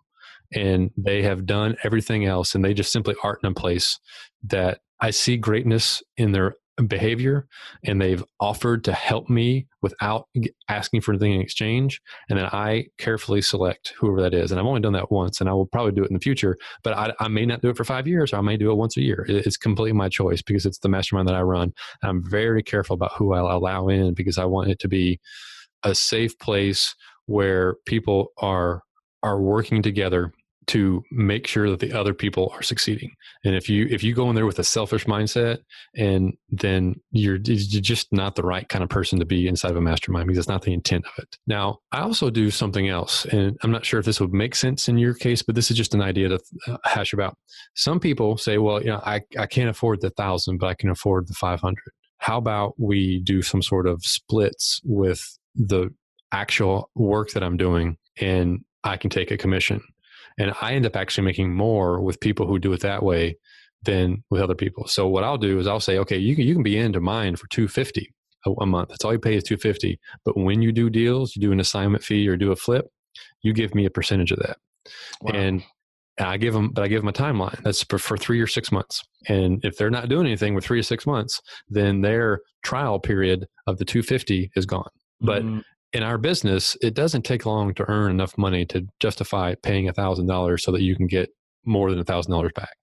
and 0.56 0.90
they 0.96 1.22
have 1.22 1.46
done 1.46 1.76
everything 1.84 2.24
else 2.24 2.54
and 2.54 2.64
they 2.64 2.74
just 2.74 2.90
simply 2.90 3.14
aren't 3.22 3.44
in 3.44 3.50
a 3.50 3.54
place 3.54 4.00
that 4.42 4.80
I 5.00 5.10
see 5.10 5.36
greatness 5.36 6.02
in 6.16 6.32
their 6.32 6.54
behavior 6.88 7.46
and 7.84 8.00
they've 8.00 8.24
offered 8.40 8.84
to 8.84 8.92
help 8.92 9.30
me 9.30 9.66
without 9.80 10.28
asking 10.68 11.00
for 11.00 11.12
anything 11.12 11.32
in 11.32 11.40
exchange. 11.40 12.00
And 12.28 12.38
then 12.38 12.46
I 12.46 12.86
carefully 12.98 13.40
select 13.40 13.94
whoever 13.98 14.20
that 14.22 14.34
is. 14.34 14.50
And 14.50 14.60
I've 14.60 14.66
only 14.66 14.80
done 14.80 14.92
that 14.92 15.10
once 15.10 15.40
and 15.40 15.48
I 15.48 15.52
will 15.52 15.66
probably 15.66 15.92
do 15.92 16.04
it 16.04 16.08
in 16.08 16.14
the 16.14 16.20
future, 16.20 16.56
but 16.82 16.92
I, 16.94 17.12
I 17.20 17.28
may 17.28 17.46
not 17.46 17.62
do 17.62 17.70
it 17.70 17.76
for 17.76 17.84
five 17.84 18.06
years 18.06 18.32
or 18.32 18.36
I 18.36 18.42
may 18.42 18.56
do 18.56 18.70
it 18.70 18.76
once 18.76 18.96
a 18.96 19.02
year. 19.02 19.24
It's 19.28 19.56
completely 19.56 19.92
my 19.92 20.08
choice 20.08 20.42
because 20.42 20.66
it's 20.66 20.78
the 20.78 20.88
mastermind 20.88 21.28
that 21.28 21.34
I 21.34 21.42
run. 21.42 21.72
I'm 22.02 22.22
very 22.28 22.62
careful 22.62 22.94
about 22.94 23.12
who 23.16 23.32
I 23.32 23.38
allow 23.38 23.88
in 23.88 24.14
because 24.14 24.38
I 24.38 24.44
want 24.44 24.70
it 24.70 24.78
to 24.80 24.88
be 24.88 25.20
a 25.82 25.94
safe 25.94 26.38
place 26.38 26.94
where 27.26 27.76
people 27.86 28.32
are 28.38 28.82
are 29.22 29.40
working 29.40 29.82
together 29.82 30.32
to 30.68 31.04
make 31.12 31.46
sure 31.46 31.70
that 31.70 31.78
the 31.78 31.92
other 31.92 32.12
people 32.12 32.52
are 32.54 32.62
succeeding. 32.62 33.12
And 33.44 33.54
if 33.54 33.68
you 33.68 33.86
if 33.88 34.02
you 34.02 34.14
go 34.14 34.28
in 34.28 34.34
there 34.34 34.46
with 34.46 34.58
a 34.58 34.64
selfish 34.64 35.06
mindset, 35.06 35.58
and 35.96 36.36
then 36.50 36.96
you're 37.12 37.36
you're 37.36 37.80
just 37.80 38.12
not 38.12 38.34
the 38.34 38.42
right 38.42 38.68
kind 38.68 38.82
of 38.82 38.90
person 38.90 39.18
to 39.20 39.24
be 39.24 39.46
inside 39.46 39.70
of 39.70 39.76
a 39.76 39.80
mastermind 39.80 40.26
because 40.26 40.38
that's 40.38 40.48
not 40.48 40.62
the 40.62 40.72
intent 40.72 41.04
of 41.06 41.12
it. 41.22 41.36
Now, 41.46 41.78
I 41.92 42.00
also 42.00 42.30
do 42.30 42.50
something 42.50 42.88
else, 42.88 43.24
and 43.26 43.56
I'm 43.62 43.70
not 43.70 43.84
sure 43.84 44.00
if 44.00 44.06
this 44.06 44.20
would 44.20 44.32
make 44.32 44.54
sense 44.54 44.88
in 44.88 44.98
your 44.98 45.14
case, 45.14 45.42
but 45.42 45.54
this 45.54 45.70
is 45.70 45.76
just 45.76 45.94
an 45.94 46.02
idea 46.02 46.28
to 46.28 46.40
uh, 46.66 46.76
hash 46.84 47.12
about. 47.12 47.36
Some 47.74 48.00
people 48.00 48.36
say, 48.36 48.58
"Well, 48.58 48.80
you 48.80 48.88
know, 48.88 49.00
I 49.04 49.20
I 49.38 49.46
can't 49.46 49.70
afford 49.70 50.00
the 50.00 50.10
thousand, 50.10 50.58
but 50.58 50.66
I 50.66 50.74
can 50.74 50.90
afford 50.90 51.28
the 51.28 51.34
500." 51.34 51.76
How 52.18 52.38
about 52.38 52.74
we 52.78 53.20
do 53.20 53.42
some 53.42 53.62
sort 53.62 53.86
of 53.86 54.02
splits 54.04 54.80
with 54.84 55.22
the 55.54 55.90
actual 56.32 56.90
work 56.94 57.30
that 57.30 57.44
I'm 57.44 57.56
doing, 57.56 57.98
and 58.20 58.64
I 58.82 58.96
can 58.96 59.10
take 59.10 59.30
a 59.30 59.36
commission 59.36 59.82
and 60.38 60.52
I 60.60 60.72
end 60.72 60.86
up 60.86 60.96
actually 60.96 61.24
making 61.24 61.54
more 61.54 62.00
with 62.00 62.20
people 62.20 62.46
who 62.46 62.58
do 62.58 62.72
it 62.72 62.80
that 62.80 63.02
way 63.02 63.38
than 63.82 64.24
with 64.30 64.42
other 64.42 64.54
people. 64.54 64.86
So 64.86 65.06
what 65.06 65.24
I'll 65.24 65.38
do 65.38 65.58
is 65.58 65.66
I'll 65.66 65.80
say, 65.80 65.98
okay, 65.98 66.18
you 66.18 66.34
can, 66.34 66.44
you 66.44 66.54
can 66.54 66.62
be 66.62 66.76
into 66.76 67.00
mine 67.00 67.36
for 67.36 67.46
250 67.48 68.12
a, 68.46 68.50
a 68.50 68.66
month. 68.66 68.90
That's 68.90 69.04
all 69.04 69.12
you 69.12 69.18
pay 69.18 69.36
is 69.36 69.44
250. 69.44 69.98
But 70.24 70.36
when 70.36 70.62
you 70.62 70.72
do 70.72 70.90
deals, 70.90 71.34
you 71.34 71.42
do 71.42 71.52
an 71.52 71.60
assignment 71.60 72.04
fee 72.04 72.28
or 72.28 72.36
do 72.36 72.52
a 72.52 72.56
flip, 72.56 72.86
you 73.42 73.52
give 73.52 73.74
me 73.74 73.86
a 73.86 73.90
percentage 73.90 74.32
of 74.32 74.38
that. 74.40 74.58
Wow. 75.22 75.32
And 75.34 75.62
I 76.18 76.36
give 76.38 76.54
them, 76.54 76.70
but 76.70 76.82
I 76.82 76.88
give 76.88 77.02
them 77.02 77.08
a 77.08 77.12
timeline. 77.12 77.62
That's 77.62 77.82
for, 77.84 77.98
for 77.98 78.16
three 78.16 78.40
or 78.40 78.46
six 78.46 78.72
months. 78.72 79.02
And 79.28 79.62
if 79.64 79.76
they're 79.76 79.90
not 79.90 80.08
doing 80.08 80.26
anything 80.26 80.54
with 80.54 80.64
three 80.64 80.78
or 80.78 80.82
six 80.82 81.06
months, 81.06 81.40
then 81.68 82.00
their 82.00 82.40
trial 82.64 82.98
period 82.98 83.46
of 83.66 83.78
the 83.78 83.84
250 83.84 84.50
is 84.56 84.66
gone. 84.66 84.90
But 85.20 85.42
mm 85.42 85.62
in 85.96 86.02
our 86.02 86.18
business, 86.18 86.76
it 86.82 86.92
doesn't 86.92 87.22
take 87.22 87.46
long 87.46 87.72
to 87.72 87.84
earn 87.88 88.10
enough 88.10 88.36
money 88.36 88.66
to 88.66 88.86
justify 89.00 89.54
paying 89.54 89.88
a 89.88 89.94
thousand 89.94 90.26
dollars 90.26 90.62
so 90.62 90.70
that 90.72 90.82
you 90.82 90.94
can 90.94 91.06
get 91.06 91.30
more 91.64 91.88
than 91.88 91.98
a 91.98 92.04
thousand 92.04 92.32
dollars 92.32 92.52
back. 92.54 92.76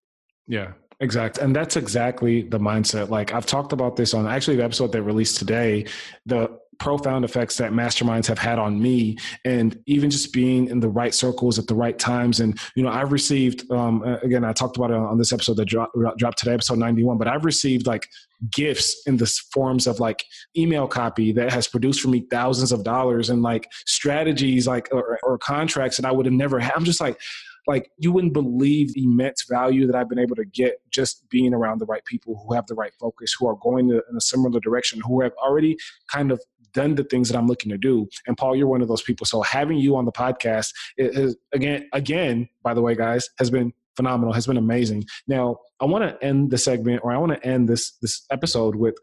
Yeah, 0.48 0.72
exact. 1.00 1.38
And 1.38 1.56
that's 1.56 1.76
exactly 1.76 2.42
the 2.42 2.58
mindset. 2.58 3.10
Like 3.10 3.32
I've 3.32 3.46
talked 3.46 3.72
about 3.72 3.98
this 3.98 4.16
on 4.16 4.26
actually 4.26 4.58
the 4.58 4.64
episode 4.64 4.92
that 4.94 5.04
released 5.04 5.38
today, 5.38 5.86
the 6.26 6.58
profound 6.80 7.24
effects 7.24 7.56
that 7.58 7.72
masterminds 7.72 8.26
have 8.26 8.40
had 8.40 8.58
on 8.58 8.82
me 8.82 9.16
and 9.46 9.80
even 9.86 10.10
just 10.10 10.34
being 10.34 10.68
in 10.68 10.80
the 10.80 10.90
right 10.90 11.14
circles 11.14 11.60
at 11.60 11.68
the 11.68 11.76
right 11.76 12.00
times 12.00 12.40
and 12.40 12.60
you 12.76 12.84
know 12.84 12.90
i've 12.90 13.12
received 13.12 13.70
um, 13.72 14.02
again 14.24 14.44
i 14.44 14.52
talked 14.52 14.76
about 14.76 14.90
it 14.90 14.98
on 14.98 15.18
this 15.18 15.32
episode 15.32 15.56
that 15.56 15.66
dropped 15.66 16.38
today 16.40 16.54
episode 16.54 16.80
91 16.80 17.18
but 17.18 17.28
i've 17.28 17.46
received 17.46 17.86
like 17.86 18.08
gifts 18.52 19.02
in 19.06 19.18
the 19.18 19.28
forms 19.54 19.88
of 19.88 20.00
like 20.00 20.24
email 20.58 20.88
copy 20.88 21.32
that 21.34 21.52
has 21.52 21.68
produced 21.68 22.02
for 22.02 22.10
me 22.10 22.26
thousands 22.30 22.72
of 22.72 22.84
dollars 22.84 23.30
and 23.30 23.42
like 23.42 23.70
strategies 23.86 24.68
like 24.68 24.90
or, 24.92 25.20
or 25.24 25.38
contracts 25.38 25.98
that 25.98 26.06
I 26.06 26.12
would 26.12 26.26
have 26.26 26.34
never 26.34 26.60
had. 26.60 26.74
I'm 26.76 26.86
just 26.86 27.02
like, 27.02 27.20
like 27.68 27.90
you 27.98 28.12
wouldn't 28.12 28.34
believe 28.34 28.94
the 28.94 29.04
immense 29.04 29.46
value 29.50 29.88
that 29.88 29.96
I've 29.96 30.10
been 30.10 30.20
able 30.20 30.36
to 30.36 30.46
get 30.46 30.80
just 30.92 31.28
being 31.30 31.54
around 31.54 31.80
the 31.80 31.86
right 31.86 32.04
people 32.06 32.44
who 32.46 32.54
have 32.54 32.68
the 32.68 32.76
right 32.76 32.92
focus, 33.00 33.36
who 33.40 33.48
are 33.48 33.56
going 33.62 33.90
in 33.90 34.18
a 34.18 34.22
similar 34.22 34.60
direction, 34.60 35.02
who 35.02 35.22
have 35.22 35.32
already 35.42 35.78
kind 36.12 36.32
of 36.32 36.42
done 36.74 36.96
the 36.96 37.04
things 37.04 37.30
that 37.30 37.38
I'm 37.38 37.48
looking 37.48 37.72
to 37.72 37.78
do. 37.78 38.08
And 38.28 38.36
Paul, 38.36 38.56
you're 38.56 38.68
one 38.68 38.82
of 38.82 38.88
those 38.88 39.04
people. 39.04 39.26
So 39.26 39.42
having 39.42 39.78
you 39.78 39.96
on 39.96 40.06
the 40.06 40.12
podcast 40.12 40.74
is 40.98 41.38
again, 41.54 41.88
again, 41.94 42.50
by 42.64 42.74
the 42.74 42.82
way, 42.82 42.96
guys, 42.96 43.30
has 43.38 43.50
been 43.50 43.72
phenomenal, 43.96 44.34
has 44.34 44.48
been 44.48 44.58
amazing. 44.58 45.06
Now, 45.28 45.58
I 45.80 45.86
want 45.86 46.04
to 46.04 46.26
end 46.26 46.52
the 46.52 46.58
segment 46.58 47.02
or 47.04 47.12
I 47.12 47.18
want 47.18 47.34
to 47.34 47.48
end 47.48 47.70
this 47.70 47.98
this 48.02 48.26
episode 48.32 48.76
with 48.76 48.96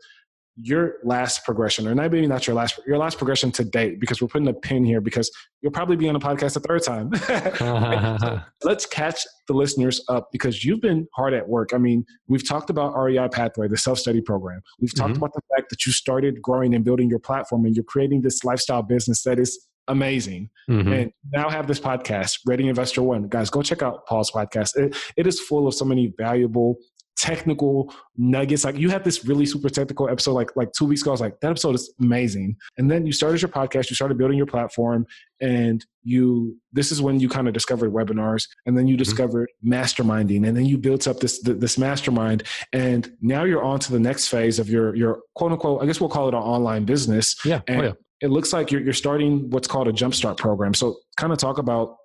your 0.62 0.96
last 1.04 1.44
progression, 1.44 1.86
or 1.86 1.94
maybe 1.94 2.26
not 2.26 2.46
your 2.46 2.54
last 2.54 2.78
your 2.86 2.98
last 2.98 3.18
progression 3.18 3.50
to 3.52 3.64
date, 3.64 4.00
because 4.00 4.20
we're 4.20 4.28
putting 4.28 4.48
a 4.48 4.52
pin 4.52 4.84
here 4.84 5.00
because 5.00 5.30
you'll 5.62 5.72
probably 5.72 5.96
be 5.96 6.08
on 6.08 6.16
a 6.16 6.20
podcast 6.20 6.56
a 6.56 6.60
third 6.60 6.82
time. 6.82 7.14
so 7.56 8.42
let's 8.64 8.86
catch 8.86 9.24
the 9.48 9.54
listeners 9.54 10.04
up 10.08 10.28
because 10.32 10.64
you've 10.64 10.80
been 10.80 11.06
hard 11.14 11.34
at 11.34 11.48
work. 11.48 11.70
I 11.72 11.78
mean, 11.78 12.04
we've 12.28 12.46
talked 12.46 12.70
about 12.70 12.94
REI 12.94 13.28
Pathway, 13.28 13.68
the 13.68 13.76
self 13.76 13.98
study 13.98 14.20
program. 14.20 14.60
We've 14.80 14.94
talked 14.94 15.14
mm-hmm. 15.14 15.18
about 15.18 15.32
the 15.34 15.42
fact 15.54 15.70
that 15.70 15.86
you 15.86 15.92
started 15.92 16.42
growing 16.42 16.74
and 16.74 16.84
building 16.84 17.08
your 17.08 17.20
platform, 17.20 17.64
and 17.64 17.74
you're 17.74 17.84
creating 17.84 18.22
this 18.22 18.44
lifestyle 18.44 18.82
business 18.82 19.22
that 19.22 19.38
is 19.38 19.66
amazing. 19.90 20.50
Mm-hmm. 20.68 20.92
And 20.92 21.12
now 21.32 21.48
have 21.48 21.66
this 21.66 21.80
podcast, 21.80 22.40
Ready 22.46 22.68
Investor 22.68 23.02
One. 23.02 23.28
Guys, 23.28 23.50
go 23.50 23.62
check 23.62 23.82
out 23.82 24.06
Paul's 24.06 24.30
podcast. 24.30 24.76
It, 24.76 24.96
it 25.16 25.26
is 25.26 25.40
full 25.40 25.66
of 25.66 25.74
so 25.74 25.84
many 25.84 26.12
valuable 26.16 26.76
technical 27.20 27.92
nuggets. 28.16 28.64
Like 28.64 28.76
you 28.76 28.88
had 28.88 29.04
this 29.04 29.24
really 29.24 29.44
super 29.44 29.68
technical 29.68 30.08
episode 30.08 30.32
like 30.32 30.50
like 30.56 30.72
two 30.72 30.86
weeks 30.86 31.02
ago. 31.02 31.10
I 31.10 31.12
was 31.12 31.20
like, 31.20 31.38
that 31.40 31.50
episode 31.50 31.74
is 31.74 31.92
amazing. 32.00 32.56
And 32.78 32.90
then 32.90 33.06
you 33.06 33.12
started 33.12 33.42
your 33.42 33.50
podcast, 33.50 33.90
you 33.90 33.96
started 33.96 34.16
building 34.16 34.38
your 34.38 34.46
platform, 34.46 35.06
and 35.40 35.84
you 36.02 36.56
this 36.72 36.90
is 36.90 37.02
when 37.02 37.20
you 37.20 37.28
kind 37.28 37.46
of 37.46 37.54
discovered 37.54 37.92
webinars, 37.92 38.48
and 38.64 38.76
then 38.76 38.86
you 38.86 38.94
mm-hmm. 38.94 39.00
discovered 39.00 39.50
masterminding, 39.64 40.46
and 40.48 40.56
then 40.56 40.64
you 40.64 40.78
built 40.78 41.06
up 41.06 41.20
this 41.20 41.40
this 41.42 41.78
mastermind, 41.78 42.44
and 42.72 43.10
now 43.20 43.44
you're 43.44 43.62
on 43.62 43.78
to 43.80 43.92
the 43.92 44.00
next 44.00 44.28
phase 44.28 44.58
of 44.58 44.68
your 44.68 44.94
your 44.96 45.20
quote 45.34 45.52
unquote. 45.52 45.82
I 45.82 45.86
guess 45.86 46.00
we'll 46.00 46.10
call 46.10 46.28
it 46.28 46.34
an 46.34 46.40
online 46.40 46.84
business. 46.84 47.36
Yeah. 47.44 47.60
Oh, 47.68 47.72
and 47.72 47.80
oh, 47.80 47.84
yeah 47.84 47.92
it 48.20 48.30
looks 48.30 48.52
like 48.52 48.70
you're, 48.70 48.80
you're 48.80 48.92
starting 48.92 49.50
what's 49.50 49.68
called 49.68 49.88
a 49.88 49.92
jumpstart 49.92 50.36
program. 50.36 50.74
So, 50.74 50.96
kind 51.16 51.32
of 51.32 51.38
talk 51.38 51.58
about 51.58 51.96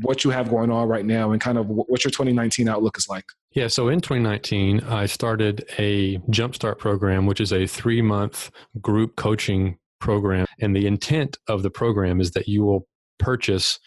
what 0.00 0.24
you 0.24 0.30
have 0.30 0.48
going 0.48 0.70
on 0.70 0.88
right 0.88 1.04
now 1.04 1.32
and 1.32 1.40
kind 1.40 1.58
of 1.58 1.68
what 1.68 2.02
your 2.02 2.10
2019 2.10 2.68
outlook 2.68 2.96
is 2.96 3.08
like. 3.08 3.24
Yeah, 3.52 3.68
so 3.68 3.88
in 3.88 4.00
2019, 4.00 4.80
I 4.80 5.06
started 5.06 5.66
a 5.78 6.16
Jumpstart 6.30 6.78
program, 6.78 7.26
which 7.26 7.40
is 7.40 7.52
a 7.52 7.66
three 7.66 8.02
month 8.02 8.50
group 8.80 9.16
coaching 9.16 9.78
program. 10.00 10.46
And 10.60 10.74
the 10.74 10.86
intent 10.86 11.36
of 11.48 11.62
the 11.62 11.70
program 11.70 12.20
is 12.20 12.30
that 12.32 12.48
you 12.48 12.64
will 12.64 12.86
purchase 13.18 13.78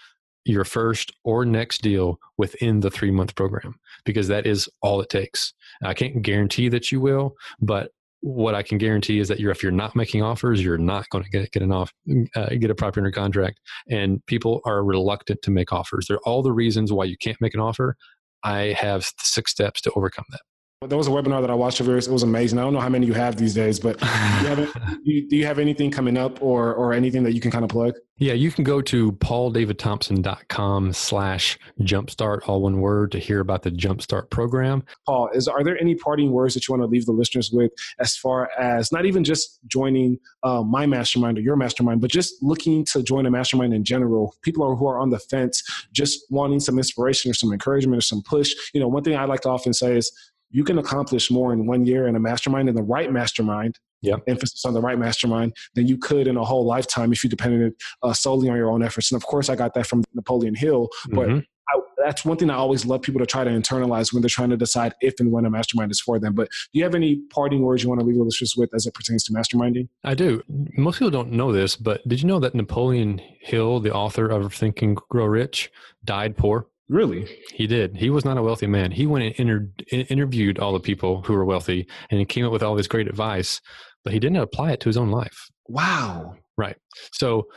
your 0.45 0.63
first 0.63 1.11
or 1.23 1.45
next 1.45 1.81
deal 1.81 2.19
within 2.37 2.79
the 2.79 2.89
three 2.89 3.11
month 3.11 3.35
program 3.35 3.75
because 4.05 4.27
that 4.27 4.45
is 4.45 4.69
all 4.81 5.01
it 5.01 5.09
takes. 5.09 5.53
I 5.83 5.93
can't 5.93 6.21
guarantee 6.21 6.69
that 6.69 6.91
you 6.91 7.01
will, 7.01 7.35
but 7.61 7.91
what 8.21 8.55
I 8.55 8.63
can 8.63 8.77
guarantee 8.77 9.19
is 9.19 9.27
that 9.29 9.39
you're 9.39 9.51
if 9.51 9.63
you're 9.63 9.71
not 9.71 9.95
making 9.95 10.23
offers, 10.23 10.63
you're 10.63 10.77
not 10.77 11.07
going 11.09 11.23
to 11.23 11.29
get 11.29 11.51
get 11.51 11.63
an 11.63 11.71
off 11.71 11.93
uh, 12.35 12.49
get 12.49 12.69
a 12.69 12.75
property 12.75 13.01
under 13.01 13.11
contract, 13.11 13.59
and 13.89 14.25
people 14.25 14.61
are 14.65 14.83
reluctant 14.83 15.41
to 15.43 15.51
make 15.51 15.71
offers. 15.71 16.07
There 16.07 16.17
are 16.17 16.25
all 16.25 16.41
the 16.41 16.51
reasons 16.51 16.91
why 16.91 17.05
you 17.05 17.17
can't 17.17 17.39
make 17.39 17.53
an 17.53 17.59
offer. 17.59 17.95
I 18.43 18.75
have 18.77 19.05
six 19.19 19.51
steps 19.51 19.81
to 19.81 19.91
overcome 19.95 20.25
that. 20.31 20.41
There 20.87 20.97
was 20.97 21.07
a 21.07 21.11
webinar 21.11 21.41
that 21.41 21.49
I 21.49 21.55
watched 21.55 21.81
of 21.81 21.87
yours. 21.87 22.07
It 22.07 22.13
was 22.13 22.23
amazing. 22.23 22.57
I 22.57 22.61
don't 22.61 22.71
know 22.71 22.79
how 22.79 22.87
many 22.87 23.05
you 23.05 23.11
have 23.11 23.35
these 23.35 23.53
days, 23.53 23.81
but 23.81 23.99
do 23.99 24.05
you 24.05 24.47
have, 24.47 24.73
do 25.03 25.35
you 25.35 25.45
have 25.45 25.59
anything 25.59 25.91
coming 25.91 26.15
up 26.15 26.41
or, 26.41 26.73
or 26.73 26.93
anything 26.93 27.23
that 27.23 27.33
you 27.33 27.41
can 27.41 27.51
kind 27.51 27.65
of 27.65 27.69
plug? 27.69 27.95
Yeah, 28.15 28.31
you 28.31 28.49
can 28.49 28.63
go 28.63 28.81
to 28.83 29.11
pauldavidthompson.com 29.11 30.93
slash 30.93 31.59
jumpstart, 31.81 32.47
all 32.47 32.61
one 32.61 32.79
word, 32.79 33.11
to 33.11 33.19
hear 33.19 33.41
about 33.41 33.63
the 33.63 33.71
Jumpstart 33.71 34.29
program. 34.29 34.85
Paul, 35.05 35.29
is 35.33 35.49
are 35.49 35.65
there 35.65 35.77
any 35.81 35.95
parting 35.95 36.31
words 36.31 36.53
that 36.53 36.65
you 36.65 36.71
want 36.71 36.83
to 36.83 36.87
leave 36.87 37.05
the 37.05 37.11
listeners 37.11 37.51
with 37.51 37.71
as 37.99 38.15
far 38.15 38.49
as 38.57 38.89
not 38.89 39.05
even 39.05 39.25
just 39.25 39.59
joining 39.67 40.17
uh, 40.43 40.63
my 40.63 40.85
mastermind 40.85 41.37
or 41.37 41.41
your 41.41 41.57
mastermind, 41.57 41.99
but 41.99 42.09
just 42.09 42.41
looking 42.41 42.85
to 42.85 43.03
join 43.03 43.25
a 43.25 43.31
mastermind 43.31 43.73
in 43.73 43.83
general? 43.83 44.33
People 44.43 44.65
are, 44.65 44.75
who 44.75 44.87
are 44.87 44.99
on 44.99 45.09
the 45.09 45.19
fence, 45.19 45.61
just 45.91 46.21
wanting 46.29 46.61
some 46.61 46.77
inspiration 46.77 47.29
or 47.31 47.33
some 47.33 47.51
encouragement 47.51 47.97
or 47.97 48.01
some 48.01 48.21
push. 48.21 48.53
You 48.73 48.79
know, 48.79 48.87
one 48.87 49.03
thing 49.03 49.17
I 49.17 49.25
like 49.25 49.41
to 49.41 49.49
often 49.49 49.73
say 49.73 49.97
is 49.97 50.09
you 50.51 50.63
can 50.63 50.79
accomplish 50.79 51.29
more 51.29 51.53
in 51.53 51.65
one 51.65 51.85
year 51.85 52.07
in 52.07 52.15
a 52.15 52.19
mastermind 52.19 52.69
in 52.69 52.75
the 52.75 52.83
right 52.83 53.11
mastermind 53.11 53.79
yeah. 54.01 54.15
emphasis 54.27 54.65
on 54.65 54.73
the 54.73 54.81
right 54.81 54.97
mastermind 54.97 55.53
than 55.75 55.87
you 55.87 55.97
could 55.97 56.27
in 56.27 56.37
a 56.37 56.43
whole 56.43 56.65
lifetime 56.65 57.11
if 57.11 57.23
you 57.23 57.29
depended 57.29 57.73
uh, 58.03 58.13
solely 58.13 58.49
on 58.49 58.55
your 58.55 58.71
own 58.71 58.83
efforts. 58.83 59.11
And 59.11 59.21
of 59.21 59.25
course 59.25 59.49
i 59.49 59.55
got 59.55 59.73
that 59.73 59.87
from 59.87 60.03
napoleon 60.13 60.55
hill 60.55 60.89
but 61.09 61.27
mm-hmm. 61.27 61.39
I, 61.69 61.79
that's 61.97 62.25
one 62.25 62.37
thing 62.37 62.49
i 62.49 62.55
always 62.55 62.85
love 62.85 63.01
people 63.01 63.19
to 63.19 63.25
try 63.25 63.43
to 63.43 63.49
internalize 63.49 64.13
when 64.13 64.21
they're 64.21 64.29
trying 64.29 64.49
to 64.49 64.57
decide 64.57 64.93
if 65.01 65.19
and 65.19 65.31
when 65.31 65.45
a 65.45 65.49
mastermind 65.49 65.91
is 65.91 65.99
for 65.99 66.17
them. 66.19 66.33
But 66.33 66.49
do 66.71 66.79
you 66.79 66.83
have 66.83 66.95
any 66.95 67.21
parting 67.29 67.61
words 67.61 67.83
you 67.83 67.89
want 67.89 68.01
to 68.01 68.07
leave 68.07 68.17
listeners 68.17 68.55
with 68.57 68.73
as 68.73 68.85
it 68.85 68.93
pertains 68.93 69.23
to 69.25 69.33
masterminding? 69.33 69.87
I 70.03 70.15
do. 70.15 70.41
Most 70.47 70.99
people 70.99 71.11
don't 71.11 71.31
know 71.31 71.51
this 71.51 71.75
but 71.75 72.07
did 72.07 72.21
you 72.21 72.27
know 72.27 72.39
that 72.39 72.55
napoleon 72.55 73.21
hill 73.39 73.79
the 73.79 73.93
author 73.93 74.27
of 74.27 74.53
think 74.53 74.81
and 74.81 74.95
grow 74.95 75.25
rich 75.25 75.71
died 76.03 76.37
poor 76.37 76.67
Really? 76.89 77.29
He 77.53 77.67
did. 77.67 77.95
He 77.95 78.09
was 78.09 78.25
not 78.25 78.37
a 78.37 78.41
wealthy 78.41 78.67
man. 78.67 78.91
He 78.91 79.05
went 79.05 79.37
and 79.37 79.39
inter- 79.39 79.69
interviewed 79.91 80.57
all 80.57 80.73
the 80.73 80.79
people 80.79 81.21
who 81.21 81.33
were 81.33 81.45
wealthy 81.45 81.87
and 82.09 82.19
he 82.19 82.25
came 82.25 82.45
up 82.45 82.51
with 82.51 82.63
all 82.63 82.75
this 82.75 82.87
great 82.87 83.07
advice, 83.07 83.61
but 84.03 84.11
he 84.11 84.19
didn't 84.19 84.37
apply 84.37 84.71
it 84.71 84.79
to 84.81 84.89
his 84.89 84.97
own 84.97 85.11
life. 85.11 85.49
Wow. 85.67 86.35
Right. 86.57 86.77
So 87.13 87.47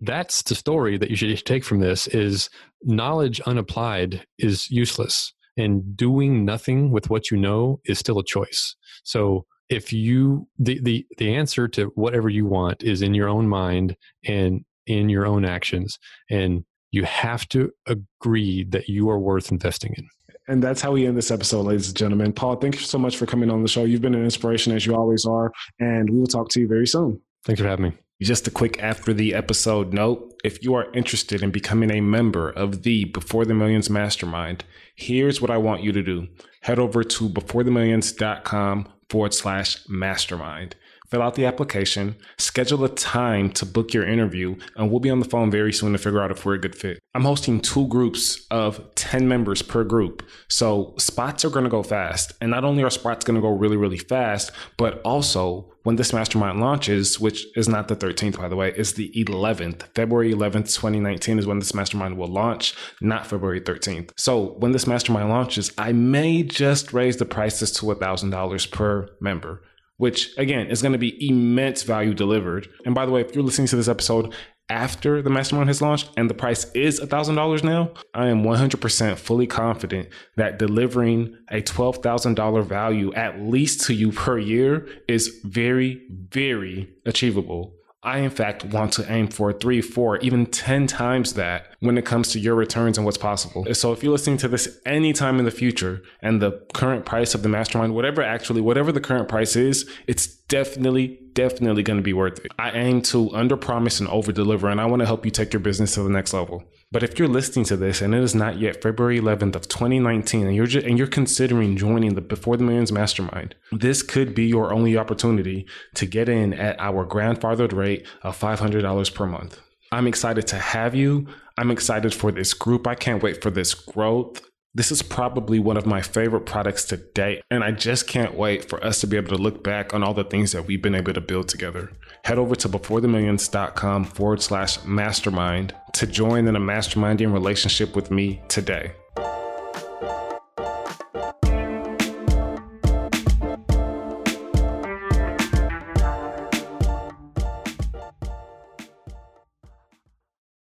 that's 0.00 0.42
the 0.42 0.54
story 0.54 0.98
that 0.98 1.10
you 1.10 1.16
should 1.16 1.44
take 1.44 1.64
from 1.64 1.80
this 1.80 2.06
is 2.06 2.48
knowledge 2.82 3.40
unapplied 3.40 4.24
is 4.38 4.70
useless 4.70 5.32
and 5.56 5.96
doing 5.96 6.44
nothing 6.44 6.90
with 6.90 7.10
what 7.10 7.30
you 7.30 7.36
know 7.36 7.80
is 7.86 7.98
still 7.98 8.18
a 8.18 8.24
choice. 8.24 8.76
So 9.02 9.46
if 9.68 9.92
you 9.92 10.46
the 10.58 10.80
the 10.80 11.06
the 11.18 11.34
answer 11.34 11.66
to 11.68 11.86
whatever 11.96 12.28
you 12.28 12.46
want 12.46 12.84
is 12.84 13.02
in 13.02 13.14
your 13.14 13.28
own 13.28 13.48
mind 13.48 13.96
and 14.24 14.64
in 14.86 15.08
your 15.08 15.26
own 15.26 15.44
actions 15.44 15.98
and 16.30 16.64
you 16.96 17.04
have 17.04 17.48
to 17.50 17.70
agree 17.86 18.64
that 18.64 18.88
you 18.88 19.08
are 19.08 19.18
worth 19.18 19.52
investing 19.52 19.94
in 19.96 20.08
and 20.48 20.62
that's 20.62 20.80
how 20.80 20.92
we 20.92 21.06
end 21.06 21.16
this 21.16 21.32
episode, 21.32 21.62
ladies 21.62 21.88
and 21.88 21.96
gentlemen. 21.96 22.32
Paul, 22.32 22.56
thank 22.56 22.76
you 22.76 22.82
so 22.82 22.98
much 22.98 23.16
for 23.16 23.26
coming 23.26 23.50
on 23.50 23.62
the 23.62 23.68
show. 23.68 23.84
You've 23.84 24.00
been 24.00 24.14
an 24.14 24.22
inspiration 24.22 24.72
as 24.72 24.86
you 24.86 24.94
always 24.94 25.24
are, 25.24 25.52
and 25.80 26.08
we 26.08 26.18
will 26.18 26.28
talk 26.28 26.50
to 26.50 26.60
you 26.60 26.68
very 26.68 26.86
soon. 26.86 27.20
Thanks 27.44 27.60
for 27.60 27.66
having 27.66 27.86
me. 27.86 27.92
Just 28.22 28.46
a 28.46 28.50
quick 28.50 28.82
after 28.82 29.12
the 29.12 29.34
episode 29.34 29.92
note 29.92 30.40
if 30.44 30.62
you 30.62 30.74
are 30.74 30.90
interested 30.92 31.42
in 31.42 31.50
becoming 31.50 31.90
a 31.90 32.00
member 32.00 32.48
of 32.48 32.82
the 32.82 33.06
Before 33.06 33.44
the 33.44 33.54
Millions 33.54 33.90
Mastermind, 33.90 34.64
here's 34.94 35.40
what 35.40 35.50
I 35.50 35.58
want 35.58 35.82
you 35.82 35.92
to 35.92 36.02
do 36.02 36.28
head 36.62 36.78
over 36.78 37.02
to 37.02 37.28
beforethemillions.com 37.28 38.88
forward 39.10 39.34
slash 39.34 39.78
mastermind 39.88 40.76
fill 41.08 41.22
out 41.22 41.34
the 41.34 41.46
application, 41.46 42.16
schedule 42.38 42.84
a 42.84 42.88
time 42.88 43.50
to 43.52 43.66
book 43.66 43.94
your 43.94 44.06
interview, 44.06 44.56
and 44.76 44.90
we'll 44.90 45.00
be 45.00 45.10
on 45.10 45.20
the 45.20 45.28
phone 45.28 45.50
very 45.50 45.72
soon 45.72 45.92
to 45.92 45.98
figure 45.98 46.22
out 46.22 46.30
if 46.30 46.44
we're 46.44 46.54
a 46.54 46.60
good 46.60 46.74
fit. 46.74 46.98
I'm 47.14 47.24
hosting 47.24 47.60
two 47.60 47.86
groups 47.88 48.46
of 48.50 48.94
10 48.94 49.26
members 49.26 49.62
per 49.62 49.84
group. 49.84 50.22
So 50.48 50.94
spots 50.98 51.44
are 51.44 51.50
going 51.50 51.64
to 51.64 51.70
go 51.70 51.82
fast. 51.82 52.32
And 52.40 52.50
not 52.50 52.64
only 52.64 52.82
are 52.82 52.90
spots 52.90 53.24
going 53.24 53.36
to 53.36 53.40
go 53.40 53.48
really, 53.48 53.76
really 53.76 53.98
fast, 53.98 54.50
but 54.76 55.00
also 55.02 55.72
when 55.84 55.96
this 55.96 56.12
mastermind 56.12 56.60
launches, 56.60 57.20
which 57.20 57.46
is 57.56 57.68
not 57.68 57.88
the 57.88 57.96
13th, 57.96 58.38
by 58.38 58.48
the 58.48 58.56
way, 58.56 58.72
is 58.76 58.94
the 58.94 59.10
11th. 59.16 59.82
February 59.94 60.32
11th, 60.34 60.74
2019 60.74 61.38
is 61.38 61.46
when 61.46 61.58
this 61.58 61.74
mastermind 61.74 62.18
will 62.18 62.26
launch, 62.26 62.74
not 63.00 63.26
February 63.26 63.60
13th. 63.60 64.10
So 64.16 64.56
when 64.58 64.72
this 64.72 64.86
mastermind 64.86 65.30
launches, 65.30 65.72
I 65.78 65.92
may 65.92 66.42
just 66.42 66.92
raise 66.92 67.16
the 67.16 67.24
prices 67.24 67.70
to 67.72 67.86
$1,000 67.86 68.70
per 68.72 69.08
member 69.20 69.62
which 69.98 70.36
again 70.36 70.66
is 70.68 70.82
going 70.82 70.92
to 70.92 70.98
be 70.98 71.28
immense 71.28 71.82
value 71.82 72.14
delivered. 72.14 72.68
And 72.84 72.94
by 72.94 73.06
the 73.06 73.12
way, 73.12 73.20
if 73.20 73.34
you're 73.34 73.44
listening 73.44 73.68
to 73.68 73.76
this 73.76 73.88
episode 73.88 74.34
after 74.68 75.22
the 75.22 75.30
mastermind 75.30 75.68
has 75.68 75.80
launched 75.80 76.10
and 76.16 76.28
the 76.28 76.34
price 76.34 76.70
is 76.72 77.00
$1,000 77.00 77.62
now, 77.62 77.92
I 78.14 78.26
am 78.28 78.42
100% 78.42 79.16
fully 79.16 79.46
confident 79.46 80.08
that 80.36 80.58
delivering 80.58 81.36
a 81.50 81.62
$12,000 81.62 82.64
value 82.64 83.14
at 83.14 83.40
least 83.40 83.86
to 83.86 83.94
you 83.94 84.10
per 84.10 84.38
year 84.38 84.88
is 85.06 85.40
very, 85.44 86.02
very 86.10 86.90
achievable. 87.04 87.75
I, 88.06 88.18
in 88.18 88.30
fact, 88.30 88.64
want 88.64 88.92
to 88.94 89.12
aim 89.12 89.26
for 89.26 89.52
three, 89.52 89.80
four, 89.80 90.18
even 90.18 90.46
10 90.46 90.86
times 90.86 91.34
that 91.34 91.74
when 91.80 91.98
it 91.98 92.06
comes 92.06 92.30
to 92.30 92.38
your 92.38 92.54
returns 92.54 92.96
and 92.96 93.04
what's 93.04 93.18
possible. 93.18 93.66
So 93.74 93.92
if 93.92 94.04
you're 94.04 94.12
listening 94.12 94.36
to 94.38 94.48
this 94.48 94.78
anytime 94.86 95.40
in 95.40 95.44
the 95.44 95.50
future 95.50 96.04
and 96.22 96.40
the 96.40 96.52
current 96.72 97.04
price 97.04 97.34
of 97.34 97.42
the 97.42 97.48
mastermind, 97.48 97.96
whatever 97.96 98.22
actually, 98.22 98.60
whatever 98.60 98.92
the 98.92 99.00
current 99.00 99.28
price 99.28 99.56
is, 99.56 99.90
it's 100.06 100.28
definitely, 100.48 101.20
definitely 101.32 101.82
going 101.82 101.98
to 101.98 102.02
be 102.02 102.12
worth 102.12 102.44
it. 102.44 102.52
I 102.58 102.70
aim 102.70 103.02
to 103.02 103.30
under 103.34 103.56
promise 103.56 104.00
and 104.00 104.08
over 104.08 104.32
deliver, 104.32 104.68
and 104.68 104.80
I 104.80 104.86
want 104.86 105.00
to 105.00 105.06
help 105.06 105.24
you 105.24 105.30
take 105.30 105.52
your 105.52 105.60
business 105.60 105.94
to 105.94 106.02
the 106.02 106.10
next 106.10 106.32
level. 106.32 106.64
But 106.92 107.02
if 107.02 107.18
you're 107.18 107.28
listening 107.28 107.64
to 107.66 107.76
this 107.76 108.00
and 108.00 108.14
it 108.14 108.22
is 108.22 108.34
not 108.34 108.58
yet 108.58 108.80
February 108.80 109.20
11th 109.20 109.56
of 109.56 109.68
2019 109.68 110.46
and 110.46 110.54
you're 110.54 110.66
just, 110.66 110.86
and 110.86 110.96
you're 110.96 111.08
considering 111.08 111.76
joining 111.76 112.14
the 112.14 112.20
Before 112.20 112.56
the 112.56 112.64
Millions 112.64 112.92
Mastermind, 112.92 113.56
this 113.72 114.02
could 114.02 114.34
be 114.34 114.46
your 114.46 114.72
only 114.72 114.96
opportunity 114.96 115.66
to 115.94 116.06
get 116.06 116.28
in 116.28 116.54
at 116.54 116.78
our 116.78 117.04
grandfathered 117.04 117.72
rate 117.72 118.06
of 118.22 118.38
$500 118.38 119.14
per 119.14 119.26
month. 119.26 119.58
I'm 119.92 120.06
excited 120.06 120.46
to 120.48 120.56
have 120.56 120.94
you. 120.94 121.26
I'm 121.58 121.70
excited 121.70 122.14
for 122.14 122.30
this 122.30 122.54
group. 122.54 122.86
I 122.86 122.94
can't 122.94 123.22
wait 123.22 123.42
for 123.42 123.50
this 123.50 123.74
growth. 123.74 124.42
This 124.76 124.92
is 124.92 125.00
probably 125.00 125.58
one 125.58 125.78
of 125.78 125.86
my 125.86 126.02
favorite 126.02 126.44
products 126.44 126.84
to 126.88 126.98
date, 126.98 127.40
and 127.50 127.64
I 127.64 127.70
just 127.70 128.06
can't 128.06 128.34
wait 128.34 128.68
for 128.68 128.84
us 128.84 129.00
to 129.00 129.06
be 129.06 129.16
able 129.16 129.34
to 129.34 129.42
look 129.42 129.64
back 129.64 129.94
on 129.94 130.02
all 130.02 130.12
the 130.12 130.22
things 130.22 130.52
that 130.52 130.66
we've 130.66 130.82
been 130.82 130.94
able 130.94 131.14
to 131.14 131.20
build 131.22 131.48
together. 131.48 131.90
Head 132.26 132.36
over 132.36 132.54
to 132.56 132.68
beforethemillions.com 132.68 134.04
forward 134.04 134.42
slash 134.42 134.84
mastermind 134.84 135.74
to 135.94 136.06
join 136.06 136.46
in 136.46 136.56
a 136.56 136.60
masterminding 136.60 137.32
relationship 137.32 137.96
with 137.96 138.10
me 138.10 138.42
today. 138.48 138.92